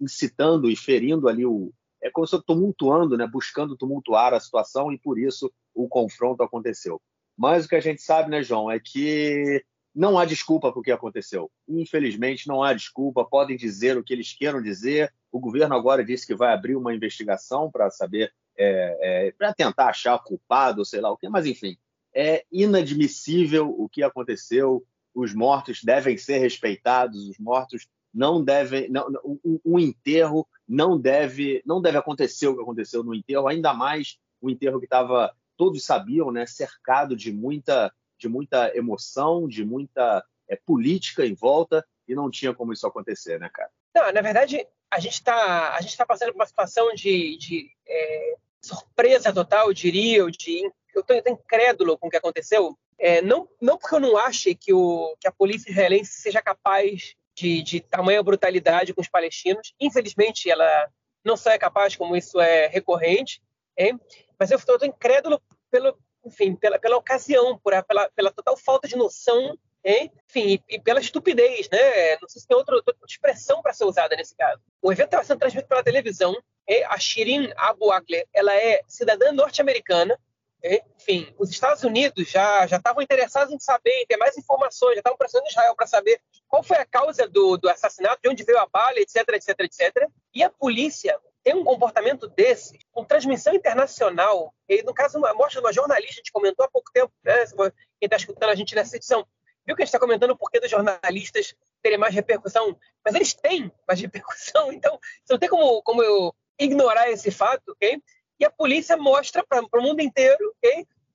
incitando 0.00 0.68
e 0.68 0.74
ferindo 0.74 1.28
ali 1.28 1.46
o. 1.46 1.72
É 2.02 2.10
como 2.10 2.26
se 2.26 2.40
tumultuando, 2.44 3.16
né, 3.16 3.26
buscando 3.26 3.76
tumultuar 3.76 4.32
a 4.32 4.40
situação 4.40 4.92
e 4.92 4.98
por 4.98 5.18
isso 5.18 5.52
o 5.74 5.88
confronto 5.88 6.42
aconteceu. 6.42 7.00
Mas 7.38 7.64
o 7.64 7.68
que 7.68 7.76
a 7.76 7.80
gente 7.80 8.02
sabe, 8.02 8.30
né, 8.30 8.42
João, 8.42 8.68
é 8.68 8.80
que 8.80 9.64
não 9.94 10.18
há 10.18 10.24
desculpa 10.24 10.72
para 10.72 10.80
o 10.80 10.82
que 10.82 10.90
aconteceu. 10.90 11.50
Infelizmente, 11.68 12.48
não 12.48 12.62
há 12.62 12.74
desculpa. 12.74 13.24
Podem 13.24 13.56
dizer 13.56 13.96
o 13.96 14.02
que 14.02 14.12
eles 14.12 14.32
queiram 14.32 14.60
dizer. 14.60 15.12
O 15.30 15.38
governo 15.38 15.74
agora 15.74 16.04
disse 16.04 16.26
que 16.26 16.34
vai 16.34 16.52
abrir 16.52 16.76
uma 16.76 16.94
investigação 16.94 17.70
para 17.70 17.90
saber, 17.90 18.32
é, 18.56 19.26
é, 19.28 19.32
para 19.32 19.54
tentar 19.54 19.86
achar 19.88 20.18
culpado, 20.18 20.84
sei 20.84 21.00
lá 21.00 21.10
o 21.10 21.16
quê, 21.16 21.28
mas 21.28 21.46
enfim, 21.46 21.76
é 22.14 22.44
inadmissível 22.50 23.68
o 23.68 23.88
que 23.88 24.02
aconteceu. 24.02 24.84
Os 25.14 25.32
mortos 25.34 25.82
devem 25.84 26.16
ser 26.16 26.38
respeitados, 26.38 27.28
os 27.28 27.38
mortos 27.38 27.86
não 28.12 28.42
deve, 28.42 28.88
não, 28.88 29.06
um, 29.24 29.60
um, 29.64 29.78
enterro 29.78 30.46
não 30.66 30.98
deve, 30.98 31.62
não 31.64 31.80
deve 31.80 31.98
acontecer 31.98 32.48
o 32.48 32.56
que 32.56 32.62
aconteceu 32.62 33.04
no 33.04 33.14
enterro, 33.14 33.46
ainda 33.46 33.72
mais 33.72 34.18
o 34.40 34.50
enterro 34.50 34.78
que 34.78 34.86
estava, 34.86 35.32
todos 35.58 35.84
sabiam, 35.84 36.30
né, 36.32 36.46
cercado 36.46 37.16
de 37.16 37.32
muita, 37.32 37.92
de 38.16 38.28
muita 38.28 38.74
emoção, 38.74 39.48
de 39.48 39.64
muita 39.64 40.24
é, 40.48 40.56
política 40.56 41.26
em 41.26 41.34
volta, 41.34 41.84
e 42.06 42.14
não 42.14 42.30
tinha 42.30 42.54
como 42.54 42.72
isso 42.72 42.86
acontecer, 42.86 43.38
né, 43.38 43.50
cara? 43.52 43.70
Não, 43.94 44.12
na 44.12 44.22
verdade, 44.22 44.66
a 44.90 44.98
gente 44.98 45.14
está 45.14 45.78
tá 45.98 46.06
passando 46.06 46.28
por 46.30 46.36
uma 46.36 46.46
situação 46.46 46.94
de, 46.94 47.36
de 47.36 47.70
é, 47.86 48.36
surpresa 48.62 49.32
total, 49.32 49.66
eu 49.66 49.74
diria, 49.74 50.18
eu, 50.18 50.28
estou 50.28 51.16
incrédulo 51.26 51.98
com 51.98 52.06
o 52.06 52.10
que 52.10 52.16
aconteceu. 52.16 52.78
É, 52.98 53.20
não, 53.20 53.48
não 53.60 53.76
porque 53.76 53.94
eu 53.94 54.00
não 54.00 54.16
ache 54.16 54.54
que, 54.54 54.72
o, 54.72 55.16
que 55.20 55.28
a 55.28 55.32
polícia 55.32 55.70
israelense 55.70 56.12
seja 56.20 56.40
capaz 56.40 57.14
de, 57.36 57.62
de 57.62 57.80
tamanha 57.80 58.22
brutalidade 58.22 58.94
com 58.94 59.00
os 59.00 59.08
palestinos. 59.08 59.74
Infelizmente, 59.80 60.50
ela 60.50 60.88
não 61.24 61.36
só 61.36 61.50
é 61.50 61.58
capaz, 61.58 61.94
como 61.94 62.16
isso 62.16 62.40
é 62.40 62.66
recorrente, 62.66 63.40
hein? 63.76 64.00
Mas 64.38 64.50
eu 64.50 64.58
estou 64.58 64.78
incrédulo 64.84 65.40
pelo, 65.70 65.98
enfim, 66.24 66.54
pela, 66.54 66.78
pela 66.78 66.96
ocasião, 66.96 67.58
por, 67.58 67.72
pela, 67.84 68.08
pela 68.10 68.30
total 68.30 68.56
falta 68.56 68.86
de 68.86 68.96
noção, 68.96 69.58
hein? 69.84 70.12
enfim, 70.28 70.62
e, 70.68 70.76
e, 70.76 70.80
pela 70.80 71.00
estupidez, 71.00 71.68
né? 71.70 72.16
Não 72.20 72.28
sei 72.28 72.40
se 72.40 72.46
tem 72.46 72.56
outra, 72.56 72.76
outra 72.76 72.94
expressão 73.06 73.62
para 73.62 73.72
ser 73.72 73.84
usada 73.84 74.16
nesse 74.16 74.36
caso. 74.36 74.60
O 74.82 74.92
evento 74.92 75.06
estava 75.06 75.24
sendo 75.24 75.38
transmitido 75.38 75.68
pela 75.68 75.82
televisão. 75.82 76.34
Hein? 76.66 76.84
A 76.88 76.98
Shirin 76.98 77.52
Abu 77.56 77.90
Akleh, 77.90 78.26
ela 78.32 78.54
é 78.54 78.82
cidadã 78.86 79.32
norte-americana, 79.32 80.18
enfim, 80.64 81.32
os 81.38 81.50
Estados 81.50 81.84
Unidos 81.84 82.28
já 82.28 82.66
já 82.66 82.78
estavam 82.78 83.00
interessados 83.00 83.54
em 83.54 83.60
saber, 83.60 83.92
em 83.92 84.06
ter 84.06 84.16
mais 84.16 84.36
informações, 84.36 84.94
já 84.94 85.00
estavam 85.00 85.16
pressionando 85.16 85.48
Israel 85.48 85.74
para 85.76 85.86
saber 85.86 86.20
qual 86.48 86.62
foi 86.62 86.78
a 86.78 86.84
causa 86.84 87.28
do, 87.28 87.56
do 87.56 87.68
assassinato, 87.68 88.20
de 88.22 88.28
onde 88.28 88.42
veio 88.42 88.58
a 88.58 88.66
bala, 88.66 88.98
etc, 88.98 89.28
etc, 89.34 89.60
etc. 89.60 90.08
E 90.34 90.42
a 90.42 90.50
polícia 90.50 91.18
tem 91.48 91.56
um 91.56 91.64
comportamento 91.64 92.28
desse, 92.28 92.78
com 92.92 93.02
transmissão 93.02 93.54
internacional, 93.54 94.54
e 94.68 94.82
no 94.82 94.92
caso, 94.92 95.16
uma 95.16 95.32
mostra 95.32 95.62
uma 95.62 95.72
jornalista, 95.72 96.12
a 96.12 96.16
gente 96.16 96.30
comentou 96.30 96.62
há 96.62 96.68
pouco 96.68 96.92
tempo, 96.92 97.10
né? 97.24 97.46
quem 97.46 97.72
está 98.02 98.16
escutando 98.18 98.50
a 98.50 98.54
gente 98.54 98.74
nessa 98.74 98.96
edição, 98.96 99.26
viu 99.66 99.74
que 99.74 99.80
a 99.80 99.86
gente 99.86 99.88
está 99.88 99.98
comentando 99.98 100.32
o 100.32 100.36
porquê 100.36 100.60
dos 100.60 100.70
jornalistas 100.70 101.54
terem 101.80 101.96
mais 101.96 102.14
repercussão, 102.14 102.78
mas 103.02 103.14
eles 103.14 103.32
têm 103.32 103.72
mais 103.86 103.98
repercussão, 103.98 104.70
então 104.70 105.00
você 105.24 105.32
não 105.32 105.38
tem 105.38 105.48
como, 105.48 105.82
como 105.84 106.02
eu 106.02 106.34
ignorar 106.58 107.10
esse 107.10 107.30
fato, 107.30 107.62
ok? 107.70 107.98
E 108.38 108.44
a 108.44 108.50
polícia 108.50 108.98
mostra 108.98 109.42
para 109.42 109.62
o 109.62 109.82
mundo 109.82 110.02
inteiro? 110.02 110.54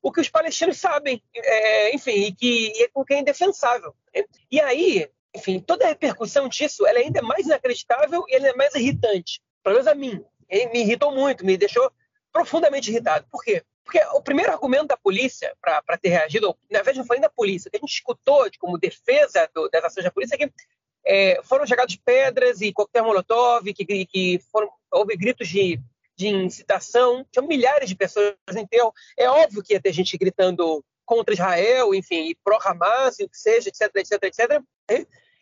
O 0.02 0.12
que 0.12 0.20
os 0.20 0.30
palestinos 0.30 0.80
sabem, 0.80 1.22
é, 1.36 1.96
enfim, 1.96 2.24
e 2.24 2.34
que 2.34 2.74
e 2.76 2.84
é 2.86 2.88
com 2.88 3.06
quem 3.06 3.18
é 3.18 3.20
indefensável. 3.20 3.96
Okay? 4.10 4.26
E 4.52 4.60
aí, 4.60 5.08
enfim, 5.36 5.60
toda 5.60 5.86
a 5.86 5.90
repercussão 5.90 6.50
disso 6.50 6.88
ela 6.88 6.98
é 6.98 7.04
ainda 7.04 7.22
mais 7.22 7.46
inacreditável 7.46 8.26
e 8.28 8.36
ainda 8.36 8.56
mais 8.56 8.74
irritante. 8.74 9.40
Pelo 9.64 9.76
menos 9.76 9.88
a 9.88 9.96
mim. 9.96 10.24
E 10.50 10.68
me 10.68 10.82
irritou 10.82 11.12
muito, 11.14 11.46
me 11.46 11.58
deixou 11.58 11.92
profundamente 12.32 12.92
irritado. 12.92 13.26
Por 13.32 13.44
quê? 13.44 13.64
Porque 13.84 14.00
o 14.14 14.22
primeiro 14.22 14.52
argumento 14.52 14.88
da 14.88 14.98
polícia 14.98 15.56
para 15.62 15.98
ter 15.98 16.10
reagido, 16.10 16.56
na 16.70 16.80
verdade 16.80 17.00
não 17.00 17.06
foi 17.06 17.18
nem 17.18 17.22
da 17.22 17.30
polícia, 17.30 17.70
que 17.70 17.78
a 17.78 17.80
gente 17.80 17.94
escutou 17.94 18.50
de, 18.50 18.58
como 18.58 18.78
defesa 18.78 19.50
do, 19.54 19.70
das 19.70 19.84
ações 19.84 20.04
da 20.04 20.12
polícia 20.12 20.36
é 20.36 20.38
que 20.38 20.54
é, 21.06 21.42
foram 21.44 21.66
jogadas 21.66 21.96
pedras 21.98 22.62
e 22.62 22.72
coquetel 22.72 23.04
molotov, 23.04 23.66
que, 23.74 24.06
que 24.06 24.40
foram, 24.52 24.70
houve 24.92 25.18
gritos 25.18 25.50
de, 25.50 25.80
de 26.16 26.28
incitação, 26.30 27.26
tinham 27.30 27.46
milhares 27.46 27.90
de 27.90 27.96
pessoas 27.96 28.36
no 28.52 28.60
enterro. 28.60 28.94
É 29.18 29.30
óbvio 29.30 29.62
que 29.62 29.74
ia 29.74 29.82
ter 29.82 29.92
gente 29.92 30.18
gritando 30.18 30.84
contra 31.06 31.34
Israel, 31.34 31.94
enfim, 31.94 32.30
e 32.30 32.36
pró-Hamas, 32.36 33.20
o 33.20 33.28
que 33.28 33.38
seja, 33.38 33.70
etc, 33.70 33.92
etc, 33.96 34.24
etc. 34.24 34.64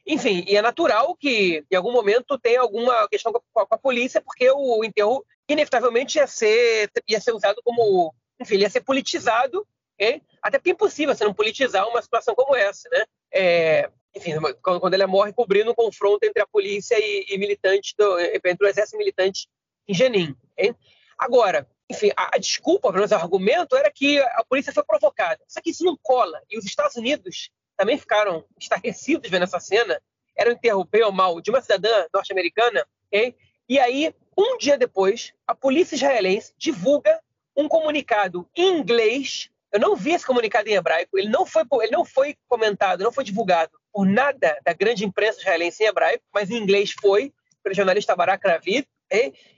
Enfim, 0.06 0.44
e 0.48 0.56
é 0.56 0.62
natural 0.62 1.16
que 1.16 1.64
em 1.70 1.76
algum 1.76 1.92
momento 1.92 2.38
tenha 2.40 2.62
alguma 2.62 3.08
questão 3.08 3.32
com 3.32 3.60
a, 3.60 3.66
com 3.66 3.76
a 3.76 3.78
polícia, 3.78 4.22
porque 4.22 4.50
o 4.52 4.84
enterro 4.84 5.24
inevitavelmente 5.48 6.18
ia 6.18 6.28
ser, 6.28 6.90
ia 7.08 7.20
ser 7.20 7.34
usado 7.34 7.62
como 7.64 8.14
enfim, 8.42 8.58
ia 8.58 8.70
ser 8.70 8.82
politizado, 8.82 9.66
okay? 9.94 10.22
até 10.42 10.58
porque 10.58 10.72
é 10.72 10.74
impossível 10.74 11.14
você 11.14 11.24
não 11.24 11.34
politizar 11.34 11.88
uma 11.88 12.02
situação 12.02 12.34
como 12.34 12.56
essa, 12.56 12.90
né? 12.90 13.06
É, 13.32 13.90
enfim, 14.16 14.32
quando 14.62 14.94
ele 14.94 15.06
morre 15.06 15.32
cobrindo 15.32 15.72
um 15.72 15.76
confronto 15.76 16.26
entre 16.26 16.42
a 16.42 16.48
polícia 16.48 16.98
e, 17.00 17.26
e 17.30 17.38
militante 17.38 17.94
do, 17.98 18.20
entre 18.20 18.66
o 18.66 18.68
exército 18.68 18.98
militante 18.98 19.48
em 19.88 19.94
Jenin. 19.94 20.36
Okay? 20.54 20.76
Agora, 21.18 21.70
enfim, 21.90 22.10
a, 22.18 22.36
a 22.36 22.40
desculpa, 22.40 22.90
pelo 22.90 22.96
menos 22.96 23.12
o 23.12 23.16
argumento, 23.16 23.76
era 23.76 23.92
que 23.92 24.20
a 24.20 24.44
polícia 24.50 24.74
foi 24.74 24.84
provocada. 24.84 25.42
Só 25.48 25.62
que 25.62 25.70
isso 25.70 25.86
não 25.86 25.98
cola. 26.02 26.42
E 26.50 26.58
os 26.58 26.66
Estados 26.66 26.96
Unidos 26.96 27.52
também 27.82 27.98
ficaram 27.98 28.46
estarrecidos 28.60 29.28
vendo 29.28 29.42
essa 29.42 29.60
cena. 29.60 30.00
Era 30.38 30.52
enterro 30.52 30.86
bem 30.86 31.02
ou 31.02 31.12
mal 31.12 31.42
de 31.42 31.50
uma 31.50 31.60
cidadã 31.64 32.06
norte-americana. 32.14 32.86
Okay? 33.08 33.36
E 33.68 33.80
aí, 33.80 34.14
um 34.38 34.56
dia 34.60 34.78
depois, 34.78 35.34
a 35.48 35.56
polícia 35.56 35.96
israelense 35.96 36.54
divulga 36.60 37.20
um 37.58 37.68
comunicado 37.68 38.48
em 38.56 38.78
inglês. 38.78 39.50
Eu 39.72 39.80
não 39.80 39.96
vi 39.96 40.12
esse 40.12 40.24
comunicado 40.24 40.70
em 40.70 40.74
hebraico. 40.74 41.18
Ele 41.18 41.28
não 41.28 41.44
foi, 41.44 41.64
ele 41.82 41.92
não 41.92 42.06
foi 42.06 42.38
comentado, 42.48 43.04
não 43.04 43.12
foi 43.12 43.24
divulgado 43.24 43.72
por 43.92 44.06
nada 44.06 44.60
da 44.64 44.74
grande 44.74 45.04
imprensa 45.04 45.40
israelense 45.40 45.84
em 45.84 45.88
hebraico, 45.88 46.24
mas 46.32 46.52
em 46.52 46.58
inglês 46.58 46.92
foi, 46.92 47.34
pelo 47.64 47.74
jornalista 47.74 48.16
Barak 48.16 48.48
Ravid, 48.48 48.88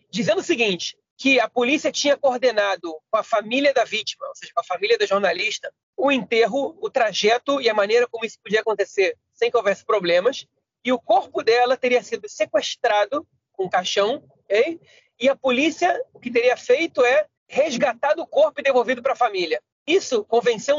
dizendo 0.10 0.40
o 0.40 0.44
seguinte, 0.44 0.96
que 1.24 1.40
a 1.40 1.48
polícia 1.48 1.90
tinha 1.90 2.18
coordenado 2.18 2.98
com 3.10 3.18
a 3.18 3.24
família 3.24 3.74
da 3.74 3.86
vítima, 3.86 4.28
ou 4.28 4.36
seja, 4.36 4.52
com 4.54 4.60
a 4.60 4.66
família 4.66 4.98
da 4.98 5.06
jornalista, 5.06 5.74
o 5.96 6.12
enterro, 6.12 6.78
o 6.82 6.90
trajeto 6.90 7.62
e 7.62 7.70
a 7.70 7.74
maneira 7.74 8.06
como 8.10 8.26
isso 8.26 8.38
podia 8.44 8.60
acontecer 8.60 9.18
sem 9.34 9.50
que 9.50 9.56
houvesse 9.56 9.86
problemas, 9.86 10.46
e 10.84 10.92
o 10.92 11.00
corpo 11.00 11.42
dela 11.42 11.78
teria 11.78 12.04
sido 12.04 12.28
sequestrado 12.28 13.26
com 13.54 13.64
um 13.64 13.70
caixão, 13.70 14.22
okay? 14.40 14.82
e 15.18 15.30
a 15.30 15.36
polícia 15.36 15.98
o 16.14 16.20
que 16.20 16.30
teria 16.30 16.58
feito 16.58 17.02
é 17.06 17.26
resgatado 17.48 18.22
o 18.22 18.28
corpo 18.28 18.60
e 18.60 18.64
devolvido 18.64 19.02
para 19.02 19.14
a 19.14 19.16
família. 19.16 19.62
Isso 19.88 20.26
convenceu 20.26 20.76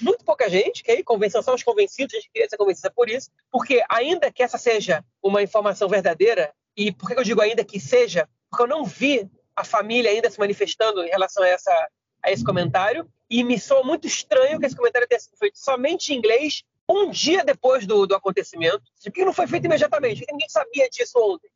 muito 0.00 0.24
pouca 0.24 0.50
gente, 0.50 0.82
okay? 0.82 1.04
convenceu 1.04 1.40
só 1.40 1.54
os 1.54 1.62
convencidos, 1.62 2.14
a 2.14 2.16
gente 2.16 2.32
queria 2.32 2.50
ser 2.50 2.56
convencida 2.56 2.90
por 2.90 3.08
isso, 3.08 3.30
porque 3.48 3.80
ainda 3.88 4.32
que 4.32 4.42
essa 4.42 4.58
seja 4.58 5.04
uma 5.22 5.40
informação 5.40 5.88
verdadeira, 5.88 6.52
e 6.76 6.90
por 6.90 7.08
que 7.08 7.16
eu 7.16 7.22
digo 7.22 7.40
ainda 7.40 7.64
que 7.64 7.78
seja? 7.78 8.28
Porque 8.50 8.64
eu 8.64 8.66
não 8.66 8.84
vi 8.84 9.30
a 9.56 9.64
família 9.64 10.10
ainda 10.10 10.30
se 10.30 10.38
manifestando 10.38 11.02
em 11.02 11.08
relação 11.08 11.42
a, 11.42 11.48
essa, 11.48 11.88
a 12.22 12.30
esse 12.30 12.44
comentário, 12.44 13.08
e 13.28 13.42
me 13.42 13.58
soa 13.58 13.82
muito 13.82 14.06
estranho 14.06 14.60
que 14.60 14.66
esse 14.66 14.76
comentário 14.76 15.08
tenha 15.08 15.20
sido 15.20 15.36
feito 15.36 15.58
somente 15.58 16.12
em 16.12 16.16
inglês 16.16 16.62
um 16.88 17.10
dia 17.10 17.42
depois 17.44 17.86
do, 17.86 18.06
do 18.06 18.14
acontecimento. 18.14 18.82
Por 19.02 19.12
que 19.12 19.24
não 19.24 19.32
foi 19.32 19.46
feito 19.46 19.64
imediatamente? 19.64 20.18
Porque 20.18 20.32
ninguém 20.32 20.48
sabia 20.48 20.88
disso 20.90 21.18
ontem. 21.18 21.50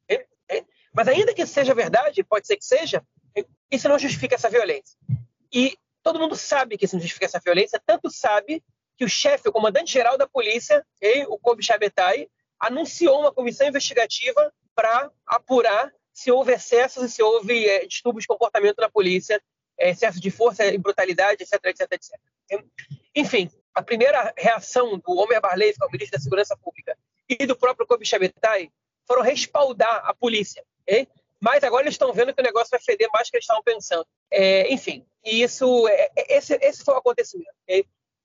Mas 0.93 1.07
ainda 1.07 1.35
que 1.35 1.45
seja 1.47 1.75
verdade, 1.75 2.25
pode 2.25 2.47
ser 2.47 2.57
que 2.57 2.65
seja, 2.65 3.03
isso 3.70 3.89
não 3.89 3.99
justifica 3.99 4.35
essa 4.35 4.49
violência. 4.49 4.99
E 5.53 5.77
todo 6.03 6.19
mundo 6.19 6.35
sabe 6.35 6.79
que 6.79 6.87
isso 6.87 6.95
não 6.95 7.01
justifica 7.01 7.27
essa 7.27 7.41
violência, 7.41 7.81
tanto 7.85 8.11
sabe 8.11 8.62
que 8.97 9.05
o 9.05 9.09
chefe, 9.09 9.49
o 9.49 9.53
comandante-geral 9.53 10.16
da 10.16 10.27
polícia, 10.27 10.85
o 11.29 11.39
Kobe 11.39 11.62
Shabetai, 11.62 12.29
anunciou 12.59 13.20
uma 13.20 13.33
comissão 13.33 13.69
investigativa 13.69 14.53
para 14.75 15.11
apurar 15.27 15.93
se 16.19 16.32
houve 16.32 16.53
excessos 16.53 17.05
e 17.05 17.09
se 17.09 17.23
houve 17.23 17.65
é, 17.69 17.86
distúrbios 17.86 18.24
de 18.24 18.27
comportamento 18.27 18.81
na 18.81 18.90
polícia, 18.90 19.40
é, 19.78 19.90
excesso 19.90 20.20
de 20.20 20.32
força 20.32 20.66
e 20.66 20.77
brutalidade, 20.77 21.45
etc, 21.45 21.65
etc, 21.66 21.93
etc. 21.93 22.20
Enfim, 23.15 23.49
a 23.73 23.81
primeira 23.81 24.35
reação 24.36 24.99
do 24.99 25.12
Omer 25.12 25.40
Barley, 25.40 25.73
que 25.73 25.81
é 25.81 25.86
o 25.86 25.90
ministro 25.93 26.19
da 26.19 26.23
Segurança 26.23 26.57
Pública, 26.57 26.99
e 27.28 27.47
do 27.47 27.55
próprio 27.55 27.86
Kobe 27.86 28.05
Shabetai 28.05 28.69
foram 29.07 29.23
respaldar 29.23 30.03
a 30.05 30.12
polícia. 30.12 30.65
Mas 31.40 31.62
agora 31.62 31.85
eles 31.85 31.95
estão 31.95 32.12
vendo 32.12 32.35
que 32.35 32.40
o 32.40 32.45
negócio 32.45 32.70
vai 32.73 32.81
feder 32.81 33.09
mais 33.12 33.28
do 33.28 33.31
que 33.31 33.36
eles 33.36 33.45
estavam 33.45 33.62
pensando. 33.62 34.05
É, 34.28 34.73
enfim, 34.73 35.07
isso, 35.24 35.86
é, 35.86 36.11
é, 36.16 36.36
esse, 36.36 36.55
esse 36.61 36.82
foi 36.82 36.95
o 36.95 36.99
acontecimento. 36.99 37.55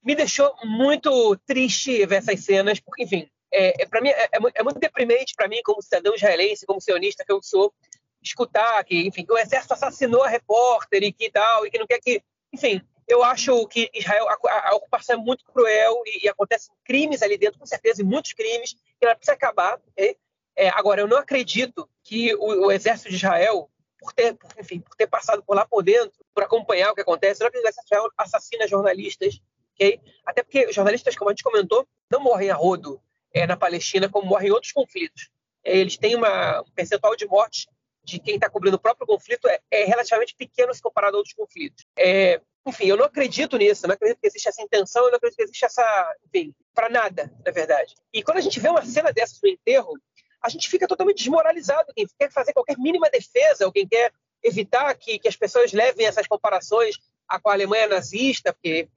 Me 0.03 0.15
deixou 0.15 0.52
muito 0.64 1.38
triste 1.45 2.03
ver 2.07 2.15
essas 2.15 2.44
cenas, 2.44 2.80
porque, 2.80 3.03
enfim, 3.03 3.30
é, 3.54 3.84
é 3.84 3.86
para 3.86 4.02
mim 4.02 4.10
é, 4.10 4.24
é, 4.24 4.30
é, 4.56 4.64
muito 4.64 4.80
deprimente 4.80 5.36
para 5.36 5.48
mim, 5.48 5.62
como 5.64 5.82
cidadão 5.82 6.16
israelense, 6.16 6.66
como 6.66 6.82
sionista 6.82 7.24
que 7.24 7.32
eu 7.32 7.42
sou, 7.42 7.74
escutar 8.22 8.84
que, 8.84 9.08
enfim, 9.08 9.26
que 9.26 9.32
o 9.32 9.38
exército 9.38 9.74
assassinou 9.74 10.24
a 10.24 10.28
repórter 10.28 11.04
e 11.04 11.14
que 11.14 11.30
tal, 11.30 11.66
e 11.66 11.72
que 11.72 11.78
não 11.78 11.86
quer 11.86 12.00
que, 12.00 12.24
enfim, 12.52 12.82
eu 13.08 13.24
acho 13.24 13.68
que 13.68 13.90
Israel 13.94 14.28
a, 14.30 14.70
a 14.70 14.76
ocupação 14.76 15.20
é 15.20 15.24
muito 15.24 15.46
cruel 15.46 16.02
e, 16.06 16.26
e 16.26 16.30
acontecem 16.30 16.74
crimes 16.84 17.22
ali 17.22 17.38
dentro, 17.38 17.60
com 17.60 17.66
certeza, 17.66 18.02
e 18.02 18.06
muitos 18.06 18.34
crimes 18.34 18.74
que 18.74 19.06
ela 19.06 19.16
precisa 19.16 19.34
acabar. 19.34 19.80
Okay? 19.92 20.18
É, 20.56 20.70
agora, 20.70 21.02
eu 21.02 21.08
não 21.08 21.18
acredito 21.18 21.88
que 22.04 22.34
o, 22.36 22.66
o, 22.66 22.72
exército 22.72 23.10
de 23.10 23.16
Israel, 23.16 23.70
por 24.00 24.14
ter, 24.14 24.36
por, 24.36 24.50
enfim, 24.60 24.80
por 24.80 24.96
ter 24.96 25.08
passado 25.08 25.44
por 25.44 25.56
lá 25.56 25.66
por 25.66 25.84
dentro, 25.84 26.24
por 26.34 26.44
acompanhar 26.44 26.92
o 26.92 26.96
que 26.96 27.02
acontece, 27.02 27.42
não 27.42 27.48
acredito 27.48 27.74
que 27.86 27.96
assassina 28.18 28.68
jornalistas, 28.68 29.42
ok? 29.74 30.00
Até 30.26 30.44
porque 30.44 30.72
jornalistas, 30.72 31.16
como 31.16 31.30
a 31.30 31.34
gente 31.34 31.44
comentou, 31.44 31.88
não 32.10 32.22
morrem 32.22 32.50
a 32.50 32.56
rodo 32.56 33.02
é, 33.34 33.48
na 33.48 33.58
Palestina 33.58 34.08
como 34.08 34.28
morrem 34.28 34.50
em 34.50 34.52
outros 34.52 34.72
conflitos. 34.72 35.30
É, 35.64 35.78
eles 35.78 35.98
têm 35.98 36.16
uma, 36.16 36.62
um 36.62 36.72
percentual 36.72 37.16
de 37.16 37.26
morte 37.26 37.68
de 38.04 38.20
quem 38.20 38.36
está 38.36 38.50
cobrindo 38.50 38.76
o 38.76 38.80
próprio 38.80 39.08
conflito 39.08 39.48
é, 39.48 39.60
é, 39.72 39.86
relativamente 39.86 40.36
pequeno 40.36 40.74
se 40.74 40.82
comparado 40.82 41.16
a 41.16 41.20
outros 41.20 41.34
conflitos. 41.34 41.86
É, 41.98 42.42
enfim, 42.66 42.86
eu 42.86 42.98
não 42.98 43.06
acredito 43.06 43.58
nisso, 43.58 43.88
não 43.88 43.94
acredito 43.96 44.20
que 44.20 44.28
existe 44.28 44.48
essa 44.48 44.62
intenção, 44.62 45.04
eu 45.06 45.10
não 45.10 45.18
acredito 45.18 45.38
que 45.38 45.44
existe 45.44 45.66
essa, 45.66 46.16
enfim, 46.28 46.54
para 46.74 46.90
nada, 46.90 47.34
na 47.46 47.52
verdade. 47.52 47.96
E 48.14 48.22
quando 48.22 48.38
a 48.38 48.42
gente 48.42 48.60
vê 48.60 48.70
uma 48.70 48.86
cena 48.86 49.12
dessas 49.12 49.40
no 49.42 49.50
enterro, 49.50 49.94
a 50.42 50.50
gente 50.50 50.70
fica 50.70 50.88
totalmente 50.88 51.18
desmoralizado. 51.18 51.94
Quem 51.96 52.06
quer 52.20 52.32
fazer 52.32 52.54
qualquer 52.54 52.78
mínima 52.78 53.10
defesa, 53.10 53.66
ou 53.66 53.72
quem 53.72 53.88
quer 53.88 54.12
evitar 54.42 54.94
que, 54.96 55.18
que 55.18 55.28
as 55.28 55.38
pessoas 55.38 55.72
levem 55.72 56.06
essas 56.06 56.28
comparações 56.28 56.98
com 57.42 57.50
a 57.50 57.54
Alemanha 57.54 57.88
nazista, 57.88 58.54
porque 58.54 58.90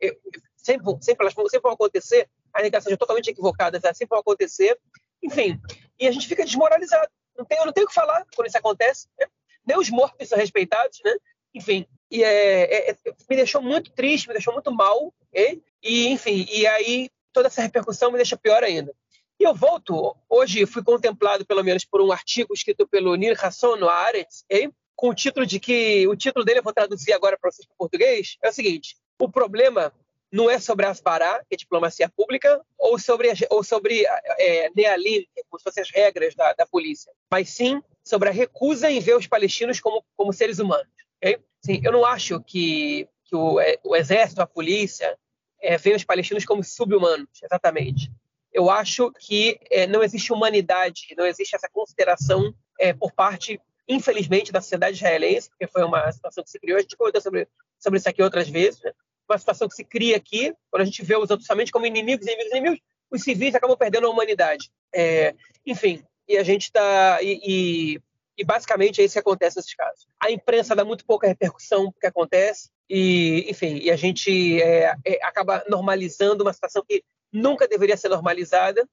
sempre, 0.56 0.84
sempre 1.00 1.24
elas 1.24 1.34
sempre 1.34 1.60
vão 1.60 1.72
acontecer, 1.72 2.28
ainda 2.64 2.80
totalmente 2.96 3.30
equivocadas, 3.30 3.82
elas 3.84 3.96
sempre 3.96 4.10
vão 4.10 4.20
acontecer. 4.20 4.78
Enfim, 5.22 5.60
e 5.98 6.06
a 6.06 6.12
gente 6.12 6.28
fica 6.28 6.44
desmoralizado. 6.44 7.08
Não 7.36 7.44
tem, 7.44 7.58
não 7.64 7.72
tenho 7.72 7.86
o 7.86 7.88
que 7.88 7.94
falar 7.94 8.24
quando 8.34 8.48
isso 8.48 8.58
acontece. 8.58 9.08
Né? 9.18 9.26
Nem 9.66 9.78
os 9.78 9.90
mortos 9.90 10.28
são 10.28 10.38
respeitados, 10.38 10.98
né? 11.04 11.14
Enfim, 11.54 11.86
e 12.10 12.22
é, 12.22 12.62
é, 12.62 12.90
é, 12.90 12.96
me 13.28 13.36
deixou 13.36 13.62
muito 13.62 13.90
triste, 13.92 14.28
me 14.28 14.34
deixou 14.34 14.52
muito 14.52 14.70
mal, 14.70 15.12
okay? 15.28 15.62
e 15.82 16.08
enfim, 16.08 16.46
e 16.50 16.66
aí 16.66 17.08
toda 17.32 17.48
essa 17.48 17.62
repercussão 17.62 18.10
me 18.10 18.18
deixa 18.18 18.36
pior 18.36 18.62
ainda. 18.62 18.94
E 19.38 19.44
eu 19.44 19.54
volto, 19.54 20.16
hoje 20.28 20.64
fui 20.66 20.82
contemplado 20.82 21.44
pelo 21.44 21.62
menos 21.62 21.84
por 21.84 22.00
um 22.00 22.12
artigo 22.12 22.54
escrito 22.54 22.86
pelo 22.86 23.14
Nir 23.16 23.36
Hasson 23.42 23.76
no 23.76 23.88
Aretz, 23.88 24.44
okay? 24.44 24.70
com 24.94 25.10
o 25.10 25.14
título 25.14 25.44
de 25.46 25.60
que, 25.60 26.06
o 26.08 26.16
título 26.16 26.44
dele 26.44 26.60
eu 26.60 26.62
vou 26.62 26.72
traduzir 26.72 27.12
agora 27.12 27.38
para 27.38 27.50
vocês 27.50 27.66
para 27.66 27.76
português, 27.76 28.36
é 28.42 28.48
o 28.48 28.52
seguinte, 28.52 28.96
o 29.18 29.28
problema 29.28 29.92
não 30.32 30.50
é 30.50 30.58
sobre 30.58 30.86
Asbará, 30.86 31.42
que 31.48 31.54
é 31.54 31.56
diplomacia 31.56 32.08
pública, 32.08 32.60
ou 32.78 32.98
sobre, 32.98 33.32
ou 33.50 33.62
sobre 33.62 34.04
é, 34.38 34.70
Nealim, 34.74 35.26
é 35.36 35.42
como 35.48 35.58
se 35.58 35.64
fossem 35.64 35.82
as 35.82 35.90
regras 35.90 36.34
da, 36.34 36.52
da, 36.52 36.66
polícia, 36.66 37.12
mas 37.30 37.50
sim 37.50 37.82
sobre 38.04 38.28
a 38.28 38.32
recusa 38.32 38.90
em 38.90 39.00
ver 39.00 39.16
os 39.16 39.26
palestinos 39.26 39.80
como, 39.80 40.04
como 40.16 40.32
seres 40.32 40.58
humanos. 40.58 40.88
Okay? 41.18 41.38
Sim, 41.64 41.80
eu 41.84 41.92
não 41.92 42.04
acho 42.04 42.40
que, 42.42 43.08
que 43.24 43.34
o, 43.34 43.60
é, 43.60 43.78
o 43.84 43.96
exército, 43.96 44.42
a 44.42 44.46
polícia, 44.46 45.16
é, 45.62 45.76
os 45.76 46.04
palestinos 46.04 46.44
como 46.44 46.62
subhumanos, 46.62 47.28
exatamente 47.42 48.10
eu 48.52 48.70
acho 48.70 49.12
que 49.20 49.60
é, 49.70 49.86
não 49.86 50.02
existe 50.02 50.32
humanidade, 50.32 51.14
não 51.14 51.26
existe 51.26 51.54
essa 51.54 51.68
consideração 51.68 52.54
é, 52.80 52.94
por 52.94 53.12
parte 53.12 53.60
infelizmente, 53.88 54.50
da 54.50 54.60
sociedade 54.60 54.96
israelense, 54.96 55.48
porque 55.48 55.66
foi 55.66 55.84
uma 55.84 56.10
situação 56.10 56.42
que 56.42 56.50
se 56.50 56.58
criou. 56.58 56.78
A 56.78 56.82
gente 56.82 56.96
comentou 56.96 57.20
sobre, 57.20 57.48
sobre 57.78 57.98
isso 57.98 58.08
aqui 58.08 58.22
outras 58.22 58.48
vezes. 58.48 58.82
Né? 58.82 58.92
Uma 59.28 59.38
situação 59.38 59.68
que 59.68 59.74
se 59.74 59.84
cria 59.84 60.16
aqui, 60.16 60.54
quando 60.70 60.82
a 60.82 60.84
gente 60.84 61.02
vê 61.02 61.16
os 61.16 61.30
outros 61.30 61.46
somente 61.46 61.72
como 61.72 61.86
inimigos, 61.86 62.26
inimigos, 62.26 62.52
inimigos, 62.52 62.80
os 63.10 63.22
civis 63.22 63.54
acabam 63.54 63.76
perdendo 63.76 64.06
a 64.06 64.10
humanidade. 64.10 64.70
É, 64.94 65.34
enfim, 65.64 66.04
e 66.28 66.36
a 66.36 66.42
gente 66.42 66.64
está. 66.64 67.18
E, 67.22 67.40
e, 67.44 68.02
e, 68.38 68.44
basicamente 68.44 69.00
é 69.00 69.04
isso 69.04 69.14
que 69.14 69.20
acontece 69.20 69.56
nesses 69.56 69.74
casos. 69.74 70.06
A 70.20 70.30
imprensa 70.30 70.74
dá 70.74 70.84
muito 70.84 71.04
pouca 71.04 71.26
repercussão 71.26 71.92
que 72.00 72.06
acontece, 72.06 72.70
e, 72.88 73.46
enfim, 73.48 73.78
e 73.78 73.90
a 73.90 73.96
gente 73.96 74.60
é, 74.62 74.94
é, 75.04 75.24
acaba 75.24 75.64
normalizando 75.68 76.44
uma 76.44 76.52
situação 76.52 76.84
que 76.86 77.02
nunca 77.32 77.68
deveria 77.68 77.96
ser 77.96 78.08
normalizada, 78.08 78.86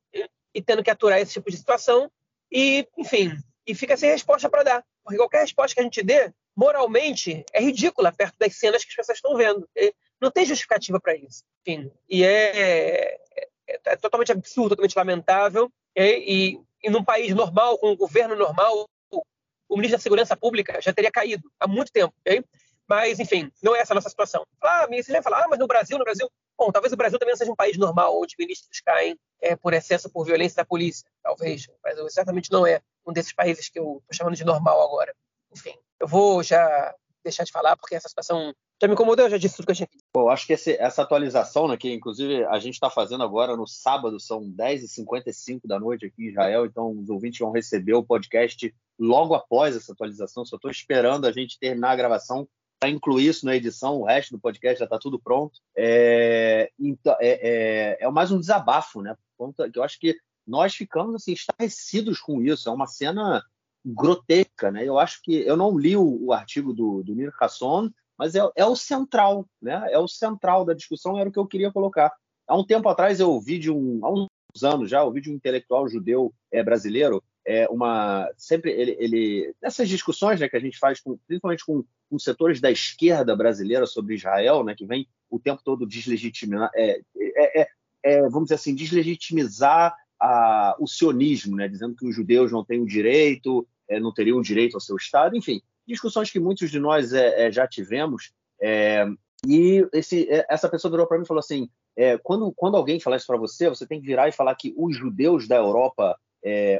e 0.53 0.61
tendo 0.61 0.83
que 0.83 0.89
aturar 0.89 1.19
esse 1.19 1.33
tipo 1.33 1.49
de 1.49 1.57
situação, 1.57 2.11
e, 2.51 2.87
enfim, 2.97 3.35
e 3.65 3.73
fica 3.73 3.97
sem 3.97 4.09
resposta 4.09 4.49
para 4.49 4.63
dar. 4.63 4.85
Porque 5.03 5.17
qualquer 5.17 5.41
resposta 5.41 5.75
que 5.75 5.81
a 5.81 5.83
gente 5.83 6.03
dê, 6.03 6.31
moralmente, 6.55 7.43
é 7.51 7.61
ridícula 7.61 8.11
perto 8.11 8.35
das 8.37 8.55
cenas 8.55 8.83
que 8.83 8.89
as 8.91 8.95
pessoas 8.95 9.17
estão 9.17 9.35
vendo. 9.35 9.67
Não 10.23 10.31
tem 10.31 10.45
justificativa 10.45 11.01
para 11.01 11.17
isso. 11.17 11.43
Enfim, 11.67 11.91
e 12.09 12.23
é, 12.23 13.17
é, 13.17 13.19
é, 13.67 13.95
totalmente 13.97 14.31
absurdo, 14.31 14.69
totalmente 14.69 14.95
lamentável. 14.95 15.69
E, 15.93 16.55
e, 16.55 16.87
e 16.87 16.89
num 16.89 17.03
país 17.03 17.35
normal, 17.35 17.77
com 17.77 17.91
um 17.91 17.97
governo 17.97 18.33
normal, 18.33 18.87
o 19.11 19.75
ministro 19.75 19.97
da 19.97 20.01
Segurança 20.01 20.37
Pública 20.37 20.79
já 20.81 20.93
teria 20.93 21.11
caído 21.11 21.51
há 21.59 21.67
muito 21.67 21.91
tempo. 21.91 22.13
Okay? 22.21 22.41
Mas, 22.87 23.19
enfim, 23.19 23.51
não 23.61 23.75
é 23.75 23.79
essa 23.79 23.93
a 23.93 23.95
nossa 23.95 24.07
situação. 24.07 24.45
Ah, 24.61 24.87
você 24.87 25.11
vai 25.11 25.21
falar, 25.21 25.43
ah, 25.43 25.47
mas 25.49 25.59
no 25.59 25.67
Brasil, 25.67 25.97
no 25.97 26.05
Brasil. 26.05 26.29
Bom, 26.57 26.71
talvez 26.71 26.93
o 26.93 26.97
Brasil 26.97 27.19
também 27.19 27.33
não 27.33 27.37
seja 27.37 27.51
um 27.51 27.55
país 27.55 27.77
normal, 27.77 28.17
onde 28.17 28.35
ministros 28.39 28.79
caem 28.79 29.19
é, 29.41 29.57
por 29.57 29.73
excesso, 29.73 30.09
por 30.09 30.25
violência 30.25 30.55
da 30.55 30.65
polícia. 30.65 31.05
Talvez. 31.21 31.67
Mas 31.83 32.13
certamente 32.13 32.49
não 32.49 32.65
é 32.65 32.81
um 33.05 33.11
desses 33.11 33.33
países 33.33 33.67
que 33.67 33.77
eu 33.77 33.97
estou 34.01 34.15
chamando 34.15 34.37
de 34.37 34.45
normal 34.45 34.81
agora. 34.81 35.13
Enfim, 35.51 35.75
eu 35.99 36.07
vou 36.07 36.41
já 36.41 36.95
deixar 37.25 37.43
de 37.43 37.51
falar, 37.51 37.75
porque 37.75 37.95
essa 37.95 38.07
situação 38.07 38.53
já 38.83 38.87
me 38.87 38.93
incomodou, 38.93 39.25
eu 39.25 39.31
já 39.31 39.37
disse 39.37 39.55
tudo 39.55 39.67
que 39.67 39.71
eu 39.71 39.75
tinha 39.75 39.87
que 39.87 40.29
acho 40.29 40.45
que 40.45 40.53
esse, 40.53 40.73
essa 40.73 41.01
atualização, 41.01 41.67
né, 41.69 41.77
que 41.77 41.91
inclusive 41.91 42.43
a 42.45 42.59
gente 42.59 42.73
está 42.73 42.89
fazendo 42.89 43.23
agora 43.23 43.55
no 43.55 43.65
sábado, 43.65 44.19
são 44.19 44.41
10h55 44.41 45.61
da 45.65 45.79
noite 45.79 46.05
aqui 46.05 46.23
em 46.23 46.29
Israel, 46.29 46.65
então 46.65 46.91
os 46.91 47.09
ouvintes 47.09 47.39
vão 47.39 47.51
receber 47.51 47.93
o 47.93 48.03
podcast 48.03 48.75
logo 48.99 49.35
após 49.35 49.75
essa 49.75 49.93
atualização. 49.93 50.45
Só 50.45 50.57
estou 50.57 50.69
esperando 50.69 51.25
a 51.25 51.31
gente 51.31 51.57
terminar 51.57 51.91
a 51.91 51.95
gravação 51.95 52.47
para 52.77 52.89
incluir 52.89 53.27
isso 53.27 53.45
na 53.45 53.55
edição, 53.55 54.01
o 54.01 54.05
resto 54.05 54.31
do 54.31 54.39
podcast 54.39 54.79
já 54.79 54.85
está 54.85 54.99
tudo 54.99 55.17
pronto. 55.17 55.59
É, 55.77 56.69
então, 56.77 57.15
é, 57.21 57.97
é, 58.01 58.05
é 58.05 58.11
mais 58.11 58.31
um 58.31 58.39
desabafo, 58.39 59.01
né? 59.01 59.15
Eu 59.73 59.83
acho 59.83 59.97
que 59.97 60.17
nós 60.45 60.75
ficamos 60.75 61.15
assim 61.15 61.31
estarrecidos 61.31 62.19
com 62.19 62.41
isso. 62.41 62.67
É 62.67 62.71
uma 62.71 62.87
cena 62.87 63.41
grotesca, 63.85 64.69
né? 64.71 64.85
Eu 64.85 64.99
acho 64.99 65.21
que 65.21 65.35
eu 65.35 65.55
não 65.55 65.77
li 65.77 65.95
o, 65.95 66.25
o 66.25 66.33
artigo 66.33 66.73
do, 66.73 67.01
do 67.01 67.15
Mir 67.15 67.33
Hasson, 67.39 67.89
mas 68.17 68.35
é, 68.35 68.41
é, 68.55 68.65
o 68.65 68.75
central, 68.75 69.47
né? 69.61 69.87
É 69.91 69.99
o 69.99 70.07
central 70.07 70.65
da 70.65 70.73
discussão, 70.73 71.17
era 71.17 71.29
o 71.29 71.31
que 71.31 71.39
eu 71.39 71.47
queria 71.47 71.71
colocar. 71.71 72.11
Há 72.47 72.57
um 72.57 72.65
tempo 72.65 72.87
atrás 72.89 73.19
eu 73.19 73.31
ouvi 73.31 73.57
de 73.57 73.71
um, 73.71 73.99
há 74.03 74.11
uns 74.11 74.63
anos 74.63 74.89
já, 74.89 75.03
ouvi 75.03 75.21
de 75.21 75.31
um 75.31 75.35
intelectual 75.35 75.87
judeu 75.87 76.33
é, 76.51 76.63
brasileiro, 76.63 77.23
é 77.45 77.67
uma 77.69 78.29
sempre 78.37 78.71
ele, 78.71 78.95
ele 78.99 79.55
nessas 79.61 79.89
discussões 79.89 80.39
né, 80.39 80.47
que 80.47 80.55
a 80.55 80.59
gente 80.59 80.77
faz 80.77 81.01
com, 81.01 81.17
principalmente 81.27 81.65
com, 81.65 81.83
com 82.09 82.19
setores 82.19 82.61
da 82.61 82.71
esquerda 82.71 83.35
brasileira 83.35 83.85
sobre 83.85 84.15
Israel, 84.15 84.63
né, 84.63 84.75
que 84.75 84.85
vem 84.85 85.07
o 85.29 85.39
tempo 85.39 85.61
todo 85.63 85.87
deslegitimar, 85.87 86.69
é, 86.75 87.01
é, 87.17 87.61
é, 87.61 87.67
é, 88.03 88.21
vamos 88.23 88.43
dizer 88.43 88.55
assim, 88.55 88.75
deslegitimizar 88.75 89.95
a, 90.19 90.75
o 90.79 90.87
sionismo, 90.87 91.55
né, 91.55 91.67
dizendo 91.67 91.95
que 91.95 92.07
os 92.07 92.15
judeus 92.15 92.51
não 92.51 92.63
têm 92.63 92.81
o 92.81 92.85
direito, 92.85 93.67
é, 93.89 93.99
não 93.99 94.13
teriam 94.13 94.37
o 94.37 94.43
direito 94.43 94.75
ao 94.75 94.81
seu 94.81 94.95
Estado, 94.95 95.35
enfim, 95.35 95.61
discussões 95.87 96.31
que 96.31 96.39
muitos 96.39 96.71
de 96.71 96.79
nós 96.79 97.13
é, 97.13 97.47
é, 97.47 97.51
já 97.51 97.67
tivemos. 97.67 98.31
e 99.45 99.85
esse, 99.93 100.27
essa 100.49 100.69
pessoa 100.69 100.91
virou 100.91 101.07
para 101.07 101.17
mim 101.17 101.23
e 101.23 101.27
falou 101.27 101.39
assim: 101.39 101.69
quando, 102.23 102.51
quando 102.53 102.77
alguém 102.77 102.99
falar 102.99 103.17
isso 103.17 103.27
para 103.27 103.37
você, 103.37 103.69
você 103.69 103.85
tem 103.85 103.99
que 103.99 104.07
virar 104.07 104.27
e 104.27 104.31
falar 104.31 104.55
que 104.55 104.73
os 104.77 104.95
judeus 104.95 105.47
da 105.47 105.57
Europa 105.57 106.17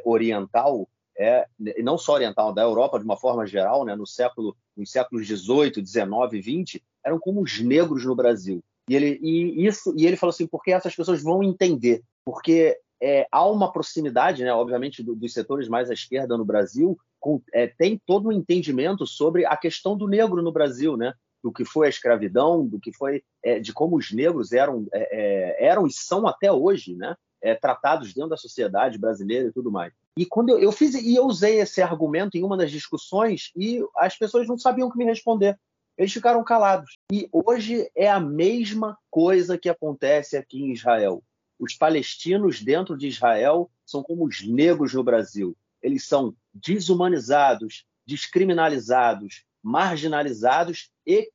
oriental 0.06 0.88
é, 1.18 1.48
não 1.80 1.98
só 1.98 2.14
oriental, 2.14 2.54
da 2.54 2.64
Europa 2.64 3.00
de 3.00 3.06
uma 3.06 3.18
forma 3.18 3.46
geral, 3.46 3.86
né, 3.86 3.96
no 3.96 4.06
século, 4.06 4.56
nos 4.76 4.92
séculos 4.92 5.28
18, 5.28 5.82
19 5.82 6.38
e 6.38 6.42
20, 6.42 6.84
eram 7.04 7.20
como 7.20 7.42
os 7.42 7.60
negros 7.60 8.06
no 8.06 8.16
Brasil. 8.16 8.64
E 8.90 8.96
ele, 8.96 9.20
e 9.22 9.66
isso, 9.66 9.94
e 9.96 10.06
ele 10.06 10.18
falou 10.18 10.32
assim, 10.32 10.48
porque 10.48 10.72
essas 10.72 10.96
pessoas 10.96 11.22
vão 11.22 11.44
entender, 11.44 12.02
porque 12.26 12.78
é, 13.04 13.28
há 13.30 13.46
uma 13.46 13.70
proximidade, 13.70 14.46
né, 14.46 14.54
obviamente, 14.54 15.04
do, 15.04 15.14
dos 15.14 15.34
setores 15.34 15.68
mais 15.68 15.90
à 15.90 15.94
esquerda 15.94 16.38
no 16.38 16.46
Brasil, 16.46 16.98
com, 17.20 17.42
é, 17.54 17.68
tem 17.68 18.02
todo 18.06 18.30
um 18.30 18.32
entendimento 18.32 19.06
sobre 19.06 19.46
a 19.46 19.58
questão 19.58 19.98
do 19.98 20.08
negro 20.08 20.42
no 20.42 20.54
Brasil, 20.54 20.96
né, 20.96 21.14
do 21.44 21.52
que 21.52 21.66
foi 21.66 21.88
a 21.88 21.90
escravidão, 21.90 22.66
do 22.66 22.80
que 22.80 22.94
foi 22.94 23.22
é, 23.44 23.60
de 23.60 23.74
como 23.74 23.98
os 23.98 24.14
negros 24.14 24.54
eram, 24.54 24.88
é, 24.94 25.10
é, 25.12 25.66
eram 25.68 25.86
e 25.86 25.92
são 25.92 26.26
até 26.26 26.50
hoje, 26.50 26.96
né, 26.96 27.14
é, 27.42 27.54
tratados 27.54 28.14
dentro 28.14 28.30
da 28.30 28.38
sociedade 28.38 28.98
brasileira 28.98 29.50
e 29.50 29.52
tudo 29.52 29.70
mais. 29.70 29.92
E 30.18 30.26
quando 30.26 30.52
eu, 30.52 30.60
eu, 30.60 30.72
fiz 30.72 30.96
e 30.96 31.14
eu 31.14 31.26
usei 31.26 31.60
esse 31.60 31.82
argumento 31.82 32.38
em 32.38 32.44
uma 32.44 32.56
das 32.56 32.72
discussões 32.72 33.52
e 33.54 33.84
as 33.98 34.18
pessoas 34.18 34.48
não 34.48 34.58
sabiam 34.58 34.88
o 34.88 34.92
que 34.92 34.98
me 34.98 35.04
responder. 35.04 35.60
Eles 35.98 36.14
ficaram 36.14 36.42
calados. 36.44 36.98
E 37.12 37.28
hoje 37.34 37.90
é 37.96 38.10
a 38.10 38.20
mesma 38.20 38.98
coisa 39.12 39.58
que 39.58 39.68
acontece 39.68 40.38
aqui 40.38 40.62
em 40.62 40.72
Israel 40.72 41.22
os 41.64 41.74
palestinos 41.74 42.62
dentro 42.62 42.98
de 42.98 43.08
Israel 43.08 43.72
são 43.86 44.04
como 44.04 44.26
os 44.26 44.46
negros 44.46 44.94
no 44.94 45.04
Brasil. 45.04 45.56
Eles 45.82 46.06
são 46.06 46.36
desumanizados, 46.54 47.86
descriminalizados, 48.06 49.46
marginalizados 49.62 50.92
e 51.08 51.32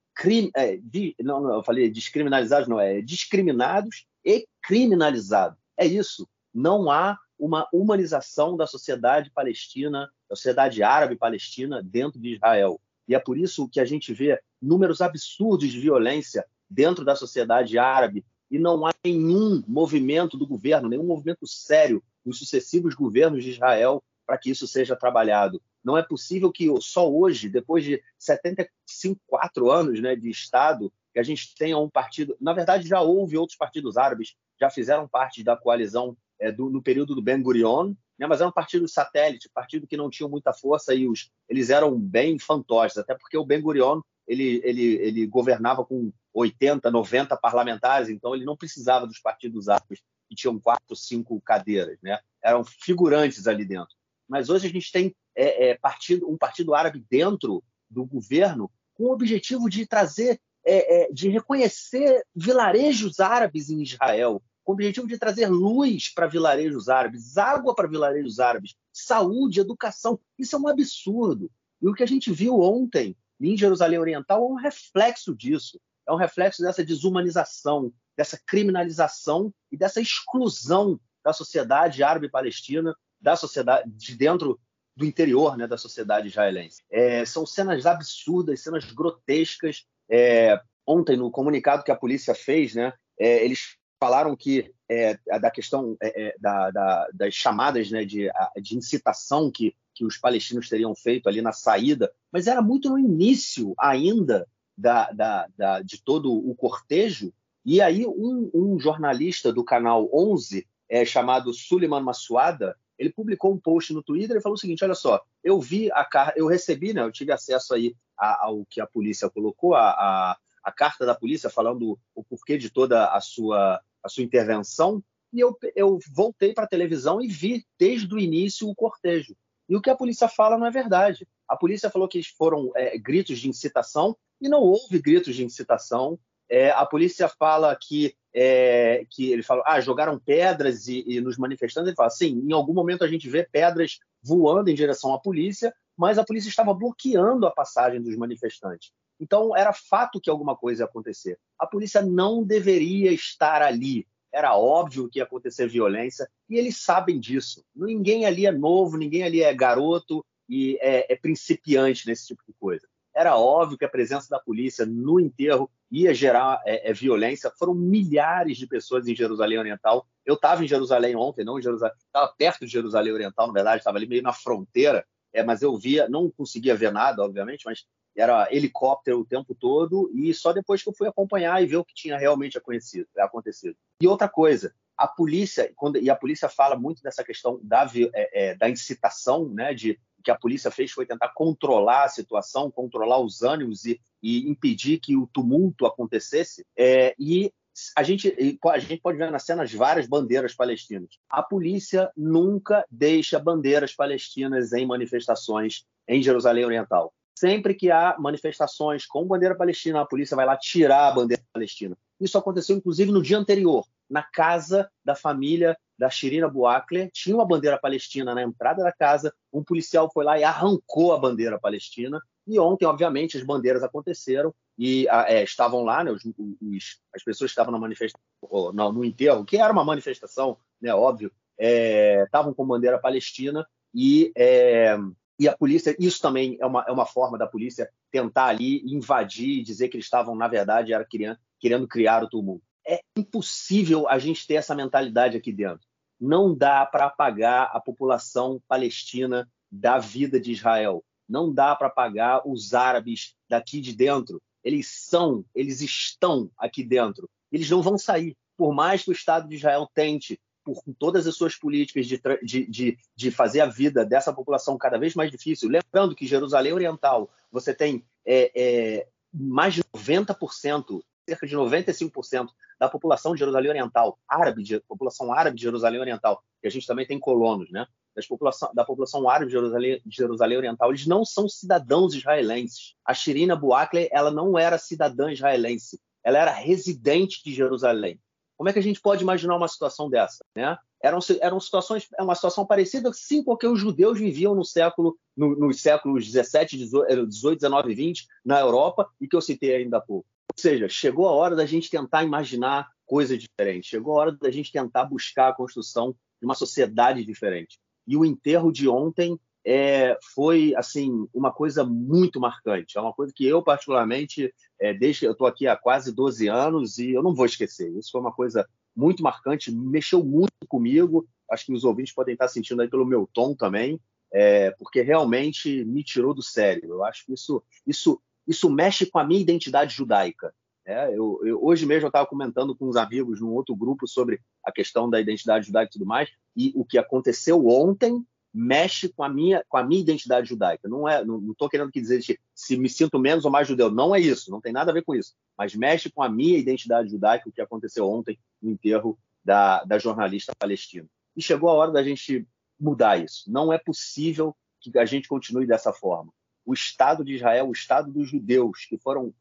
é, 0.57 0.81
não, 1.21 1.41
não, 1.41 1.55
eu 1.55 1.63
falei 1.63 1.89
descriminalizados, 1.89 2.69
não 2.69 2.81
é 2.81 3.01
discriminados 3.01 4.07
e 4.25 4.47
criminalizados. 4.63 5.57
É 5.77 5.87
isso. 5.87 6.29
Não 6.53 6.91
há 6.91 7.17
uma 7.39 7.69
humanização 7.73 8.57
da 8.57 8.67
sociedade 8.67 9.31
palestina, 9.31 10.11
da 10.29 10.35
sociedade 10.35 10.83
árabe 10.83 11.17
palestina 11.17 11.81
dentro 11.83 12.21
de 12.21 12.35
Israel. 12.35 12.81
E 13.07 13.15
é 13.15 13.19
por 13.19 13.39
isso 13.39 13.69
que 13.69 13.79
a 13.79 13.85
gente 13.85 14.13
vê 14.13 14.41
números 14.61 15.01
absurdos 15.01 15.71
de 15.71 15.81
violência 15.81 16.45
dentro 16.69 17.05
da 17.05 17.15
sociedade 17.15 17.79
árabe, 17.79 18.25
e 18.51 18.59
não 18.59 18.87
há 18.87 18.93
nenhum 19.05 19.63
movimento 19.67 20.37
do 20.37 20.47
governo, 20.47 20.89
nenhum 20.89 21.05
movimento 21.05 21.47
sério 21.47 22.03
nos 22.25 22.39
sucessivos 22.39 22.95
governos 22.95 23.45
de 23.45 23.51
Israel 23.51 24.03
para 24.27 24.39
que 24.39 24.51
isso 24.51 24.67
seja 24.67 24.95
trabalhado. 24.95 25.61
Não 25.83 25.97
é 25.97 26.03
possível 26.03 26.53
que 26.53 26.69
só 26.81 27.11
hoje, 27.11 27.49
depois 27.49 27.83
de 27.83 28.03
75, 28.19 29.21
quatro 29.27 29.71
anos 29.71 30.01
né, 30.01 30.15
de 30.15 30.29
Estado, 30.29 30.93
que 31.13 31.19
a 31.19 31.23
gente 31.23 31.55
tenha 31.55 31.79
um 31.79 31.89
partido. 31.89 32.37
Na 32.39 32.53
verdade, 32.53 32.87
já 32.87 33.01
houve 33.01 33.39
outros 33.39 33.57
partidos 33.57 33.97
árabes, 33.97 34.35
já 34.61 34.69
fizeram 34.69 35.09
parte 35.09 35.43
da 35.43 35.57
coalizão 35.57 36.17
é, 36.39 36.53
do, 36.53 36.69
no 36.69 36.83
período 36.83 37.15
do 37.15 37.23
Ben 37.23 37.41
Gurion, 37.41 37.95
né, 38.19 38.27
mas 38.27 38.41
eram 38.41 38.53
partidos 38.53 38.93
satélite, 38.93 39.49
partido 39.49 39.87
que 39.87 39.97
não 39.97 40.11
tinham 40.11 40.29
muita 40.29 40.53
força 40.53 40.95
e 40.95 41.09
os, 41.09 41.31
eles 41.49 41.71
eram 41.71 41.99
bem 41.99 42.39
fantoches, 42.39 42.99
até 42.99 43.15
porque 43.15 43.39
o 43.39 43.45
Ben 43.45 43.61
Gurion 43.61 44.01
ele, 44.27 44.61
ele, 44.63 44.95
ele 44.97 45.27
governava 45.27 45.85
com 45.85 46.13
80, 46.39 46.91
90 46.91 47.37
parlamentares, 47.37 48.09
então 48.09 48.35
ele 48.35 48.45
não 48.45 48.57
precisava 48.57 49.07
dos 49.07 49.19
partidos 49.19 49.69
árabes 49.69 50.01
que 50.29 50.35
tinham 50.35 50.59
quatro, 50.59 50.95
cinco 50.95 51.41
cadeiras, 51.41 51.99
né? 52.03 52.19
Eram 52.43 52.65
figurantes 52.65 53.47
ali 53.47 53.65
dentro. 53.65 53.95
Mas 54.29 54.49
hoje 54.49 54.67
a 54.67 54.71
gente 54.71 54.93
tem 54.93 55.15
é, 55.35 55.71
é, 55.71 55.75
partido, 55.75 56.31
um 56.31 56.37
partido 56.37 56.75
árabe 56.75 57.05
dentro 57.11 57.65
do 57.91 58.05
governo 58.05 58.71
com 58.95 59.05
o 59.05 59.13
objetivo 59.13 59.69
de 59.69 59.87
trazer, 59.87 60.41
é, 60.65 61.05
é 61.05 61.13
de 61.13 61.29
reconhecer 61.29 62.23
vilarejos 62.35 63.21
árabes 63.21 63.71
em 63.71 63.83
Israel, 63.83 64.43
com 64.63 64.73
o 64.73 64.75
objetivo 64.75 65.07
de 65.07 65.19
trazer 65.19 65.49
luz 65.49 66.13
para 66.13 66.27
vilarejos 66.27 66.89
árabes, 66.89 67.39
água 67.39 67.75
para 67.75 67.89
vilarejos 67.89 68.39
árabes, 68.39 68.75
saúde, 68.93 69.61
educação. 69.61 70.21
Isso 70.39 70.55
é 70.55 70.59
um 70.59 70.69
absurdo. 70.69 71.51
E 71.81 71.89
o 71.89 71.95
que 71.95 72.03
a 72.03 72.07
gente 72.07 72.31
viu 72.31 72.61
ontem 72.61 73.17
em 73.41 73.57
Jerusalém 73.57 73.99
Oriental 73.99 74.43
é 74.43 74.53
um 74.53 74.57
reflexo 74.57 75.35
disso 75.35 75.81
é 76.09 76.13
um 76.13 76.17
reflexo 76.17 76.63
dessa 76.63 76.83
desumanização, 76.83 77.93
dessa 78.17 78.41
criminalização 78.47 79.53
e 79.71 79.77
dessa 79.77 80.01
exclusão 80.01 80.99
da 81.23 81.33
sociedade 81.33 82.03
árabe 82.03 82.31
palestina, 82.31 82.97
da 83.21 83.37
sociedade 83.37 83.91
de 83.91 84.17
dentro 84.17 84.59
do 84.97 85.05
interior 85.05 85.57
né, 85.57 85.67
da 85.67 85.77
sociedade 85.77 86.29
israelense. 86.29 86.83
É, 86.91 87.25
são 87.25 87.45
cenas 87.45 87.85
absurdas, 87.85 88.63
cenas 88.63 88.91
grotescas. 88.91 89.85
É, 90.11 90.59
ontem, 90.87 91.17
no 91.17 91.31
comunicado 91.31 91.85
que 91.85 91.93
a 91.93 91.97
polícia 91.97 92.35
fez, 92.35 92.75
né, 92.75 92.93
é, 93.21 93.45
eles 93.45 93.77
falaram 94.01 94.35
que 94.35 94.73
é, 94.89 95.19
da 95.39 95.51
questão 95.51 95.97
é, 96.01 96.29
é, 96.29 96.35
da, 96.41 96.71
da, 96.71 97.09
das 97.13 97.35
chamadas 97.35 97.91
né, 97.91 98.05
de, 98.05 98.31
de 98.63 98.77
incitação 98.77 99.51
que, 99.51 99.77
que 99.95 100.05
os 100.05 100.17
palestinos 100.17 100.69
teriam 100.69 100.95
feito 100.95 101.29
ali 101.29 101.43
na 101.43 101.53
saída, 101.53 102.11
mas 102.33 102.47
era 102.47 102.63
muito 102.63 102.89
no 102.89 102.99
início 102.99 103.75
ainda 103.79 104.47
da, 104.79 105.11
da, 105.11 105.49
da, 105.57 105.83
de 105.83 106.01
todo 106.01 106.33
o 106.33 106.55
cortejo. 106.55 107.33
E 107.65 107.81
aí 107.81 108.07
um, 108.07 108.51
um 108.55 108.79
jornalista 108.79 109.53
do 109.53 109.65
canal 109.65 110.09
11, 110.13 110.67
é, 110.89 111.05
chamado 111.05 111.53
Suleiman 111.53 112.01
Massuada, 112.01 112.77
Ele 112.97 113.11
publicou 113.11 113.53
um 113.53 113.59
post 113.59 113.93
no 113.93 114.03
Twitter 114.03 114.37
e 114.37 114.41
falou 114.41 114.55
o 114.55 114.59
seguinte: 114.59 114.85
olha 114.85 114.95
só, 114.95 115.21
eu 115.43 115.61
vi 115.61 115.91
a 115.93 116.33
eu 116.37 116.47
recebi, 116.47 116.95
né? 116.95 117.03
Eu 117.03 117.13
tive 117.13 117.33
acesso 117.33 117.75
aí 117.75 117.95
ao 118.17 118.65
que 118.71 118.81
a 118.81 118.87
polícia 118.87 119.29
colocou, 119.29 119.75
a, 119.75 119.91
a, 119.91 120.37
a 120.63 120.73
carta 120.73 121.05
da 121.05 121.15
polícia 121.15 121.51
falando 121.51 121.99
o 122.15 122.25
porquê 122.25 122.57
de 122.57 122.71
toda 122.71 123.09
a 123.13 123.21
sua, 123.21 123.81
a 124.03 124.09
sua 124.09 124.25
intervenção, 124.25 125.03
e 125.33 125.41
eu, 125.41 125.57
eu 125.77 125.99
voltei 126.13 126.53
para 126.53 126.65
a 126.65 126.69
televisão 126.69 127.21
e 127.21 127.29
vi 127.29 127.65
desde 127.79 128.13
o 128.13 128.19
início 128.19 128.69
o 128.69 128.75
cortejo. 128.75 129.37
E 129.69 129.77
o 129.77 129.81
que 129.81 129.91
a 129.91 129.97
polícia 129.97 130.29
fala 130.29 130.57
não 130.57 130.67
é 130.67 130.71
verdade. 130.71 131.27
A 131.47 131.57
polícia 131.57 131.91
falou 131.91 132.09
que 132.09 132.23
foram 132.37 132.71
é, 132.75 132.97
gritos 132.99 133.39
de 133.39 133.49
incitação 133.49 134.17
e 134.41 134.49
não 134.49 134.61
houve 134.61 134.99
gritos 134.99 135.37
de 135.37 135.45
incitação. 135.45 136.19
É, 136.49 136.71
a 136.71 136.87
polícia 136.87 137.29
fala 137.29 137.77
que, 137.77 138.17
é, 138.35 139.05
que 139.11 139.31
ele 139.31 139.43
fala, 139.43 139.63
ah, 139.67 139.81
jogaram 139.81 140.19
pedras 140.19 140.89
e, 140.89 141.05
e, 141.07 141.21
nos 141.21 141.37
manifestantes. 141.37 141.89
Ele 141.89 141.97
fala, 141.97 142.11
sim, 142.11 142.43
em 142.47 142.53
algum 142.53 142.73
momento 142.73 143.05
a 143.05 143.09
gente 143.09 143.29
vê 143.29 143.45
pedras 143.45 143.99
voando 144.23 144.71
em 144.71 144.75
direção 144.75 145.13
à 145.13 145.19
polícia, 145.21 145.75
mas 145.97 146.19
a 146.19 146.25
polícia 146.25 146.49
estava 146.49 146.73
bloqueando 146.73 147.47
a 147.47 147.51
passagem 147.51 148.01
dos 148.01 148.17
manifestantes. 148.17 148.93
Então 149.21 149.55
era 149.55 149.73
fato 149.73 150.21
que 150.21 150.31
alguma 150.31 150.57
coisa 150.57 150.85
ia 150.85 150.87
acontecer. 150.87 151.39
A 151.59 151.67
polícia 151.67 152.01
não 152.01 152.43
deveria 152.43 153.13
estar 153.13 153.61
ali 153.63 154.07
era 154.33 154.57
óbvio 154.57 155.09
que 155.09 155.19
ia 155.19 155.25
acontecer 155.25 155.69
violência, 155.69 156.29
e 156.49 156.57
eles 156.57 156.83
sabem 156.83 157.19
disso. 157.19 157.65
Ninguém 157.75 158.27
ali 158.27 158.47
é 158.47 158.53
novo, 158.53 158.97
ninguém 158.97 159.23
ali 159.23 159.43
é 159.43 159.55
garoto 159.55 160.25
e 160.49 160.79
é, 160.81 161.13
é 161.13 161.17
principiante 161.17 162.07
nesse 162.07 162.27
tipo 162.27 162.43
de 162.47 162.53
coisa. 162.59 162.87
Era 163.15 163.37
óbvio 163.37 163.77
que 163.77 163.85
a 163.85 163.89
presença 163.89 164.29
da 164.31 164.39
polícia 164.39 164.87
no 164.87 165.19
enterro 165.19 165.71
ia 165.91 166.15
gerar 166.15 166.61
é, 166.65 166.91
é, 166.91 166.93
violência. 166.93 167.51
Foram 167.59 167.75
milhares 167.75 168.59
de 168.59 168.67
pessoas 168.67 169.09
em 169.09 169.15
Jerusalém 169.15 169.59
Oriental. 169.59 170.07
Eu 170.25 170.35
estava 170.35 170.63
em 170.63 170.69
Jerusalém 170.69 171.17
ontem, 171.17 171.45
não 171.45 171.59
em 171.59 171.63
Jerusalém, 171.63 171.95
estava 172.07 172.33
perto 172.37 172.67
de 172.67 172.73
Jerusalém 172.73 173.13
Oriental, 173.13 173.47
na 173.47 173.53
verdade, 173.53 173.79
estava 173.79 173.97
ali 173.97 174.07
meio 174.07 174.23
na 174.23 174.33
fronteira, 174.33 175.05
é, 175.33 175.43
mas 175.43 175.63
eu 175.63 175.77
via, 175.77 176.09
não 176.09 176.31
conseguia 176.31 176.77
ver 176.77 176.93
nada, 176.93 177.23
obviamente, 177.23 177.63
mas 177.65 177.87
era 178.21 178.53
helicóptero 178.53 179.21
o 179.21 179.25
tempo 179.25 179.55
todo 179.55 180.11
e 180.15 180.33
só 180.35 180.53
depois 180.53 180.83
que 180.83 180.89
eu 180.89 180.95
fui 180.95 181.09
acompanhar 181.09 181.63
e 181.63 181.67
ver 181.67 181.77
o 181.77 181.85
que 181.85 181.95
tinha 181.95 182.19
realmente 182.19 182.59
acontecido. 182.59 183.77
E 184.01 184.09
outra 184.09 184.29
coisa, 184.29 184.75
a 184.97 185.07
polícia, 185.07 185.73
quando, 185.77 185.99
e 185.99 186.11
a 186.11 186.17
polícia 186.17 186.49
fala 186.49 186.77
muito 186.77 187.03
dessa 187.03 187.23
questão 187.23 187.61
da, 187.63 187.89
é, 188.15 188.51
é, 188.51 188.55
da 188.57 188.69
incitação, 188.69 189.49
né, 189.49 189.73
de 189.73 189.99
que 190.25 190.31
a 190.33 190.39
polícia 190.39 190.71
fez 190.71 190.91
foi 190.91 191.07
tentar 191.07 191.29
controlar 191.29 192.05
a 192.05 192.09
situação, 192.09 192.71
controlar 192.71 193.21
os 193.21 193.43
ânimos 193.43 193.85
e, 193.85 194.01
e 194.21 194.51
impedir 194.51 194.99
que 194.99 195.17
o 195.17 195.29
tumulto 195.29 195.87
acontecesse. 195.87 196.67
É, 196.77 197.15
e 197.17 197.53
a 197.97 198.03
gente, 198.03 198.35
a 198.65 198.79
gente 198.79 199.01
pode 199.01 199.17
ver 199.17 199.31
nas 199.31 199.45
cenas 199.45 199.73
várias 199.73 200.09
bandeiras 200.09 200.55
palestinas. 200.55 201.11
A 201.31 201.43
polícia 201.43 202.11
nunca 202.17 202.85
deixa 202.91 203.39
bandeiras 203.39 203.95
palestinas 203.95 204.73
em 204.73 204.85
manifestações 204.85 205.85
em 206.09 206.21
Jerusalém 206.21 206.65
Oriental. 206.65 207.13
Sempre 207.39 207.73
que 207.73 207.89
há 207.89 208.17
manifestações 208.19 209.07
com 209.07 209.25
bandeira 209.25 209.55
palestina, 209.55 210.01
a 210.01 210.05
polícia 210.05 210.35
vai 210.35 210.45
lá 210.45 210.57
tirar 210.57 211.07
a 211.07 211.13
bandeira 211.13 211.43
palestina. 211.53 211.97
Isso 212.21 212.37
aconteceu, 212.37 212.77
inclusive, 212.77 213.13
no 213.13 213.23
dia 213.23 213.39
anterior, 213.39 213.87
na 214.11 214.25
casa 214.25 214.91
da 215.05 215.15
família 215.15 215.79
da 215.97 216.11
Shirina 216.11 216.49
Buakler. 216.49 217.09
Tinha 217.13 217.37
uma 217.37 217.47
bandeira 217.47 217.79
palestina 217.79 218.35
na 218.35 218.43
entrada 218.43 218.83
da 218.83 218.91
casa, 218.91 219.33
um 219.53 219.63
policial 219.63 220.11
foi 220.13 220.25
lá 220.25 220.37
e 220.37 220.43
arrancou 220.43 221.13
a 221.13 221.19
bandeira 221.19 221.61
palestina. 221.61 222.21
E 222.45 222.59
ontem, 222.59 222.87
obviamente, 222.87 223.37
as 223.37 223.45
bandeiras 223.45 223.85
aconteceram 223.85 224.53
e 224.77 225.07
é, 225.09 225.45
estavam 225.45 225.85
lá, 225.85 226.03
né, 226.03 226.11
os, 226.11 226.25
os, 226.61 227.01
as 227.15 227.23
pessoas 227.23 227.51
que 227.51 227.53
estavam 227.53 227.71
na 227.71 227.79
manifestação, 227.79 228.21
no, 228.51 228.93
no 228.93 229.05
enterro, 229.05 229.45
que 229.45 229.59
era 229.59 229.73
uma 229.73 229.85
manifestação, 229.85 230.59
né, 230.83 230.93
óbvio, 230.93 231.31
é, 231.57 232.25
estavam 232.25 232.53
com 232.53 232.67
bandeira 232.67 232.99
palestina 232.99 233.65
e 233.95 234.33
é, 234.37 234.99
e 235.39 235.49
a 235.49 235.57
polícia, 235.57 235.95
isso 236.01 236.21
também 236.21 236.57
é 236.61 236.67
uma, 236.67 236.85
é 236.89 236.91
uma 236.91 237.07
forma 237.07 237.39
da 237.39 237.47
polícia 237.47 237.89
tentar 238.11 238.47
ali 238.47 238.83
invadir 238.93 239.61
e 239.61 239.63
dizer 239.63 239.89
que 239.89 239.97
eles 239.97 240.07
estavam, 240.07 240.35
na 240.35 240.49
verdade, 240.49 240.93
era 240.93 241.05
querendo, 241.05 241.39
querendo 241.61 241.87
criar 241.87 242.25
o 242.25 242.29
tumulto. 242.29 242.65
É 242.87 243.01
impossível 243.17 244.09
a 244.09 244.19
gente 244.19 244.47
ter 244.47 244.55
essa 244.55 244.75
mentalidade 244.75 245.37
aqui 245.37 245.53
dentro. 245.53 245.87
Não 246.21 246.53
dá 246.57 246.85
para 246.85 247.07
apagar 247.07 247.71
a 247.73 247.81
população 247.81 248.61
palestina 248.67 249.49
da 249.71 249.99
vida 249.99 250.41
de 250.41 250.51
Israel. 250.51 251.05
Não 251.29 251.53
dá 251.53 251.77
para 251.77 251.87
apagar 251.87 252.43
os 252.45 252.75
árabes 252.75 253.37
daqui 253.49 253.81
de 253.81 253.95
dentro. 253.95 254.43
Eles 254.65 254.89
são, 254.89 255.45
eles 255.55 255.81
estão 255.81 256.51
aqui 256.59 256.83
dentro. 256.83 257.29
Eles 257.53 257.71
não 257.71 257.81
vão 257.81 257.97
sair. 257.97 258.37
Por 258.57 258.75
mais 258.75 259.05
que 259.05 259.11
o 259.11 259.13
Estado 259.13 259.49
de 259.49 259.55
Israel 259.55 259.89
tente 259.95 260.41
por 260.75 260.95
todas 260.99 261.27
as 261.27 261.35
suas 261.35 261.57
políticas 261.57 262.07
de, 262.07 262.21
de, 262.43 262.67
de, 262.67 262.99
de, 263.17 263.31
fazer 263.31 263.61
a 263.61 263.67
vida 263.67 264.05
dessa 264.05 264.33
população 264.33 264.77
cada 264.77 264.99
vez 264.99 265.15
mais 265.15 265.31
difícil. 265.31 265.71
Lembrando 265.71 266.15
que 266.15 266.27
Jerusalém 266.27 266.73
Oriental 266.73 267.31
você 267.51 267.73
tem 267.73 268.05
é, 268.27 268.53
é, 268.55 269.09
mais 269.33 269.75
de 269.75 269.83
90%, 269.85 271.03
cerca 271.27 271.47
de 271.47 271.57
95% 271.57 272.49
da 272.79 272.89
população 272.89 273.33
de 273.33 273.39
Jerusalém 273.39 273.71
Oriental, 273.71 274.19
árabe, 274.29 274.63
de, 274.63 274.81
população 274.81 275.33
árabe 275.33 275.57
de 275.57 275.63
Jerusalém 275.63 276.01
Oriental, 276.01 276.43
que 276.61 276.69
a 276.69 276.71
gente 276.71 276.87
também 276.87 277.07
tem 277.07 277.19
colonos, 277.19 277.71
né? 277.71 277.87
População, 278.29 278.69
da 278.75 278.85
população 278.85 279.29
árabe 279.29 279.47
de 279.47 279.53
Jerusalém, 279.53 280.03
de 280.05 280.17
Jerusalém 280.17 280.59
Oriental, 280.59 280.91
eles 280.91 281.07
não 281.07 281.25
são 281.25 281.49
cidadãos 281.49 282.15
israelenses. 282.15 282.97
A 283.05 283.15
Shirina 283.15 283.55
Buakle, 283.55 284.09
ela 284.11 284.29
não 284.29 284.59
era 284.59 284.77
cidadã 284.77 285.31
israelense, 285.31 286.01
ela 286.25 286.39
era 286.39 286.51
residente 286.51 287.41
de 287.45 287.55
Jerusalém. 287.55 288.21
Como 288.59 288.69
é 288.69 288.73
que 288.73 288.79
a 288.81 288.83
gente 288.83 289.01
pode 289.01 289.23
imaginar 289.23 289.57
uma 289.57 289.69
situação 289.69 290.11
dessa? 290.11 290.45
Né? 290.55 290.77
Eram, 291.01 291.21
eram 291.41 291.61
situações, 291.61 292.09
é 292.19 292.23
uma 292.23 292.35
situação 292.35 292.67
parecida, 292.67 293.13
sim, 293.13 293.43
porque 293.45 293.69
os 293.69 293.79
judeus 293.79 294.19
viviam 294.19 294.53
no 294.53 294.65
século, 294.65 295.17
no, 295.37 295.57
nos 295.57 295.81
séculos 295.81 296.27
17, 296.27 296.77
18, 296.77 297.57
19 297.57 297.93
e 297.93 297.95
20 297.95 298.27
na 298.45 298.59
Europa 298.59 299.09
e 299.21 299.29
que 299.29 299.37
eu 299.37 299.41
citei 299.41 299.77
ainda 299.77 299.99
há 299.99 300.01
pouco. 300.01 300.27
Ou 300.53 300.61
seja, 300.61 300.89
chegou 300.89 301.29
a 301.29 301.33
hora 301.33 301.55
da 301.55 301.65
gente 301.65 301.89
tentar 301.89 302.25
imaginar 302.25 302.89
coisas 303.07 303.39
diferentes, 303.39 303.89
chegou 303.89 304.19
a 304.19 304.23
hora 304.23 304.33
da 304.33 304.51
gente 304.51 304.73
tentar 304.73 305.05
buscar 305.05 305.49
a 305.51 305.55
construção 305.55 306.11
de 306.41 306.45
uma 306.45 306.55
sociedade 306.57 307.25
diferente. 307.25 307.79
E 308.07 308.17
o 308.17 308.25
enterro 308.25 308.73
de 308.73 308.89
ontem 308.89 309.39
é, 309.65 310.17
foi 310.35 310.75
assim 310.77 311.29
uma 311.33 311.53
coisa 311.53 311.85
muito 311.85 312.41
marcante. 312.41 312.97
É 312.97 313.01
uma 313.01 313.13
coisa 313.13 313.33
que 313.35 313.47
eu 313.47 313.63
particularmente, 313.63 314.53
é, 314.81 314.95
desde 314.95 315.25
eu 315.25 315.33
estou 315.33 315.47
aqui 315.47 315.67
há 315.67 315.77
quase 315.77 316.13
12 316.13 316.49
anos 316.49 316.99
e 316.99 317.11
eu 317.11 317.23
não 317.23 317.35
vou 317.35 317.47
esquecer. 317.47 317.91
Isso 317.97 318.11
foi 318.13 318.21
uma 318.21 318.33
coisa 318.33 318.69
muito 318.97 319.23
marcante, 319.23 319.73
mexeu 319.73 320.25
muito 320.25 320.53
comigo. 320.69 321.27
Acho 321.51 321.67
que 321.67 321.73
os 321.73 321.85
ouvintes 321.85 322.15
podem 322.15 322.35
estar 322.35 322.49
sentindo 322.49 322.83
aí 322.83 322.89
pelo 322.89 323.07
meu 323.07 323.29
tom 323.33 323.55
também, 323.55 324.01
é, 324.33 324.71
porque 324.73 325.01
realmente 325.01 325.85
me 325.85 326.03
tirou 326.03 326.35
do 326.35 326.43
sério. 326.43 326.89
Eu 326.91 327.05
acho 327.05 327.25
que 327.25 327.33
isso, 327.33 327.63
isso, 327.87 328.21
isso 328.47 328.71
mexe 328.71 329.07
com 329.07 329.19
a 329.19 329.25
minha 329.25 329.41
identidade 329.41 329.95
judaica. 329.95 330.53
É, 330.87 331.15
eu, 331.15 331.39
eu, 331.45 331.63
hoje 331.63 331.85
mesmo 331.85 332.07
eu 332.07 332.09
estava 332.09 332.27
comentando 332.27 332.75
com 332.75 332.89
uns 332.89 332.97
amigos 332.97 333.41
num 333.41 333.53
outro 333.53 333.77
grupo 333.77 334.07
sobre 334.07 334.41
a 334.65 334.73
questão 334.73 335.09
da 335.09 335.21
identidade 335.21 335.67
judaica 335.67 335.91
e 335.91 335.93
tudo 335.93 336.07
mais, 336.07 336.31
e 336.57 336.73
o 336.75 336.83
que 336.85 336.97
aconteceu 336.97 337.67
ontem 337.67 338.25
mexe 338.59 339.09
com 339.09 339.23
a 339.23 339.29
minha 339.29 339.65
com 339.69 339.77
a 339.77 339.85
minha 339.85 340.01
identidade 340.01 340.49
judaica. 340.49 340.89
Não 340.89 341.09
é, 341.09 341.25
não 341.25 341.53
estou 341.53 341.69
querendo 341.69 341.93
dizer 341.93 342.21
que 342.21 342.37
se 342.53 342.77
me 342.77 342.89
sinto 342.89 343.17
menos 343.19 343.45
ou 343.45 343.51
mais 343.53 343.69
judeu. 343.69 343.89
Não 343.89 344.13
é 344.13 344.19
isso. 344.19 344.51
Não 344.51 344.61
tem 344.61 344.73
nada 344.73 344.91
a 344.91 344.95
ver 344.95 345.05
com 345.05 345.15
isso. 345.15 345.35
Mas 345.57 345.77
mexe 345.77 346.11
com 346.11 346.23
a 346.23 346.29
minha 346.29 346.59
identidade 346.59 347.11
judaica, 347.11 347.49
o 347.49 347.53
que 347.53 347.61
aconteceu 347.61 348.09
ontem 348.11 348.37
no 348.61 348.71
enterro 348.71 349.17
da, 349.45 349.85
da 349.85 349.97
jornalista 349.99 350.53
palestina. 350.59 351.07
E 351.37 351.43
chegou 351.43 351.71
a 351.71 351.75
hora 351.75 351.93
da 351.93 352.03
gente 352.03 352.47
mudar 352.81 353.23
isso. 353.23 353.45
Não 353.47 353.73
é 353.73 353.79
possível 353.79 354.57
que 354.81 354.99
a 354.99 355.05
gente 355.05 355.29
continue 355.29 355.67
dessa 355.67 355.93
forma. 355.93 356.33
O 356.67 356.75
Estado 356.75 357.25
de 357.25 357.35
Israel, 357.35 357.69
o 357.69 357.73
Estado 357.73 358.11
dos 358.11 358.29
judeus, 358.29 358.87
que 358.89 358.99
foram 358.99 359.33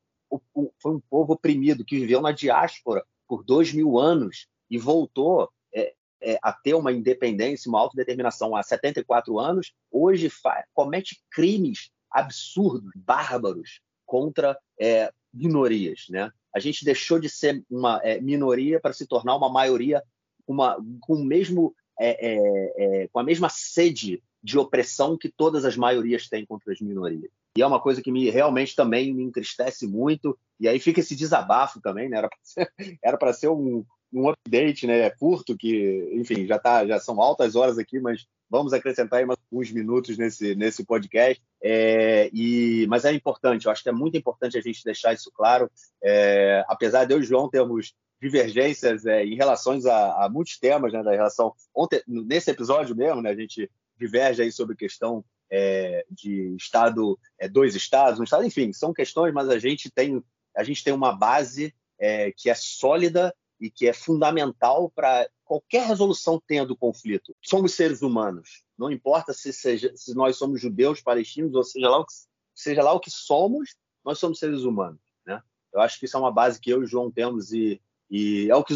foi 0.79 0.91
um 0.91 0.99
povo 1.09 1.33
oprimido 1.33 1.85
que 1.85 1.99
viveu 1.99 2.21
na 2.21 2.33
diáspora 2.33 3.03
por 3.27 3.43
dois 3.43 3.71
mil 3.73 3.97
anos 3.97 4.47
e 4.69 4.77
voltou 4.77 5.49
é, 5.73 5.93
a 6.41 6.51
ter 6.51 6.73
uma 6.73 6.91
independência, 6.91 7.69
uma 7.69 7.79
autodeterminação 7.79 8.55
há 8.55 8.63
74 8.63 9.39
anos, 9.39 9.73
hoje 9.91 10.31
comete 10.73 11.21
crimes 11.29 11.91
absurdos, 12.11 12.91
bárbaros 12.95 13.81
contra 14.05 14.57
é, 14.79 15.11
minorias. 15.33 16.05
Né? 16.09 16.31
A 16.55 16.59
gente 16.59 16.83
deixou 16.83 17.19
de 17.19 17.29
ser 17.29 17.63
uma 17.69 17.99
é, 18.03 18.19
minoria 18.19 18.79
para 18.79 18.93
se 18.93 19.05
tornar 19.05 19.35
uma 19.35 19.49
maioria 19.49 20.01
uma, 20.47 20.77
com, 21.01 21.23
mesmo, 21.23 21.75
é, 21.99 22.33
é, 22.35 23.03
é, 23.03 23.07
com 23.09 23.19
a 23.19 23.23
mesma 23.23 23.49
sede 23.49 24.23
de 24.41 24.57
opressão 24.57 25.17
que 25.17 25.29
todas 25.29 25.65
as 25.65 25.75
maiorias 25.75 26.29
têm 26.29 26.45
contra 26.45 26.71
as 26.71 26.79
minorias. 26.79 27.29
E 27.57 27.61
é 27.61 27.67
uma 27.67 27.81
coisa 27.81 28.01
que 28.01 28.11
me 28.11 28.29
realmente 28.29 28.75
também 28.75 29.13
me 29.13 29.23
entristece 29.23 29.87
muito. 29.87 30.37
E 30.59 30.67
aí 30.67 30.79
fica 30.79 30.99
esse 30.99 31.15
desabafo 31.15 31.81
também, 31.81 32.07
né? 32.07 32.17
Era 32.17 33.17
para 33.17 33.33
ser, 33.33 33.47
ser 33.47 33.49
um, 33.49 33.83
um 34.11 34.29
update, 34.29 34.87
né, 34.87 35.09
curto 35.09 35.57
que, 35.57 36.09
enfim, 36.13 36.45
já 36.45 36.57
tá, 36.57 36.85
já 36.85 36.99
são 36.99 37.21
altas 37.21 37.55
horas 37.55 37.77
aqui, 37.77 37.99
mas 37.99 38.25
vamos 38.49 38.73
acrescentar 38.73 39.19
aí 39.19 39.27
alguns 39.29 39.71
minutos 39.71 40.17
nesse 40.17 40.55
nesse 40.55 40.85
podcast. 40.85 41.41
É, 41.61 42.29
e 42.33 42.85
mas 42.87 43.05
é 43.05 43.11
importante, 43.11 43.65
eu 43.65 43.71
acho 43.71 43.83
que 43.83 43.89
é 43.89 43.93
muito 43.93 44.17
importante 44.17 44.57
a 44.57 44.61
gente 44.61 44.83
deixar 44.83 45.13
isso 45.13 45.31
claro. 45.33 45.69
É, 46.01 46.63
apesar 46.67 47.05
de 47.05 47.13
eu 47.13 47.19
e 47.19 47.23
João 47.23 47.49
termos 47.49 47.93
divergências 48.21 49.05
é, 49.05 49.23
em 49.23 49.35
relação 49.35 49.79
a, 49.85 50.25
a, 50.25 50.29
muitos 50.29 50.57
temas, 50.57 50.91
né, 50.91 51.03
da 51.03 51.11
relação. 51.11 51.53
Ontem, 51.75 52.01
nesse 52.07 52.49
episódio 52.49 52.95
mesmo, 52.95 53.21
né, 53.21 53.29
a 53.29 53.35
gente 53.35 53.69
diverge 53.97 54.41
aí 54.41 54.51
sobre 54.51 54.75
questão 54.75 55.23
é, 55.51 56.05
de 56.09 56.55
estado, 56.55 57.17
é, 57.39 57.47
dois 57.47 57.75
estados, 57.75 58.19
um 58.19 58.23
estado, 58.23 58.45
enfim, 58.45 58.73
são 58.73 58.93
questões, 58.93 59.33
mas 59.33 59.49
a 59.49 59.59
gente 59.59 59.91
tem 59.91 60.23
a 60.55 60.63
gente 60.63 60.83
tem 60.83 60.91
uma 60.91 61.15
base 61.15 61.73
é, 61.99 62.31
que 62.31 62.49
é 62.49 62.55
sólida 62.55 63.33
e 63.59 63.69
que 63.69 63.87
é 63.87 63.93
fundamental 63.93 64.89
para 64.89 65.29
qualquer 65.43 65.87
resolução 65.87 66.41
tenha 66.45 66.65
do 66.65 66.75
conflito. 66.75 67.35
Somos 67.41 67.73
seres 67.73 68.01
humanos, 68.01 68.63
não 68.77 68.91
importa 68.91 69.33
se, 69.33 69.51
seja, 69.51 69.91
se 69.95 70.13
nós 70.13 70.37
somos 70.37 70.61
judeus, 70.61 71.01
palestinos, 71.01 71.55
ou 71.55 71.63
seja 71.63 71.89
lá 71.89 71.97
o 71.99 72.05
que, 72.05 72.13
seja 72.53 72.83
lá 72.83 72.93
o 72.93 72.99
que 72.99 73.09
somos, 73.09 73.75
nós 74.05 74.19
somos 74.19 74.39
seres 74.39 74.61
humanos. 74.61 75.01
Né? 75.25 75.41
Eu 75.73 75.81
acho 75.81 75.99
que 75.99 76.05
isso 76.05 76.15
é 76.15 76.19
uma 76.19 76.31
base 76.31 76.59
que 76.59 76.69
eu 76.69 76.81
e 76.81 76.83
o 76.83 76.87
João 76.87 77.11
temos 77.11 77.51
e, 77.51 77.81
e 78.09 78.49
é 78.49 78.55
o 78.55 78.63
que 78.63 78.73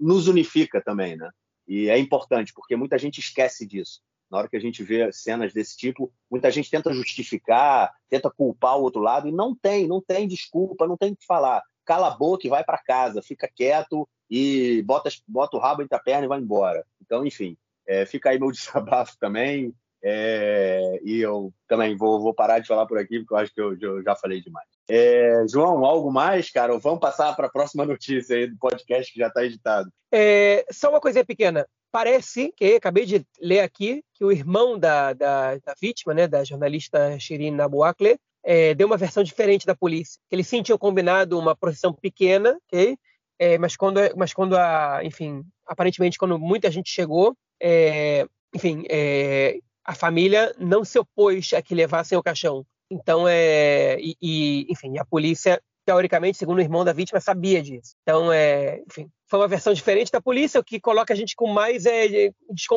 nos 0.00 0.28
unifica 0.28 0.80
também. 0.82 1.16
Né? 1.16 1.30
E 1.68 1.88
é 1.88 1.98
importante, 1.98 2.52
porque 2.52 2.74
muita 2.74 2.98
gente 2.98 3.18
esquece 3.18 3.66
disso. 3.66 4.00
Na 4.30 4.38
hora 4.38 4.48
que 4.48 4.56
a 4.56 4.60
gente 4.60 4.82
vê 4.82 5.12
cenas 5.12 5.52
desse 5.52 5.76
tipo, 5.76 6.12
muita 6.30 6.50
gente 6.50 6.70
tenta 6.70 6.92
justificar, 6.92 7.92
tenta 8.08 8.30
culpar 8.30 8.78
o 8.78 8.82
outro 8.82 9.00
lado, 9.00 9.28
e 9.28 9.32
não 9.32 9.56
tem, 9.56 9.88
não 9.88 10.00
tem 10.00 10.26
desculpa, 10.28 10.86
não 10.86 10.96
tem 10.96 11.12
o 11.12 11.16
que 11.16 11.26
falar. 11.26 11.62
Cala 11.84 12.08
a 12.08 12.16
boca 12.16 12.46
e 12.46 12.50
vai 12.50 12.64
para 12.64 12.78
casa, 12.78 13.22
fica 13.22 13.48
quieto 13.48 14.08
e 14.30 14.82
bota, 14.82 15.10
bota 15.26 15.56
o 15.56 15.60
rabo 15.60 15.82
entre 15.82 15.96
a 15.96 16.00
perna 16.00 16.24
e 16.24 16.28
vai 16.28 16.40
embora. 16.40 16.84
Então, 17.00 17.26
enfim, 17.26 17.56
é, 17.86 18.06
fica 18.06 18.30
aí 18.30 18.38
meu 18.38 18.50
desabafo 18.52 19.16
também. 19.18 19.74
É, 20.02 20.98
e 21.04 21.20
eu 21.20 21.52
também 21.68 21.94
vou, 21.94 22.20
vou, 22.20 22.32
parar 22.32 22.58
de 22.58 22.66
falar 22.66 22.86
por 22.86 22.96
aqui, 22.96 23.18
porque 23.18 23.34
eu 23.34 23.38
acho 23.38 23.52
que 23.52 23.60
eu, 23.60 23.76
eu 23.78 24.02
já 24.02 24.16
falei 24.16 24.40
demais. 24.40 24.66
É, 24.88 25.44
João, 25.48 25.84
algo 25.84 26.10
mais, 26.10 26.50
cara? 26.50 26.78
vamos 26.78 27.00
passar 27.00 27.36
para 27.36 27.48
a 27.48 27.50
próxima 27.50 27.84
notícia 27.84 28.34
aí 28.34 28.46
do 28.46 28.56
podcast 28.56 29.12
que 29.12 29.18
já 29.18 29.28
está 29.28 29.44
editado. 29.44 29.92
É, 30.10 30.64
só 30.70 30.88
uma 30.88 31.00
coisinha 31.00 31.24
pequena. 31.24 31.66
Parece 31.92 32.52
que, 32.56 32.76
acabei 32.76 33.04
de 33.04 33.26
ler 33.40 33.60
aqui, 33.60 34.02
que 34.14 34.24
o 34.24 34.32
irmão 34.32 34.78
da, 34.78 35.12
da, 35.12 35.56
da 35.56 35.74
vítima, 35.80 36.14
né, 36.14 36.26
da 36.26 36.44
jornalista 36.44 37.18
Shirin 37.18 37.60
Abu 37.60 37.82
Akleh, 37.82 38.18
é, 38.44 38.74
deu 38.74 38.86
uma 38.86 38.96
versão 38.96 39.22
diferente 39.22 39.66
da 39.66 39.74
polícia. 39.74 40.20
Eles 40.30 40.46
sim 40.46 40.62
tinham 40.62 40.78
combinado 40.78 41.38
uma 41.38 41.54
procissão 41.54 41.92
pequena, 41.92 42.58
ok? 42.66 42.96
É, 43.38 43.58
mas 43.58 43.76
quando, 43.76 44.00
mas 44.16 44.34
quando 44.34 44.56
a, 44.56 45.00
enfim, 45.02 45.42
aparentemente 45.66 46.18
quando 46.18 46.38
muita 46.38 46.70
gente 46.70 46.90
chegou, 46.90 47.34
é, 47.60 48.26
enfim, 48.54 48.84
é, 48.90 49.58
a 49.84 49.94
família 49.94 50.54
não 50.58 50.84
se 50.84 50.98
opôs 50.98 51.52
a 51.54 51.62
que 51.62 51.74
levassem 51.74 52.16
o 52.16 52.22
caixão. 52.22 52.64
Então, 52.90 53.26
é, 53.28 53.96
e, 54.00 54.16
e, 54.20 54.66
enfim, 54.68 54.98
a 54.98 55.04
polícia, 55.04 55.62
teoricamente, 55.86 56.36
segundo 56.36 56.58
o 56.58 56.62
irmão 56.62 56.84
da 56.84 56.92
vítima, 56.92 57.20
sabia 57.20 57.62
disso. 57.62 57.94
Então, 58.02 58.32
é, 58.32 58.82
enfim, 58.88 59.08
foi 59.26 59.38
uma 59.38 59.48
versão 59.48 59.72
diferente 59.72 60.10
da 60.10 60.20
polícia, 60.20 60.60
o 60.60 60.64
que 60.64 60.80
coloca 60.80 61.14
a 61.14 61.16
gente 61.16 61.36
com 61.36 61.46
mais, 61.46 61.86
é, 61.86 62.30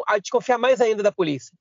a 0.07 0.17
desconfiar 0.19 0.59
mais 0.59 0.79
ainda 0.79 1.01
da 1.01 1.11
polícia. 1.11 1.57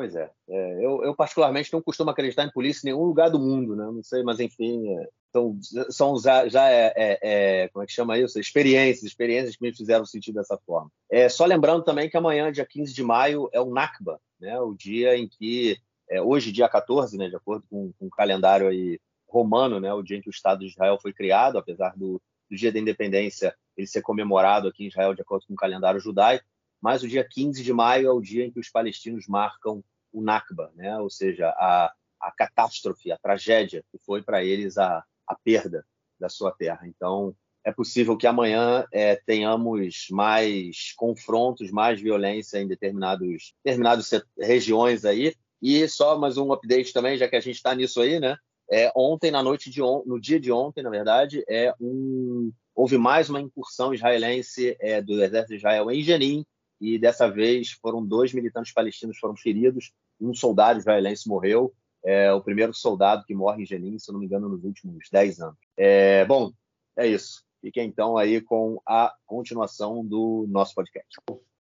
Pois 0.00 0.16
é, 0.16 0.30
é 0.48 0.74
eu, 0.82 1.04
eu, 1.04 1.14
particularmente 1.14 1.70
não 1.74 1.82
costumo 1.82 2.08
acreditar 2.08 2.42
em 2.42 2.50
polícia 2.50 2.80
em 2.88 2.90
nenhum 2.90 3.04
lugar 3.04 3.28
do 3.28 3.38
mundo, 3.38 3.76
né? 3.76 3.84
Não 3.84 4.02
sei, 4.02 4.22
mas 4.22 4.40
enfim, 4.40 4.88
é, 4.96 5.08
são, 5.30 5.58
são 5.90 6.18
já, 6.18 6.48
já 6.48 6.70
é, 6.70 6.90
é, 6.96 7.18
é, 7.64 7.68
como 7.68 7.82
é 7.82 7.86
que 7.86 7.92
chama 7.92 8.16
isso? 8.16 8.40
Experiências, 8.40 9.04
experiências 9.04 9.56
que 9.56 9.62
me 9.62 9.76
fizeram 9.76 10.06
sentir 10.06 10.32
dessa 10.32 10.56
forma. 10.64 10.90
É, 11.10 11.28
só 11.28 11.44
lembrando 11.44 11.84
também 11.84 12.08
que 12.08 12.16
amanhã, 12.16 12.50
dia 12.50 12.64
15 12.64 12.94
de 12.94 13.02
maio, 13.02 13.50
é 13.52 13.60
o 13.60 13.68
Nakba, 13.68 14.18
né? 14.40 14.58
O 14.58 14.72
dia 14.72 15.18
em 15.18 15.28
que, 15.28 15.76
é, 16.08 16.22
hoje, 16.22 16.50
dia 16.50 16.66
14, 16.66 17.18
né? 17.18 17.28
De 17.28 17.36
acordo 17.36 17.66
com, 17.68 17.92
com 17.98 18.06
o 18.06 18.10
calendário 18.10 18.68
aí 18.68 18.98
romano, 19.28 19.78
né? 19.80 19.92
O 19.92 20.02
dia 20.02 20.16
em 20.16 20.22
que 20.22 20.30
o 20.30 20.32
Estado 20.32 20.60
de 20.60 20.68
Israel 20.68 20.98
foi 20.98 21.12
criado, 21.12 21.58
apesar 21.58 21.92
do, 21.94 22.22
do 22.50 22.56
dia 22.56 22.72
da 22.72 22.78
independência 22.78 23.54
ele 23.76 23.86
ser 23.86 24.00
comemorado 24.00 24.66
aqui 24.66 24.84
em 24.84 24.88
Israel 24.88 25.14
de 25.14 25.20
acordo 25.20 25.44
com 25.46 25.52
o 25.52 25.58
calendário 25.58 26.00
judaico, 26.00 26.46
mas 26.80 27.02
o 27.02 27.08
dia 27.08 27.26
15 27.28 27.62
de 27.62 27.72
maio 27.72 28.08
é 28.08 28.12
o 28.12 28.20
dia 28.20 28.44
em 28.44 28.50
que 28.50 28.60
os 28.60 28.70
palestinos 28.70 29.26
marcam 29.26 29.82
o 30.12 30.22
Nakba, 30.22 30.72
né? 30.74 30.98
ou 30.98 31.10
seja, 31.10 31.48
a, 31.48 31.92
a 32.20 32.32
catástrofe, 32.32 33.12
a 33.12 33.18
tragédia 33.18 33.84
que 33.90 33.98
foi 33.98 34.22
para 34.22 34.44
eles 34.44 34.78
a, 34.78 35.04
a 35.26 35.36
perda 35.44 35.84
da 36.18 36.28
sua 36.28 36.52
terra. 36.52 36.86
Então, 36.86 37.34
é 37.64 37.72
possível 37.72 38.16
que 38.16 38.26
amanhã 38.26 38.84
é, 38.92 39.16
tenhamos 39.16 40.06
mais 40.10 40.92
confrontos, 40.96 41.70
mais 41.70 42.00
violência 42.00 42.58
em 42.58 42.66
determinados, 42.66 43.54
determinadas 43.64 44.10
regiões 44.38 45.04
aí. 45.04 45.34
E 45.60 45.86
só 45.88 46.18
mais 46.18 46.38
um 46.38 46.52
update 46.52 46.92
também, 46.92 47.18
já 47.18 47.28
que 47.28 47.36
a 47.36 47.40
gente 47.40 47.56
está 47.56 47.74
nisso 47.74 48.00
aí, 48.00 48.18
né? 48.18 48.36
É, 48.70 48.90
ontem, 48.96 49.30
na 49.30 49.42
noite 49.42 49.68
de 49.68 49.82
on... 49.82 50.02
no 50.06 50.20
dia 50.20 50.40
de 50.40 50.50
ontem, 50.50 50.82
na 50.82 50.90
verdade, 50.90 51.44
é 51.48 51.74
um... 51.80 52.52
houve 52.74 52.96
mais 52.96 53.28
uma 53.28 53.40
incursão 53.40 53.92
israelense 53.92 54.76
é, 54.80 55.02
do 55.02 55.22
exército 55.22 55.48
de 55.48 55.56
Israel 55.56 55.90
em 55.90 56.02
Jenin, 56.02 56.46
e 56.80 56.98
dessa 56.98 57.28
vez 57.28 57.72
foram 57.72 58.04
dois 58.04 58.32
militantes 58.32 58.72
palestinos 58.72 59.18
foram 59.18 59.36
feridos, 59.36 59.92
um 60.20 60.32
soldado 60.32 60.78
israelense 60.78 61.28
morreu, 61.28 61.72
é 62.02 62.32
o 62.32 62.40
primeiro 62.40 62.72
soldado 62.72 63.24
que 63.24 63.34
morre 63.34 63.62
em 63.62 63.66
Jenin, 63.66 63.98
se 63.98 64.10
não 64.10 64.18
me 64.18 64.26
engano, 64.26 64.48
nos 64.48 64.64
últimos 64.64 65.08
dez 65.12 65.40
anos. 65.40 65.58
É, 65.76 66.24
bom, 66.24 66.50
é 66.96 67.06
isso. 67.06 67.44
Fiquem 67.60 67.86
então 67.86 68.16
aí 68.16 68.40
com 68.40 68.80
a 68.86 69.14
continuação 69.26 70.04
do 70.04 70.46
nosso 70.48 70.74
podcast. 70.74 71.20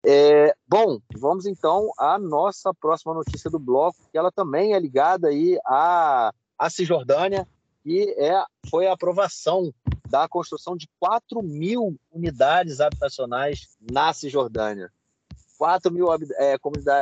É, 0.06 0.54
bom, 0.68 1.00
vamos 1.16 1.46
então 1.46 1.90
à 1.98 2.20
nossa 2.20 2.74
próxima 2.74 3.14
notícia 3.14 3.50
do 3.50 3.58
bloco, 3.58 3.98
que 4.12 4.18
ela 4.18 4.32
também 4.32 4.74
é 4.74 4.80
ligada 4.80 5.30
aí 5.30 5.58
à, 5.66 6.32
à 6.60 6.70
Cisjordânia, 6.70 7.48
e 7.84 8.14
é, 8.18 8.44
foi 8.70 8.88
a 8.88 8.94
aprovação 8.94 9.74
da 10.10 10.28
construção 10.28 10.76
de 10.76 10.88
4 11.00 11.42
mil 11.42 11.98
unidades 12.12 12.80
habitacionais 12.82 13.78
na 13.92 14.14
Cisjordânia. 14.14 14.92
4 15.58 15.92
mil 15.92 16.08
é, 16.14 16.58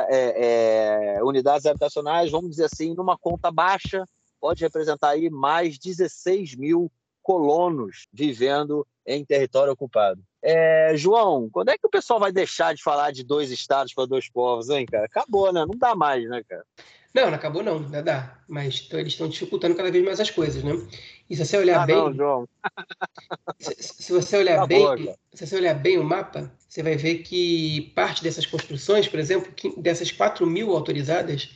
é, 0.08 1.16
é, 1.16 1.24
unidades 1.24 1.66
habitacionais, 1.66 2.30
vamos 2.30 2.50
dizer 2.50 2.66
assim, 2.66 2.94
numa 2.94 3.16
conta 3.16 3.50
baixa, 3.50 4.06
pode 4.40 4.62
representar 4.62 5.10
aí 5.10 5.30
mais 5.30 5.78
16 5.78 6.54
mil 6.56 6.90
colonos 7.22 8.06
vivendo 8.12 8.86
em 9.06 9.24
território 9.24 9.72
ocupado. 9.72 10.22
É, 10.42 10.92
João, 10.94 11.48
quando 11.50 11.70
é 11.70 11.78
que 11.78 11.86
o 11.86 11.90
pessoal 11.90 12.20
vai 12.20 12.30
deixar 12.30 12.74
de 12.74 12.82
falar 12.82 13.10
de 13.10 13.24
dois 13.24 13.50
estados 13.50 13.94
para 13.94 14.06
dois 14.06 14.30
povos, 14.30 14.68
hein, 14.68 14.84
cara? 14.84 15.06
Acabou, 15.06 15.50
né? 15.50 15.64
Não 15.64 15.78
dá 15.78 15.94
mais, 15.94 16.28
né, 16.28 16.42
cara? 16.46 16.64
Não, 17.14 17.28
não 17.28 17.34
acabou 17.34 17.62
não, 17.62 17.76
ainda 17.76 18.02
dá. 18.02 18.38
Mas 18.48 18.82
então, 18.86 18.98
eles 18.98 19.12
estão 19.12 19.28
dificultando 19.28 19.76
cada 19.76 19.90
vez 19.90 20.04
mais 20.04 20.18
as 20.18 20.30
coisas, 20.30 20.64
né? 20.64 20.72
E 21.30 21.36
se 21.36 21.46
você 21.46 21.56
olhar 21.56 21.82
ah, 21.82 21.86
bem. 21.86 21.94
Não, 21.94 22.12
João. 22.12 22.48
se, 23.58 23.74
se, 23.80 24.12
você 24.12 24.36
olhar 24.38 24.56
acabou, 24.56 24.96
bem. 24.96 25.06
Cara. 25.06 25.18
Se 25.32 25.46
você 25.46 25.56
olhar 25.56 25.74
bem 25.74 25.98
o 25.98 26.04
mapa, 26.04 26.52
você 26.68 26.82
vai 26.82 26.96
ver 26.96 27.18
que 27.18 27.92
parte 27.94 28.22
dessas 28.22 28.44
construções, 28.46 29.06
por 29.06 29.20
exemplo, 29.20 29.52
dessas 29.76 30.10
4 30.10 30.44
mil 30.44 30.72
autorizadas, 30.72 31.50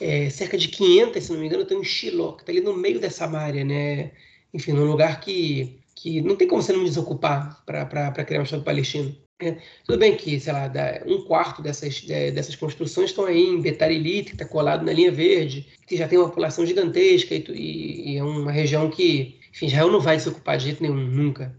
é, 0.00 0.28
cerca 0.30 0.58
de 0.58 0.66
500, 0.66 1.22
se 1.22 1.32
não 1.32 1.38
me 1.38 1.46
engano, 1.46 1.62
estão 1.62 1.80
em 1.80 1.84
Shiloh, 1.84 2.34
que 2.34 2.42
está 2.42 2.50
ali 2.50 2.60
no 2.60 2.76
meio 2.76 2.98
dessa 2.98 3.24
área, 3.26 3.64
né? 3.64 4.10
Enfim, 4.52 4.72
num 4.72 4.84
lugar 4.84 5.20
que, 5.20 5.78
que 5.94 6.20
não 6.22 6.34
tem 6.34 6.48
como 6.48 6.60
você 6.60 6.72
não 6.72 6.82
desocupar 6.82 7.62
para 7.64 8.24
criar 8.24 8.40
um 8.40 8.44
Estado 8.44 8.64
palestino. 8.64 9.14
É, 9.40 9.56
tudo 9.86 9.98
bem 9.98 10.16
que, 10.16 10.40
sei 10.40 10.52
lá, 10.52 10.68
um 11.06 11.22
quarto 11.22 11.62
dessas, 11.62 12.00
dessas 12.02 12.56
construções 12.56 13.10
estão 13.10 13.24
aí 13.24 13.40
em 13.40 13.60
Betarilite, 13.60 14.30
que 14.30 14.34
está 14.34 14.44
colado 14.44 14.84
na 14.84 14.92
linha 14.92 15.12
verde, 15.12 15.68
que 15.86 15.96
já 15.96 16.08
tem 16.08 16.18
uma 16.18 16.28
população 16.28 16.66
gigantesca 16.66 17.34
e, 17.34 17.44
e, 17.48 18.14
e 18.14 18.16
é 18.16 18.24
uma 18.24 18.50
região 18.50 18.90
que, 18.90 19.38
enfim, 19.50 19.66
Israel 19.66 19.92
não 19.92 20.00
vai 20.00 20.16
desocupar 20.16 20.58
de 20.58 20.64
jeito 20.64 20.82
nenhum, 20.82 20.96
nunca. 20.96 21.54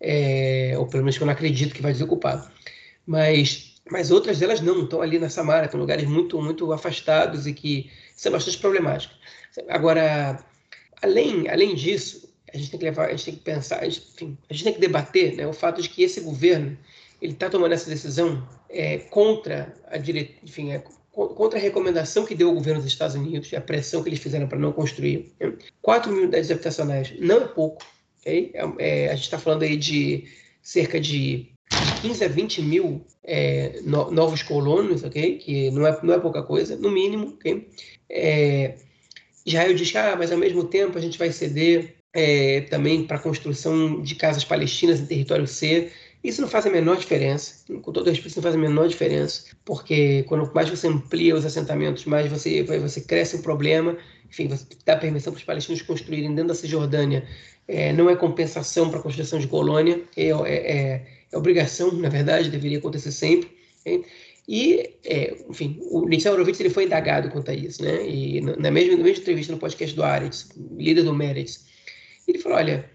É, 0.00 0.74
ou 0.78 0.86
pelo 0.86 1.02
menos 1.02 1.16
eu 1.16 1.26
não 1.26 1.32
acredito 1.32 1.74
que 1.74 1.82
vai 1.82 1.92
desocupar. 1.92 2.52
Mas, 3.04 3.80
mas 3.90 4.12
outras 4.12 4.38
delas 4.38 4.60
não, 4.60 4.84
estão 4.84 5.02
ali 5.02 5.18
na 5.18 5.28
Samara, 5.28 5.66
estão 5.66 5.80
lugares 5.80 6.08
muito, 6.08 6.40
muito 6.40 6.72
afastados 6.72 7.48
e 7.48 7.52
que 7.52 7.90
são 8.14 8.30
bastante 8.30 8.58
problemáticos. 8.58 9.18
Agora, 9.68 10.44
além, 11.02 11.48
além 11.48 11.74
disso, 11.74 12.32
a 12.52 12.56
gente 12.56 12.70
tem 12.70 12.78
que 12.78 12.86
levar, 12.86 13.06
a 13.06 13.10
gente 13.10 13.24
tem 13.24 13.34
que 13.34 13.40
pensar, 13.40 13.80
a 13.80 13.88
gente, 13.88 14.06
enfim, 14.14 14.38
a 14.48 14.54
gente 14.54 14.64
tem 14.64 14.72
que 14.74 14.80
debater 14.80 15.34
né, 15.34 15.46
o 15.46 15.52
fato 15.52 15.82
de 15.82 15.88
que 15.88 16.04
esse 16.04 16.20
governo 16.20 16.78
ele 17.24 17.32
está 17.32 17.48
tomando 17.48 17.72
essa 17.72 17.88
decisão 17.88 18.46
é, 18.68 18.98
contra 18.98 19.74
a 19.86 19.96
dire... 19.96 20.36
enfim, 20.44 20.72
é, 20.72 20.84
contra 21.10 21.58
a 21.58 21.62
recomendação 21.62 22.26
que 22.26 22.34
deu 22.34 22.50
o 22.50 22.54
governo 22.54 22.82
dos 22.82 22.92
Estados 22.92 23.16
Unidos, 23.16 23.52
a 23.54 23.60
pressão 23.62 24.02
que 24.02 24.10
eles 24.10 24.18
fizeram 24.18 24.46
para 24.46 24.58
não 24.58 24.72
construir. 24.72 25.32
Né? 25.40 25.54
4 25.80 26.12
mil 26.12 26.22
unidades 26.24 26.50
habitacionais 26.50 27.14
não 27.18 27.36
é 27.36 27.46
pouco. 27.46 27.82
Okay? 28.20 28.52
É, 28.52 28.64
é 28.78 29.08
a 29.08 29.14
gente 29.14 29.24
está 29.24 29.38
falando 29.38 29.62
aí 29.62 29.74
de 29.74 30.24
cerca 30.62 31.00
de 31.00 31.48
15 32.02 32.24
a 32.24 32.28
20 32.28 32.60
mil 32.60 33.06
é, 33.22 33.80
no, 33.84 34.10
novos 34.10 34.42
colonos, 34.42 35.02
ok? 35.02 35.38
Que 35.38 35.70
não 35.70 35.86
é, 35.86 35.98
não 36.02 36.12
é 36.12 36.18
pouca 36.18 36.42
coisa, 36.42 36.76
no 36.76 36.90
mínimo, 36.90 37.28
ok? 37.28 37.66
É, 38.10 38.74
Israel 39.46 39.74
diz 39.74 39.90
que, 39.90 39.96
ah, 39.96 40.14
mas 40.18 40.30
ao 40.30 40.36
mesmo 40.36 40.64
tempo 40.64 40.98
a 40.98 41.00
gente 41.00 41.18
vai 41.18 41.32
ceder 41.32 41.94
também 42.70 43.04
para 43.04 43.16
a 43.16 43.20
construção 43.20 44.00
de 44.00 44.14
casas 44.14 44.44
palestinas 44.44 45.00
em 45.00 45.06
território 45.06 45.48
C 45.48 45.90
Isso 46.24 46.40
não 46.40 46.48
faz 46.48 46.64
a 46.64 46.70
menor 46.70 46.96
diferença, 46.96 47.54
com 47.82 47.92
todo 47.92 48.06
respeito, 48.06 48.28
isso 48.28 48.38
não 48.38 48.42
faz 48.42 48.54
a 48.54 48.58
menor 48.58 48.88
diferença, 48.88 49.44
porque 49.62 50.22
quando 50.22 50.50
mais 50.54 50.70
você 50.70 50.88
amplia 50.88 51.36
os 51.36 51.44
assentamentos, 51.44 52.06
mais 52.06 52.30
você, 52.30 52.62
você 52.62 53.02
cresce 53.02 53.36
o 53.36 53.42
problema, 53.42 53.98
enfim, 54.26 54.48
você 54.48 54.64
dá 54.86 54.96
permissão 54.96 55.34
para 55.34 55.38
os 55.40 55.44
palestinos 55.44 55.82
construírem 55.82 56.34
dentro 56.34 56.48
da 56.48 56.54
Cisjordânia, 56.54 57.28
é, 57.68 57.92
não 57.92 58.08
é 58.08 58.16
compensação 58.16 58.88
para 58.88 59.00
a 59.00 59.02
construção 59.02 59.38
de 59.38 59.46
colônia, 59.46 60.02
é, 60.16 60.28
é, 60.28 60.32
é, 60.32 61.06
é, 61.30 61.36
obrigação, 61.36 61.92
na 61.92 62.08
verdade, 62.08 62.48
deveria 62.48 62.78
acontecer 62.78 63.12
sempre. 63.12 63.50
Hein? 63.84 64.02
E, 64.48 64.94
é, 65.04 65.36
enfim, 65.48 65.78
o 65.90 66.08
Nissan 66.08 66.32
Horowitz 66.32 66.58
ele 66.58 66.70
foi 66.70 66.84
indagado 66.84 67.30
quanto 67.30 67.50
a 67.50 67.54
isso, 67.54 67.82
né? 67.82 68.06
E 68.06 68.40
na 68.40 68.70
mesma, 68.70 68.96
na 68.96 69.02
mesma 69.02 69.22
entrevista 69.22 69.52
no 69.52 69.58
podcast 69.58 69.94
do 69.96 70.02
Aretz, 70.02 70.50
líder 70.76 71.02
do 71.02 71.14
Meretz, 71.14 71.66
ele 72.28 72.38
falou: 72.38 72.58
olha, 72.58 72.90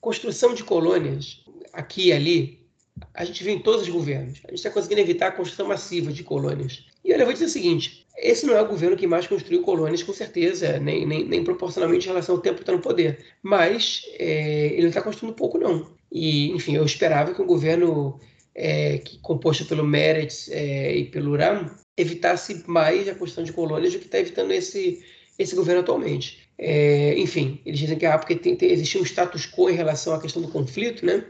construção 0.00 0.54
de 0.54 0.64
colônias 0.64 1.44
aqui 1.74 2.08
e 2.08 2.12
ali, 2.14 2.63
a 3.12 3.24
gente 3.24 3.42
vê 3.42 3.52
em 3.52 3.58
todos 3.58 3.82
os 3.82 3.88
governos. 3.88 4.40
A 4.44 4.48
gente 4.48 4.58
está 4.58 4.70
conseguindo 4.70 5.00
evitar 5.00 5.28
a 5.28 5.32
construção 5.32 5.66
massiva 5.66 6.12
de 6.12 6.22
colônias. 6.22 6.84
E 7.04 7.12
olha, 7.12 7.22
eu 7.22 7.26
vou 7.26 7.32
dizer 7.32 7.46
o 7.46 7.48
seguinte: 7.50 8.06
esse 8.16 8.46
não 8.46 8.56
é 8.56 8.62
o 8.62 8.68
governo 8.68 8.96
que 8.96 9.06
mais 9.06 9.26
construiu 9.26 9.62
colônias, 9.62 10.02
com 10.02 10.12
certeza, 10.12 10.78
nem, 10.78 11.06
nem, 11.06 11.24
nem 11.24 11.44
proporcionalmente 11.44 12.06
em 12.06 12.08
relação 12.08 12.36
ao 12.36 12.40
tempo 12.40 12.56
que 12.56 12.62
está 12.62 12.72
no 12.72 12.80
poder. 12.80 13.24
Mas 13.42 14.02
é, 14.18 14.66
ele 14.72 14.82
não 14.82 14.88
está 14.88 15.02
construindo 15.02 15.34
pouco, 15.34 15.58
não. 15.58 15.92
E, 16.10 16.50
enfim, 16.52 16.76
eu 16.76 16.84
esperava 16.84 17.34
que 17.34 17.42
o 17.42 17.46
governo 17.46 18.20
é, 18.54 18.98
que, 18.98 19.18
composto 19.18 19.64
pelo 19.64 19.84
Meretz 19.84 20.48
é, 20.50 20.96
e 20.96 21.04
pelo 21.06 21.32
Uram 21.32 21.70
evitasse 21.96 22.62
mais 22.66 23.08
a 23.08 23.14
construção 23.14 23.44
de 23.44 23.52
colônias 23.52 23.92
do 23.92 23.98
que 23.98 24.06
está 24.06 24.18
evitando 24.18 24.52
esse, 24.52 25.02
esse 25.38 25.54
governo 25.54 25.80
atualmente. 25.80 26.48
É, 26.56 27.18
enfim, 27.18 27.60
eles 27.66 27.80
dizem 27.80 27.98
que 27.98 28.06
é 28.06 28.16
porque 28.16 28.36
tem, 28.36 28.54
tem, 28.54 28.70
existia 28.70 29.00
um 29.00 29.04
status 29.04 29.46
quo 29.46 29.68
em 29.68 29.74
relação 29.74 30.14
à 30.14 30.20
questão 30.20 30.40
do 30.40 30.48
conflito, 30.48 31.04
né? 31.04 31.24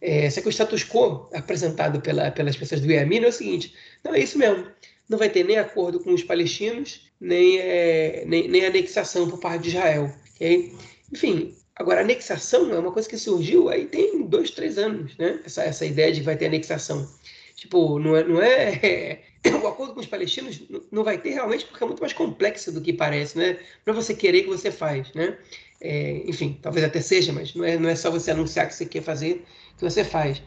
É, 0.00 0.30
só 0.30 0.40
que 0.40 0.48
o 0.48 0.52
status 0.52 0.84
quo 0.84 1.28
apresentado 1.32 2.00
pela, 2.00 2.30
pelas 2.30 2.56
pessoas 2.56 2.80
do 2.80 2.90
Yamin 2.90 3.24
é 3.24 3.28
o 3.28 3.32
seguinte: 3.32 3.74
não 4.04 4.14
é 4.14 4.20
isso 4.20 4.38
mesmo. 4.38 4.66
Não 5.08 5.18
vai 5.18 5.30
ter 5.30 5.44
nem 5.44 5.56
acordo 5.56 6.00
com 6.00 6.12
os 6.12 6.22
palestinos, 6.22 7.10
nem, 7.20 7.58
é, 7.58 8.24
nem, 8.26 8.46
nem 8.48 8.66
anexação 8.66 9.28
por 9.28 9.40
parte 9.40 9.62
de 9.62 9.68
Israel. 9.70 10.12
Okay? 10.36 10.74
Enfim, 11.12 11.54
Agora, 11.78 12.00
anexação 12.00 12.74
é 12.74 12.78
uma 12.78 12.90
coisa 12.90 13.08
que 13.08 13.16
surgiu 13.16 13.68
aí 13.68 13.86
tem 13.86 14.26
dois, 14.26 14.50
três 14.50 14.78
anos, 14.78 15.16
né? 15.16 15.40
Essa, 15.44 15.62
essa 15.62 15.86
ideia 15.86 16.12
de 16.12 16.18
que 16.20 16.26
vai 16.26 16.36
ter 16.36 16.46
anexação. 16.46 17.08
Tipo, 17.54 18.00
não 18.00 18.16
é, 18.16 18.24
não 18.24 18.42
é, 18.42 19.22
é 19.44 19.50
o 19.62 19.66
acordo 19.66 19.94
com 19.94 20.00
os 20.00 20.06
palestinos 20.06 20.60
não 20.90 21.04
vai 21.04 21.18
ter 21.18 21.30
realmente 21.30 21.64
porque 21.66 21.82
é 21.82 21.86
muito 21.86 22.00
mais 22.00 22.12
complexo 22.12 22.72
do 22.72 22.80
que 22.80 22.92
parece, 22.92 23.38
né? 23.38 23.58
Para 23.84 23.94
você 23.94 24.12
querer 24.12 24.42
que 24.42 24.48
você 24.48 24.72
faz, 24.72 25.12
né? 25.14 25.38
É, 25.80 26.22
enfim, 26.26 26.58
talvez 26.60 26.84
até 26.84 27.00
seja, 27.00 27.32
mas 27.32 27.54
não 27.54 27.64
é, 27.64 27.78
não 27.78 27.88
é 27.88 27.94
só 27.94 28.10
você 28.10 28.32
anunciar 28.32 28.66
que 28.66 28.74
você 28.74 28.84
quer 28.84 29.02
fazer 29.02 29.44
que 29.78 29.84
você 29.84 30.04
faz. 30.04 30.42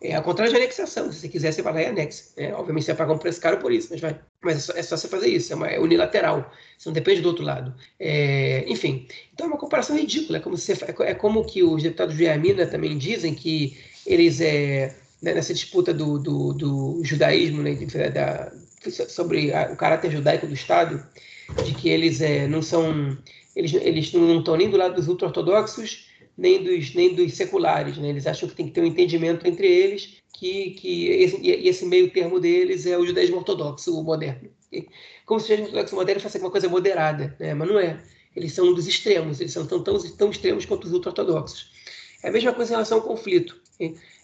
É 0.00 0.14
ao 0.14 0.22
contrário 0.22 0.52
de 0.52 0.58
anexação. 0.58 1.10
Se 1.10 1.20
você 1.20 1.28
quiser, 1.28 1.52
você 1.52 1.60
vai 1.60 1.72
lá 1.72 1.82
e 1.82 1.86
anexa. 1.86 2.24
É, 2.36 2.52
obviamente, 2.54 2.84
você 2.84 2.92
vai 2.92 2.98
pagar 2.98 3.14
um 3.14 3.18
preço 3.18 3.40
caro 3.40 3.58
por 3.58 3.72
isso, 3.72 3.88
mas, 3.90 4.00
vai. 4.00 4.16
mas 4.40 4.56
é, 4.56 4.60
só, 4.60 4.72
é 4.74 4.82
só 4.82 4.96
você 4.96 5.08
fazer 5.08 5.28
isso. 5.28 5.52
É, 5.52 5.56
uma, 5.56 5.66
é, 5.66 5.80
unilateral. 5.80 6.52
Você 6.78 6.88
não 6.88 6.94
depende 6.94 7.20
do 7.20 7.28
outro 7.28 7.44
lado. 7.44 7.74
É, 7.98 8.64
enfim, 8.68 9.08
então 9.34 9.46
é 9.46 9.48
uma 9.50 9.58
comparação 9.58 9.96
ridícula. 9.96 10.38
É 10.38 10.40
como, 10.40 10.56
se, 10.56 10.72
é, 10.72 10.76
é 11.00 11.14
como 11.14 11.44
que 11.44 11.64
os 11.64 11.82
deputados 11.82 12.16
de 12.16 12.24
Yamina 12.24 12.64
também 12.66 12.96
dizem 12.96 13.34
que 13.34 13.76
eles, 14.06 14.40
é, 14.40 14.94
né, 15.20 15.34
nessa 15.34 15.52
disputa 15.52 15.92
do, 15.92 16.16
do, 16.18 16.52
do 16.52 17.00
judaísmo, 17.02 17.62
né, 17.62 17.74
da, 18.10 18.52
sobre 19.08 19.52
a, 19.52 19.72
o 19.72 19.76
caráter 19.76 20.12
judaico 20.12 20.46
do 20.46 20.54
Estado, 20.54 21.04
de 21.64 21.74
que 21.74 21.88
eles 21.88 22.20
não 22.48 22.62
são. 22.62 23.18
Eles, 23.56 23.74
eles 23.74 24.12
não 24.12 24.38
estão 24.38 24.56
nem 24.56 24.70
do 24.70 24.76
lado 24.76 24.94
dos 24.94 25.08
ultra-ortodoxos 25.08 26.07
nem 26.38 26.62
dos, 26.62 26.94
nem 26.94 27.14
dos 27.14 27.34
seculares. 27.34 27.98
Né? 27.98 28.10
Eles 28.10 28.26
acham 28.26 28.48
que 28.48 28.54
tem 28.54 28.66
que 28.66 28.72
ter 28.72 28.80
um 28.80 28.86
entendimento 28.86 29.46
entre 29.46 29.66
eles, 29.66 30.18
que, 30.32 30.70
que 30.70 31.08
esse, 31.08 31.48
esse 31.50 31.84
meio 31.84 32.10
termo 32.10 32.38
deles 32.38 32.86
é 32.86 32.96
o 32.96 33.04
judaísmo 33.04 33.38
ortodoxo, 33.38 33.98
o 33.98 34.04
moderno. 34.04 34.48
Como 35.26 35.40
se 35.40 35.46
o 35.46 35.48
judaísmo 35.48 35.66
ortodoxo 35.66 35.96
moderno 35.96 36.22
fosse 36.22 36.38
uma 36.38 36.50
coisa 36.50 36.68
moderada, 36.68 37.36
né? 37.40 37.52
mas 37.52 37.68
não 37.68 37.80
é. 37.80 38.00
Eles 38.36 38.52
são 38.52 38.68
um 38.68 38.74
dos 38.74 38.86
extremos, 38.86 39.40
eles 39.40 39.52
são 39.52 39.66
tão, 39.66 39.82
tão, 39.82 39.98
tão 39.98 40.30
extremos 40.30 40.64
quanto 40.64 40.84
os 40.84 40.92
ultra-ortodoxos. 40.92 41.72
É 42.22 42.28
a 42.28 42.32
mesma 42.32 42.52
coisa 42.52 42.70
em 42.70 42.74
relação 42.74 42.98
ao 42.98 43.04
conflito. 43.04 43.60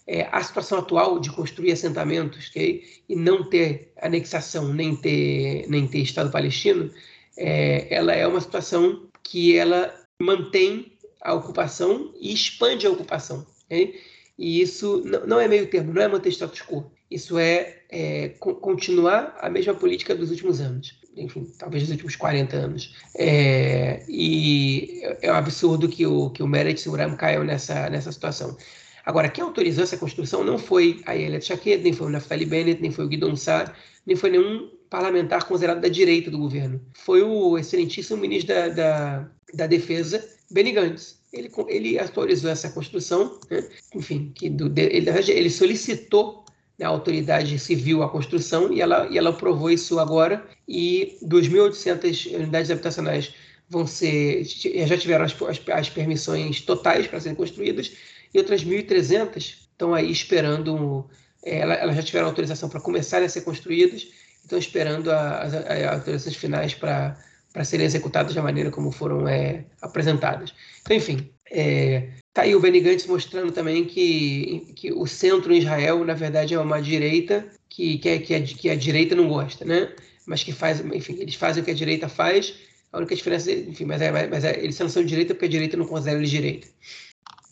É, 0.07 0.27
a 0.31 0.41
situação 0.43 0.79
atual 0.79 1.19
de 1.19 1.31
construir 1.31 1.71
assentamentos 1.71 2.49
okay? 2.49 2.83
e 3.09 3.15
não 3.15 3.49
ter 3.49 3.91
anexação, 4.01 4.73
nem 4.73 4.95
ter, 4.95 5.65
nem 5.67 5.87
ter 5.87 5.99
Estado 5.99 6.31
palestino, 6.31 6.91
é, 7.37 7.87
ela 7.93 8.13
é 8.13 8.25
uma 8.27 8.39
situação 8.39 9.09
que 9.23 9.57
ela 9.57 9.93
mantém 10.21 10.94
a 11.25 11.33
ocupação 11.33 12.13
e 12.21 12.31
expande 12.31 12.85
a 12.85 12.91
ocupação. 12.91 13.45
Okay? 13.65 13.99
E 14.37 14.61
isso 14.61 15.03
não 15.27 15.39
é 15.39 15.47
meio 15.47 15.67
termo, 15.67 15.93
não 15.93 16.01
é 16.01 16.07
manter 16.07 16.29
status 16.29 16.61
quo. 16.61 16.91
Isso 17.09 17.37
é, 17.37 17.79
é 17.89 18.29
continuar 18.39 19.35
a 19.39 19.49
mesma 19.49 19.73
política 19.73 20.15
dos 20.15 20.29
últimos 20.29 20.59
anos. 20.61 20.99
Enfim, 21.17 21.49
talvez 21.57 21.83
dos 21.83 21.91
últimos 21.91 22.15
40 22.15 22.55
anos. 22.57 22.95
É, 23.17 24.03
e 24.07 25.01
é 25.21 25.31
um 25.31 25.35
absurdo 25.35 25.87
que 25.87 26.05
o, 26.05 26.29
que 26.29 26.43
o 26.43 26.47
Meretz 26.47 26.83
e 26.83 26.89
o 26.89 26.91
Uram 26.91 27.15
caiam 27.15 27.43
nessa, 27.43 27.89
nessa 27.89 28.11
situação. 28.11 28.57
Agora, 29.05 29.29
quem 29.29 29.43
autorizou 29.43 29.83
essa 29.83 29.97
construção 29.97 30.43
não 30.43 30.57
foi 30.57 31.01
a 31.05 31.15
Elia 31.15 31.39
Shaked, 31.39 31.83
nem 31.83 31.93
foi 31.93 32.07
o 32.07 32.09
Naftali 32.09 32.45
Bennett, 32.45 32.81
nem 32.81 32.91
foi 32.91 33.05
o 33.05 33.07
Guidon 33.07 33.35
Sar, 33.35 33.73
nem 34.05 34.15
foi 34.15 34.31
nenhum 34.31 34.69
parlamentar 34.89 35.45
considerado 35.45 35.79
da 35.79 35.87
direita 35.87 36.29
do 36.29 36.37
governo. 36.37 36.81
Foi 36.93 37.21
o 37.21 37.57
excelentíssimo 37.57 38.19
ministro 38.19 38.53
da, 38.53 38.67
da, 38.69 39.31
da 39.53 39.67
Defesa, 39.67 40.34
Benny 40.51 40.71
Gantz. 40.71 41.19
Ele, 41.33 41.51
ele 41.67 41.99
autorizou 41.99 42.49
essa 42.49 42.69
construção, 42.69 43.39
né? 43.49 43.67
enfim, 43.93 44.31
que 44.33 44.49
do, 44.49 44.71
ele, 44.79 45.09
ele 45.09 45.49
solicitou 45.49 46.45
né, 46.77 46.85
a 46.85 46.89
autoridade 46.89 47.57
civil 47.59 48.03
a 48.03 48.09
construção 48.09 48.71
e 48.71 48.81
ela, 48.81 49.07
e 49.09 49.17
ela 49.17 49.31
aprovou 49.31 49.69
isso 49.69 49.99
agora 49.99 50.45
e 50.67 51.17
2.800 51.23 52.35
unidades 52.35 52.71
habitacionais 52.71 53.33
vão 53.69 53.87
ser 53.87 54.43
já 54.43 54.97
tiveram 54.97 55.25
as, 55.25 55.35
as, 55.41 55.61
as 55.69 55.89
permissões 55.89 56.61
totais 56.61 57.07
para 57.07 57.19
serem 57.19 57.35
construídas 57.35 57.91
e 58.33 58.37
outras 58.37 58.63
1.300 58.63 59.37
estão 59.71 59.93
aí 59.93 60.11
esperando 60.11 61.05
é, 61.43 61.59
elas 61.59 61.95
já 61.95 62.03
tiveram 62.03 62.27
autorização 62.27 62.69
para 62.69 62.79
começarem 62.79 63.25
a 63.25 63.29
ser 63.29 63.41
construídas 63.41 64.07
estão 64.43 64.59
esperando 64.59 65.11
as 65.11 65.53
autorizações 65.53 66.35
finais 66.35 66.73
para 66.73 67.17
para 67.55 67.63
serem 67.63 67.85
executadas 67.85 68.35
da 68.35 68.41
maneira 68.41 68.69
como 68.69 68.91
foram 68.91 69.25
é, 69.29 69.63
apresentadas. 69.81 70.53
Então, 70.81 70.97
enfim, 70.97 71.31
é, 71.49 72.09
tá 72.33 72.41
aí 72.41 72.53
o 72.53 72.59
Benny 72.59 72.81
Gantz 72.81 73.07
mostrando 73.07 73.49
também 73.53 73.85
que, 73.85 74.73
que 74.75 74.91
o 74.91 75.07
centro 75.07 75.53
em 75.53 75.59
Israel, 75.59 76.03
na 76.03 76.13
verdade, 76.13 76.53
é 76.53 76.59
uma 76.59 76.81
direita 76.81 77.47
que, 77.69 77.97
que, 77.97 78.09
é, 78.09 78.19
que, 78.19 78.35
a, 78.35 78.41
que 78.41 78.69
a 78.69 78.75
direita 78.75 79.15
não 79.15 79.29
gosta, 79.29 79.63
né? 79.63 79.95
Mas 80.27 80.43
que 80.43 80.51
faz, 80.51 80.81
enfim, 80.81 81.15
eles 81.17 81.35
fazem 81.35 81.63
o 81.63 81.65
que 81.65 81.71
a 81.71 81.75
direita 81.75 82.09
faz, 82.09 82.55
a 82.91 82.97
única 82.97 83.15
diferença, 83.15 83.49
enfim, 83.49 83.85
mas, 83.85 84.01
é, 84.01 84.27
mas 84.27 84.43
é, 84.43 84.61
eles 84.61 84.77
não 84.77 84.89
são 84.89 85.05
direita 85.05 85.33
porque 85.33 85.45
a 85.45 85.49
direita 85.49 85.77
não 85.77 85.85
considera 85.85 86.17
eles 86.17 86.29
direita. 86.29 86.67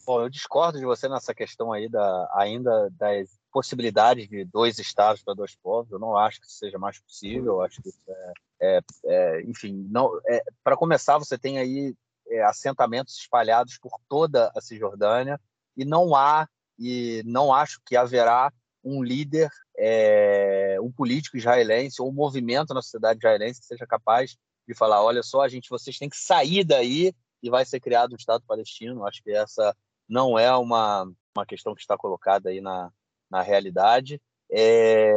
Bom, 0.05 0.21
eu 0.21 0.30
discordo 0.30 0.80
de 0.80 0.85
você 0.85 1.07
nessa 1.07 1.34
questão 1.34 1.71
aí 1.71 1.88
da, 1.88 2.30
ainda 2.35 2.89
das 2.99 3.30
possibilidades 3.53 4.27
de 4.27 4.43
dois 4.43 4.80
estados 4.80 5.23
para 5.23 5.34
dois 5.34 5.55
povos. 5.55 5.93
Eu 5.93 5.99
não 5.99 6.17
acho 6.17 6.41
que 6.41 6.47
isso 6.47 6.57
seja 6.57 6.77
mais 6.77 6.99
possível. 6.99 7.53
Eu 7.53 7.61
acho 7.61 7.81
que 7.81 7.88
isso 7.88 8.01
é, 8.09 8.34
é, 8.64 8.80
é 9.06 9.41
enfim. 9.44 9.90
É, 10.27 10.44
para 10.64 10.77
começar, 10.77 11.18
você 11.18 11.38
tem 11.38 11.57
aí 11.57 11.94
é, 12.27 12.44
assentamentos 12.44 13.18
espalhados 13.18 13.77
por 13.77 13.99
toda 14.07 14.52
a 14.56 14.61
Cisjordânia 14.61 15.40
e 15.76 15.84
não 15.84 16.15
há 16.15 16.48
e 16.80 17.22
não 17.26 17.53
acho 17.53 17.80
que 17.85 17.95
haverá 17.95 18.52
um 18.84 19.03
líder, 19.03 19.49
é, 19.77 20.77
um 20.81 20.91
político 20.91 21.38
israelense 21.38 22.02
ou 22.02 22.10
um 22.10 22.14
movimento 22.14 22.73
na 22.73 22.81
sociedade 22.81 23.19
israelense 23.19 23.61
que 23.61 23.68
seja 23.68 23.88
capaz 23.88 24.35
de 24.68 24.73
falar, 24.73 25.03
olha 25.03 25.23
só, 25.23 25.41
a 25.41 25.48
gente, 25.48 25.69
vocês 25.69 25.98
têm 25.98 26.10
que 26.10 26.18
sair 26.18 26.64
daí 26.64 27.14
e 27.41 27.49
vai 27.49 27.65
ser 27.65 27.80
criado 27.80 28.14
um 28.14 28.15
Estado 28.15 28.44
palestino. 28.48 29.06
Acho 29.06 29.22
que 29.22 29.31
essa 29.31 29.76
não 30.07 30.40
é 30.40 30.56
uma, 30.56 31.06
uma 31.35 31.45
questão 31.45 31.76
que 31.76 31.81
está 31.81 31.98
colocada 31.98 32.49
aí 32.49 32.61
na, 32.61 32.90
na 33.30 33.41
realidade. 33.41 34.22
É... 34.52 35.14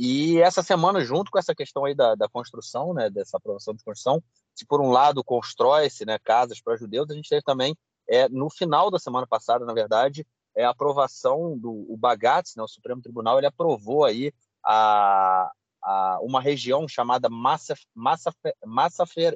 E 0.00 0.40
essa 0.40 0.62
semana, 0.62 1.00
junto 1.00 1.28
com 1.28 1.40
essa 1.40 1.52
questão 1.52 1.84
aí 1.84 1.92
da, 1.92 2.14
da 2.14 2.28
construção, 2.28 2.94
né, 2.94 3.10
dessa 3.10 3.36
aprovação 3.36 3.74
de 3.74 3.82
construção, 3.82 4.22
se 4.54 4.64
por 4.64 4.80
um 4.80 4.92
lado 4.92 5.24
constrói-se 5.24 6.06
né, 6.06 6.20
casas 6.20 6.60
para 6.60 6.76
judeus, 6.76 7.10
a 7.10 7.14
gente 7.14 7.28
teve 7.28 7.42
também, 7.42 7.76
é, 8.08 8.28
no 8.28 8.48
final 8.48 8.92
da 8.92 8.98
semana 9.00 9.26
passada, 9.26 9.64
na 9.64 9.74
verdade, 9.74 10.24
é 10.54 10.64
a 10.64 10.70
aprovação 10.70 11.58
do 11.58 11.84
o 11.92 11.96
Bagatz, 11.96 12.54
né, 12.54 12.62
o 12.62 12.68
Supremo 12.68 13.02
Tribunal, 13.02 13.38
ele 13.38 13.48
aprovou 13.48 14.04
aí 14.04 14.32
a, 14.64 15.50
a 15.82 16.20
uma 16.22 16.40
região 16.40 16.86
chamada 16.86 17.28
Massafer, 17.28 17.84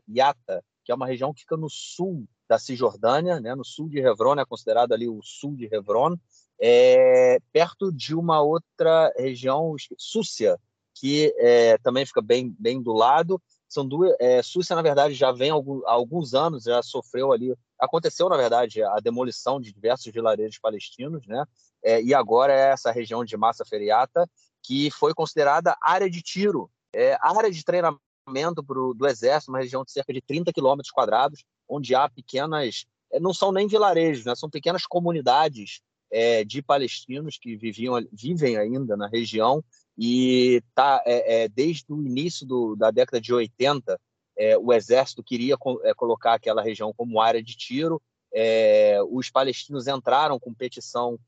Yata, 0.08 0.64
que 0.84 0.92
é 0.92 0.94
uma 0.94 1.08
região 1.08 1.34
que 1.34 1.40
fica 1.40 1.56
no 1.56 1.68
sul 1.68 2.24
da 2.48 2.56
Cisjordânia, 2.56 3.40
né, 3.40 3.52
no 3.56 3.64
sul 3.64 3.88
de 3.88 3.98
Hebron, 3.98 4.38
é 4.38 4.44
considerado 4.44 4.92
ali 4.92 5.08
o 5.08 5.20
sul 5.24 5.56
de 5.56 5.68
Hebron, 5.74 6.16
é, 6.62 7.38
perto 7.52 7.92
de 7.92 8.14
uma 8.14 8.40
outra 8.40 9.12
região, 9.16 9.74
Súcia, 9.98 10.56
que 10.94 11.34
é, 11.38 11.76
também 11.78 12.06
fica 12.06 12.22
bem, 12.22 12.54
bem 12.56 12.80
do 12.80 12.92
lado. 12.92 13.42
São 13.68 13.86
duas, 13.86 14.14
é, 14.20 14.40
Súcia, 14.42 14.76
na 14.76 14.82
verdade, 14.82 15.14
já 15.14 15.32
vem 15.32 15.50
há 15.50 15.54
alguns 15.86 16.34
anos, 16.34 16.64
já 16.64 16.80
sofreu 16.82 17.32
ali 17.32 17.52
aconteceu, 17.82 18.28
na 18.28 18.36
verdade, 18.36 18.80
a 18.80 19.00
demolição 19.00 19.60
de 19.60 19.72
diversos 19.72 20.12
vilarejos 20.12 20.56
palestinos, 20.60 21.26
né? 21.26 21.44
É, 21.82 22.00
e 22.00 22.14
agora 22.14 22.52
é 22.52 22.70
essa 22.70 22.92
região 22.92 23.24
de 23.24 23.36
Massa 23.36 23.64
Feriata, 23.64 24.30
que 24.62 24.88
foi 24.92 25.12
considerada 25.12 25.76
área 25.82 26.08
de 26.08 26.22
tiro, 26.22 26.70
é, 26.94 27.18
área 27.20 27.50
de 27.50 27.64
treinamento 27.64 28.62
pro, 28.64 28.94
do 28.94 29.04
exército, 29.04 29.50
uma 29.50 29.58
região 29.58 29.82
de 29.82 29.90
cerca 29.90 30.12
de 30.12 30.20
30 30.22 30.52
quilômetros 30.52 30.92
quadrados, 30.92 31.42
onde 31.68 31.92
há 31.92 32.08
pequenas, 32.08 32.84
é, 33.10 33.18
não 33.18 33.34
são 33.34 33.50
nem 33.50 33.66
vilarejos, 33.66 34.24
né? 34.24 34.36
são 34.36 34.48
pequenas 34.48 34.86
comunidades 34.86 35.80
é, 36.12 36.44
de 36.44 36.62
palestinos 36.62 37.38
que 37.38 37.56
viviam, 37.56 37.94
vivem 38.12 38.58
ainda 38.58 38.96
na 38.96 39.08
região 39.08 39.64
e 39.96 40.62
tá 40.74 41.02
é, 41.06 41.44
é, 41.44 41.48
desde 41.48 41.86
o 41.88 42.02
início 42.02 42.46
do, 42.46 42.76
da 42.76 42.90
década 42.90 43.20
de 43.20 43.32
80 43.32 43.98
é, 44.36 44.56
o 44.58 44.72
exército 44.72 45.22
queria 45.22 45.56
é, 45.84 45.94
colocar 45.94 46.34
aquela 46.34 46.62
região 46.62 46.92
como 46.96 47.20
área 47.20 47.42
de 47.42 47.56
tiro. 47.56 48.00
É, 48.34 48.98
os 49.10 49.30
palestinos 49.30 49.86
entraram 49.86 50.38
com 50.38 50.54
petição 50.54 51.18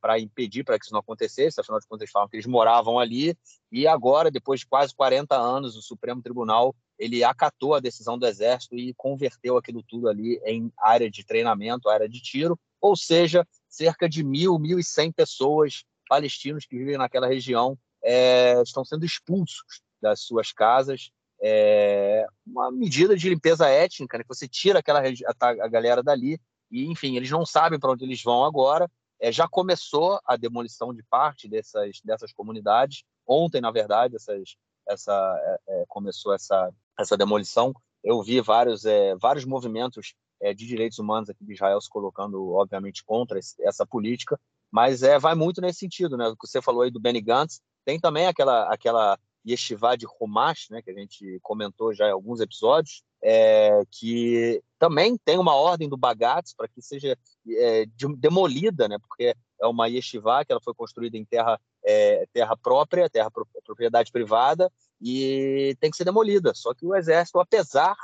para 0.00 0.18
impedir 0.18 0.64
para 0.64 0.78
que 0.78 0.86
isso 0.86 0.92
não 0.94 1.00
acontecesse, 1.00 1.60
afinal 1.60 1.78
de 1.78 1.86
contas 1.86 2.04
eles 2.04 2.10
falam 2.10 2.26
que 2.30 2.36
eles 2.36 2.46
moravam 2.46 2.98
ali, 2.98 3.36
e 3.70 3.86
agora, 3.86 4.30
depois 4.30 4.60
de 4.60 4.66
quase 4.66 4.94
40 4.94 5.36
anos, 5.36 5.76
o 5.76 5.82
Supremo 5.82 6.22
Tribunal 6.22 6.74
ele 6.98 7.22
acatou 7.22 7.74
a 7.74 7.80
decisão 7.80 8.18
do 8.18 8.26
Exército 8.26 8.74
e 8.74 8.94
converteu 8.94 9.58
aquilo 9.58 9.82
tudo 9.82 10.08
ali 10.08 10.40
em 10.46 10.72
área 10.78 11.10
de 11.10 11.22
treinamento, 11.26 11.90
área 11.90 12.08
de 12.08 12.22
tiro, 12.22 12.58
ou 12.80 12.96
seja, 12.96 13.46
cerca 13.76 14.08
de 14.08 14.24
mil, 14.24 14.58
mil 14.58 14.78
e 14.78 14.84
cem 14.84 15.12
pessoas 15.12 15.84
palestinos 16.08 16.64
que 16.64 16.78
vivem 16.78 16.96
naquela 16.96 17.26
região 17.26 17.78
é, 18.02 18.62
estão 18.62 18.84
sendo 18.84 19.04
expulsos 19.04 19.82
das 20.00 20.20
suas 20.20 20.52
casas. 20.52 21.10
É 21.42 22.26
uma 22.46 22.72
medida 22.72 23.14
de 23.14 23.28
limpeza 23.28 23.68
étnica, 23.68 24.16
né? 24.16 24.24
que 24.24 24.34
você 24.34 24.48
tira 24.48 24.78
aquela 24.78 25.00
a, 25.00 25.48
a 25.48 25.68
galera 25.68 26.02
dali 26.02 26.40
e, 26.70 26.86
enfim, 26.86 27.16
eles 27.16 27.30
não 27.30 27.44
sabem 27.44 27.78
para 27.78 27.92
onde 27.92 28.04
eles 28.04 28.22
vão 28.22 28.44
agora. 28.44 28.90
É, 29.20 29.30
já 29.30 29.46
começou 29.46 30.18
a 30.26 30.36
demolição 30.36 30.94
de 30.94 31.02
parte 31.02 31.48
dessas, 31.48 32.00
dessas 32.02 32.32
comunidades. 32.32 33.02
Ontem, 33.26 33.60
na 33.60 33.70
verdade, 33.70 34.16
essas, 34.16 34.56
essa, 34.88 35.58
é, 35.68 35.80
é 35.80 35.84
começou 35.88 36.34
essa, 36.34 36.72
essa 36.98 37.16
demolição. 37.16 37.74
Eu 38.06 38.22
vi 38.22 38.40
vários, 38.40 38.84
é, 38.84 39.16
vários 39.16 39.44
movimentos 39.44 40.14
é, 40.40 40.54
de 40.54 40.64
direitos 40.64 41.00
humanos 41.00 41.28
aqui 41.28 41.44
de 41.44 41.54
Israel 41.54 41.80
se 41.80 41.90
colocando, 41.90 42.52
obviamente, 42.52 43.04
contra 43.04 43.36
esse, 43.36 43.60
essa 43.66 43.84
política, 43.84 44.38
mas 44.70 45.02
é, 45.02 45.18
vai 45.18 45.34
muito 45.34 45.60
nesse 45.60 45.80
sentido. 45.80 46.16
Né? 46.16 46.28
O 46.28 46.36
que 46.36 46.46
você 46.46 46.62
falou 46.62 46.82
aí 46.82 46.90
do 46.90 47.00
Benny 47.00 47.20
Gantz, 47.20 47.60
tem 47.84 47.98
também 47.98 48.26
aquela, 48.28 48.72
aquela 48.72 49.18
Yeshiva 49.44 49.96
de 49.96 50.06
Humash, 50.20 50.68
né, 50.70 50.82
que 50.82 50.90
a 50.90 50.94
gente 50.94 51.38
comentou 51.42 51.92
já 51.92 52.06
em 52.08 52.12
alguns 52.12 52.40
episódios, 52.40 53.02
é, 53.22 53.82
que 53.90 54.62
também 54.78 55.16
tem 55.24 55.38
uma 55.38 55.54
ordem 55.54 55.88
do 55.88 55.96
Bagatz 55.96 56.54
para 56.54 56.68
que 56.68 56.82
seja 56.82 57.16
é, 57.48 57.86
demolida, 58.18 58.88
né, 58.88 58.98
porque 58.98 59.34
é 59.60 59.66
uma 59.66 59.86
yeshiva 59.88 60.44
que 60.44 60.52
ela 60.52 60.60
foi 60.60 60.74
construída 60.74 61.16
em 61.16 61.24
terra, 61.24 61.60
é, 61.84 62.26
terra 62.32 62.56
própria, 62.56 63.08
terra 63.08 63.30
propriedade 63.64 64.12
privada, 64.12 64.70
e 65.00 65.76
tem 65.80 65.90
que 65.90 65.96
ser 65.96 66.04
demolida. 66.04 66.52
Só 66.54 66.74
que 66.74 66.86
o 66.86 66.94
Exército, 66.94 67.38
apesar 67.38 67.96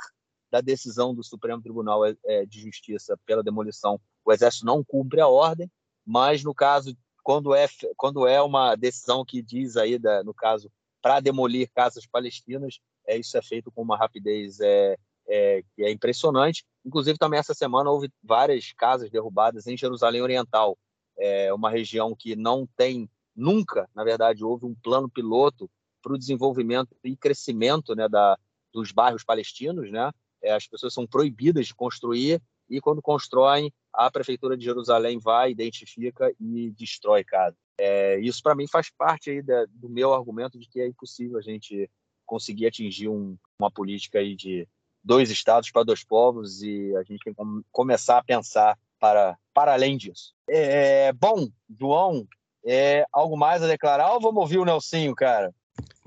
da 0.51 0.61
decisão 0.61 1.13
do 1.15 1.23
Supremo 1.23 1.61
Tribunal 1.61 2.05
é, 2.05 2.15
é, 2.25 2.45
de 2.45 2.61
Justiça 2.61 3.17
pela 3.25 3.43
demolição, 3.43 3.99
o 4.23 4.31
Exército 4.31 4.65
não 4.65 4.83
cumpre 4.83 5.19
a 5.19 5.27
ordem, 5.27 5.69
mas 6.05 6.43
no 6.43 6.53
caso, 6.53 6.95
quando 7.23 7.55
é, 7.55 7.67
quando 7.97 8.27
é 8.27 8.41
uma 8.41 8.75
decisão 8.75 9.25
que 9.25 9.41
diz 9.41 9.77
aí, 9.77 9.97
da, 9.97 10.23
no 10.23 10.33
caso, 10.33 10.71
para 11.01 11.19
demolir 11.19 11.69
casas 11.73 12.05
palestinas, 12.05 12.79
é, 13.07 13.17
isso 13.17 13.37
é 13.37 13.41
feito 13.41 13.71
com 13.71 13.81
uma 13.81 13.97
rapidez 13.97 14.59
é, 14.59 14.95
é, 15.27 15.63
que 15.75 15.83
é 15.83 15.91
impressionante. 15.91 16.63
Inclusive, 16.85 17.17
também 17.17 17.39
essa 17.39 17.53
semana 17.53 17.89
houve 17.89 18.11
várias 18.21 18.71
casas 18.73 19.09
derrubadas 19.09 19.67
em 19.67 19.75
Jerusalém 19.75 20.21
Oriental, 20.21 20.77
é 21.17 21.53
uma 21.53 21.69
região 21.69 22.15
que 22.15 22.35
não 22.35 22.67
tem 22.75 23.09
nunca, 23.35 23.89
na 23.95 24.03
verdade, 24.03 24.43
houve 24.43 24.65
um 24.65 24.75
plano 24.75 25.09
piloto 25.09 25.69
para 26.03 26.13
o 26.13 26.17
desenvolvimento 26.17 26.95
e 27.03 27.15
crescimento 27.15 27.95
né, 27.95 28.07
da, 28.09 28.37
dos 28.71 28.91
bairros 28.91 29.23
palestinos. 29.23 29.89
Né? 29.89 30.11
É, 30.43 30.53
as 30.53 30.67
pessoas 30.67 30.93
são 30.93 31.07
proibidas 31.07 31.65
de 31.65 31.73
construir 31.73 32.41
e, 32.69 32.81
quando 32.81 33.01
constroem, 33.01 33.71
a 33.91 34.11
prefeitura 34.11 34.57
de 34.57 34.65
Jerusalém 34.65 35.17
vai, 35.17 35.51
identifica 35.51 36.31
e 36.39 36.71
destrói 36.71 37.23
casa. 37.23 37.55
É, 37.77 38.19
isso, 38.19 38.41
para 38.43 38.55
mim, 38.55 38.67
faz 38.67 38.89
parte 38.89 39.29
aí 39.29 39.41
da, 39.41 39.65
do 39.69 39.89
meu 39.89 40.13
argumento 40.13 40.59
de 40.59 40.67
que 40.67 40.81
é 40.81 40.87
impossível 40.87 41.37
a 41.37 41.41
gente 41.41 41.89
conseguir 42.25 42.67
atingir 42.67 43.07
um, 43.07 43.37
uma 43.59 43.71
política 43.71 44.19
aí 44.19 44.35
de 44.35 44.67
dois 45.03 45.29
estados 45.29 45.69
para 45.71 45.83
dois 45.83 46.03
povos 46.03 46.61
e 46.63 46.95
a 46.95 47.03
gente 47.03 47.23
tem 47.23 47.33
que 47.33 47.41
começar 47.71 48.17
a 48.17 48.23
pensar 48.23 48.77
para, 48.99 49.37
para 49.53 49.73
além 49.73 49.97
disso. 49.97 50.33
É, 50.47 51.11
bom, 51.13 51.47
João, 51.77 52.25
é, 52.65 53.05
algo 53.11 53.35
mais 53.37 53.61
a 53.61 53.67
declarar 53.67 54.13
ou 54.13 54.21
vamos 54.21 54.41
ouvir 54.41 54.59
o 54.59 54.65
Nelsinho, 54.65 55.13
cara? 55.13 55.53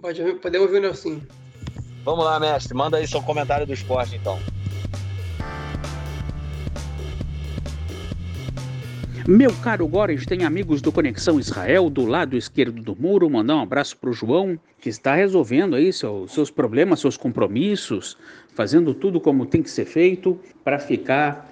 Pode, 0.00 0.22
podemos 0.34 0.66
ouvir 0.66 0.78
o 0.78 0.82
Nelsinho. 0.82 1.26
Vamos 2.04 2.22
lá, 2.22 2.38
mestre, 2.38 2.74
manda 2.74 2.98
aí 2.98 3.08
seu 3.08 3.22
comentário 3.22 3.66
do 3.66 3.72
esporte, 3.72 4.14
então. 4.14 4.38
Meu 9.26 9.50
caro 9.62 9.88
Gorens, 9.88 10.26
tem 10.26 10.44
amigos 10.44 10.82
do 10.82 10.92
Conexão 10.92 11.40
Israel 11.40 11.88
do 11.88 12.04
lado 12.04 12.36
esquerdo 12.36 12.82
do 12.82 12.94
muro. 12.94 13.28
Mandar 13.30 13.56
um 13.56 13.62
abraço 13.62 13.96
para 13.96 14.10
o 14.10 14.12
João, 14.12 14.60
que 14.78 14.90
está 14.90 15.14
resolvendo 15.14 15.74
aí 15.74 15.90
seus, 15.90 16.30
seus 16.30 16.50
problemas, 16.50 17.00
seus 17.00 17.16
compromissos, 17.16 18.18
fazendo 18.54 18.92
tudo 18.92 19.18
como 19.18 19.46
tem 19.46 19.62
que 19.62 19.70
ser 19.70 19.86
feito 19.86 20.38
para 20.62 20.78
ficar 20.78 21.50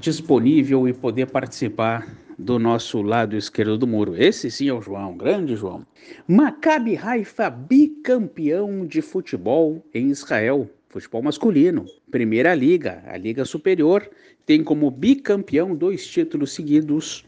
disponível 0.00 0.88
e 0.88 0.94
poder 0.94 1.26
participar 1.26 2.08
do 2.38 2.58
nosso 2.58 3.02
lado 3.02 3.36
esquerdo 3.36 3.78
do 3.78 3.86
muro. 3.86 4.16
Esse 4.16 4.50
sim 4.50 4.68
é 4.68 4.72
o 4.72 4.82
João, 4.82 5.16
grande 5.16 5.56
João. 5.56 5.86
Maccabi 6.26 6.96
Haifa, 6.96 7.50
bicampeão 7.50 8.86
de 8.86 9.00
futebol 9.00 9.84
em 9.92 10.08
Israel, 10.08 10.68
futebol 10.88 11.22
masculino. 11.22 11.86
Primeira 12.10 12.54
liga, 12.54 13.02
a 13.06 13.16
liga 13.16 13.44
superior, 13.44 14.08
tem 14.46 14.62
como 14.62 14.90
bicampeão 14.90 15.74
dois 15.74 16.06
títulos 16.06 16.52
seguidos 16.52 17.24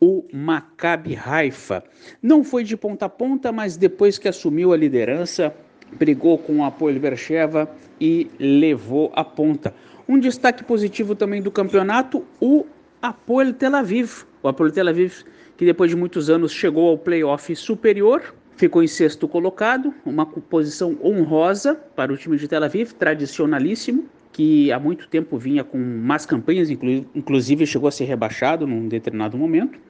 o 0.00 0.24
Maccabi 0.32 1.16
Haifa. 1.16 1.82
Não 2.22 2.44
foi 2.44 2.64
de 2.64 2.76
ponta 2.76 3.06
a 3.06 3.08
ponta, 3.08 3.50
mas 3.50 3.76
depois 3.76 4.18
que 4.18 4.28
assumiu 4.28 4.72
a 4.72 4.76
liderança, 4.76 5.54
brigou 5.92 6.38
com 6.38 6.58
o 6.58 6.64
Apoel 6.64 6.98
Bercheva 7.00 7.68
e 8.00 8.30
levou 8.38 9.10
a 9.14 9.24
ponta. 9.24 9.74
Um 10.08 10.18
destaque 10.18 10.64
positivo 10.64 11.14
também 11.14 11.42
do 11.42 11.50
campeonato, 11.50 12.24
o 12.40 12.64
Apoel 13.02 13.52
Tel 13.52 13.74
Aviv. 13.74 14.24
O 14.42 14.48
Apoel 14.48 14.70
Tel 14.70 14.88
Aviv, 14.88 15.24
que 15.56 15.64
depois 15.64 15.90
de 15.90 15.96
muitos 15.96 16.30
anos 16.30 16.52
chegou 16.52 16.88
ao 16.88 16.98
playoff 16.98 17.54
superior, 17.56 18.34
ficou 18.56 18.82
em 18.82 18.86
sexto 18.86 19.26
colocado, 19.26 19.92
uma 20.04 20.26
posição 20.26 20.96
honrosa 21.02 21.74
para 21.74 22.12
o 22.12 22.16
time 22.16 22.36
de 22.36 22.46
Tel 22.46 22.62
Aviv, 22.62 22.92
tradicionalíssimo 22.92 24.08
que 24.32 24.70
há 24.70 24.78
muito 24.78 25.08
tempo 25.08 25.36
vinha 25.36 25.64
com 25.64 25.76
más 25.76 26.24
campanhas, 26.24 26.70
inclusive 26.70 27.66
chegou 27.66 27.88
a 27.88 27.90
ser 27.90 28.04
rebaixado 28.04 28.68
num 28.68 28.86
determinado 28.86 29.36
momento. 29.36 29.80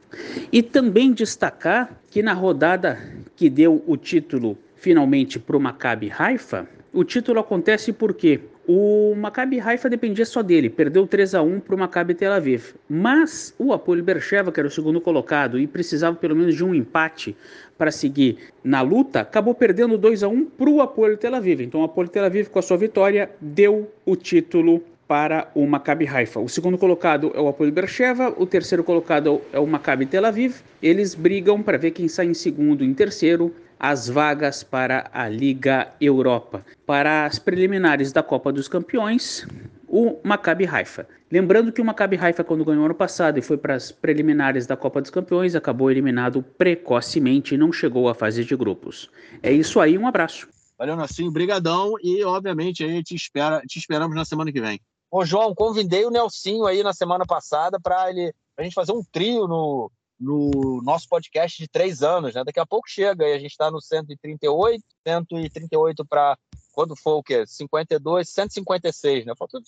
E 0.51 0.63
também 0.63 1.13
destacar 1.13 2.01
que 2.11 2.23
na 2.23 2.33
rodada 2.33 2.99
que 3.37 3.51
deu 3.51 3.85
o 3.87 3.97
título 3.99 4.57
finalmente 4.75 5.39
para 5.39 5.55
o 5.55 5.61
Maccabi 5.61 6.11
Haifa, 6.17 6.67
o 6.95 7.05
título 7.05 7.41
acontece 7.41 7.93
porque 7.93 8.41
o 8.69 9.15
Maccabi 9.17 9.59
Haifa 9.59 9.89
dependia 9.89 10.27
só 10.27 10.43
dele, 10.43 10.69
perdeu 10.69 11.07
3 11.07 11.35
a 11.37 11.43
1 11.43 11.61
para 11.61 11.75
o 11.75 11.79
Maccabi 11.79 12.13
Tel 12.13 12.31
Aviv. 12.31 12.75
Mas 12.87 13.55
o 13.59 13.73
Apoel 13.73 14.03
Bercheva, 14.03 14.53
que 14.53 14.61
era 14.61 14.69
o 14.69 14.71
segundo 14.71 15.01
colocado 15.01 15.59
e 15.59 15.67
precisava 15.67 16.15
pelo 16.15 16.37
menos 16.37 16.55
de 16.55 16.63
um 16.63 16.75
empate 16.75 17.35
para 17.79 17.91
seguir 17.91 18.37
na 18.63 18.83
luta, 18.83 19.21
acabou 19.21 19.55
perdendo 19.55 19.97
2 19.97 20.23
a 20.23 20.29
1 20.29 20.45
para 20.45 20.69
o 20.69 20.83
Apoel 20.83 21.17
Tel 21.17 21.35
Aviv. 21.35 21.63
Então 21.63 21.81
o 21.81 21.85
Apoel 21.85 22.09
Tel 22.09 22.27
Aviv, 22.27 22.51
com 22.51 22.59
a 22.59 22.63
sua 22.63 22.77
vitória, 22.77 23.31
deu 23.41 23.91
o 24.05 24.15
título 24.15 24.83
para 25.07 25.51
o 25.55 25.67
Maccabi 25.67 26.07
Haifa. 26.07 26.39
O 26.39 26.49
segundo 26.51 26.77
colocado 26.77 27.33
é 27.35 27.41
o 27.41 27.49
Apoel 27.49 27.73
Bercheva, 27.73 28.35
o 28.37 28.45
terceiro 28.45 28.85
colocado 28.85 29.41
é 29.51 29.59
o 29.59 29.67
Maccabi 29.67 30.05
Tel 30.05 30.27
Aviv. 30.27 30.57
Eles 30.83 31.15
brigam 31.15 31.63
para 31.63 31.79
ver 31.79 31.93
quem 31.93 32.07
sai 32.07 32.27
em 32.27 32.35
segundo 32.35 32.85
e 32.85 32.87
em 32.87 32.93
terceiro 32.93 33.51
as 33.79 34.09
vagas 34.09 34.63
para 34.63 35.09
a 35.13 35.29
Liga 35.29 35.93
Europa. 36.01 36.65
Para 36.87 37.27
as 37.27 37.39
preliminares 37.39 38.13
da 38.13 38.23
Copa 38.23 38.53
dos 38.53 38.69
Campeões, 38.69 39.47
o 39.87 40.19
Maccabi 40.23 40.67
Haifa. 40.67 41.09
Lembrando 41.31 41.71
que 41.71 41.81
o 41.81 41.85
Maccabi 41.85 42.17
Haifa, 42.17 42.43
quando 42.43 42.65
ganhou 42.65 42.85
ano 42.85 42.95
passado 42.95 43.39
e 43.39 43.43
foi 43.43 43.57
para 43.57 43.75
as 43.75 43.93
preliminares 43.93 44.67
da 44.67 44.77
Copa 44.77 45.01
dos 45.01 45.11
Campeões, 45.11 45.55
acabou 45.55 45.91
eliminado 45.91 46.43
precocemente 46.43 47.55
e 47.55 47.59
não 47.59 47.73
chegou 47.73 48.09
à 48.09 48.15
fase 48.15 48.45
de 48.45 48.57
grupos. 48.57 49.11
É 49.43 49.53
isso 49.53 49.79
aí, 49.81 49.97
um 49.97 50.07
abraço. 50.07 50.49
Valeu, 50.79 50.97
Nassim, 50.97 51.31
brigadão 51.31 51.95
e, 52.03 52.23
obviamente, 52.25 52.85
a 52.85 52.89
gente 52.89 53.15
espera, 53.15 53.61
te 53.67 53.79
esperamos 53.79 54.15
na 54.15 54.25
semana 54.25 54.53
que 54.53 54.61
vem. 54.61 54.81
Ô, 55.11 55.25
João, 55.25 55.55
convidei 55.55 56.05
o 56.05 56.11
Nelsinho 56.11 56.67
aí 56.67 56.83
na 56.83 56.93
semana 56.93 57.25
passada 57.27 57.81
para 57.81 58.11
ele 58.11 58.33
a 58.57 58.63
gente 58.63 58.75
fazer 58.75 58.93
um 58.93 59.03
trio 59.03 59.47
no, 59.47 59.91
no 60.19 60.81
nosso 60.83 61.09
podcast 61.09 61.57
de 61.57 61.69
três 61.69 62.03
anos, 62.03 62.35
né? 62.35 62.43
Daqui 62.45 62.59
a 62.59 62.67
pouco 62.67 62.89
chega 62.89 63.27
e 63.27 63.35
a 63.35 63.39
gente 63.39 63.53
está 63.53 63.71
no 63.71 63.81
138, 63.81 64.83
138 65.07 66.05
para 66.05 66.37
quando 66.73 66.97
for 66.97 67.17
o 67.17 67.23
quê? 67.23 67.45
52, 67.47 68.29
156, 68.29 69.27
né? 69.27 69.33
Falta 69.37 69.61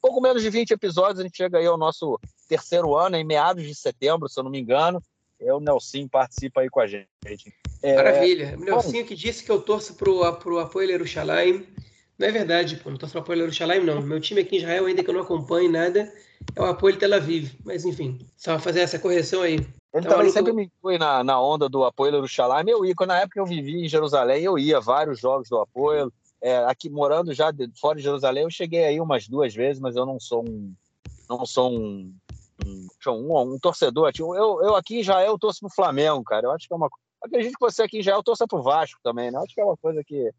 pouco 0.00 0.20
menos 0.20 0.42
de 0.42 0.50
20 0.50 0.70
episódios, 0.70 1.20
a 1.20 1.22
gente 1.22 1.36
chega 1.36 1.58
aí 1.58 1.66
ao 1.66 1.78
nosso 1.78 2.18
terceiro 2.48 2.96
ano, 2.96 3.16
em 3.16 3.24
meados 3.24 3.64
de 3.64 3.74
setembro, 3.74 4.28
se 4.28 4.38
eu 4.38 4.44
não 4.44 4.50
me 4.50 4.60
engano. 4.60 5.02
É 5.40 5.52
o 5.52 5.60
Nelson 5.60 6.08
participa 6.08 6.60
aí 6.60 6.70
com 6.70 6.80
a 6.80 6.86
gente. 6.86 7.08
É... 7.82 7.96
Maravilha. 7.96 8.56
O 8.58 8.64
Nelson 8.64 9.04
que 9.04 9.14
disse 9.14 9.44
que 9.44 9.50
eu 9.50 9.60
torço 9.60 9.94
pro, 9.94 10.32
pro 10.36 10.58
Apoio 10.58 10.88
Jerusalém. 10.88 11.66
Não 12.18 12.28
é 12.28 12.30
verdade, 12.30 12.76
pô. 12.76 12.90
Não 12.90 12.96
torço 12.96 13.12
pro 13.12 13.20
Apoio 13.20 13.40
Jerusalém, 13.40 13.84
não. 13.84 14.00
Meu 14.00 14.20
time 14.20 14.40
aqui 14.40 14.56
em 14.56 14.58
Israel, 14.60 14.86
ainda 14.86 15.02
que 15.02 15.10
eu 15.10 15.14
não 15.14 15.22
acompanhe 15.22 15.68
nada, 15.68 16.10
é 16.54 16.60
o 16.60 16.66
Apoio 16.66 16.98
Tel 16.98 17.14
Aviv. 17.14 17.52
Mas 17.64 17.84
enfim, 17.84 18.18
só 18.36 18.58
fazer 18.58 18.80
essa 18.80 18.98
correção 18.98 19.42
aí. 19.42 19.66
Ele 19.92 20.06
também 20.08 20.30
sempre 20.30 20.52
me 20.52 20.64
inclui 20.64 20.98
na, 20.98 21.22
na 21.22 21.40
onda 21.40 21.68
do 21.68 21.84
Apoio 21.84 22.12
Jerusalém. 22.12 22.64
Eu 22.68 22.84
ia, 22.84 22.94
quando 22.94 23.10
na 23.10 23.20
época 23.20 23.38
eu 23.38 23.46
vivi 23.46 23.84
em 23.84 23.88
Jerusalém, 23.88 24.42
eu 24.42 24.58
ia 24.58 24.80
vários 24.80 25.20
jogos 25.20 25.48
do 25.48 25.58
Apoio. 25.58 26.12
É, 26.40 26.58
aqui 26.64 26.90
morando 26.90 27.32
já 27.32 27.50
de, 27.50 27.70
fora 27.80 27.96
de 27.96 28.02
Jerusalém, 28.02 28.42
eu 28.42 28.50
cheguei 28.50 28.84
aí 28.84 29.00
umas 29.00 29.28
duas 29.28 29.54
vezes, 29.54 29.80
mas 29.80 29.96
eu 29.96 30.04
não 30.04 30.20
sou 30.20 30.44
um, 30.46 30.74
não 31.30 31.46
sou 31.46 31.72
um, 31.72 32.12
um, 32.66 32.88
um, 33.08 33.54
um 33.54 33.58
torcedor. 33.58 34.12
Tipo, 34.12 34.34
eu, 34.34 34.60
eu 34.62 34.76
aqui 34.76 35.02
já 35.02 35.24
eu 35.24 35.38
torço 35.38 35.60
pro 35.60 35.70
Flamengo, 35.70 36.22
cara. 36.24 36.46
Eu 36.46 36.50
acho 36.50 36.66
que 36.66 36.74
é 36.74 36.76
uma 36.76 36.90
acredito 37.24 37.54
que 37.54 37.60
você 37.60 37.82
aqui 37.82 38.02
já 38.02 38.12
eu 38.12 38.22
torça 38.22 38.46
pro 38.46 38.62
Vasco 38.62 39.00
também, 39.02 39.30
né? 39.30 39.38
Acho 39.38 39.54
que 39.54 39.60
é 39.60 39.64
uma 39.64 39.76
coisa 39.76 40.02
que 40.04 40.14
eu, 40.14 40.34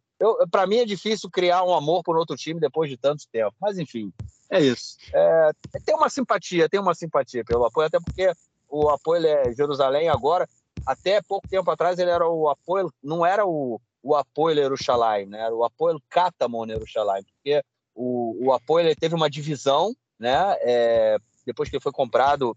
para 0.49 0.65
mim 0.65 0.77
é 0.77 0.85
difícil 0.85 1.29
criar 1.29 1.63
um 1.63 1.73
amor 1.73 2.03
por 2.03 2.17
outro 2.17 2.35
time 2.35 2.59
depois 2.59 2.89
de 2.89 2.97
tanto 2.97 3.27
tempo. 3.31 3.53
Mas 3.59 3.77
enfim, 3.77 4.11
é 4.49 4.61
isso. 4.61 4.97
É, 5.13 5.51
tem 5.85 5.95
uma 5.95 6.09
simpatia, 6.09 6.69
tem 6.69 6.79
uma 6.79 6.95
simpatia 6.95 7.43
pelo 7.43 7.65
apoio, 7.65 7.87
até 7.87 7.99
porque 7.99 8.31
o 8.69 8.89
apoio 8.89 9.25
é 9.25 9.53
Jerusalém 9.53 10.09
agora. 10.09 10.47
Até 10.85 11.21
pouco 11.21 11.47
tempo 11.47 11.69
atrás 11.71 11.97
ele 11.97 12.11
era 12.11 12.27
o 12.27 12.47
apoio, 12.49 12.93
não 13.03 13.25
era 13.25 13.45
o 13.45 13.79
o 14.05 14.13
Apoio 14.13 14.59
Yerushalayim, 14.59 15.25
né? 15.25 15.49
o 15.49 15.63
Apoio 15.63 15.99
Katamon 16.07 16.67
Yerushalayim, 16.67 17.23
porque 17.23 17.63
o, 17.95 18.37
o 18.39 18.53
Apoio 18.53 18.85
ele 18.85 18.95
teve 18.95 19.15
uma 19.15 19.27
divisão, 19.27 19.95
né? 20.19 20.55
É, 20.61 21.17
depois 21.43 21.67
que 21.67 21.75
ele 21.75 21.81
foi 21.81 21.91
comprado, 21.91 22.55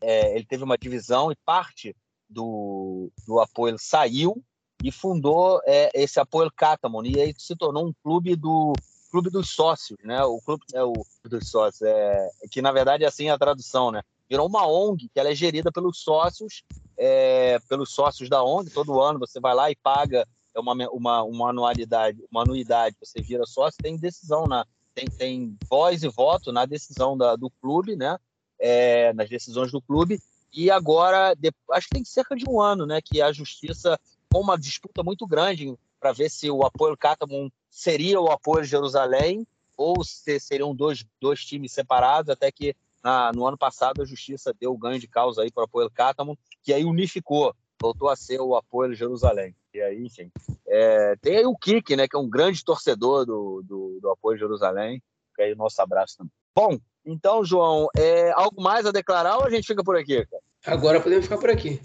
é, 0.00 0.32
ele 0.36 0.46
teve 0.46 0.62
uma 0.62 0.78
divisão 0.78 1.32
e 1.32 1.36
parte 1.44 1.96
do, 2.28 3.10
do 3.26 3.40
Apoio 3.40 3.74
saiu 3.80 4.40
e 4.82 4.90
fundou 4.90 5.60
é, 5.64 5.90
esse 5.94 6.18
Apoio 6.18 6.50
Katamon, 6.54 7.04
e 7.04 7.20
aí 7.20 7.34
se 7.36 7.54
tornou 7.56 7.86
um 7.86 7.92
clube 8.02 8.36
do 8.36 8.72
clube 9.10 9.28
dos 9.28 9.50
sócios, 9.50 9.98
né? 10.04 10.22
O 10.24 10.40
clube 10.40 10.64
é 10.72 10.82
o 10.84 10.92
dos 11.24 11.50
sócios, 11.50 11.82
é, 11.82 12.30
que 12.50 12.62
na 12.62 12.72
verdade 12.72 13.04
é 13.04 13.06
assim 13.06 13.28
a 13.28 13.38
tradução, 13.38 13.90
né? 13.90 14.02
Virou 14.28 14.46
uma 14.46 14.66
ONG 14.66 15.08
que 15.12 15.18
ela 15.18 15.30
é 15.30 15.34
gerida 15.34 15.72
pelos 15.72 15.98
sócios, 15.98 16.62
é, 16.96 17.58
pelos 17.68 17.92
sócios 17.92 18.28
da 18.28 18.42
ONG. 18.44 18.70
Todo 18.70 19.00
ano 19.00 19.18
você 19.18 19.40
vai 19.40 19.54
lá 19.54 19.70
e 19.70 19.76
paga 19.76 20.26
é 20.54 20.60
uma, 20.60 20.72
uma, 20.90 21.22
uma 21.22 21.50
anualidade, 21.50 22.22
uma 22.30 22.42
anuidade, 22.42 22.96
você 23.00 23.20
vira 23.22 23.46
sócio, 23.46 23.78
tem 23.80 23.96
decisão 23.96 24.46
na 24.46 24.66
tem, 24.92 25.06
tem 25.06 25.56
voz 25.68 26.02
e 26.02 26.08
voto 26.08 26.52
na 26.52 26.66
decisão 26.66 27.16
da, 27.16 27.36
do 27.36 27.50
clube, 27.62 27.94
né? 27.94 28.18
É, 28.58 29.12
nas 29.12 29.28
decisões 29.28 29.70
do 29.70 29.80
clube. 29.80 30.20
E 30.52 30.70
agora, 30.70 31.34
de, 31.34 31.52
acho 31.70 31.86
que 31.88 31.94
tem 31.94 32.04
cerca 32.04 32.34
de 32.34 32.44
um 32.48 32.60
ano, 32.60 32.84
né? 32.84 33.00
Que 33.00 33.22
a 33.22 33.32
justiça, 33.32 33.98
uma 34.38 34.58
disputa 34.58 35.02
muito 35.02 35.26
grande 35.26 35.74
para 35.98 36.12
ver 36.12 36.30
se 36.30 36.50
o 36.50 36.64
apoio 36.64 36.96
Catamon 36.96 37.50
seria 37.68 38.20
o 38.20 38.30
apoio 38.30 38.64
Jerusalém 38.64 39.46
ou 39.76 40.04
se 40.04 40.38
seriam 40.38 40.74
dois, 40.74 41.04
dois 41.20 41.44
times 41.44 41.72
separados, 41.72 42.30
até 42.30 42.52
que 42.52 42.74
na, 43.02 43.32
no 43.32 43.46
ano 43.46 43.56
passado 43.56 44.02
a 44.02 44.04
justiça 44.04 44.54
deu 44.58 44.76
ganho 44.76 45.00
de 45.00 45.08
causa 45.08 45.42
aí 45.42 45.50
para 45.50 45.62
o 45.62 45.64
apoio 45.64 45.90
Catamon, 45.90 46.36
que 46.62 46.72
aí 46.72 46.84
unificou, 46.84 47.54
voltou 47.80 48.08
a 48.08 48.16
ser 48.16 48.40
o 48.40 48.54
apoio 48.54 48.94
Jerusalém. 48.94 49.54
E 49.72 49.80
aí, 49.80 50.04
enfim. 50.04 50.30
É, 50.66 51.16
tem 51.20 51.36
aí 51.36 51.46
o 51.46 51.56
Kik, 51.56 51.96
né, 51.96 52.08
que 52.08 52.16
é 52.16 52.18
um 52.18 52.28
grande 52.28 52.64
torcedor 52.64 53.24
do, 53.24 53.62
do, 53.64 53.98
do 54.00 54.10
Apoio 54.10 54.38
Jerusalém. 54.38 55.02
Fica 55.30 55.44
aí 55.44 55.52
o 55.52 55.56
nosso 55.56 55.80
abraço 55.80 56.18
também. 56.18 56.32
Bom, 56.54 56.78
então, 57.04 57.44
João, 57.44 57.88
é, 57.96 58.30
algo 58.32 58.60
mais 58.60 58.84
a 58.84 58.90
declarar 58.90 59.38
ou 59.38 59.44
a 59.44 59.50
gente 59.50 59.66
fica 59.66 59.82
por 59.82 59.96
aqui, 59.96 60.26
cara? 60.26 60.42
Agora 60.66 61.00
podemos 61.00 61.24
ficar 61.24 61.38
por 61.38 61.48
aqui. 61.48 61.80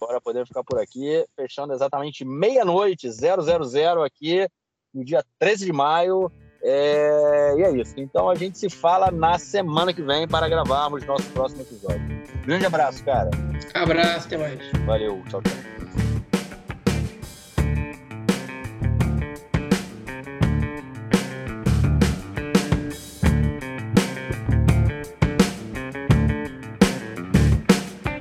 Agora 0.00 0.20
podemos 0.20 0.48
ficar 0.48 0.62
por 0.62 0.78
aqui, 0.78 1.24
fechando 1.34 1.72
exatamente 1.72 2.24
meia-noite, 2.24 3.10
000 3.10 4.02
aqui, 4.04 4.46
no 4.94 5.04
dia 5.04 5.24
13 5.38 5.66
de 5.66 5.72
maio. 5.72 6.30
É... 6.62 7.54
E 7.58 7.62
é 7.62 7.70
isso. 7.72 7.94
Então 7.96 8.28
a 8.28 8.34
gente 8.34 8.58
se 8.58 8.68
fala 8.68 9.10
na 9.10 9.38
semana 9.38 9.92
que 9.92 10.02
vem 10.02 10.26
para 10.26 10.48
gravarmos 10.48 11.04
nosso 11.06 11.28
próximo 11.30 11.62
episódio. 11.62 12.02
Grande 12.44 12.66
abraço, 12.66 13.04
cara. 13.04 13.30
Abraço, 13.74 14.26
até 14.26 14.36
mais. 14.36 14.60
Valeu, 14.84 15.22
tchau, 15.28 15.42
tchau. 15.42 15.75